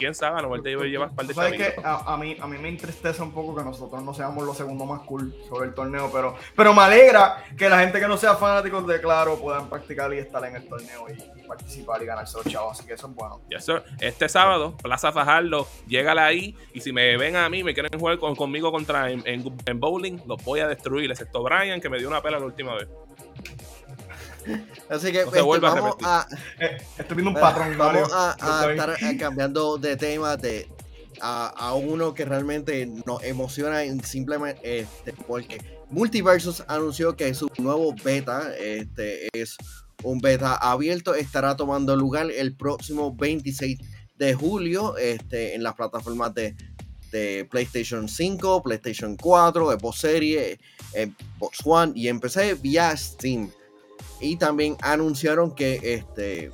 quién 0.00 0.14
sabe, 0.14 0.38
a 0.38 0.42
lo 0.42 0.48
mejor 0.48 0.62
te 0.62 0.70
llevas 0.70 1.12
par 1.12 1.26
de 1.26 1.34
¿Sabes 1.34 1.52
que 1.52 1.74
a, 1.84 2.16
mí, 2.16 2.36
a 2.40 2.46
mí 2.46 2.58
me 2.58 2.68
entristece 2.70 3.22
un 3.22 3.32
poco 3.32 3.54
que 3.54 3.62
nosotros 3.62 4.02
no 4.02 4.14
seamos 4.14 4.44
los 4.44 4.56
segundos 4.56 4.88
más 4.88 5.02
cool 5.02 5.34
sobre 5.48 5.68
el 5.68 5.74
torneo, 5.74 6.10
pero, 6.10 6.34
pero 6.56 6.72
me 6.72 6.82
alegra 6.82 7.44
que 7.56 7.68
la 7.68 7.80
gente 7.80 8.00
que 8.00 8.08
no 8.08 8.16
sea 8.16 8.34
fanáticos 8.34 8.86
de 8.86 9.00
Claro 9.00 9.38
puedan 9.38 9.68
practicar 9.68 10.12
y 10.14 10.18
estar 10.18 10.42
en 10.46 10.56
el 10.56 10.66
torneo 10.66 11.06
y, 11.08 11.40
participar 11.50 12.00
y 12.00 12.06
ganarse 12.06 12.36
los 12.38 12.46
chavos, 12.46 12.78
así 12.78 12.86
que 12.86 12.94
eso 12.94 13.08
es 13.08 13.14
bueno. 13.14 13.40
Este 14.00 14.28
sábado, 14.28 14.76
Plaza 14.80 15.10
Fajardo, 15.10 15.66
llégala 15.88 16.24
ahí 16.24 16.56
y 16.72 16.80
si 16.80 16.92
me 16.92 17.16
ven 17.16 17.34
a 17.34 17.48
mí, 17.48 17.64
me 17.64 17.74
quieren 17.74 17.98
jugar 17.98 18.18
conmigo 18.18 18.70
contra 18.70 19.10
en, 19.10 19.22
en, 19.26 19.80
bowling, 19.80 20.20
los 20.26 20.42
voy 20.44 20.60
a 20.60 20.68
destruir, 20.68 21.10
excepto 21.10 21.42
Brian 21.42 21.80
que 21.80 21.88
me 21.88 21.98
dio 21.98 22.06
una 22.06 22.22
pela 22.22 22.38
la 22.38 22.46
última 22.46 22.74
vez. 22.76 22.88
Así 24.88 25.12
que 25.12 25.22
este, 25.22 25.40
vamos 25.42 25.96
a, 26.02 26.26
eh, 26.58 26.78
estoy 26.98 27.16
viendo 27.16 27.30
un 27.30 27.40
patrón. 27.40 27.76
Vamos 27.76 28.10
a, 28.12 28.36
estar 28.70 28.96
eh, 29.00 29.16
cambiando 29.16 29.78
de 29.78 29.96
tema 29.96 30.36
de 30.36 30.68
a, 31.20 31.74
uno 31.74 32.14
que 32.14 32.24
realmente 32.24 32.86
nos 33.06 33.22
emociona 33.22 33.82
simplemente 34.02 34.80
este, 34.80 35.12
porque 35.26 35.60
Multiversus 35.90 36.62
anunció 36.66 37.16
que 37.16 37.34
su 37.34 37.50
nuevo 37.58 37.94
beta 38.04 38.54
este, 38.56 39.28
es 39.32 39.56
un 40.02 40.20
beta 40.20 40.54
abierto, 40.54 41.14
estará 41.14 41.56
tomando 41.56 41.94
lugar 41.96 42.30
el 42.30 42.56
próximo 42.56 43.14
26 43.14 43.78
de 44.16 44.34
julio 44.34 44.96
este, 44.96 45.54
en 45.54 45.62
las 45.62 45.74
plataformas 45.74 46.32
de, 46.34 46.54
de 47.10 47.46
PlayStation 47.50 48.08
5, 48.08 48.62
PlayStation 48.62 49.16
4, 49.16 49.78
Xbox 49.78 49.98
Series, 49.98 50.58
Xbox 50.92 51.58
One 51.64 51.92
y 51.94 52.08
empecé 52.08 52.54
vía 52.54 52.96
Steam. 52.96 53.50
Y 54.20 54.36
también 54.36 54.76
anunciaron 54.82 55.54
que 55.54 55.80
este 55.82 56.50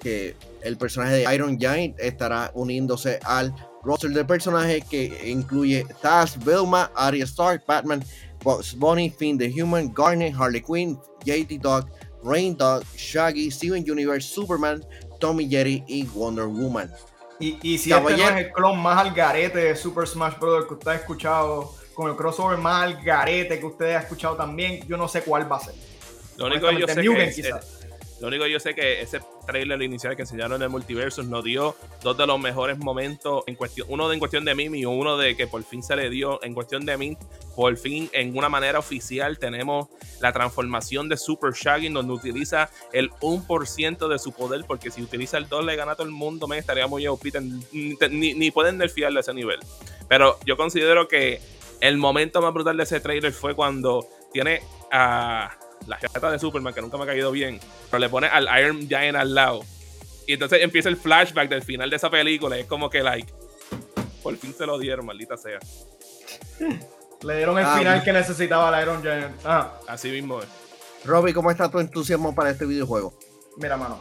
que 0.00 0.34
el 0.62 0.76
personaje 0.76 1.14
de 1.14 1.34
Iron 1.34 1.58
Giant 1.58 1.98
estará 1.98 2.50
uniéndose 2.54 3.20
al 3.24 3.54
roster 3.84 4.10
de 4.10 4.24
personajes 4.24 4.84
que 4.84 5.30
incluye 5.30 5.86
Taz, 6.00 6.36
Vilma, 6.44 6.90
Arya 6.96 7.24
Stark, 7.24 7.62
Batman, 7.66 8.02
Bugs 8.42 8.74
Bunny, 8.74 9.10
Finn 9.10 9.38
the 9.38 9.50
Human, 9.50 9.92
Garnet, 9.92 10.34
Harley 10.34 10.60
Quinn, 10.60 10.98
JT 11.24 11.60
Dog, 11.60 11.88
Rain 12.22 12.56
Dog, 12.56 12.84
Shaggy, 12.96 13.50
Steven 13.50 13.84
Universe, 13.88 14.26
Superman, 14.26 14.84
Tommy 15.20 15.48
Jerry 15.48 15.84
y 15.86 16.04
Wonder 16.04 16.46
Woman. 16.46 16.90
Y, 17.38 17.58
y 17.62 17.78
si 17.78 17.92
este 17.92 18.14
es 18.14 18.30
el 18.30 18.52
clon 18.52 18.78
más 18.80 18.98
al 18.98 19.12
garete 19.14 19.58
de 19.58 19.76
Super 19.76 20.06
Smash 20.06 20.38
Bros. 20.38 20.66
que 20.66 20.74
usted 20.74 20.90
ha 20.92 20.94
escuchado, 20.96 21.74
con 21.94 22.10
el 22.10 22.16
crossover 22.16 22.58
más 22.58 22.84
al 22.84 23.02
garete 23.02 23.58
que 23.58 23.66
usted 23.66 23.94
ha 23.96 24.00
escuchado 24.00 24.36
también, 24.36 24.86
yo 24.86 24.96
no 24.96 25.08
sé 25.08 25.22
cuál 25.22 25.50
va 25.50 25.56
a 25.56 25.60
ser. 25.60 25.74
Lo 26.36 26.46
único 26.46 26.68
que 26.68 26.80
yo 26.80 26.88
sé 26.88 27.02
que 27.02 27.52
lo 28.22 28.28
único 28.28 28.44
que 28.44 28.52
yo 28.52 28.60
sé 28.60 28.72
que 28.72 29.00
ese 29.00 29.20
trailer 29.48 29.82
inicial 29.82 30.14
que 30.14 30.22
enseñaron 30.22 30.54
en 30.54 30.62
el 30.62 30.68
multiverso 30.68 31.24
nos 31.24 31.42
dio 31.42 31.74
dos 32.04 32.16
de 32.16 32.24
los 32.24 32.38
mejores 32.38 32.78
momentos 32.78 33.42
en 33.48 33.56
cuestión, 33.56 33.88
uno 33.90 34.12
en 34.12 34.20
cuestión 34.20 34.44
de 34.44 34.54
Mimi 34.54 34.78
y 34.78 34.84
uno 34.84 35.16
de 35.16 35.36
que 35.36 35.48
por 35.48 35.64
fin 35.64 35.82
se 35.82 35.96
le 35.96 36.08
dio 36.08 36.40
en 36.44 36.54
cuestión 36.54 36.86
de 36.86 36.96
Mimi, 36.96 37.16
por 37.56 37.76
fin 37.76 38.08
en 38.12 38.38
una 38.38 38.48
manera 38.48 38.78
oficial 38.78 39.40
tenemos 39.40 39.88
la 40.20 40.32
transformación 40.32 41.08
de 41.08 41.16
Super 41.16 41.52
Shaggy 41.52 41.88
donde 41.88 42.12
utiliza 42.12 42.70
el 42.92 43.10
1% 43.10 44.06
de 44.06 44.18
su 44.20 44.30
poder 44.30 44.66
porque 44.68 44.92
si 44.92 45.02
utiliza 45.02 45.36
el 45.36 45.48
2 45.48 45.64
le 45.64 45.74
gana 45.74 45.90
a 45.90 45.96
todo 45.96 46.06
el 46.06 46.12
mundo, 46.12 46.46
me 46.46 46.58
estaría 46.58 46.86
muy 46.86 47.08
OP, 47.08 47.24
ni, 47.72 47.96
ni, 48.08 48.34
ni 48.34 48.50
pueden 48.52 48.78
nerfearle 48.78 49.18
a 49.18 49.22
ese 49.22 49.34
nivel. 49.34 49.58
Pero 50.06 50.38
yo 50.46 50.56
considero 50.56 51.08
que 51.08 51.40
el 51.80 51.96
momento 51.96 52.40
más 52.40 52.54
brutal 52.54 52.76
de 52.76 52.84
ese 52.84 53.00
trailer 53.00 53.32
fue 53.32 53.56
cuando 53.56 54.06
tiene 54.32 54.62
a 54.92 55.58
la 55.86 55.96
jeta 55.96 56.30
de 56.30 56.38
Superman, 56.38 56.74
que 56.74 56.80
nunca 56.80 56.96
me 56.96 57.04
ha 57.04 57.06
caído 57.06 57.30
bien, 57.30 57.60
pero 57.90 58.00
le 58.00 58.08
pone 58.08 58.26
al 58.26 58.48
Iron 58.60 58.88
Giant 58.88 59.16
al 59.16 59.34
lado. 59.34 59.62
Y 60.26 60.34
entonces 60.34 60.62
empieza 60.62 60.88
el 60.88 60.96
flashback 60.96 61.48
del 61.48 61.62
final 61.62 61.90
de 61.90 61.96
esa 61.96 62.10
película. 62.10 62.56
Y 62.56 62.60
es 62.60 62.66
como 62.66 62.88
que, 62.88 63.02
like, 63.02 63.32
por 64.22 64.36
fin 64.36 64.54
se 64.54 64.66
lo 64.66 64.78
dieron, 64.78 65.04
maldita 65.04 65.36
sea. 65.36 65.58
Le 67.22 67.36
dieron 67.36 67.58
el 67.58 67.64
ah, 67.64 67.76
final 67.76 68.02
que 68.04 68.12
necesitaba 68.12 68.76
el 68.76 68.82
Iron 68.82 69.02
Giant. 69.02 69.34
Ah. 69.44 69.78
Así 69.88 70.10
mismo 70.10 70.40
es. 70.40 70.48
Robbie, 71.04 71.34
¿cómo 71.34 71.50
está 71.50 71.70
tu 71.70 71.80
entusiasmo 71.80 72.34
para 72.34 72.50
este 72.50 72.64
videojuego? 72.66 73.12
Mira, 73.56 73.76
mano. 73.76 74.00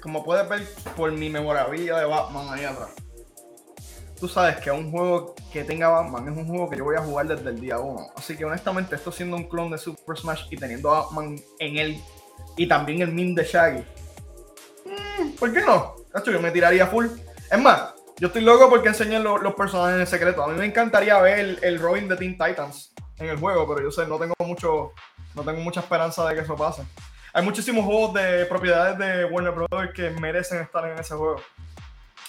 Como 0.00 0.24
puedes 0.24 0.48
ver 0.48 0.64
por 0.96 1.10
mi 1.10 1.28
memorabilia 1.28 1.96
de 1.96 2.04
Batman 2.04 2.48
ahí 2.50 2.64
atrás 2.64 2.90
tú 4.18 4.28
sabes 4.28 4.56
que 4.56 4.70
un 4.70 4.90
juego 4.90 5.34
que 5.52 5.64
tenga 5.64 5.88
Batman 5.88 6.28
es 6.28 6.36
un 6.36 6.46
juego 6.46 6.68
que 6.68 6.76
yo 6.76 6.84
voy 6.84 6.96
a 6.96 7.00
jugar 7.00 7.26
desde 7.26 7.48
el 7.50 7.60
día 7.60 7.78
1. 7.78 8.06
Así 8.16 8.36
que 8.36 8.44
honestamente, 8.44 8.96
esto 8.96 9.12
siendo 9.12 9.36
un 9.36 9.44
clon 9.44 9.70
de 9.70 9.78
Super 9.78 10.16
Smash 10.16 10.46
y 10.50 10.56
teniendo 10.56 10.92
a 10.92 11.02
Batman 11.02 11.36
en 11.58 11.76
él 11.78 12.00
y 12.56 12.66
también 12.66 13.02
el 13.02 13.12
min 13.12 13.34
de 13.34 13.44
Shaggy, 13.44 13.84
mm, 14.84 15.30
¿por 15.38 15.52
qué 15.52 15.60
no? 15.60 15.94
Cacho, 16.12 16.30
yo 16.30 16.40
me 16.40 16.50
tiraría 16.50 16.86
full. 16.86 17.06
Es 17.50 17.60
más, 17.60 17.94
yo 18.18 18.26
estoy 18.26 18.42
loco 18.42 18.68
porque 18.68 18.88
enseñan 18.88 19.22
los 19.22 19.54
personajes 19.54 20.00
en 20.00 20.06
secreto. 20.06 20.42
A 20.42 20.48
mí 20.48 20.58
me 20.58 20.66
encantaría 20.66 21.20
ver 21.20 21.58
el, 21.62 21.78
Robin 21.78 22.08
de 22.08 22.16
Teen 22.16 22.32
Titans 22.32 22.92
en 23.18 23.28
el 23.28 23.38
juego, 23.38 23.66
pero 23.68 23.82
yo 23.82 23.90
sé, 23.92 24.06
no 24.06 24.18
tengo 24.18 24.34
mucho, 24.40 24.92
no 25.34 25.42
tengo 25.44 25.60
mucha 25.60 25.80
esperanza 25.80 26.26
de 26.28 26.34
que 26.34 26.40
eso 26.40 26.56
pase. 26.56 26.82
hay 27.32 27.44
muchísimos 27.44 27.84
juegos 27.84 28.14
de 28.14 28.44
propiedades 28.46 28.98
de 28.98 29.24
Warner 29.26 29.52
Brothers 29.52 29.92
que 29.94 30.10
merecen 30.10 30.60
estar 30.60 30.84
en 30.88 30.98
ese 30.98 31.14
juego. 31.14 31.40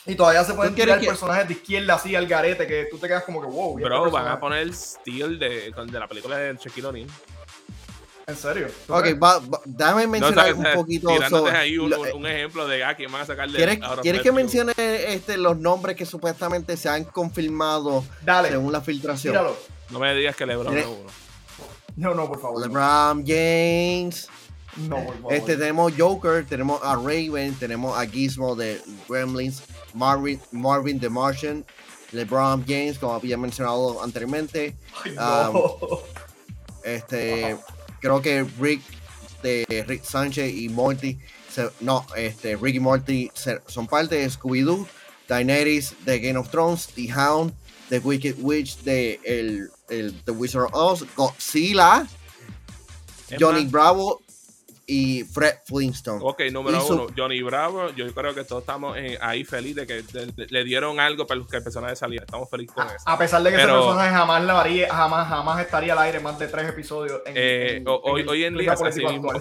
Y 0.06 0.16
todavía 0.16 0.44
se 0.44 0.54
pueden 0.54 0.72
¿Tú 0.74 0.76
quieres 0.78 0.94
tirar 0.96 1.00
que- 1.02 1.08
personajes 1.08 1.48
de 1.48 1.54
izquierda 1.54 1.94
así 1.96 2.16
al 2.16 2.26
garete 2.28 2.66
que 2.66 2.88
tú 2.90 2.98
te 2.98 3.08
quedas 3.08 3.24
como 3.24 3.42
que 3.42 3.48
wow. 3.48 3.78
¿y 3.80 3.84
este 3.84 3.90
Bro, 3.96 4.10
van 4.12 4.28
a 4.28 4.40
poner 4.40 4.74
Steel 4.74 5.38
de, 5.38 5.72
de 5.72 6.00
la 6.00 6.08
película 6.08 6.38
de 6.38 6.56
Shaquille 6.56 6.88
O'Neal. 6.88 7.08
¿En 8.28 8.36
serio? 8.36 8.68
¿Tú 8.86 8.94
Ok, 8.94 9.06
va- 9.22 9.40
va- 9.40 9.60
déjame 9.66 10.04
No, 10.06 10.10
mencionar 10.12 10.46
sabes, 10.50 10.56
un 10.56 10.74
poquito 10.76 11.08
tirándote 11.10 11.46
sobre- 11.50 11.58
ahí 11.58 11.78
un, 11.80 11.90
lo- 11.90 12.02
un- 12.02 12.14
un 12.14 12.26
ejemplo 12.28 12.68
de 12.68 12.84
ah, 12.84 12.96
quién 12.96 13.12
van 13.12 13.22
a 13.22 13.26
sacar 13.26 13.50
de 13.50 13.56
¿Quieres, 13.58 13.80
quieres 14.04 14.22
que 14.22 14.32
mencione 14.32 14.72
este, 14.78 15.36
los 15.38 15.58
nombres 15.58 15.96
que 15.96 16.06
supuestamente 16.06 16.78
se 16.78 16.90
han 16.90 17.06
confirmado 17.06 18.04
Dale, 18.22 18.50
según 18.50 18.72
la 18.72 18.82
filtración? 18.82 19.34
tíralo. 19.34 19.58
No 19.90 19.98
me 20.00 20.14
digas 20.16 20.36
que 20.36 20.46
LeBron 20.46 20.78
es 20.78 20.86
uno. 20.86 21.10
No, 21.96 22.14
no, 22.14 22.28
por 22.28 22.40
favor. 22.40 22.62
LeBron 22.62 23.26
James. 23.26 24.28
No, 24.78 25.04
por 25.04 25.16
favor. 25.16 25.34
Este, 25.34 25.58
tenemos 25.58 25.92
Joker, 25.98 26.46
tenemos 26.46 26.80
a 26.84 26.94
Raven, 26.96 27.56
tenemos 27.60 27.98
a 27.98 28.06
Gizmo 28.06 28.56
de 28.56 28.80
Gremlins, 29.10 29.64
Marvin, 29.94 30.40
Marvin 30.52 31.00
the 31.00 31.10
Martian, 31.10 31.66
LeBron 32.12 32.64
James, 32.68 32.98
como 32.98 33.14
había 33.14 33.38
mencionado 33.38 34.02
anteriormente. 34.04 34.76
Ay, 35.06 35.14
no. 35.16 35.78
Este, 36.84 37.58
creo 38.00 38.22
que 38.22 38.44
Rick 38.60 38.82
de 39.44 39.86
Rick 39.88 40.04
Sánchez 40.04 40.54
y 40.54 40.70
Morty, 40.70 41.18
se- 41.52 41.70
no, 41.82 42.06
este, 42.16 42.56
Rick 42.56 42.76
y 42.76 42.80
Morty 42.80 43.32
se- 43.34 43.62
son 43.68 43.88
parte 43.88 44.16
de 44.16 44.30
Scooby-Doo, 44.30 44.88
Daenerys 45.28 45.94
de 46.06 46.20
Game 46.20 46.38
of 46.40 46.50
Thrones, 46.50 46.88
The 46.88 47.12
Hound, 47.14 47.54
The 47.90 48.00
Wicked 48.00 48.36
Witch 48.40 48.78
de 48.80 49.20
el, 49.26 49.70
el 49.90 50.14
The 50.24 50.32
Wizard 50.32 50.66
of 50.72 50.74
Oz, 50.74 51.06
Godzilla, 51.16 52.08
Johnny 53.40 53.66
Bravo 53.72 54.22
y 54.92 55.24
Fred 55.24 55.54
Flintstone. 55.66 56.20
Ok, 56.24 56.42
número 56.52 56.84
uno, 56.88 57.08
Johnny 57.16 57.42
Bravo. 57.44 57.92
Yo 57.92 58.12
creo 58.14 58.34
que 58.34 58.44
todos 58.44 58.64
estamos 58.64 58.98
eh, 58.98 59.20
ahí 59.22 59.44
felices 59.44 59.76
de 59.76 59.88
que 59.88 60.02
de- 60.02 60.26
de- 60.32 60.48
le 60.50 60.64
dieron 60.64 61.00
algo 61.00 61.28
para 61.28 61.40
que 61.50 61.58
el 61.58 61.64
personaje 61.64 61.96
saliera. 61.96 62.26
Estamos 62.26 62.50
felices 62.50 62.74
con 62.76 62.88
eso. 62.88 62.98
A 63.06 63.18
pesar 63.18 63.44
de 63.44 63.52
que 63.52 63.58
Pero- 63.58 63.74
ese 63.78 63.84
personaje 63.86 64.10
jamás 64.16 64.44
la 64.44 64.60
haría, 64.62 64.94
jamás, 64.94 65.28
jamás 65.28 65.62
estaría 65.62 65.94
al 65.94 66.00
aire 66.00 66.20
más 66.20 66.40
de 66.40 66.48
tres 66.48 66.68
episodios. 66.70 67.22
En, 67.28 67.34
Eh, 67.36 67.84
o- 67.86 68.02
hoy- 68.04 68.26
hoy 68.28 68.44
en 68.46 68.56
clima 68.56 68.62
día 68.64 68.74
es 68.74 68.82
así 68.82 69.06
mismo. 69.06 69.32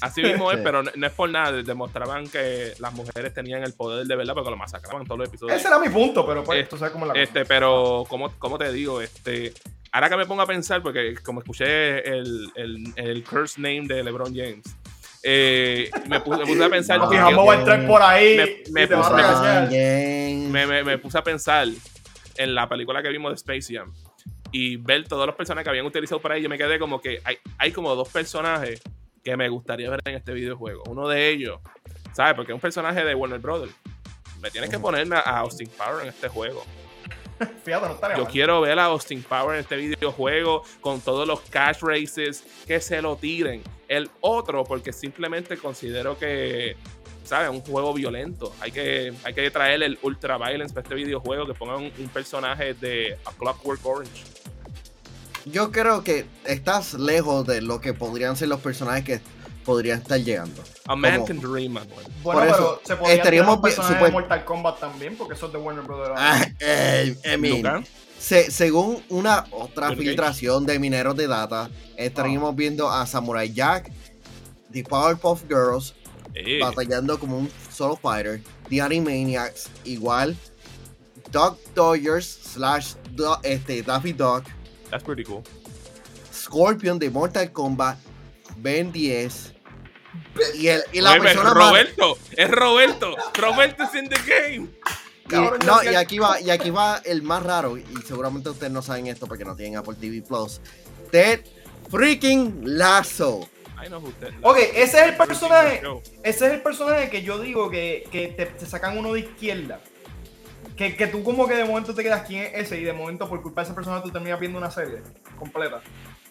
Así 0.00 0.22
mismo 0.22 0.50
es, 0.50 0.56
Sí. 0.58 0.62
pero 0.64 0.82
no, 0.82 0.90
no 0.94 1.06
es 1.06 1.12
por 1.12 1.30
nada. 1.30 1.62
Demostraban 1.62 2.26
que 2.28 2.74
las 2.80 2.92
mujeres 2.92 3.32
tenían 3.32 3.62
el 3.62 3.74
poder 3.74 4.06
de 4.06 4.16
verdad 4.16 4.34
porque 4.34 4.50
lo 4.50 4.56
masacraban 4.56 5.02
en 5.02 5.06
todos 5.06 5.20
los 5.20 5.28
episodios. 5.28 5.56
Ese 5.56 5.68
era 5.68 5.78
mi 5.78 5.88
punto, 5.88 6.26
pero 6.26 6.42
pues 6.42 6.60
Eh, 6.60 6.66
tú 6.68 6.76
sabes 6.76 6.92
cómo 6.92 7.06
la 7.06 7.12
cosa. 7.12 7.22
Este, 7.22 7.44
pero, 7.44 8.04
¿cómo, 8.08 8.32
cómo 8.38 8.58
te 8.58 8.72
digo? 8.72 9.00
Este, 9.00 9.52
ahora 9.92 10.08
que 10.08 10.16
me 10.16 10.26
pongo 10.26 10.42
a 10.42 10.46
pensar, 10.46 10.82
porque 10.82 11.14
como 11.22 11.40
escuché 11.40 11.98
el, 12.08 12.50
el, 12.56 12.92
el 12.96 13.22
curse 13.24 13.60
name 13.60 13.86
de 13.86 14.02
LeBron 14.02 14.34
James, 14.34 14.64
eh, 15.28 15.90
me, 16.08 16.20
puse, 16.20 16.38
me 16.38 16.46
puse 16.46 16.64
a 16.64 16.68
pensar. 16.70 16.98
No, 16.98 17.04
Papi, 17.06 17.16
que- 17.16 17.22
jamás 17.22 17.46
va 17.48 17.52
a 17.52 17.56
entrar 17.56 17.86
por 17.86 18.00
ahí 18.02 18.36
puse- 18.96 19.10
me- 20.68 20.84
me 20.84 20.98
puse 20.98 21.18
a 21.18 21.22
pensar 21.24 21.66
en 22.36 22.54
la 22.54 22.68
película 22.68 23.02
que 23.02 23.08
vimos 23.08 23.30
de 23.32 23.34
Space 23.34 23.74
Jam 23.74 23.92
y 24.52 24.76
ver 24.76 25.08
todos 25.08 25.26
los 25.26 25.34
personajes 25.34 25.64
que 25.64 25.70
habían 25.70 25.86
utilizado 25.86 26.20
para 26.20 26.36
ahí. 26.36 26.42
Yo 26.42 26.48
me 26.48 26.56
quedé 26.58 26.78
como 26.78 27.00
que 27.00 27.20
hay, 27.24 27.38
hay 27.58 27.72
como 27.72 27.94
dos 27.96 28.08
personajes 28.08 28.80
que 29.24 29.36
me 29.36 29.48
gustaría 29.48 29.90
ver 29.90 30.00
en 30.04 30.14
este 30.14 30.32
videojuego. 30.32 30.84
Uno 30.86 31.08
de 31.08 31.28
ellos, 31.30 31.58
¿sabes? 32.12 32.34
Porque 32.34 32.52
es 32.52 32.54
un 32.54 32.60
personaje 32.60 33.04
de 33.04 33.14
Warner 33.14 33.40
Brothers. 33.40 33.72
Me 34.40 34.50
tienes 34.52 34.70
que 34.70 34.78
ponerme 34.78 35.16
a 35.16 35.38
Austin 35.40 35.68
Power 35.76 36.02
en 36.02 36.08
este 36.10 36.28
juego. 36.28 36.64
Fíjate, 37.64 37.88
no 37.88 38.16
Yo 38.16 38.26
quiero 38.26 38.60
ver 38.60 38.78
a 38.78 38.86
Austin 38.86 39.22
Power 39.22 39.56
en 39.56 39.60
este 39.60 39.76
videojuego 39.76 40.62
con 40.80 41.00
todos 41.00 41.26
los 41.26 41.40
cash 41.40 41.80
races 41.82 42.44
que 42.66 42.80
se 42.80 43.02
lo 43.02 43.16
tiren. 43.16 43.62
El 43.88 44.10
otro, 44.20 44.64
porque 44.64 44.92
simplemente 44.92 45.56
considero 45.56 46.18
que, 46.18 46.76
¿sabes? 47.24 47.50
Un 47.50 47.60
juego 47.60 47.92
violento. 47.92 48.54
Hay 48.60 48.72
que, 48.72 49.12
hay 49.24 49.34
que 49.34 49.50
traer 49.50 49.82
el 49.82 49.98
ultra 50.02 50.38
violence 50.38 50.74
para 50.74 50.84
este 50.84 50.94
videojuego, 50.94 51.46
que 51.46 51.54
pongan 51.54 51.76
un, 51.76 51.92
un 51.98 52.08
personaje 52.08 52.74
de 52.74 53.18
A 53.24 53.32
Clockwork 53.32 53.84
Orange. 53.84 54.24
Yo 55.44 55.70
creo 55.70 56.02
que 56.02 56.26
estás 56.44 56.94
lejos 56.94 57.46
de 57.46 57.62
lo 57.62 57.80
que 57.80 57.94
podrían 57.94 58.36
ser 58.36 58.48
los 58.48 58.60
personajes 58.60 59.04
que 59.04 59.20
podrían 59.66 59.98
estar 60.00 60.18
llegando. 60.18 60.62
A 60.86 60.96
Man. 60.96 61.26
Can 61.26 61.40
Dream, 61.40 61.72
Manuel. 61.72 62.06
Bueno, 62.22 62.40
Por 62.40 62.40
pero 62.40 62.54
eso, 62.54 62.80
se 62.84 62.96
podría 62.96 63.16
estaríamos 63.16 63.60
bien- 63.60 64.00
de 64.00 64.10
Mortal 64.10 64.44
Kombat 64.46 64.80
también, 64.80 65.16
porque 65.16 65.34
eso 65.34 65.46
es 65.46 65.52
de 65.52 65.58
Warner 65.58 65.84
Brothers. 65.84 66.14
Ah, 66.16 66.46
eh, 66.60 67.14
I 67.24 67.36
mean, 67.36 67.56
Luca. 67.58 67.82
se- 68.18 68.50
según 68.50 69.02
una 69.10 69.44
otra 69.50 69.92
filtración 69.94 70.64
de 70.64 70.78
mineros 70.78 71.16
de 71.16 71.26
data, 71.26 71.68
estaríamos 71.96 72.54
viendo 72.56 72.88
a 72.88 73.04
Samurai 73.06 73.52
Jack, 73.52 73.90
The 74.72 74.82
Powerpuff 74.84 75.42
Girls, 75.48 75.94
Eh, 76.34 76.58
batallando 76.60 77.18
como 77.18 77.38
un 77.38 77.50
solo 77.74 77.96
fighter, 77.96 78.40
The 78.68 78.80
Animaniacs, 78.82 79.68
igual, 79.84 80.36
Dog 81.32 81.58
Dodgers 81.74 82.26
slash 82.26 82.94
Do- 83.12 83.38
este, 83.42 83.82
Daffy 83.82 84.12
Dog, 84.12 84.44
that's 84.90 85.02
pretty 85.02 85.24
cool. 85.24 85.42
Scorpion 86.32 86.98
de 86.98 87.10
Mortal 87.10 87.50
Kombat, 87.50 87.98
Ben 88.58 88.92
10, 88.92 89.52
y, 90.54 90.68
el, 90.68 90.82
y 90.92 91.00
la 91.00 91.12
Oye, 91.12 91.20
persona 91.20 91.54
más- 91.54 91.68
Roberto, 91.68 92.18
es 92.36 92.50
Roberto. 92.50 93.16
Roberto 93.34 93.84
is 93.84 93.94
in 93.94 94.08
the 94.08 94.16
game. 94.26 94.68
Y, 95.28 95.64
no, 95.66 95.82
y 95.82 95.94
aquí 95.96 96.18
va, 96.18 96.40
y 96.40 96.50
aquí 96.50 96.70
va 96.70 97.00
el 97.04 97.22
más 97.22 97.42
raro, 97.42 97.76
y 97.76 97.84
seguramente 98.06 98.48
ustedes 98.50 98.72
no 98.72 98.80
saben 98.82 99.08
esto 99.08 99.26
porque 99.26 99.44
no 99.44 99.56
tienen 99.56 99.76
Apple 99.76 99.96
TV 100.00 100.22
Plus. 100.22 100.60
Ted 101.10 101.40
freaking 101.90 102.60
Lasso. 102.64 103.48
Ay, 103.76 103.90
no, 103.90 103.98
usted. 103.98 104.32
Ok, 104.42 104.56
ese 104.74 105.00
es 105.00 105.06
el 105.08 105.16
personaje. 105.16 105.82
Ese 106.22 106.46
es 106.46 106.52
el 106.52 106.62
personaje 106.62 107.10
que 107.10 107.22
yo 107.22 107.38
digo 107.38 107.70
que, 107.70 108.08
que 108.10 108.28
te, 108.28 108.46
te 108.46 108.66
sacan 108.66 108.96
uno 108.96 109.12
de 109.12 109.20
izquierda. 109.20 109.80
Que, 110.76 110.94
que 110.96 111.06
tú 111.06 111.22
como 111.24 111.46
que 111.48 111.54
de 111.54 111.64
momento 111.64 111.94
te 111.94 112.02
quedas 112.02 112.26
quién 112.26 112.44
es 112.44 112.66
ese 112.66 112.78
y 112.78 112.84
de 112.84 112.92
momento 112.92 113.28
por 113.28 113.40
culpa 113.42 113.62
de 113.62 113.66
esa 113.66 113.74
persona 113.74 114.02
tú 114.02 114.10
terminas 114.10 114.38
viendo 114.38 114.58
una 114.58 114.70
serie 114.70 115.02
completa. 115.38 115.80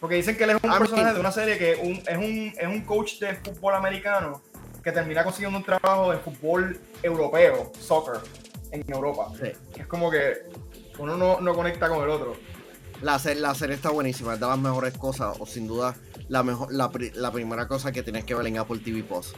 Porque 0.05 0.17
dicen 0.17 0.37
que 0.37 0.43
él 0.43 0.51
es 0.51 0.57
un 0.61 0.69
A 0.69 0.73
mí- 0.73 0.79
personaje 0.81 1.13
de 1.15 1.19
una 1.19 1.31
serie 1.31 1.57
que 1.57 1.77
un- 1.81 1.95
es, 2.05 2.15
un, 2.15 2.53
es 2.59 2.67
un 2.67 2.81
coach 2.81 3.17
de 3.17 3.33
fútbol 3.37 3.73
americano 3.73 4.39
que 4.83 4.91
termina 4.91 5.23
consiguiendo 5.23 5.57
un 5.57 5.63
trabajo 5.65 6.11
de 6.11 6.19
fútbol 6.19 6.79
europeo, 7.01 7.71
soccer, 7.79 8.21
en 8.69 8.83
Europa. 8.87 9.31
Sí. 9.41 9.47
Es 9.79 9.87
como 9.87 10.11
que 10.11 10.43
uno 10.99 11.17
no, 11.17 11.41
no 11.41 11.55
conecta 11.55 11.89
con 11.89 12.03
el 12.03 12.09
otro. 12.11 12.37
La, 13.01 13.17
serie, 13.17 13.41
la 13.41 13.55
serie 13.55 13.77
está 13.77 13.89
buenísima, 13.89 14.35
es 14.35 14.39
de 14.39 14.45
las 14.45 14.59
mejores 14.59 14.95
cosas, 14.95 15.37
o 15.39 15.47
sin 15.47 15.65
duda 15.65 15.95
la, 16.27 16.43
mejor, 16.43 16.71
la, 16.71 16.91
la 17.15 17.31
primera 17.31 17.67
cosa 17.67 17.91
que 17.91 18.03
tienes 18.03 18.25
que 18.25 18.35
ver 18.35 18.45
en 18.45 18.59
Apple 18.59 18.81
TV 18.85 19.01
Plus. 19.01 19.33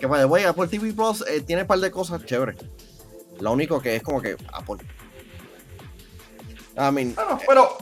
Que 0.00 0.08
the 0.08 0.24
way, 0.24 0.42
Apple 0.42 0.66
TV 0.66 0.92
Plus 0.92 1.24
eh, 1.28 1.40
tiene 1.42 1.62
un 1.62 1.68
par 1.68 1.78
de 1.78 1.92
cosas 1.92 2.24
chéveres. 2.24 2.56
Lo 3.38 3.52
único 3.52 3.80
que 3.80 3.94
es 3.94 4.02
como 4.02 4.20
que 4.20 4.36
Apple. 4.52 4.78
I 6.76 6.90
mean, 6.92 7.14
Bueno, 7.14 7.38
pero, 7.46 7.78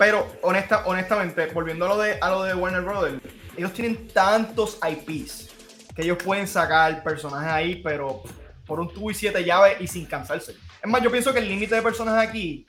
pero 0.00 0.26
honesta, 0.40 0.84
honestamente, 0.86 1.44
volviendo 1.52 1.84
a 1.84 1.88
lo, 1.88 1.98
de, 1.98 2.16
a 2.22 2.30
lo 2.30 2.42
de 2.42 2.54
Warner 2.54 2.80
Brothers, 2.80 3.20
ellos 3.54 3.70
tienen 3.74 4.08
tantos 4.08 4.78
IPs 4.82 5.50
que 5.94 6.00
ellos 6.00 6.16
pueden 6.24 6.48
sacar 6.48 7.02
personajes 7.02 7.52
ahí, 7.52 7.82
pero 7.84 8.22
por 8.64 8.80
un 8.80 8.88
tubo 8.88 9.10
y 9.10 9.14
siete 9.14 9.44
llaves 9.44 9.78
y 9.78 9.86
sin 9.86 10.06
cansarse. 10.06 10.56
Es 10.82 10.90
más, 10.90 11.02
yo 11.02 11.10
pienso 11.10 11.34
que 11.34 11.40
el 11.40 11.48
límite 11.48 11.74
de 11.74 11.82
personajes 11.82 12.30
aquí 12.30 12.66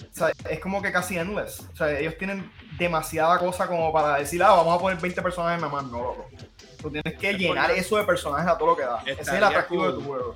o 0.00 0.12
sea, 0.12 0.32
es 0.48 0.58
como 0.58 0.82
que 0.82 0.90
casi 0.90 1.16
endless. 1.16 1.60
O 1.72 1.76
sea, 1.76 1.96
ellos 1.96 2.18
tienen 2.18 2.50
demasiada 2.76 3.38
cosa 3.38 3.68
como 3.68 3.92
para 3.92 4.16
decir, 4.16 4.42
ah, 4.42 4.50
vamos 4.50 4.74
a 4.74 4.80
poner 4.80 4.98
20 4.98 5.22
personajes 5.22 5.62
nada 5.62 5.72
más. 5.72 5.84
No, 5.84 5.98
loco. 5.98 6.26
Tú 6.82 6.90
tienes 6.90 7.16
que 7.16 7.30
Es 7.30 7.38
llenar 7.38 7.70
eso 7.70 7.96
de 7.96 8.02
personajes 8.02 8.48
a 8.48 8.58
todo 8.58 8.70
lo 8.70 8.76
que 8.76 8.82
da. 8.82 9.00
Ese 9.06 9.22
es 9.22 9.28
el 9.28 9.44
atractivo 9.44 9.86
de 9.86 9.92
tu 9.92 10.02
juego. 10.02 10.34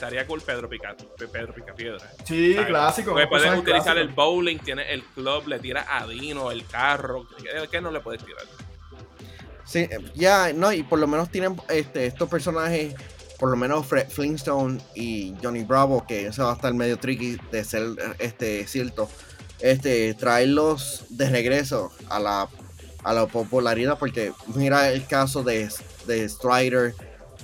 Estaría 0.00 0.26
cool 0.26 0.40
Pedro 0.40 0.66
Pica, 0.66 0.96
Pedro 1.30 1.52
Picapiedra. 1.52 2.00
Sí, 2.24 2.54
¿sabes? 2.54 2.68
clásico. 2.68 3.10
Porque 3.10 3.26
puedes 3.26 3.50
utilizar 3.50 3.82
clásico. 3.82 4.00
el 4.00 4.08
bowling, 4.08 4.56
tienes 4.56 4.86
el 4.88 5.02
club, 5.02 5.46
le 5.46 5.58
tiras 5.58 5.84
a 5.90 6.06
Dino, 6.06 6.50
el 6.50 6.64
carro. 6.64 7.28
¿Qué, 7.70 7.80
no 7.82 7.90
le 7.90 8.00
puedes 8.00 8.24
tirar? 8.24 8.42
Sí, 9.66 9.90
ya, 10.14 10.54
no, 10.54 10.72
y 10.72 10.84
por 10.84 11.00
lo 11.00 11.06
menos 11.06 11.30
tienen 11.30 11.60
este, 11.68 12.06
estos 12.06 12.30
personajes, 12.30 12.94
por 13.38 13.50
lo 13.50 13.58
menos 13.58 13.86
Fred 13.86 14.08
Flintstone 14.08 14.80
y 14.94 15.34
Johnny 15.42 15.64
Bravo, 15.64 16.06
que 16.06 16.28
eso 16.28 16.44
va 16.44 16.52
a 16.52 16.54
estar 16.54 16.72
medio 16.72 16.96
tricky 16.98 17.36
de 17.52 17.62
ser 17.62 17.82
este 18.18 18.66
cierto. 18.66 19.06
Este, 19.58 20.14
traerlos 20.14 21.04
de 21.10 21.28
regreso 21.28 21.92
a 22.08 22.18
la, 22.18 22.48
a 23.04 23.12
la 23.12 23.26
popularidad, 23.26 23.98
porque 23.98 24.32
mira 24.54 24.90
el 24.90 25.06
caso 25.06 25.42
de, 25.42 25.68
de 26.06 26.26
Strider 26.26 26.94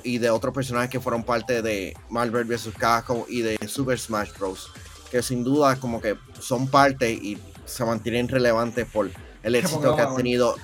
y 0.07 0.19
de 0.19 0.31
otros 0.31 0.55
personajes 0.55 0.89
que 0.89 1.01
fueron 1.01 1.25
parte 1.25 1.63
de 1.63 1.97
Marvel 2.11 2.45
vs. 2.45 2.71
Capcom 2.79 3.25
y 3.29 3.43
de 3.43 3.59
Super 3.69 3.99
Smash 3.99 4.31
Bros. 4.39 4.71
Que 5.11 5.23
sin 5.23 5.43
duda 5.43 5.77
como 5.77 6.01
que 6.01 6.17
son 6.41 6.69
parte 6.69 7.11
y 7.11 7.39
se 7.65 7.85
mantienen 7.85 8.29
relevantes 8.29 8.87
por 8.87 9.11
el 9.43 9.55
éxito 9.55 9.95
que 9.97 10.03
han 10.03 10.17
tenido. 10.17 10.57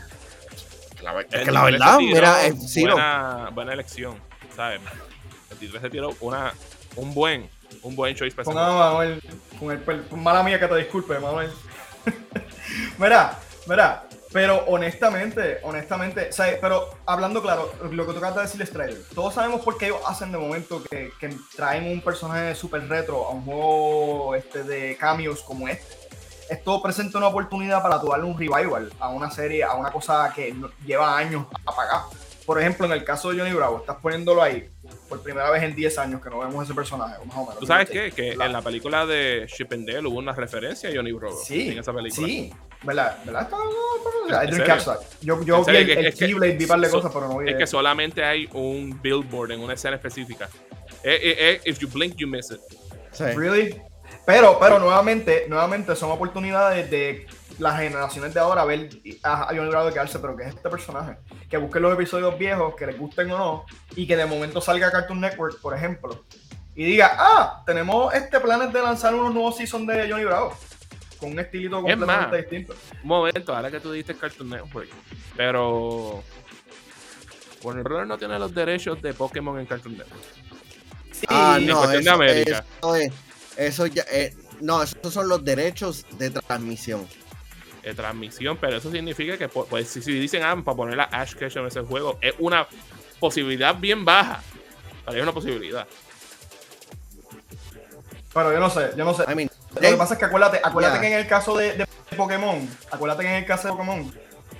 La, 1.02 1.20
es 1.20 1.26
que 1.26 1.50
la 1.50 1.64
23 1.64 1.72
verdad, 1.72 1.98
mira, 1.98 2.46
eh, 2.46 2.54
sí, 2.56 2.84
lo- 2.84 2.92
buena, 2.92 3.50
buena 3.52 3.72
elección, 3.72 4.14
¿sabes? 4.54 4.80
El 5.50 5.56
23 5.58 5.82
se 5.82 5.90
tiró 5.90 6.14
una, 6.20 6.52
un 6.94 7.12
buen, 7.12 7.50
un 7.82 7.96
buen 7.96 8.14
choice 8.14 8.36
para. 8.36 8.48
Manuel, 8.52 9.20
con 9.58 9.72
el 9.72 9.82
mala 10.16 10.44
mía 10.44 10.60
que 10.60 10.68
te 10.68 10.76
disculpe, 10.76 11.18
Manuel. 11.18 11.50
mira, 12.98 13.38
mira, 13.66 14.04
Pero 14.32 14.64
honestamente, 14.66 15.58
honestamente, 15.62 16.30
pero 16.60 16.88
hablando 17.06 17.42
claro, 17.42 17.70
lo 17.90 18.06
que 18.06 18.12
tú 18.12 18.18
acabas 18.18 18.36
de 18.36 18.42
decir 18.42 18.66
Strider, 18.66 19.02
todos 19.14 19.34
sabemos 19.34 19.60
por 19.60 19.76
qué 19.76 19.86
ellos 19.86 20.00
hacen 20.06 20.32
de 20.32 20.38
momento 20.38 20.82
que, 20.84 21.12
que 21.20 21.36
traen 21.54 21.84
un 21.92 22.00
personaje 22.00 22.54
super 22.54 22.88
retro 22.88 23.26
a 23.26 23.30
un 23.30 23.44
juego 23.44 24.34
este, 24.34 24.62
de 24.64 24.96
cameos 24.96 25.42
como 25.42 25.68
este. 25.68 25.96
Esto 26.48 26.82
presenta 26.82 27.18
una 27.18 27.28
oportunidad 27.28 27.82
para 27.82 28.00
tú 28.00 28.08
darle 28.08 28.24
un 28.26 28.38
revival 28.38 28.92
a 29.00 29.08
una 29.10 29.30
serie, 29.30 29.64
a 29.64 29.74
una 29.74 29.90
cosa 29.90 30.32
que 30.34 30.54
lleva 30.84 31.16
años 31.16 31.46
apagada. 31.64 32.04
Por 32.44 32.60
ejemplo, 32.60 32.86
en 32.86 32.92
el 32.92 33.04
caso 33.04 33.30
de 33.30 33.38
Johnny 33.38 33.52
Bravo, 33.54 33.78
estás 33.78 33.96
poniéndolo 34.02 34.42
ahí 34.42 34.68
por 35.08 35.22
primera 35.22 35.48
vez 35.50 35.62
en 35.62 35.74
10 35.76 35.96
años 35.98 36.20
que 36.20 36.28
no 36.28 36.40
vemos 36.40 36.64
ese 36.64 36.74
personaje, 36.74 37.14
más 37.24 37.36
o 37.36 37.40
menos. 37.42 37.58
¿Tú 37.60 37.66
sabes 37.66 37.88
qué? 37.88 38.10
Que 38.10 38.32
Claro. 38.34 38.46
en 38.46 38.52
la 38.52 38.62
película 38.62 39.06
de 39.06 39.46
Chip 39.46 39.72
and 39.72 39.86
Dale 39.88 40.06
hubo 40.08 40.18
una 40.18 40.32
referencia 40.32 40.90
a 40.90 40.92
Johnny 40.94 41.12
Bravo 41.12 41.38
Sí, 41.44 41.68
en 41.70 41.78
esa 41.78 41.92
película. 41.92 42.26
sí, 42.26 42.52
¿verdad? 42.82 43.18
¿Verdad? 43.24 43.48
I 43.50 44.34
¿En 44.34 44.40
didn't 44.40 44.50
serio? 44.56 44.66
catch 44.66 44.84
that. 44.84 45.00
Yo, 45.20 45.42
yo 45.42 45.64
vi 45.64 45.76
el, 45.76 45.86
que- 45.86 45.92
el 45.92 46.06
es 46.06 46.14
que- 46.14 46.26
Keyblade, 46.26 46.52
vi 46.56 46.64
un 46.64 46.68
par 46.68 46.80
de 46.80 46.88
so- 46.88 46.96
cosas, 46.96 47.12
pero 47.12 47.28
no 47.28 47.38
vi 47.38 47.50
Es 47.50 47.56
que 47.56 47.66
solamente 47.66 48.24
hay 48.24 48.48
un 48.52 49.00
billboard 49.02 49.52
en 49.52 49.60
una 49.60 49.74
escena 49.74 49.96
específica. 49.96 50.48
Eh, 51.02 51.18
eh, 51.22 51.36
eh, 51.38 51.60
if 51.64 51.78
you 51.78 51.88
blink, 51.88 52.14
you 52.16 52.26
miss 52.28 52.50
it. 52.50 52.60
Sí. 53.10 53.24
Really? 53.24 53.80
Pero, 54.24 54.58
pero 54.60 54.78
nuevamente, 54.78 55.46
nuevamente 55.48 55.96
son 55.96 56.10
oportunidades 56.12 56.88
de 56.90 57.26
las 57.58 57.78
generaciones 57.78 58.32
de 58.32 58.40
ahora 58.40 58.64
ver 58.64 58.88
a, 59.22 59.42
a 59.42 59.46
Johnny 59.48 59.68
Bravo 59.68 59.86
de 59.86 59.92
quedarse, 59.92 60.18
pero 60.20 60.36
que 60.36 60.44
es 60.44 60.54
este 60.54 60.68
personaje. 60.70 61.16
Que 61.50 61.56
busquen 61.56 61.82
los 61.82 61.92
episodios 61.92 62.38
viejos, 62.38 62.74
que 62.76 62.86
les 62.86 62.98
gusten 62.98 63.30
o 63.32 63.38
no, 63.38 63.64
y 63.96 64.06
que 64.06 64.16
de 64.16 64.24
momento 64.26 64.60
salga 64.60 64.90
Cartoon 64.90 65.20
Network, 65.20 65.60
por 65.60 65.74
ejemplo, 65.76 66.24
y 66.74 66.84
diga, 66.84 67.14
ah, 67.18 67.62
tenemos 67.66 68.14
este 68.14 68.40
planes 68.40 68.72
de 68.72 68.80
lanzar 68.80 69.14
unos 69.14 69.34
nuevos 69.34 69.56
seasons 69.56 69.86
de 69.88 70.08
Johnny 70.10 70.24
Bravo. 70.24 70.56
Con 71.22 71.32
un 71.32 71.38
estilito 71.38 71.76
Es 71.78 71.82
más, 71.82 71.90
completamente 71.96 72.36
distinto. 72.38 72.74
Un 73.02 73.08
momento, 73.08 73.54
ahora 73.54 73.70
que 73.70 73.78
tú 73.78 73.92
dijiste 73.92 74.16
Cartoon 74.16 74.50
Network. 74.50 74.88
Pero. 75.36 76.24
Warner 77.62 77.84
Bros. 77.84 78.08
no 78.08 78.18
tiene 78.18 78.38
los 78.40 78.52
derechos 78.52 79.00
de 79.00 79.14
Pokémon 79.14 79.56
en 79.60 79.66
Cartoon 79.66 79.96
Network. 79.96 80.20
Sí, 81.12 81.26
Ah, 81.28 81.58
en 81.60 81.66
no, 81.68 81.76
cuestión 81.78 82.02
de 82.02 82.10
eso, 82.10 82.14
América. 82.14 82.64
eso 82.80 82.96
es- 82.96 83.12
eso 83.56 83.86
ya, 83.86 84.02
eh, 84.10 84.34
no, 84.60 84.82
esos 84.82 85.14
son 85.14 85.28
los 85.28 85.44
derechos 85.44 86.04
de 86.18 86.30
transmisión. 86.30 87.06
de 87.84 87.94
transmisión, 87.94 88.56
pero 88.60 88.76
eso 88.76 88.90
significa 88.92 89.36
que 89.36 89.48
pues, 89.48 89.88
si, 89.88 90.02
si 90.02 90.12
dicen 90.12 90.42
ah, 90.44 90.54
para 90.64 90.76
poner 90.76 91.00
a 91.00 91.04
Ash 91.04 91.34
Ketchum 91.34 91.62
en 91.62 91.66
ese 91.68 91.80
juego, 91.82 92.16
es 92.20 92.32
una 92.38 92.66
posibilidad 93.18 93.74
bien 93.76 94.04
baja. 94.04 94.40
Pero 95.04 95.16
es 95.18 95.22
una 95.24 95.32
posibilidad. 95.32 95.86
Pero 98.32 98.52
yo 98.52 98.60
no 98.60 98.70
sé, 98.70 98.90
yo 98.96 99.04
no 99.04 99.14
sé. 99.14 99.24
I 99.30 99.34
mean, 99.34 99.50
Lo 99.74 99.80
que 99.80 99.96
pasa 99.96 100.14
es 100.14 100.18
que 100.18 100.24
acuérdate, 100.26 100.60
acuérdate 100.62 101.00
que 101.00 101.06
en 101.06 101.18
el 101.18 101.26
caso 101.26 101.56
de, 101.56 101.72
de 101.72 101.86
Pokémon, 102.16 102.68
acuérdate 102.90 103.22
que 103.22 103.28
en 103.30 103.36
el 103.36 103.46
caso 103.46 103.68
de 103.68 103.74
Pokémon, 103.74 104.12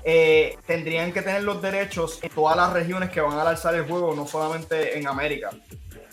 eh, 0.05 0.57
tendrían 0.67 1.13
que 1.13 1.23
tener 1.23 1.43
los 1.43 1.63
derechos 1.63 2.19
en 2.23 2.31
todas 2.31 2.57
las 2.57 2.73
regiones 2.73 3.11
que 3.11 3.21
van 3.21 3.39
a 3.39 3.45
lanzar 3.45 3.75
el 3.75 3.85
juego, 3.87 4.15
no 4.15 4.27
solamente 4.27 4.99
en 4.99 5.07
América. 5.07 5.51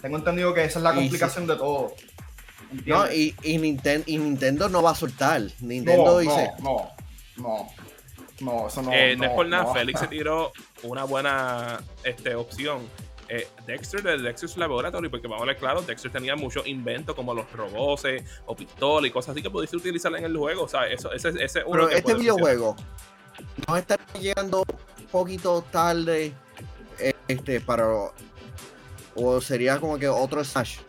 Tengo 0.01 0.17
entendido 0.17 0.53
que 0.53 0.63
esa 0.63 0.79
es 0.79 0.83
la 0.83 0.93
complicación 0.93 1.47
de 1.47 1.55
todo. 1.55 1.93
no, 2.85 3.11
y, 3.11 3.35
y 3.41 3.57
Ninten- 3.57 4.03
y 4.05 4.17
Nintendo 4.17 4.69
no 4.69 4.81
va 4.83 4.91
a 4.91 4.95
soltar. 4.95 5.41
Nintendo 5.59 6.05
no, 6.05 6.17
dice, 6.19 6.51
no, 6.61 6.91
no, 7.37 7.69
no, 8.41 8.67
eso 8.67 8.81
no. 8.81 8.93
Eh, 8.93 9.15
no, 9.15 9.25
es 9.25 9.29
por 9.31 9.47
nada, 9.47 9.63
no. 9.63 9.73
Félix 9.73 9.99
se 9.99 10.07
tiró 10.09 10.51
una 10.83 11.03
buena 11.03 11.81
este, 12.03 12.35
opción. 12.35 12.87
Eh, 13.29 13.47
Dexter 13.67 14.01
de 14.01 14.17
Dexter's 14.17 14.57
Laboratory, 14.57 15.07
porque 15.07 15.27
vamos 15.27 15.43
a 15.43 15.45
ver 15.45 15.57
claro, 15.57 15.81
Dexter 15.83 16.11
tenía 16.11 16.35
muchos 16.35 16.65
inventos 16.65 17.15
como 17.15 17.33
los 17.33 17.51
robots 17.51 18.05
o 18.47 18.55
pistolas 18.55 19.07
y 19.07 19.11
cosas 19.11 19.33
así 19.33 19.43
que 19.43 19.49
pudiste 19.51 19.77
utilizar 19.77 20.13
en 20.15 20.25
el 20.25 20.35
juego. 20.35 20.63
O 20.63 20.67
sea, 20.67 20.87
eso, 20.87 21.11
ese, 21.11 21.29
ese 21.29 21.59
es 21.59 21.65
uno 21.65 21.71
pero 21.71 21.87
que 21.87 21.95
este 21.95 22.03
puede 22.03 22.15
funcionar. 22.15 22.35
videojuego 22.37 22.75
nos 23.67 23.79
está 23.79 23.97
llegando 24.19 24.59
un 24.59 25.05
poquito 25.07 25.63
tarde 25.71 26.33
eh, 26.99 27.13
este 27.27 27.61
para 27.61 27.87
o 29.15 29.41
sería 29.41 29.79
como 29.79 29.97
que 29.97 30.07
otro 30.07 30.43
Smash. 30.43 30.79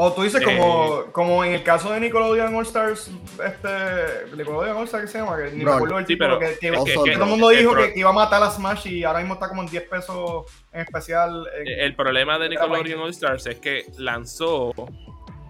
O 0.00 0.12
tú 0.12 0.22
dices 0.22 0.40
Eh. 0.40 0.44
como, 0.44 1.06
como 1.10 1.44
en 1.44 1.54
el 1.54 1.62
caso 1.64 1.90
de 1.92 1.98
Nickelodeon 1.98 2.54
All 2.54 2.62
Stars, 2.64 3.10
este, 3.44 4.36
Nickelodeon 4.36 4.76
All 4.76 4.84
Stars, 4.84 5.06
¿qué 5.06 5.10
se 5.10 5.18
llama? 5.18 5.36
Que 5.36 5.50
ni 5.50 5.64
me 5.64 5.72
acuerdo 5.72 5.96
del 5.96 6.06
Sí, 6.06 6.14
título, 6.14 6.38
pero 6.38 6.52
que, 6.52 6.58
que- 6.60 6.68
es 6.68 6.84
que- 6.84 6.84
que- 6.84 7.02
que 7.04 7.12
todo 7.14 7.24
el 7.24 7.30
mundo 7.30 7.48
dijo 7.48 7.74
que, 7.74 7.92
iba 7.96 8.10
a 8.10 8.12
matar 8.12 8.40
a 8.44 8.50
Smash 8.50 8.86
y 8.86 9.02
ahora 9.02 9.18
mismo 9.18 9.34
está 9.34 9.48
como 9.48 9.62
en 9.62 9.68
10 9.68 9.82
pesos 9.88 10.44
en 10.72 10.82
especial. 10.82 11.46
en- 11.58 11.66
Eh, 11.66 11.84
El 11.84 11.96
problema 11.96 12.38
de 12.38 12.48
Nickelodeon 12.48 13.00
All 13.00 13.10
Stars 13.10 13.46
es 13.46 13.58
que 13.58 13.86
lanzó. 13.98 14.72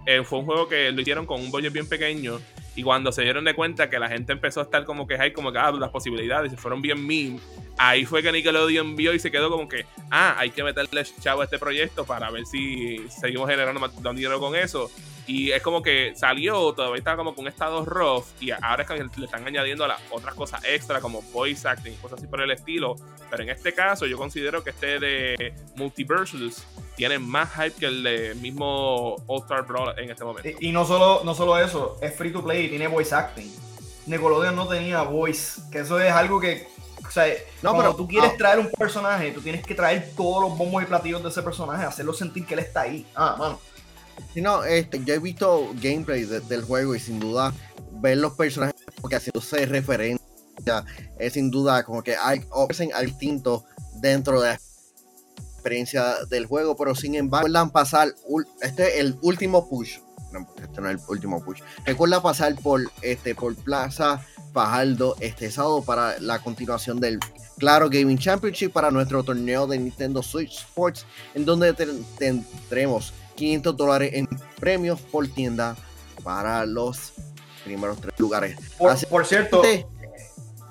eh, 0.07 0.23
fue 0.25 0.39
un 0.39 0.47
juego 0.47 0.67
que 0.67 0.91
lo 0.93 1.01
hicieron 1.03 1.27
con 1.27 1.39
un 1.39 1.51
budget 1.51 1.71
bien 1.71 1.87
pequeño. 1.87 2.39
Y 2.75 2.83
cuando 2.83 3.13
se 3.13 3.21
dieron 3.21 3.45
de 3.45 3.53
cuenta 3.55 3.91
que 3.91 3.99
la 3.99 4.09
gente 4.09 4.33
empezó 4.33 4.61
a 4.61 4.63
estar 4.63 4.85
como 4.87 5.07
que 5.07 5.17
hay 5.19 5.35
como 5.35 5.53
que 5.53 5.59
ah, 5.59 5.71
las 5.73 5.91
posibilidades 5.91 6.51
y 6.51 6.55
se 6.55 6.61
fueron 6.63 6.81
bien 6.81 7.07
meme, 7.07 7.39
ahí 7.79 8.05
fue 8.05 8.23
que 8.23 8.33
Nickelodeon 8.33 8.97
vio 8.97 9.15
y 9.15 9.19
se 9.19 9.31
quedó 9.31 9.51
como 9.51 9.69
que, 9.69 9.87
ah, 10.11 10.35
hay 10.39 10.51
que 10.51 10.63
meterle 10.63 11.05
chavo 11.21 11.41
a 11.41 11.45
este 11.45 11.59
proyecto 11.59 12.05
para 12.05 12.31
ver 12.31 12.45
si 12.47 12.99
seguimos 13.09 13.49
generando 13.49 13.81
más 13.81 13.93
dinero 14.15 14.41
con 14.41 14.55
eso. 14.55 14.91
Y 15.27 15.51
es 15.51 15.63
como 15.63 15.83
que 15.83 16.15
salió, 16.17 16.73
todavía 16.73 16.99
estaba 16.99 17.19
como 17.19 17.35
con 17.35 17.47
estado 17.47 17.85
rough 17.85 18.25
y 18.41 18.51
ahora 18.51 18.83
es 18.83 18.89
que 18.89 19.21
le 19.21 19.27
están 19.27 19.47
añadiendo 19.47 19.87
las 19.87 20.01
otras 20.11 20.35
cosas 20.35 20.63
extra 20.65 21.03
como 21.03 21.21
voice 21.21 21.69
acting, 21.69 21.95
cosas 21.97 22.19
así 22.19 22.27
por 22.27 22.41
el 22.41 22.51
estilo. 22.51 22.97
Pero 23.31 23.43
en 23.43 23.51
este 23.51 23.75
caso 23.75 24.07
yo 24.07 24.17
considero 24.17 24.65
que 24.65 24.71
este 24.71 24.99
de 24.99 25.53
Multiversus 25.77 26.65
tiene 26.97 27.19
más 27.19 27.51
hype 27.57 27.73
que 27.73 27.87
el 27.87 28.03
de 28.03 28.35
mismo 28.37 29.17
All 29.27 29.43
Star 29.43 29.67
Brawl 29.67 29.99
en 29.99 30.11
este 30.11 30.25
momento. 30.25 30.49
Y, 30.49 30.69
y 30.69 30.73
no, 30.73 30.87
solo, 30.87 31.21
no 31.25 31.35
solo 31.35 31.59
eso, 31.59 31.99
es 32.01 32.17
free 32.17 32.33
to 32.33 32.43
play 32.43 32.65
y 32.65 32.69
tiene 32.71 32.89
voice 32.89 33.15
acting. 33.15 33.53
Nickelodeon 34.09 34.57
no 34.57 34.67
tenía 34.67 35.03
voice, 35.03 35.61
que 35.71 35.81
eso 35.81 36.01
es 36.01 36.11
algo 36.11 36.41
que. 36.41 36.67
O 37.09 37.11
sea, 37.11 37.27
No, 37.63 37.71
cuando 37.73 37.83
pero- 37.93 37.97
tú 37.97 38.07
quieres 38.09 38.31
ah. 38.35 38.37
traer 38.39 38.59
un 38.59 38.71
personaje, 38.71 39.33
tú 39.33 39.41
tienes 39.41 39.65
que 39.65 39.75
traer 39.75 40.13
todos 40.17 40.43
los 40.49 40.59
bombos 40.59 40.83
y 40.83 40.87
platillos 40.87 41.23
de 41.23 41.31
ese 41.31 41.43
personaje, 41.43 41.85
hacerlo 41.85 42.13
sentir 42.13 42.47
que 42.47 42.55
él 42.55 42.61
está 42.61 42.83
ahí. 42.83 43.07
Ah, 43.15 43.35
mano. 43.39 43.59
Si 44.35 44.41
no, 44.43 44.65
este, 44.65 45.03
yo 45.05 45.15
he 45.15 45.19
visto 45.19 45.71
gameplay 45.81 46.25
de- 46.25 46.41
del 46.41 46.63
juego 46.65 46.95
y 46.95 47.01
sin 47.01 47.19
duda 47.21 47.53
ver 47.93 48.19
los 48.19 48.35
personajes 48.35 48.75
porque 49.01 49.17
haciéndose 49.17 49.65
referencia 49.67 50.85
es 51.19 51.33
sin 51.33 51.51
duda 51.51 51.85
como 51.85 52.03
que 52.03 52.17
hay 52.17 52.45
ofrecen 52.51 52.91
distinto 53.05 53.65
dentro 54.01 54.41
de 54.41 54.49
la 54.51 54.61
experiencia 55.55 56.25
del 56.29 56.47
juego, 56.47 56.77
pero 56.77 56.95
sin 56.95 57.15
embargo 57.15 57.47
recuerdan 57.47 57.71
pasar 57.71 58.15
este 58.61 58.95
es 58.95 59.01
el 59.01 59.17
último 59.23 59.69
push. 59.69 59.99
No, 60.33 60.47
este 60.63 60.81
no 60.81 60.91
es 60.91 61.01
el 61.01 61.01
último 61.09 61.43
push. 61.43 61.61
Recuerda 61.87 62.21
pasar 62.21 62.55
por 62.57 62.83
este 63.03 63.35
por 63.35 63.55
Plaza 63.57 64.21
Fajardo 64.53 65.17
este 65.21 65.51
sábado 65.51 65.83
para 65.83 66.19
la 66.21 66.39
continuación 66.41 67.01
del 67.01 67.19
Claro 67.59 67.89
Gaming 67.91 68.19
Championship 68.19 68.71
para 68.73 68.91
nuestro 68.91 69.23
torneo 69.23 69.67
de 69.67 69.79
Nintendo 69.79 70.23
Switch 70.23 70.59
Sports, 70.59 71.07
en 71.35 71.45
donde 71.45 71.73
ten- 71.75 72.05
tendremos 72.19 73.13
500 73.37 73.77
dólares 73.77 74.11
en 74.15 74.29
premios 74.61 75.01
por 75.01 75.27
tienda 75.29 75.77
para 76.23 76.65
los 76.67 77.13
primeros 77.65 78.01
tres 78.01 78.15
lugares. 78.19 78.57
Por, 78.79 78.91
Así 78.91 79.07
por 79.07 79.27
cierto, 79.27 79.63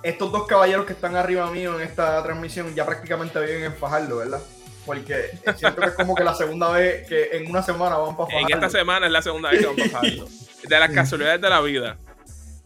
estos 0.03 0.31
dos 0.31 0.47
caballeros 0.47 0.85
que 0.85 0.93
están 0.93 1.15
arriba 1.15 1.49
mío 1.51 1.79
en 1.79 1.85
esta 1.87 2.21
transmisión 2.23 2.73
ya 2.75 2.85
prácticamente 2.85 3.39
viven 3.39 3.63
en 3.65 3.73
Fajardo, 3.75 4.17
¿verdad? 4.17 4.41
Porque 4.85 5.31
siento 5.57 5.81
que 5.81 5.87
es 5.87 5.93
como 5.93 6.15
que 6.15 6.23
la 6.23 6.33
segunda 6.33 6.69
vez 6.71 7.07
que 7.07 7.29
en 7.37 7.49
una 7.49 7.61
semana 7.61 7.97
van 7.97 8.15
para 8.15 8.29
En 8.29 8.43
Fajardo. 8.43 8.65
esta 8.65 8.79
semana 8.79 9.05
es 9.07 9.11
la 9.11 9.21
segunda 9.21 9.49
vez 9.49 9.59
que 9.59 9.65
vamos 9.65 9.81
a 9.81 9.91
pasarlo. 9.91 10.27
De 10.67 10.79
las 10.79 10.91
casualidades 10.91 11.39
de 11.41 11.49
la 11.49 11.61
vida. 11.61 11.97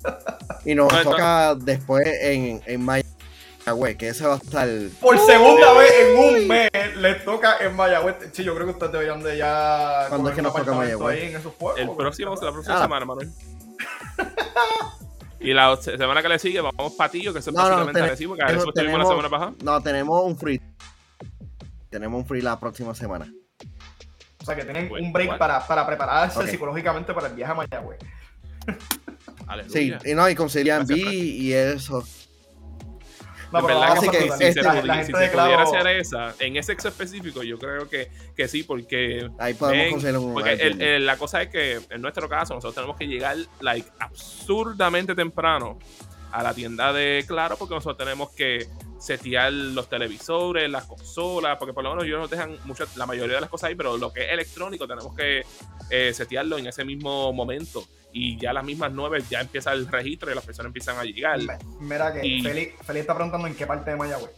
y 0.65 0.75
nos 0.75 0.91
No, 0.91 1.03
toca 1.03 1.55
después 1.55 2.05
en, 2.21 2.61
en 2.65 2.83
Mayagüez, 2.85 3.97
que 3.97 4.09
ese 4.09 4.25
va 4.25 4.33
a 4.33 4.37
estar. 4.37 4.67
Por 4.99 5.17
segunda 5.19 5.73
vez 5.73 5.91
en 5.99 6.17
un 6.17 6.47
mes 6.47 6.69
les 6.97 7.23
toca 7.25 7.57
en 7.59 7.75
Mayagüez. 7.75 8.15
Sí, 8.33 8.43
yo 8.43 8.53
creo 8.55 8.67
que 8.67 8.73
ustedes 8.73 8.91
deberían 8.91 9.21
de 9.23 9.37
ya. 9.37 10.05
¿Cuándo 10.09 10.29
es 10.29 10.35
que 10.35 10.41
nos 10.41 10.53
toca 10.53 10.73
Mayagüez? 10.73 11.21
ahí 11.21 11.29
en 11.29 11.35
esos 11.37 11.53
pueblos, 11.53 11.79
El 11.89 11.95
próximo, 11.95 12.35
la 12.41 12.51
próxima 12.51 12.77
Ah. 12.79 12.81
semana, 12.83 13.05
Manuel. 13.05 13.29
Y 15.39 15.53
la 15.53 15.75
se- 15.77 15.97
semana 15.97 16.21
que 16.21 16.29
le 16.29 16.37
sigue 16.37 16.61
vamos 16.61 16.93
Patillo, 16.93 17.33
que 17.33 17.39
eso 17.39 17.49
es 17.49 17.55
No, 17.55 17.63
no, 17.63 17.69
básicamente 17.69 18.01
Arecibo, 18.01 18.35
que 18.35 18.41
tenemos- 18.43 18.63
Arecibo 18.63 18.69
estuvimos 18.69 18.99
la 18.99 19.05
tenemos- 19.05 19.23
semana 19.23 19.29
pasada. 19.29 19.53
No, 19.63 19.81
tenemos 19.81 20.23
un 20.23 20.37
free. 20.37 20.61
Tenemos 21.89 22.19
un 22.21 22.25
free 22.27 22.41
la 22.41 22.59
próxima 22.59 22.93
semana. 22.93 23.27
O 24.39 24.45
sea, 24.45 24.55
que 24.55 24.63
tienen 24.63 24.87
Bueno, 24.89 25.05
un 25.05 25.11
break 25.13 25.27
bueno. 25.29 25.39
para, 25.39 25.65
para 25.65 25.85
prepararse 25.85 26.47
psicológicamente 26.47 27.13
para 27.13 27.27
el 27.27 27.33
viaje 27.33 27.51
a 27.51 27.55
Mayagüez. 27.55 27.99
Sí, 29.69 29.93
y 30.05 30.13
no, 30.13 30.29
y 30.29 30.35
concilian 30.35 30.85
B 30.85 30.95
Gracias, 30.95 31.13
y 31.13 31.53
eso. 31.53 32.03
No, 33.51 33.59
En 33.59 33.65
verdad 33.65 33.91
así 33.97 34.07
que, 34.09 34.17
que 34.17 34.23
si, 34.23 34.43
este- 34.45 34.53
se, 34.53 34.61
la, 34.63 34.73
pudi- 34.81 34.83
la 34.85 34.93
si 34.93 34.99
gente 35.11 35.17
se 35.19 35.23
de 35.25 35.37
pudiera 35.37 35.63
hacer 35.63 35.87
esa, 35.87 36.35
en 36.39 36.55
ese 36.55 36.67
sexo 36.71 36.87
específico, 36.87 37.43
yo 37.43 37.59
creo 37.59 37.89
que, 37.89 38.09
que 38.33 38.47
sí, 38.47 38.63
porque 38.63 39.29
Ahí 39.39 39.53
podemos 39.55 39.83
Ven, 39.83 39.91
conseguir 39.91 40.17
un. 40.19 40.33
Porque 40.33 40.53
el- 40.53 40.81
el- 40.81 41.05
la 41.05 41.17
cosa 41.17 41.41
es 41.41 41.49
que 41.49 41.81
en 41.89 42.01
nuestro 42.01 42.29
caso 42.29 42.53
nosotros 42.53 42.75
tenemos 42.75 42.95
que 42.97 43.07
llegar 43.07 43.35
like 43.59 43.89
absurdamente 43.99 45.15
temprano 45.15 45.77
a 46.31 46.41
la 46.43 46.53
tienda 46.53 46.93
de 46.93 47.25
Claro 47.27 47.57
porque 47.57 47.75
nosotros 47.75 47.97
tenemos 47.97 48.29
que 48.31 48.67
setear 49.01 49.51
los 49.51 49.89
televisores, 49.89 50.69
las 50.69 50.85
consolas, 50.85 51.57
porque 51.57 51.73
por 51.73 51.83
lo 51.83 51.89
menos 51.89 52.05
ellos 52.05 52.19
nos 52.21 52.29
dejan 52.29 52.55
mucho, 52.63 52.85
la 52.95 53.05
mayoría 53.05 53.35
de 53.35 53.41
las 53.41 53.49
cosas 53.49 53.67
ahí, 53.69 53.75
pero 53.75 53.97
lo 53.97 54.13
que 54.13 54.23
es 54.27 54.31
electrónico 54.31 54.87
tenemos 54.87 55.13
que 55.13 55.43
eh, 55.89 56.13
setearlo 56.13 56.57
en 56.57 56.67
ese 56.67 56.85
mismo 56.85 57.33
momento. 57.33 57.83
Y 58.13 58.37
ya 58.37 58.51
las 58.53 58.63
mismas 58.65 58.91
nueve 58.91 59.23
ya 59.29 59.41
empieza 59.41 59.71
el 59.73 59.87
registro 59.87 60.31
y 60.31 60.35
las 60.35 60.45
personas 60.45 60.67
empiezan 60.69 60.97
a 60.97 61.03
llegar. 61.03 61.39
Mira 61.79 62.13
que 62.13 62.25
Y- 62.27 62.41
Feli, 62.43 62.69
Feli 62.85 62.99
está 62.99 63.13
preguntando 63.15 63.47
en 63.47 63.55
qué 63.55 63.65
parte 63.65 63.91
de 63.91 63.95
Mayagüez. 63.97 64.31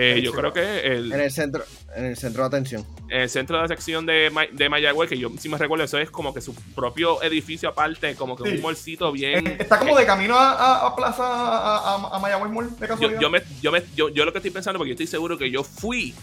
Eh, 0.00 0.20
yo 0.22 0.32
creo 0.32 0.52
que 0.52 0.80
el, 0.80 1.12
En 1.12 1.20
el 1.20 1.30
centro, 1.32 1.64
en 1.96 2.04
el 2.04 2.16
centro 2.16 2.42
de 2.42 2.46
atención. 2.46 2.86
en 3.08 3.22
el 3.22 3.28
centro 3.28 3.56
de 3.56 3.62
la 3.62 3.68
sección 3.68 4.06
de, 4.06 4.30
Ma- 4.30 4.46
de 4.52 4.68
Mayagüez, 4.68 5.08
que 5.08 5.18
yo 5.18 5.28
sí 5.40 5.48
me 5.48 5.58
recuerdo, 5.58 5.84
eso 5.84 5.98
es 5.98 6.08
como 6.10 6.32
que 6.32 6.40
su 6.40 6.54
propio 6.54 7.20
edificio 7.22 7.68
aparte, 7.70 8.14
como 8.14 8.36
que 8.36 8.48
Sí. 8.48 8.56
un 8.56 8.62
molcito 8.62 9.10
bien. 9.10 9.44
Está 9.58 9.78
como 9.80 9.96
de 9.96 10.06
camino 10.06 10.36
a, 10.36 10.52
a- 10.52 10.86
a 10.86 10.94
Plaza, 10.94 11.24
a, 11.24 11.94
a- 11.96 12.16
a 12.16 12.18
Mayagüez 12.20 12.52
Mall, 12.52 12.78
de 12.78 12.86
yo, 13.00 13.18
yo, 13.18 13.30
me, 13.30 13.42
yo, 13.60 13.72
me- 13.72 13.82
yo, 13.96 14.08
yo 14.10 14.24
lo 14.24 14.30
que 14.32 14.38
estoy 14.38 14.52
pensando, 14.52 14.78
porque 14.78 14.90
yo 14.90 14.94
estoy 14.94 15.08
seguro 15.08 15.36
que 15.36 15.50
yo 15.50 15.64
fui 15.64 16.14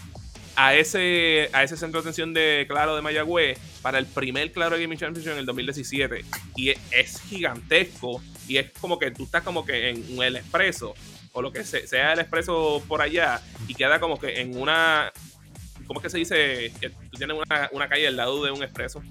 a 0.56 0.74
ese, 0.74 1.50
a 1.52 1.62
ese 1.62 1.76
centro 1.76 2.00
de 2.00 2.06
atención 2.06 2.32
de 2.34 2.64
Claro 2.68 2.96
de 2.96 3.02
Mayagüez 3.02 3.58
para 3.82 3.98
el 3.98 4.06
primer 4.06 4.50
Claro 4.52 4.78
Gaming 4.78 4.98
Championship 4.98 5.32
en 5.32 5.38
el 5.38 5.46
2017. 5.46 6.24
Y 6.56 6.70
es, 6.70 6.78
es 6.90 7.20
gigantesco. 7.20 8.22
Y 8.48 8.56
es 8.58 8.70
como 8.80 8.98
que 8.98 9.10
tú 9.10 9.24
estás 9.24 9.42
como 9.42 9.64
que 9.66 9.90
en 9.90 10.22
el 10.22 10.36
expreso, 10.36 10.94
o 11.32 11.42
lo 11.42 11.52
que 11.52 11.64
se- 11.64 11.86
sea 11.86 12.12
el 12.12 12.20
expreso 12.20 12.82
por 12.88 13.02
allá, 13.02 13.40
y 13.68 13.74
queda 13.74 13.98
como 14.00 14.18
que 14.18 14.40
en 14.40 14.56
una. 14.56 15.12
¿Cómo 15.86 16.00
es 16.00 16.04
que 16.04 16.10
se 16.10 16.18
dice? 16.18 16.72
Que 16.80 16.90
tú 16.90 17.16
tienes 17.18 17.36
una, 17.36 17.68
una 17.72 17.88
calle 17.88 18.06
al 18.08 18.16
lado 18.16 18.42
de 18.44 18.50
un 18.50 18.62
expreso. 18.62 19.02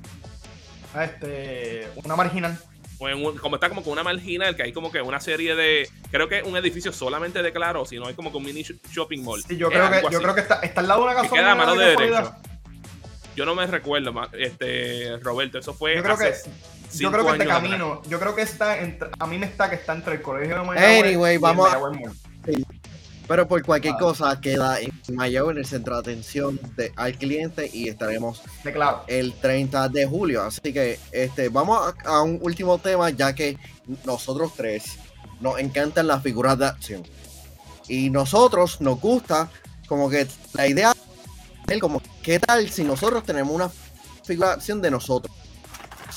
Ah, 0.94 1.06
Este, 1.06 1.88
una 2.04 2.16
marginal. 2.16 2.58
O 2.98 3.10
en 3.10 3.24
un- 3.26 3.38
como 3.38 3.56
está 3.58 3.68
como 3.70 3.84
que 3.84 3.90
una 3.90 4.04
marginal, 4.04 4.56
que 4.56 4.64
hay 4.64 4.72
como 4.74 4.92
que 4.92 5.02
una 5.02 5.20
serie 5.20 5.54
de. 5.56 5.90
Creo 6.12 6.30
que 6.30 6.44
un 6.44 6.56
edificio 6.56 6.94
solamente 6.94 7.44
de 7.44 7.52
Claro, 7.52 7.86
si 7.86 7.98
no 7.98 8.08
hay 8.08 8.14
como 8.14 8.32
que 8.32 8.38
un 8.38 8.44
mini 8.46 8.62
sh- 8.64 8.80
shopping 8.92 9.22
mall. 9.24 9.44
Sí, 9.48 9.58
yo 9.58 9.68
Es 9.68 9.74
creo 9.74 9.90
que, 9.92 10.02
yo 10.02 10.08
así. 10.08 10.18
creo 10.18 10.36
que 10.36 10.42
está, 10.42 10.56
está 10.62 10.82
al 10.82 10.88
lado 10.88 11.02
de 11.02 11.06
una 11.08 11.16
que 11.16 11.22
gasolina. 11.24 11.44
queda 11.44 11.52
a 11.52 11.56
mano 11.56 11.76
de 11.76 11.86
derecho. 11.88 12.36
Yo 13.36 13.46
no 13.46 13.54
me 13.54 13.68
recuerdo, 13.68 14.14
este 14.32 15.18
Roberto, 15.22 15.58
eso 15.60 15.74
fue 15.74 15.96
Yo 15.98 16.04
creo 16.04 16.18
que, 16.18 16.28
hace 16.28 16.50
yo 16.50 16.54
cinco 16.90 17.12
creo 17.12 17.26
que 17.26 17.32
este 17.34 17.44
atrás. 17.44 17.58
camino, 17.62 18.02
yo 18.08 18.18
creo 18.18 18.34
que 18.34 18.42
está 18.44 18.80
entre, 18.80 19.10
a 19.20 19.28
mí 19.28 19.38
me 19.38 19.46
está 19.46 19.70
que 19.70 19.76
está 19.76 19.92
entre 19.94 20.14
el 20.16 20.22
colegio 20.22 20.58
de 20.58 20.64
Mayagüez 20.66 21.04
Anyway, 21.04 21.34
y 21.34 21.36
el 21.36 21.42
vamos 21.42 21.66
a- 21.68 21.78
Mayagüez 21.80 22.00
Mall. 22.00 22.66
Pero 23.28 23.48
por 23.48 23.64
cualquier 23.64 23.96
Ah. 23.96 24.00
cosa 24.00 24.42
queda 24.42 24.80
en 24.80 24.92
Mayagüez 25.14 25.56
en 25.56 25.58
el 25.60 25.66
centro 25.66 25.96
de 25.96 26.00
atención 26.02 26.60
de, 26.78 26.92
al 26.96 27.18
cliente 27.18 27.70
y 27.74 27.90
estaremos 27.90 28.42
claro. 28.64 29.04
el 29.08 29.34
30 29.34 29.90
de 29.90 30.06
julio. 30.06 30.44
Así 30.44 30.72
que 30.72 31.00
este, 31.12 31.50
vamos 31.50 31.94
a, 32.06 32.10
a 32.10 32.22
un 32.22 32.40
último 32.42 32.78
tema, 32.78 33.10
ya 33.10 33.34
que 33.34 33.58
nosotros 34.06 34.54
tres 34.56 34.98
nos 35.42 35.60
encantan 35.60 36.08
las 36.08 36.22
figuras 36.22 36.58
de 36.60 36.66
acción. 36.68 37.04
Y 37.88 38.10
nosotros 38.10 38.80
nos 38.82 39.00
gusta 39.00 39.50
como 39.88 40.10
que 40.10 40.28
la 40.54 40.68
idea 40.68 40.94
es 41.68 41.80
como, 41.80 42.02
¿qué 42.22 42.40
tal 42.40 42.70
si 42.70 42.84
nosotros 42.84 43.24
tenemos 43.24 43.54
una 43.54 43.70
figura 44.24 44.50
de 44.50 44.54
acción 44.56 44.82
de 44.82 44.92
nosotros? 44.92 45.36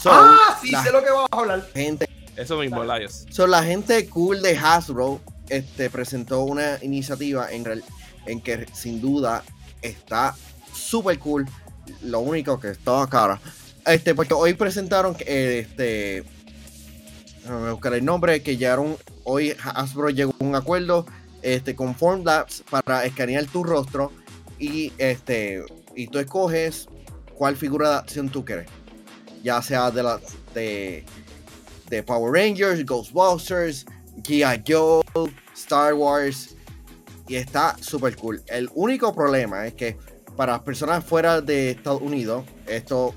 So, 0.01 0.11
ah, 0.13 0.59
sí, 0.63 0.71
la 0.71 0.83
sé 0.83 0.93
lo 0.93 1.03
que 1.03 1.11
vas 1.11 1.27
a 1.31 1.37
hablar. 1.37 1.67
gente 1.75 2.09
Eso 2.37 2.59
mismo, 2.59 2.85
Laios. 2.85 3.25
So, 3.31 3.47
la 3.47 3.63
gente 3.65 4.09
cool 4.09 4.41
de 4.43 4.57
Hasbro 4.57 5.21
este, 5.49 5.91
presentó 5.91 6.43
una 6.43 6.79
iniciativa 6.83 7.49
en, 7.51 8.41
que 8.41 8.67
sin 8.73 9.01
duda 9.01 9.43
está 9.83 10.35
súper 10.73 11.19
cool. 11.19 11.47
Lo 12.03 12.21
único 12.21 12.61
que 12.61 12.71
está 12.71 13.07
cara. 13.11 13.41
Este, 13.87 14.15
porque 14.15 14.35
hoy 14.35 14.55
presentaron 14.55 15.17
eh, 15.21 15.67
este. 15.69 16.25
Buscar 17.71 17.95
el 17.95 18.05
nombre. 18.05 18.43
Que 18.43 18.57
llegaron. 18.57 18.97
Hoy 19.25 19.55
Hasbro 19.63 20.11
llegó 20.11 20.35
a 20.39 20.45
un 20.45 20.55
acuerdo 20.55 21.07
este, 21.43 21.75
con 21.75 21.95
Formlabs 21.95 22.63
para 22.71 23.05
escanear 23.05 23.47
tu 23.47 23.65
rostro. 23.65 24.13
Y 24.59 24.93
este. 24.99 25.65
Y 25.97 26.09
tú 26.09 26.19
escoges 26.19 26.89
cuál 27.35 27.57
figura 27.57 27.91
de 27.91 27.97
acción 27.97 28.29
tú 28.29 28.45
quieres. 28.45 28.69
Ya 29.43 29.63
sea 29.63 29.91
de 29.91 30.03
la. 30.03 30.21
de 30.55 31.05
de 31.89 32.03
Power 32.03 32.33
Rangers, 32.33 32.85
Ghostbusters, 32.85 33.87
G.I. 34.23 34.63
Joe, 34.67 35.03
Star 35.55 35.95
Wars. 35.95 36.57
Y 37.27 37.37
está 37.37 37.77
súper 37.81 38.17
cool. 38.17 38.43
El 38.47 38.71
único 38.75 39.15
problema 39.15 39.67
es 39.67 39.75
que 39.75 39.99
para 40.37 40.53
las 40.53 40.63
personas 40.63 41.05
fuera 41.05 41.41
de 41.41 41.71
Estados 41.73 42.01
Unidos, 42.01 42.45
esto 42.67 43.15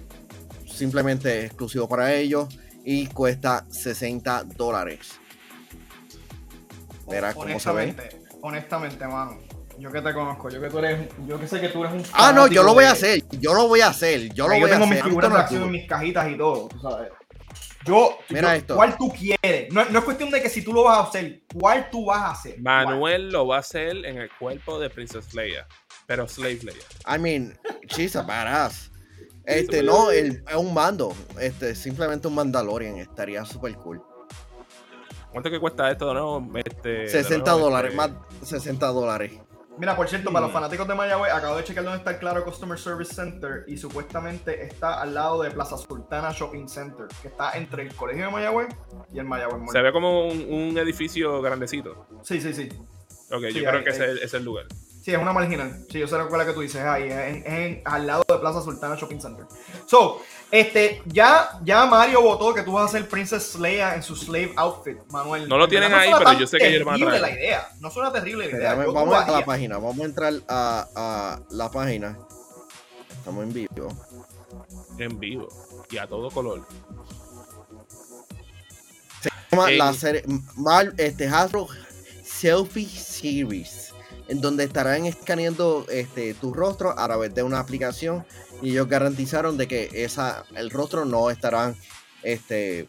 simplemente 0.66 1.40
es 1.40 1.46
exclusivo 1.46 1.88
para 1.88 2.14
ellos 2.14 2.48
y 2.84 3.08
cuesta 3.08 3.66
60 3.70 4.44
dólares. 4.58 5.20
Verás 7.10 7.36
cómo 7.36 7.60
se 7.60 7.72
ve. 7.72 7.96
honestamente, 8.42 9.08
mano. 9.08 9.38
Yo 9.78 9.92
que 9.92 10.02
te 10.02 10.14
conozco, 10.14 10.50
yo 10.50 10.62
que 10.62 10.70
tú 10.70 10.78
eres, 10.80 11.08
yo 11.28 11.40
que 11.40 11.48
sé 11.48 11.60
que 11.60 11.70
tú 11.70 11.84
eres 11.84 11.94
un 11.94 12.04
Ah, 12.14 12.32
no, 12.34 12.48
yo 12.48 12.62
lo 12.62 12.74
voy 12.74 12.84
a 12.86 12.92
hacer. 12.92 13.24
Yo 13.40 13.54
lo 13.54 13.68
voy 13.68 13.82
a 13.82 13.88
hacer. 13.88 14.32
Yo 14.34 14.48
lo 14.48 14.56
yo 14.56 14.60
voy 14.62 14.70
a 14.70 14.74
tengo 14.74 14.86
hacer. 14.86 14.96
mis 14.96 15.02
A 15.02 15.06
mí 15.06 15.10
figuras 15.10 15.32
de 15.32 15.40
acción 15.40 15.64
en 15.64 15.72
mis 15.72 15.88
cajitas 15.88 16.30
y 16.30 16.38
todo, 16.38 16.68
tú 16.68 16.80
sabes. 16.80 17.10
Yo, 17.86 18.18
Mira 18.30 18.50
yo- 18.50 18.54
esto. 18.60 18.76
¿cuál 18.76 18.98
tú 18.98 19.10
quieres? 19.12 19.72
No, 19.74 19.84
no 19.86 20.00
es 20.00 20.06
cuestión 20.06 20.30
de 20.32 20.42
que 20.42 20.50
si 20.50 20.64
tú 20.64 20.74
lo 20.74 20.84
vas 20.84 20.98
a 21.00 21.02
hacer, 21.10 21.42
¿cuál 21.54 21.90
tú 21.90 22.06
vas 22.06 22.22
a 22.22 22.32
hacer? 22.32 22.60
Manuel 22.60 23.30
lo 23.32 23.48
va 23.48 23.58
a 23.58 23.60
hacer 23.60 24.06
en 24.06 24.18
el 24.18 24.30
cuerpo 24.38 24.80
de 24.80 24.90
Princess 24.90 25.34
Leia, 25.34 25.68
pero 26.06 26.28
Slave 26.28 26.60
Leia. 26.64 26.84
I 27.16 27.20
mean, 27.20 27.58
she's 27.88 28.16
a 28.16 28.22
badass. 28.24 28.90
Este, 29.44 29.82
no, 29.82 30.12
el- 30.12 30.44
es 30.48 30.56
un 30.56 30.72
mando. 30.72 31.14
Este, 31.40 31.74
simplemente 31.74 32.28
un 32.28 32.36
Mandalorian. 32.36 32.98
Estaría 32.98 33.44
súper 33.44 33.74
cool. 33.74 34.00
¿Cuánto 35.32 35.50
que 35.50 35.60
cuesta 35.60 35.90
esto 35.90 36.08
de 36.10 36.14
nuevo? 36.14 36.48
Este, 36.64 36.90
de 36.90 37.08
60 37.10 37.52
nuevo, 37.52 37.66
dólares, 37.70 37.92
este, 37.92 37.98
más 37.98 38.12
60 38.48 38.86
dólares. 38.88 39.32
Mira, 39.78 39.96
por 39.96 40.08
cierto, 40.08 40.32
para 40.32 40.46
los 40.46 40.54
fanáticos 40.54 40.88
de 40.88 40.94
Mayagüez, 40.94 41.32
acabo 41.34 41.56
de 41.56 41.64
checar 41.64 41.84
dónde 41.84 41.98
está 42.00 42.12
el 42.12 42.18
Claro 42.20 42.44
Customer 42.44 42.78
Service 42.78 43.14
Center 43.16 43.64
y 43.68 43.78
supuestamente 43.78 44.64
está 44.66 45.02
al 45.02 45.14
lado 45.14 45.42
de 45.42 45.50
Plaza 45.50 45.78
Sultana 45.78 46.32
Shopping 46.32 46.68
Center, 46.68 47.08
que 47.22 47.30
está 47.30 47.54
entre 47.54 47.84
el 47.84 47.96
Colegio 47.96 48.26
de 48.26 48.32
Mayagüez 48.32 48.68
y 49.14 49.20
el 49.20 49.26
Mayagüez 49.26 49.60
Mall. 49.60 49.70
Se 49.72 49.82
ve 49.82 49.92
como 49.92 50.28
un, 50.28 50.46
un 50.54 50.78
edificio 50.78 51.42
grandecito. 51.42 52.06
Sí, 52.22 52.40
sí, 52.42 52.54
sí. 52.54 52.70
Ok, 53.32 53.44
Sí, 53.52 53.62
yo 53.62 53.70
creo 53.70 53.84
que 53.84 53.90
ese 53.92 54.04
ahí. 54.04 54.10
es 54.12 54.18
el- 54.18 54.24
es 54.24 54.34
el 54.34 54.44
lugar. 54.44 54.66
Sí, 55.02 55.12
es 55.12 55.18
una 55.18 55.34
marginal. 55.34 55.84
Sí, 55.90 55.98
yo 56.00 56.08
sé 56.08 56.16
cuál 56.16 56.28
es 56.28 56.38
la 56.38 56.46
que 56.46 56.54
tú 56.54 56.62
dices. 56.62 56.82
Ahí, 56.82 57.10
es 57.10 57.44
en- 57.46 57.82
al 57.86 58.06
lado 58.06 58.24
de 58.28 58.38
Plaza 58.38 58.62
Sultana 58.62 58.96
Shopping 58.96 59.20
Center. 59.20 59.46
So, 59.88 60.22
este, 60.52 61.02
ya, 61.08 61.60
ya 61.64 61.86
Mario 61.88 62.22
votó 62.22 62.54
que 62.54 62.62
tú 62.62 62.74
vas 62.74 62.84
a 62.84 62.86
hacer 62.86 63.10
Princess 63.10 63.56
Leia 63.56 63.96
en 63.96 64.04
su 64.04 64.16
slave 64.16 64.54
outfit, 64.58 64.98
Manuel. 65.10 65.50
No 65.50 65.58
lo 65.58 65.64
En 65.64 65.70
tienen 65.72 65.92
ahí, 65.94 66.12
pero 66.16 66.34
yo 66.34 66.46
sé 66.46 66.60
que 66.60 66.68
ellos 66.68 66.80
lo 66.82 66.86
van 66.86 66.96
a 66.96 66.98
terrible 67.00 67.18
traer. 67.20 67.34
la 67.36 67.42
idea. 67.42 67.70
No 67.80 67.90
suena 67.90 68.12
terrible 68.12 68.46
la 68.48 68.58
idea. 68.58 68.70
Espérame, 68.74 68.94
vamos 68.94 69.16
a 69.16 69.32
la 69.32 69.44
página, 69.46 69.78
vamos 69.80 70.00
a 70.00 70.04
entrar 70.06 70.34
a, 70.48 70.88
a 70.96 71.40
la 71.50 71.72
página. 71.72 72.18
Estamos 73.10 73.44
en 73.44 73.54
vivo. 73.54 73.88
En 75.00 75.20
vivo. 75.20 75.48
Y 75.90 75.98
a 75.98 76.06
todo 76.08 76.30
color. 76.30 76.66
llama 79.52 79.70
Ey. 79.72 79.78
la 79.78 79.94
serie 79.94 80.24
Mar- 80.56 80.94
este 80.98 81.28
Hasbro 81.28 81.68
Selfie 82.24 82.88
Series, 82.88 83.91
en 84.32 84.40
donde 84.40 84.64
estarán 84.64 85.06
escaneando 85.06 85.86
este, 85.90 86.34
tu 86.36 86.54
rostro 86.54 86.98
a 86.98 87.06
través 87.06 87.36
de 87.36 87.44
una 87.44 87.60
aplicación 87.60 88.26
y 88.62 88.72
ellos 88.72 88.88
garantizaron 88.88 89.58
de 89.58 89.68
que 89.68 89.90
esa 89.94 90.46
el 90.56 90.70
rostro 90.70 91.04
no 91.04 91.30
estarán 91.30 91.76
este 92.24 92.88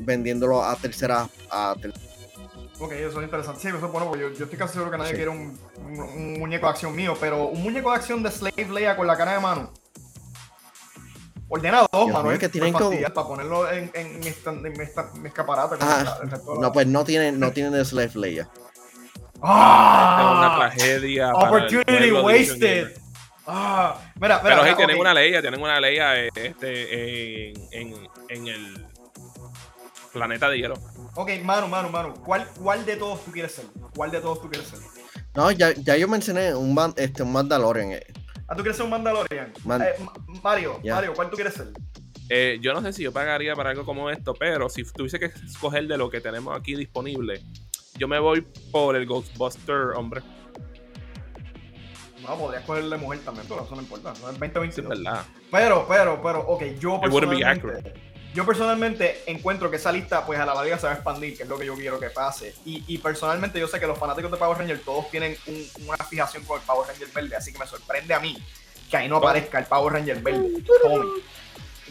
vendiéndolo 0.00 0.62
a 0.62 0.76
tercera 0.76 1.28
a 1.50 1.74
ter- 1.80 1.94
Ok, 2.78 2.92
eso 2.92 3.20
es 3.20 3.24
interesante. 3.24 3.58
Sí, 3.62 3.68
eso 3.68 3.78
es 3.78 3.90
bueno, 3.90 4.06
porque 4.08 4.20
yo, 4.20 4.28
yo 4.34 4.44
estoy 4.44 4.58
casi 4.58 4.74
seguro 4.74 4.90
que 4.90 4.98
nadie 4.98 5.12
Sí. 5.12 5.16
quiere 5.16 5.30
un, 5.30 5.58
un- 5.78 5.98
un 6.00 6.32
muñeco 6.40 6.66
de 6.66 6.72
acción 6.72 6.94
mío, 6.94 7.16
pero 7.18 7.46
un 7.46 7.62
muñeco 7.62 7.88
de 7.90 7.96
acción 7.96 8.22
de 8.22 8.30
Slave 8.30 8.68
Leia 8.70 8.96
con 8.98 9.06
la 9.06 9.16
cara 9.16 9.32
de 9.32 9.40
mano. 9.40 9.72
Ordena 11.48 11.86
dos, 11.90 12.10
Manuel. 12.12 12.38
que 12.38 12.50
tienen 12.50 12.74
fastidiar, 12.74 13.14
Para 13.14 13.28
ponerlo 13.28 13.70
en, 13.70 13.90
en, 13.94 14.18
mi 14.20 14.26
esta- 14.26 14.50
en 14.50 14.62
mi 14.62 14.80
esta- 14.84 15.10
mi 15.14 15.28
escaparate. 15.28 15.76
Ah, 15.80 16.18
no 16.60 16.70
pues 16.72 16.86
no 16.86 17.02
tienen 17.04 17.40
no 17.40 17.50
tienen 17.52 17.72
de 17.72 17.82
Slave 17.82 18.10
Leia. 18.16 18.50
Es 19.36 19.42
una 19.42 20.46
¡Ah! 20.46 20.56
tragedia. 20.58 21.32
Opportunity 21.34 22.10
wasted. 22.12 22.96
Ah, 23.46 23.96
mira, 24.16 24.40
mira. 24.42 24.42
Pero 24.42 24.56
sí, 24.58 24.64
mira, 24.64 24.76
tienen 24.76 24.98
una 24.98 25.14
Leia, 25.14 25.40
tienen 25.40 25.60
una 25.60 25.80
Leia 25.80 26.24
eh, 26.24 26.30
este, 26.34 27.50
en, 27.50 27.54
en, 27.70 28.08
en 28.28 28.46
el 28.48 28.86
planeta 30.12 30.48
de 30.50 30.58
hielo. 30.58 30.74
Ok, 31.14 31.30
Manu, 31.44 31.68
Manu, 31.68 31.88
Manu. 31.90 32.14
¿Cuál, 32.14 32.46
¿Cuál 32.60 32.84
de 32.84 32.96
todos 32.96 33.24
tú 33.24 33.30
quieres 33.30 33.52
ser? 33.52 33.66
¿Cuál 33.94 34.10
de 34.10 34.20
todos 34.20 34.40
tú 34.42 34.48
quieres 34.50 34.68
ser? 34.68 34.80
No, 35.34 35.50
ya, 35.52 35.72
ya 35.74 35.96
yo 35.96 36.08
mencioné 36.08 36.54
un 36.54 36.74
man- 36.74 36.94
este 36.96 37.22
un 37.22 37.32
Mandalorian. 37.32 37.92
eh. 37.92 38.06
Ah, 38.48 38.54
¿tú 38.56 38.62
quieres 38.62 38.76
ser 38.76 38.84
un 38.84 38.90
Mandalorian? 38.90 39.52
Man- 39.64 39.82
Eh, 39.82 39.94
Ma- 40.04 40.12
Mario. 40.42 40.80
Mario, 40.84 41.12
¿cuál 41.14 41.30
tú 41.30 41.36
quieres 41.36 41.54
ser? 41.54 41.68
Eh, 42.28 42.58
yo 42.60 42.72
no 42.74 42.82
sé 42.82 42.92
si 42.92 43.02
yo 43.04 43.12
pagaría 43.12 43.54
para 43.54 43.70
algo 43.70 43.84
como 43.84 44.10
esto, 44.10 44.34
pero 44.34 44.68
si 44.68 44.82
tuviese 44.84 45.20
que 45.20 45.26
escoger 45.26 45.86
de 45.86 45.96
lo 45.96 46.10
que 46.10 46.20
tenemos 46.20 46.58
aquí 46.58 46.74
disponible, 46.74 47.40
yo 47.98 48.08
me 48.08 48.18
voy 48.18 48.40
por 48.70 48.96
el 48.96 49.06
Ghostbuster, 49.06 49.92
hombre. 49.96 50.22
No, 52.26 52.36
podrías 52.36 52.64
cogerle 52.64 52.96
mujer 52.96 53.20
también, 53.24 53.46
pero 53.48 53.64
eso 53.64 53.74
no 53.74 53.82
importa. 53.82 54.10
No 54.20 54.28
es 54.30 54.34
Sí, 54.34 54.40
2022. 54.40 54.78
es 54.92 55.02
verdad. 55.04 55.24
Pero, 55.50 55.86
pero, 55.88 56.20
pero, 56.22 56.40
ok, 56.40 56.62
yo 56.80 57.00
personalmente, 57.00 57.92
yo 58.34 58.44
personalmente 58.44 59.22
encuentro 59.26 59.70
que 59.70 59.76
esa 59.76 59.92
lista, 59.92 60.26
pues 60.26 60.38
a 60.40 60.44
la 60.46 60.54
larga 60.54 60.76
se 60.78 60.86
va 60.86 60.92
a 60.92 60.96
expandir, 60.96 61.36
que 61.36 61.44
es 61.44 61.48
lo 61.48 61.56
que 61.58 61.66
yo 61.66 61.74
quiero 61.76 62.00
que 62.00 62.10
pase. 62.10 62.54
Y, 62.64 62.82
y 62.88 62.98
personalmente 62.98 63.60
yo 63.60 63.68
sé 63.68 63.78
que 63.78 63.86
los 63.86 63.98
fanáticos 63.98 64.30
de 64.30 64.36
Power 64.38 64.58
Ranger 64.58 64.80
todos 64.80 65.08
tienen 65.10 65.36
un- 65.46 65.68
una 65.86 65.96
fijación 65.98 66.42
con 66.44 66.58
el 66.58 66.66
Power 66.66 66.88
Ranger 66.88 67.08
verde, 67.14 67.36
así 67.36 67.52
que 67.52 67.58
me 67.58 67.66
sorprende 67.66 68.12
a 68.12 68.18
mí 68.20 68.36
que 68.90 68.96
ahí 68.96 69.08
no 69.08 69.16
aparezca 69.18 69.58
el 69.60 69.66
Power 69.66 69.92
Ranger 69.92 70.20
verde. 70.20 70.62
Tommy. 70.82 71.06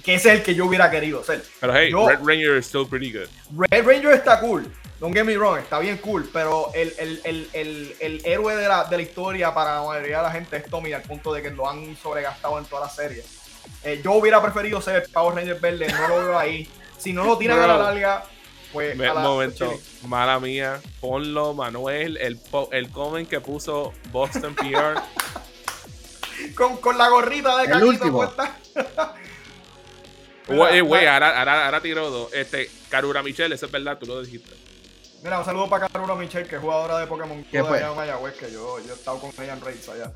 Que 0.04 0.16
ese 0.16 0.30
es 0.34 0.40
el 0.40 0.44
que 0.44 0.54
yo 0.54 0.66
hubiera 0.66 0.92
querido 0.92 1.24
ser. 1.24 1.44
Pero 1.62 1.74
hey, 1.74 1.90
Yo- 1.92 2.08
Red 2.10 2.20
Ranger 2.24 2.58
is 2.58 2.66
still 2.66 2.86
pretty 2.88 3.12
good. 3.12 3.28
Red 3.72 3.86
Ranger 3.86 4.12
está 4.14 4.40
cool. 4.42 4.70
Don't 5.00 5.14
get 5.14 5.26
me 5.26 5.36
wrong, 5.38 5.58
está 5.60 5.80
bien 5.80 5.98
cool, 5.98 6.30
pero 6.32 6.72
el, 6.74 6.94
el, 6.98 7.22
el, 7.26 7.50
el, 7.54 7.96
el 8.00 8.22
héroe 8.26 8.56
de 8.56 8.68
la, 8.68 8.86
de 8.86 8.96
la 8.96 9.04
historia 9.04 9.54
para 9.54 9.76
la 9.82 9.84
mayoría 9.84 10.18
de 10.18 10.24
la 10.24 10.32
gente 10.32 10.56
es 10.58 10.66
Tommy, 10.70 10.94
al 10.94 11.02
punto 11.02 11.34
de 11.34 11.42
que 11.42 11.50
lo 11.52 11.70
han 11.70 11.98
sobregastado 11.98 12.58
en 12.60 12.66
toda 12.66 12.82
la 12.86 12.90
serie. 12.90 13.24
Eh, 13.84 14.00
yo 14.04 14.14
hubiera 14.14 14.42
preferido 14.42 14.82
ser 14.82 15.08
Power 15.12 15.36
Ranger 15.36 15.60
verde, 15.60 15.88
no 15.92 16.08
lo 16.08 16.20
veo 16.20 16.38
ahí. 16.40 16.70
Si 16.98 17.12
no 17.12 17.26
lo 17.26 17.38
tiran 17.38 17.60
a 17.60 17.68
la 17.68 17.78
larga, 17.78 18.24
pues. 18.72 18.96
Me- 18.96 19.08
a 19.08 19.14
la- 19.14 19.20
momento, 19.22 19.68
chile. 19.74 19.82
mala 20.08 20.40
mía, 20.40 20.80
ponlo, 21.02 21.54
Manuel, 21.54 22.16
el, 22.18 22.38
po- 22.38 22.70
el 22.72 22.90
comment 22.90 23.28
que 23.30 23.42
puso 23.42 23.94
Boston 24.12 24.56
PR. 24.56 24.96
Con, 26.56 26.78
con 26.78 26.98
la 26.98 27.08
gorrita 27.10 27.58
de 27.58 27.84
último. 27.84 28.18
puesta. 28.18 28.58
Güey, 30.48 31.08
ahora, 31.08 31.40
ahora, 31.40 31.66
ahora 31.66 31.82
tiró 31.82 32.10
dos. 32.10 32.34
Este, 32.34 32.70
Karura 32.90 33.24
Michelle, 33.24 33.56
eso 33.56 33.66
es 33.66 33.72
verdad, 33.72 33.98
tú 33.98 34.06
lo 34.06 34.22
dijiste. 34.22 34.52
Mira, 35.26 35.40
un 35.40 35.46
saludo 35.46 35.68
para 35.70 35.90
Karura 35.90 36.16
Michelle, 36.16 36.48
que 36.48 36.56
es 36.56 36.62
jugadora 36.62 37.00
de 37.00 37.08
Pokémon 37.08 37.44
¿Qué 37.52 37.60
Go 37.60 37.66
de 37.66 37.70
fue? 37.70 37.78
allá 37.80 37.90
en 37.90 37.96
Mayagüez, 37.98 38.34
que 38.36 38.52
yo, 38.52 38.80
yo 38.80 38.94
he 38.94 38.96
estado 38.96 39.20
con 39.20 39.32
ella 39.44 39.54
en 39.54 39.62
Raids 39.62 39.90
allá. 39.90 40.14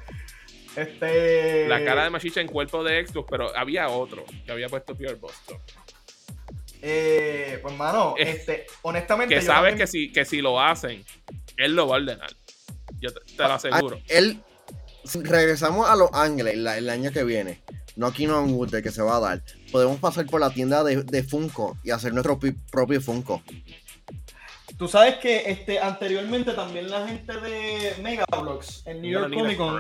Este. 0.76 1.68
La 1.68 1.84
cara 1.84 2.04
de 2.06 2.10
Machicha 2.12 2.40
en 2.42 2.48
cuerpo 2.48 2.84
de 2.84 3.06
Xbox, 3.06 3.28
pero 3.30 3.56
había 3.58 3.90
otro 3.90 4.24
que 4.46 4.52
había 4.52 4.70
puesto 4.70 4.96
PR 4.96 5.16
Boston. 5.16 5.58
Eh, 6.82 7.60
pues, 7.62 7.76
mano, 7.76 8.14
Eh, 8.18 8.30
este, 8.38 8.66
honestamente. 8.84 9.36
Que 9.36 9.42
yo 9.42 9.48
sabes 9.48 9.72
también- 9.72 9.78
que 9.80 9.88
si, 9.88 10.12
que 10.14 10.26
si 10.26 10.42
lo 10.42 10.62
hacen, 10.62 11.04
él 11.58 11.76
lo 11.76 11.88
va 11.88 11.96
a 11.98 12.00
ordenar. 12.00 12.30
Yo 13.02 13.12
te, 13.14 13.20
te 13.36 13.38
lo 13.44 13.52
aseguro. 13.54 13.98
Ah, 14.00 14.06
Él, 14.08 14.42
si 15.04 15.22
regresamos 15.24 15.90
a 15.90 15.96
Los 15.96 16.10
Ángeles 16.14 16.56
la- 16.58 16.78
el 16.78 16.90
año 16.90 17.12
que 17.12 17.24
viene, 17.24 17.62
no 17.96 18.12
Kingdom 18.14 18.54
Wood, 18.54 18.76
el 18.76 18.84
que 18.84 18.92
se 18.92 19.02
va 19.02 19.18
a 19.18 19.20
dar, 19.20 19.42
podemos 19.72 20.00
pasar 20.00 20.26
por 20.28 20.40
la 20.40 20.52
tienda 20.52 20.84
de, 20.84 21.04
de 21.04 21.24
Funko 21.24 21.78
y 21.84 21.92
hacer 21.92 22.14
nuestro 22.14 22.40
pi- 22.40 22.52
propio 22.72 23.02
Funko. 23.02 23.42
Tú 24.80 24.88
sabes 24.88 25.16
que 25.18 25.52
este, 25.52 25.78
anteriormente 25.78 26.54
también 26.54 26.90
la 26.90 27.06
gente 27.06 27.38
de 27.38 27.96
Megablox 28.02 28.88
en 28.88 29.02
New 29.02 29.12
York 29.12 29.34
Comic 29.34 29.58
Con 29.58 29.78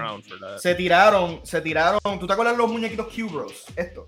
se 0.59 0.75
tiraron, 0.75 1.39
se 1.45 1.61
tiraron. 1.61 1.99
¿Tú 2.19 2.27
te 2.27 2.33
acuerdas 2.33 2.57
los 2.57 2.69
muñequitos 2.69 3.07
Q-Bros? 3.07 3.63
Esto. 3.77 4.05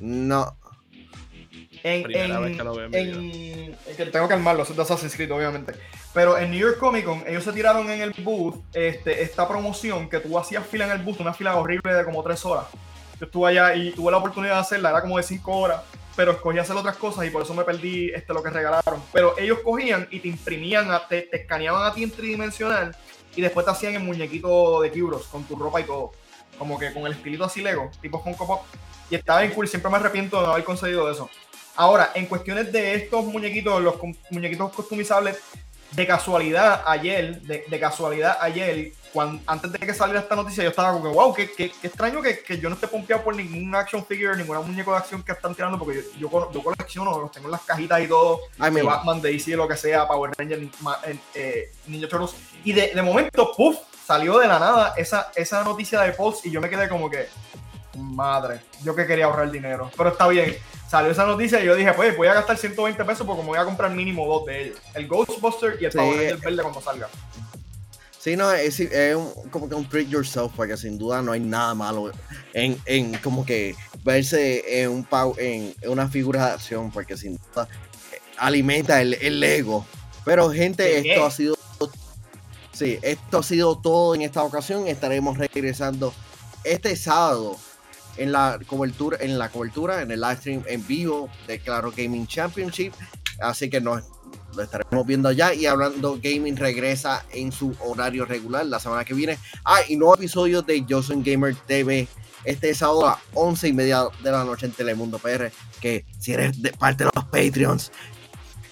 No, 0.00 0.54
En, 1.82 2.02
Primera 2.02 2.36
en, 2.36 2.42
vez 2.42 2.56
que 2.58 2.64
lo 2.64 2.74
veo 2.74 2.86
en 2.86 2.94
en- 2.94 3.76
es 3.88 3.96
que 3.96 4.04
tengo 4.06 4.28
que 4.28 4.34
armarlo, 4.34 4.62
es 4.64 4.76
de 4.76 4.82
Assassin's 4.82 5.14
Creed, 5.16 5.32
obviamente. 5.32 5.72
Pero 6.12 6.36
en 6.36 6.50
New 6.50 6.60
York 6.60 6.78
Comic 6.78 7.06
Con, 7.06 7.24
ellos 7.26 7.42
se 7.42 7.52
tiraron 7.54 7.88
en 7.88 8.02
el 8.02 8.10
booth 8.18 8.56
este, 8.74 9.22
esta 9.22 9.48
promoción 9.48 10.10
que 10.10 10.20
tú 10.20 10.38
hacías 10.38 10.66
fila 10.66 10.84
en 10.84 10.90
el 10.90 10.98
booth, 10.98 11.20
una 11.20 11.32
fila 11.32 11.56
horrible 11.56 11.94
de 11.94 12.04
como 12.04 12.22
tres 12.22 12.44
horas. 12.44 12.66
Yo 13.18 13.24
estuve 13.24 13.48
allá 13.48 13.74
y 13.74 13.92
tuve 13.92 14.10
la 14.10 14.18
oportunidad 14.18 14.54
de 14.56 14.60
hacerla, 14.60 14.90
era 14.90 15.00
como 15.00 15.16
de 15.16 15.22
cinco 15.22 15.56
horas, 15.56 15.80
pero 16.16 16.32
escogí 16.32 16.58
hacer 16.58 16.76
otras 16.76 16.96
cosas 16.96 17.26
y 17.26 17.30
por 17.30 17.42
eso 17.42 17.54
me 17.54 17.64
perdí 17.64 18.10
este, 18.14 18.32
lo 18.32 18.42
que 18.42 18.50
regalaron. 18.50 19.02
Pero 19.12 19.36
ellos 19.38 19.58
cogían 19.64 20.06
y 20.10 20.20
te 20.20 20.28
imprimían, 20.28 20.90
a- 20.90 21.06
te, 21.08 21.22
te 21.22 21.38
escaneaban 21.38 21.84
a 21.86 21.92
ti 21.94 22.02
en 22.04 22.10
tridimensional 22.10 22.96
y 23.36 23.42
después 23.42 23.66
te 23.66 23.72
hacían 23.72 23.94
el 23.94 24.02
muñequito 24.02 24.80
de 24.80 24.90
Kibros 24.90 25.26
con 25.26 25.44
tu 25.44 25.56
ropa 25.56 25.80
y 25.80 25.84
todo. 25.84 26.12
Como 26.58 26.78
que 26.78 26.92
con 26.92 27.04
el 27.06 27.12
estilito 27.12 27.44
así 27.44 27.62
Lego, 27.62 27.90
tipo 28.00 28.22
Funko 28.22 28.46
Pop. 28.46 28.62
Y 29.10 29.16
estaba 29.16 29.40
bien 29.40 29.52
cool, 29.52 29.66
siempre 29.68 29.90
me 29.90 29.96
arrepiento 29.96 30.38
de 30.40 30.46
no 30.46 30.52
haber 30.52 30.64
conseguido 30.64 31.10
eso. 31.10 31.28
Ahora, 31.76 32.12
en 32.14 32.26
cuestiones 32.26 32.70
de 32.72 32.94
estos 32.94 33.24
muñequitos, 33.24 33.82
los 33.82 33.96
muñequitos 34.30 34.72
customizables, 34.72 35.38
de 35.94 36.06
casualidad 36.06 36.82
ayer, 36.86 37.40
de, 37.42 37.64
de 37.68 37.80
casualidad 37.80 38.38
ayer, 38.40 38.92
cuando, 39.12 39.40
antes 39.46 39.70
de 39.70 39.78
que 39.78 39.94
saliera 39.94 40.20
esta 40.20 40.34
noticia, 40.34 40.64
yo 40.64 40.70
estaba 40.70 40.92
como 40.92 41.04
que, 41.04 41.10
wow, 41.16 41.32
qué, 41.32 41.50
qué- 41.52 41.70
qué 41.80 41.86
extraño 41.86 42.20
que, 42.20 42.40
que 42.40 42.58
yo 42.58 42.68
no 42.68 42.74
esté 42.74 42.88
pompeado 42.88 43.22
por 43.22 43.36
ningún 43.36 43.72
action 43.74 44.04
figure, 44.04 44.36
ninguna 44.36 44.60
muñeco 44.60 44.90
de 44.90 44.98
acción 44.98 45.22
que 45.22 45.30
están 45.32 45.54
tirando, 45.54 45.78
porque 45.78 46.02
yo, 46.18 46.28
yo, 46.28 46.52
yo 46.52 46.62
colecciono, 46.64 47.16
los 47.20 47.30
tengo 47.30 47.46
en 47.46 47.52
las 47.52 47.60
cajitas 47.62 48.00
y 48.00 48.08
todo, 48.08 48.40
I 48.58 48.62
de 48.64 48.82
Batman, 48.82 49.20
de 49.22 49.32
DC, 49.32 49.54
lo 49.56 49.68
que 49.68 49.76
sea, 49.76 50.08
Power 50.08 50.32
Ranger, 50.36 50.58
eh, 51.06 51.18
eh, 51.34 51.72
Ninja 51.86 52.08
Turtles. 52.08 52.34
Y 52.64 52.72
de, 52.72 52.88
de 52.94 53.02
momento, 53.02 53.52
puff, 53.56 53.76
salió 54.04 54.38
de 54.38 54.48
la 54.48 54.58
nada 54.58 54.94
esa, 54.96 55.30
esa 55.36 55.62
noticia 55.64 56.00
de 56.00 56.12
Pulse 56.12 56.48
y 56.48 56.50
yo 56.50 56.60
me 56.60 56.68
quedé 56.68 56.88
como 56.88 57.08
que, 57.08 57.28
madre, 57.96 58.60
yo 58.82 58.94
que 58.94 59.06
quería 59.06 59.26
ahorrar 59.26 59.50
dinero. 59.50 59.90
Pero 59.96 60.10
está 60.10 60.26
bien, 60.28 60.56
salió 60.88 61.10
esa 61.12 61.24
noticia 61.26 61.60
y 61.62 61.66
yo 61.66 61.74
dije, 61.76 61.92
pues 61.92 62.16
voy 62.16 62.28
a 62.28 62.34
gastar 62.34 62.56
120 62.56 63.04
pesos 63.04 63.26
porque 63.26 63.42
me 63.42 63.48
voy 63.48 63.58
a 63.58 63.64
comprar 63.64 63.90
mínimo 63.92 64.26
dos 64.26 64.46
de 64.46 64.64
ellos. 64.66 64.78
El 64.94 65.06
Ghostbuster 65.08 65.76
y 65.80 65.84
el 65.86 65.92
Sí. 65.92 65.98
Power 65.98 66.16
Ranger 66.18 66.38
verde 66.38 66.62
cuando 66.62 66.80
salga. 66.80 67.08
sí, 68.18 68.36
no, 68.36 68.50
es, 68.52 68.80
es 68.80 69.16
un- 69.16 69.32
como 69.50 69.68
que 69.68 69.74
un 69.74 69.88
treat 69.88 70.08
yourself, 70.08 70.52
porque 70.56 70.76
sin 70.76 70.96
duda 70.98 71.20
no 71.22 71.32
hay 71.32 71.40
nada 71.40 71.74
malo 71.74 72.10
en, 72.52 72.80
en 72.86 73.14
como 73.18 73.44
que 73.44 73.74
verse 74.02 74.80
en, 74.82 74.90
un 74.90 75.04
pau- 75.04 75.34
en, 75.38 75.74
una 75.86 76.08
figura 76.08 76.46
de 76.46 76.52
acción, 76.52 76.90
porque 76.90 77.16
sin 77.16 77.36
duda 77.36 77.68
eh, 78.12 78.18
alimenta 78.38 79.00
el, 79.00 79.14
el 79.14 79.42
ego. 79.44 79.86
Pero 80.24 80.50
gente, 80.50 80.82
¿De 80.82 80.98
esto 81.12 81.26
ha 81.26 81.30
sido... 81.30 81.54
Sí, 82.72 82.98
esto 83.02 83.38
ha 83.38 83.42
sido 83.44 83.78
todo 83.78 84.14
en 84.16 84.22
esta 84.22 84.42
ocasión. 84.42 84.88
Estaremos 84.88 85.38
regresando 85.38 86.12
este 86.64 86.96
sábado 86.96 87.56
en 88.16 88.32
la 88.32 88.58
cobertura, 88.66 89.18
en 89.20 89.38
la 89.38 89.48
cobertura, 89.50 90.02
en 90.02 90.10
el 90.10 90.20
live 90.20 90.36
stream 90.36 90.62
en 90.66 90.86
vivo 90.86 91.28
de 91.46 91.58
Claro 91.58 91.92
Gaming 91.94 92.26
Championship. 92.26 92.92
Así 93.40 93.68
que 93.68 93.80
nos 93.80 94.02
lo 94.54 94.62
estaremos 94.62 95.06
viendo 95.06 95.28
allá 95.28 95.52
y 95.52 95.66
hablando 95.66 96.18
gaming 96.22 96.56
regresa 96.56 97.24
en 97.32 97.50
su 97.50 97.74
horario 97.80 98.24
regular 98.24 98.64
la 98.66 98.78
semana 98.78 99.04
que 99.04 99.14
viene. 99.14 99.38
Ah, 99.64 99.80
y 99.88 99.96
nuevo 99.96 100.14
episodio 100.14 100.62
de 100.62 100.84
Johnson 100.88 101.22
Gamer 101.22 101.54
TV 101.66 102.06
este 102.44 102.74
sábado 102.74 103.06
a 103.06 103.10
las 103.12 103.18
11 103.34 103.68
y 103.68 103.72
media 103.72 104.04
de 104.22 104.30
la 104.30 104.44
noche 104.44 104.66
en 104.66 104.72
Telemundo 104.72 105.18
PR. 105.18 105.50
Que 105.80 106.04
si 106.18 106.32
eres 106.32 106.60
de 106.62 106.72
parte 106.72 107.04
de 107.04 107.10
los 107.14 107.24
Patreons, 107.24 107.90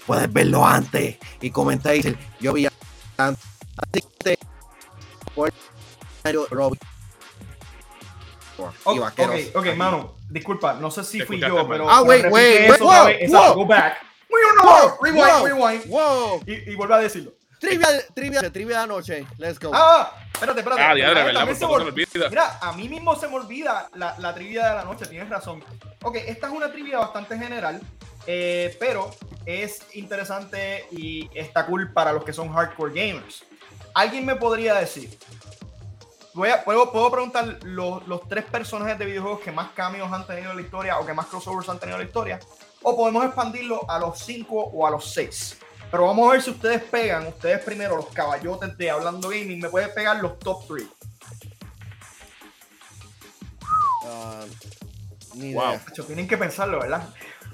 puedes 0.07 0.33
verlo 0.33 0.65
antes 0.67 1.17
y 1.41 1.51
comentar 1.51 1.97
y 1.97 2.17
yo 2.41 2.53
vi 2.53 2.67
a 2.67 2.73
así 3.77 4.03
que 8.71 8.79
por 8.85 8.85
Robbie 8.85 8.93
Ok, 8.93 8.97
y 8.97 8.99
vaqueros. 9.01 9.47
ok, 9.55 9.57
ok, 9.67 9.77
mano, 9.77 10.15
disculpa, 10.29 10.75
no 10.75 10.91
sé 10.91 11.05
si 11.05 11.21
fui 11.23 11.41
yo, 11.41 11.67
pero. 11.69 11.89
Ah, 11.91 12.03
wait, 12.03 12.27
wait, 12.31 12.71
eso 12.71 12.87
wait, 12.87 13.07
vez. 13.07 13.23
Exacto, 13.23 13.55
go 13.55 13.67
back. 13.67 13.97
Wow, 14.63 14.99
Rewind, 15.03 15.45
rewind. 15.45 15.87
wow. 15.89 16.43
Y, 16.47 16.71
y 16.71 16.75
vuelve 16.75 16.95
a 16.95 16.99
decirlo. 16.99 17.33
Trivia, 17.61 17.87
trivia, 18.15 18.51
trivia 18.51 18.79
de 18.79 18.83
anoche. 18.83 19.27
Let's 19.39 19.59
go. 19.61 19.71
Ah, 19.73 20.13
espérate, 20.33 20.61
espérate. 20.61 20.83
Ah. 20.83 21.47
Mira, 22.29 22.59
a 22.61 22.73
mí 22.73 22.89
mismo 22.89 23.15
se 23.15 23.29
me 23.29 23.37
olvida 23.37 23.89
la, 23.95 24.17
la 24.19 24.35
trivia 24.35 24.69
de 24.69 24.75
la 24.77 24.85
noche, 24.85 25.07
tienes 25.07 25.29
razón. 25.29 25.63
Ok, 26.03 26.17
esta 26.27 26.49
es 26.49 26.53
una 26.53 26.73
trivia 26.73 26.99
bastante 26.99 27.39
general, 27.39 27.81
eh, 28.27 28.77
pero 28.81 29.11
es 29.47 29.81
interesante 29.95 30.87
y 30.91 31.31
está 31.35 31.67
cool 31.67 31.93
para 31.93 32.13
los 32.13 32.25
que 32.25 32.33
son 32.33 32.53
hardcore 32.53 32.93
gamers. 32.95 33.45
¿Alguien 33.95 34.25
me 34.27 34.35
podría 34.37 34.75
decir? 34.75 35.17
Voy 36.35 36.49
a- 36.49 36.65
puedo, 36.65 36.91
puedo 36.91 37.11
preguntar 37.11 37.59
los, 37.65 38.07
los 38.09 38.27
tres 38.29 38.45
personajes 38.45 38.99
de 38.99 39.05
videojuegos 39.05 39.41
que 39.41 39.53
más 39.53 39.71
cambios 39.73 40.11
han 40.13 40.27
tenido 40.27 40.51
en 40.51 40.57
la 40.57 40.63
historia 40.63 40.99
o 40.99 41.05
que 41.07 41.13
más 41.13 41.27
crossovers 41.27 41.69
han 41.69 41.79
tenido 41.79 41.97
en 41.99 42.03
la 42.05 42.07
historia. 42.09 42.41
O 42.83 42.97
podemos 42.97 43.25
expandirlo 43.25 43.89
a 43.89 43.99
los 43.99 44.19
cinco 44.19 44.57
o 44.61 44.87
a 44.87 44.91
los 44.91 45.13
seis. 45.13 45.59
Pero 45.91 46.07
vamos 46.07 46.29
a 46.29 46.33
ver 46.33 46.43
si 46.43 46.51
ustedes 46.51 46.83
pegan, 46.85 47.27
ustedes 47.27 47.63
primero, 47.63 47.97
los 47.97 48.07
caballotes 48.07 48.77
de 48.79 48.91
Hablando 48.91 49.29
Gaming, 49.29 49.61
me 49.61 49.69
pueden 49.69 49.93
pegar 49.95 50.17
los 50.23 50.39
top 50.39 50.67
3. 50.69 50.87
Ah, 54.07 54.45
ni 55.35 55.53
Wow. 55.55 55.65
idea. 55.75 55.85
Tienen 56.07 56.27
que 56.27 56.39
pensarlo, 56.39 56.81
¿verdad? 56.81 57.09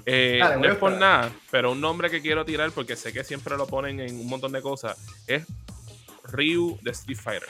Eh, 0.05 0.37
Dale, 0.41 0.55
no 0.57 0.71
es 0.71 0.77
por 0.77 0.93
nada, 0.93 1.29
pero 1.51 1.71
un 1.73 1.81
nombre 1.81 2.09
que 2.09 2.21
quiero 2.21 2.45
tirar 2.45 2.71
porque 2.71 2.95
sé 2.95 3.11
que 3.13 3.23
siempre 3.25 3.57
lo 3.57 3.67
ponen 3.67 3.99
en 3.99 4.17
un 4.19 4.27
montón 4.27 4.51
de 4.53 4.61
cosas 4.61 4.97
es 5.27 5.45
Ryu 6.23 6.79
de 6.81 6.91
Street 6.91 7.17
Fighter. 7.19 7.49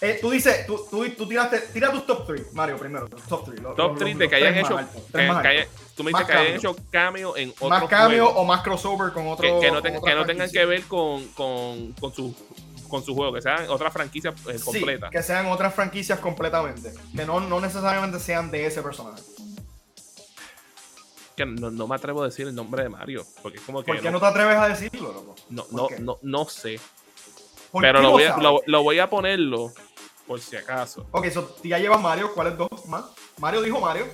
Eh, 0.00 0.18
tú 0.20 0.30
dices, 0.30 0.64
tú, 0.66 0.86
tú, 0.90 1.08
tú 1.10 1.26
tiraste, 1.26 1.58
tira 1.72 1.90
tus 1.90 2.06
top 2.06 2.24
3, 2.26 2.52
Mario, 2.52 2.76
primero. 2.78 3.08
Top 3.28 3.44
3. 3.46 3.60
Top 3.76 3.98
3 3.98 4.16
de 4.18 4.28
que 4.28 4.36
hayan 4.36 4.56
hecho. 4.56 4.76
que- 4.76 5.12
que 5.12 5.48
haya- 5.48 5.68
tú 5.96 6.04
me 6.04 6.12
dices 6.12 6.26
que 6.26 6.32
hayan 6.32 6.54
hecho 6.54 6.76
cameo 6.90 7.36
en 7.36 7.50
otros 7.58 7.68
Más 7.70 7.82
juegos 8.06 8.32
o 8.36 8.44
más 8.44 8.62
crossover 8.62 9.12
con 9.12 9.26
otro. 9.26 9.42
que, 9.42 9.66
que 9.66 9.72
no, 9.72 9.82
tengan- 9.82 10.02
que 10.02 10.14
no 10.14 10.24
tengan 10.24 10.48
franquicia. 10.48 10.60
que 10.60 10.66
ver 10.66 10.82
con, 10.84 11.26
con, 11.28 11.92
con 11.94 12.12
su 12.14 12.34
con 12.88 13.04
su 13.04 13.14
juego, 13.14 13.34
que 13.34 13.42
sean 13.42 13.68
otra 13.68 13.90
franquicia 13.90 14.32
eh, 14.48 14.56
Sí, 14.58 14.64
completa. 14.64 15.10
que 15.10 15.22
sean 15.22 15.44
otras 15.46 15.74
franquicias 15.74 16.18
completamente. 16.20 16.90
Que 17.14 17.26
no, 17.26 17.38
no 17.38 17.60
necesariamente 17.60 18.18
sean 18.18 18.50
de 18.50 18.64
ese 18.66 18.80
personaje. 18.80 19.20
Que 21.36 21.44
no, 21.44 21.70
no 21.70 21.86
me 21.86 21.94
atrevo 21.96 22.22
a 22.22 22.26
decir 22.26 22.46
el 22.48 22.54
nombre 22.54 22.82
de 22.84 22.88
Mario, 22.88 23.24
porque 23.42 23.58
es 23.58 23.64
como 23.64 23.80
que 23.82 23.92
¿Por 23.92 24.00
qué 24.00 24.10
no, 24.10 24.18
te 24.18 24.26
atreves 24.26 24.56
a 24.56 24.68
decirlo, 24.68 25.12
loco? 25.12 25.34
no, 25.50 25.64
¿Por 25.66 25.92
no, 25.92 25.98
no, 26.00 26.18
no 26.22 26.44
sé. 26.46 26.80
¿Por 27.70 27.82
Pero 27.82 28.00
lo 28.00 28.10
voy, 28.12 28.24
a, 28.24 28.36
lo 28.38 28.82
voy 28.82 28.98
a 28.98 29.10
ponerlo 29.10 29.70
por 30.28 30.40
si 30.40 30.54
acaso. 30.56 31.08
Ok, 31.10 31.30
so, 31.30 31.56
ya 31.64 31.78
llevas 31.78 32.00
Mario. 32.00 32.32
¿Cuáles 32.34 32.56
dos 32.56 32.86
más? 32.86 33.06
Mario 33.38 33.62
dijo 33.62 33.80
Mario. 33.80 34.06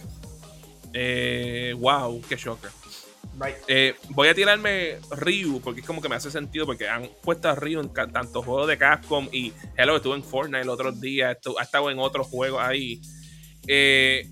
Eh, 0.92 1.74
wow, 1.76 2.22
qué 2.28 2.36
shocker. 2.36 2.70
Right. 3.38 3.56
Eh, 3.66 3.96
voy 4.10 4.28
a 4.28 4.34
tirarme 4.34 5.00
Ryu 5.10 5.60
porque 5.60 5.80
es 5.80 5.86
como 5.86 6.00
que 6.00 6.08
me 6.08 6.14
hace 6.14 6.30
sentido 6.30 6.66
porque 6.66 6.88
han 6.88 7.10
puesto 7.20 7.48
a 7.48 7.56
Ryu 7.56 7.80
en 7.80 7.92
tantos 7.92 8.44
juegos 8.44 8.68
de 8.68 8.78
Capcom 8.78 9.28
y 9.32 9.52
Hello, 9.76 9.96
estuvo 9.96 10.14
en 10.14 10.22
Fortnite 10.22 10.62
el 10.62 10.68
otro 10.68 10.92
día, 10.92 11.30
ha 11.30 11.62
estado 11.62 11.90
en 11.90 11.98
otros 11.98 12.28
juegos 12.28 12.62
ahí. 12.62 13.02
Eh, 13.66 14.30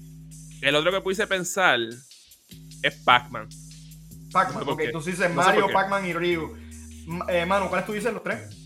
el 0.60 0.74
otro 0.76 0.92
que 0.92 1.00
pudiese 1.00 1.26
pensar 1.26 1.80
es 2.82 2.94
Pac-Man. 3.04 3.48
Pac-Man. 4.30 4.54
No 4.54 4.60
sé 4.60 4.64
por 4.64 4.74
ok, 4.74 4.92
tú 4.92 5.00
dices 5.00 5.18
No 5.18 5.42
sé 5.42 5.48
Mario. 5.48 5.68
Pac-Man 5.72 6.06
y 6.06 6.12
Ryu. 6.12 6.56
Eh, 7.28 7.44
Manu, 7.44 7.68
¿cuáles 7.68 7.84
tú 7.86 7.92
dices 7.92 8.12
los 8.12 8.22
tres? 8.22 8.61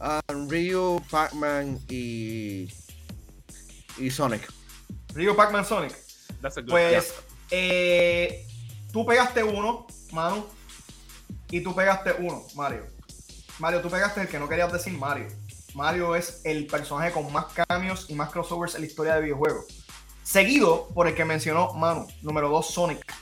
Ah, 0.00 0.22
Ryu, 0.28 1.02
Pac-Man 1.10 1.78
y. 1.88 2.72
y 3.98 4.10
Sonic. 4.10 4.50
Ryu, 5.14 5.36
Pac-Man, 5.36 5.64
Sonic. 5.64 5.94
That's 6.40 6.56
a 6.56 6.62
good 6.62 6.70
Pues 6.70 7.14
eh, 7.50 8.46
tú 8.92 9.04
pegaste 9.04 9.44
uno, 9.44 9.86
Manu, 10.12 10.46
y 11.50 11.60
tú 11.60 11.74
pegaste 11.74 12.14
uno, 12.18 12.42
Mario. 12.54 12.86
Mario, 13.58 13.82
tú 13.82 13.90
pegaste 13.90 14.22
el 14.22 14.28
que 14.28 14.38
no 14.38 14.48
querías 14.48 14.72
decir 14.72 14.94
Mario. 14.94 15.26
Mario 15.74 16.16
es 16.16 16.40
el 16.44 16.66
personaje 16.66 17.12
con 17.12 17.30
más 17.32 17.46
cambios 17.68 18.08
y 18.08 18.14
más 18.14 18.30
crossovers 18.30 18.74
en 18.74 18.80
la 18.80 18.86
historia 18.86 19.14
de 19.16 19.22
videojuegos. 19.22 19.66
Seguido 20.22 20.88
por 20.94 21.08
el 21.08 21.14
que 21.14 21.24
mencionó 21.24 21.74
Manu, 21.74 22.06
número 22.22 22.48
2, 22.48 22.66
Sonic. 22.66 23.14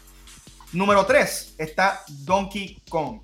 Número 0.72 1.06
3 1.06 1.55
está 1.59 2.05
Donkey 2.09 2.82
Kong. 2.88 3.20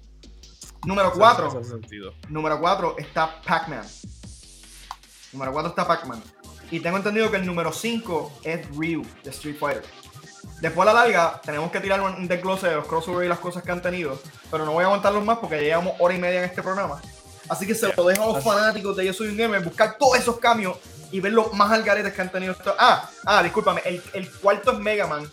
Número 0.85 1.09
Eso 1.09 1.19
4 1.19 1.47
hace 1.47 1.65
sentido. 1.65 2.15
Número 2.29 2.61
4 2.61 2.97
está 2.99 3.41
Pac-Man. 3.43 3.85
Número 5.33 5.53
4 5.53 5.69
está 5.71 5.87
Pac-Man. 5.87 6.23
Y 6.71 6.81
tengo 6.81 6.97
entendido 6.97 7.31
que 7.31 7.37
el 7.37 7.47
número 7.47 7.73
5 7.73 8.41
es 8.43 8.69
Ryu 8.71 9.05
de 9.23 9.31
Street 9.31 9.57
Fighter. 9.59 9.85
Después 10.61 10.89
a 10.89 10.93
la 10.93 11.05
larga, 11.05 11.41
tenemos 11.45 11.71
que 11.71 11.81
tirar 11.81 12.01
un 12.01 12.27
desglose 12.27 12.69
de 12.69 12.77
los 12.77 12.87
crossovers 12.87 13.27
y 13.27 13.29
las 13.29 13.39
cosas 13.39 13.63
que 13.63 13.71
han 13.71 13.83
tenido. 13.83 14.19
Pero 14.51 14.65
no 14.65 14.73
voy 14.73 14.83
a 14.83 14.87
aguantarlos 14.87 15.25
más 15.25 15.39
porque 15.39 15.57
ya 15.57 15.63
llevamos 15.63 15.95
hora 15.99 16.15
y 16.15 16.19
media 16.19 16.39
en 16.39 16.45
este 16.45 16.63
programa. 16.63 17.01
Así 17.49 17.67
que 17.67 17.75
se 17.75 17.93
lo 17.95 18.05
dejo 18.05 18.23
a 18.23 18.33
los 18.35 18.45
fanáticos 18.45 18.97
de 18.97 19.05
Yo 19.05 19.13
Soy 19.13 19.29
un 19.29 19.37
Gamer 19.37 19.63
buscar 19.63 19.99
todos 19.99 20.19
esos 20.19 20.39
cambios 20.39 20.79
y 21.11 21.21
ver 21.21 21.33
los 21.33 21.53
más 21.53 21.71
algaretes 21.71 22.13
que 22.13 22.23
han 22.23 22.33
tenido. 22.33 22.57
Ah, 22.79 23.09
ah, 23.27 23.43
discúlpame. 23.43 23.83
El, 23.85 24.03
el 24.15 24.31
cuarto 24.31 24.73
es 24.73 24.79
Mega 24.79 25.07
Man. 25.07 25.29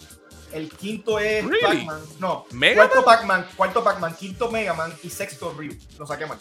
El 0.53 0.69
quinto 0.69 1.19
es 1.19 1.45
Really? 1.45 1.85
Pac-Man. 1.85 2.01
No, 2.19 2.45
¿Mega 2.51 2.87
cuarto 2.87 3.05
Pac-Man, 3.05 3.47
cuarto 3.55 3.83
Pac-Man, 3.83 4.15
quinto 4.15 4.51
Mega 4.51 4.73
Man 4.73 4.93
y 5.03 5.09
sexto 5.09 5.53
Ryu. 5.57 5.75
Lo 5.97 6.05
saqué 6.05 6.25
mal. 6.25 6.37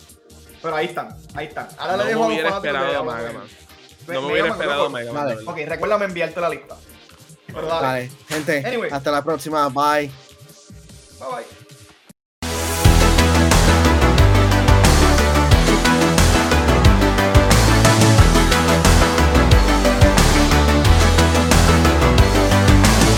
Pero 0.63 0.77
ahí 0.77 0.87
están, 0.87 1.17
ahí 1.35 1.47
están. 1.47 1.69
Ahora 1.79 1.97
No 1.97 2.05
le 2.05 2.09
dejo 2.11 2.21
me 2.21 2.25
a 2.25 2.29
los 2.29 2.35
hubiera 2.35 2.57
esperado 2.57 3.11
a 3.11 3.17
Mega 3.17 3.33
Man. 3.33 3.49
No 4.07 4.23
me 4.23 4.33
hubiera 4.33 4.49
esperado 4.49 4.87
a. 4.87 4.89
Mega 4.91 5.13
Man. 5.13 5.39
Ok, 5.47 5.57
recuérdame 5.67 6.05
enviarte 6.07 6.41
la 6.41 6.49
lista. 6.49 6.77
Pero 7.47 7.67
dale. 7.67 7.87
Vale, 7.87 8.11
gente. 8.29 8.63
Anyway. 8.67 8.91
Hasta 8.91 9.11
la 9.11 9.25
próxima. 9.25 9.69
Bye. 9.69 10.11
Bye 11.19 11.29
bye. 11.31 11.60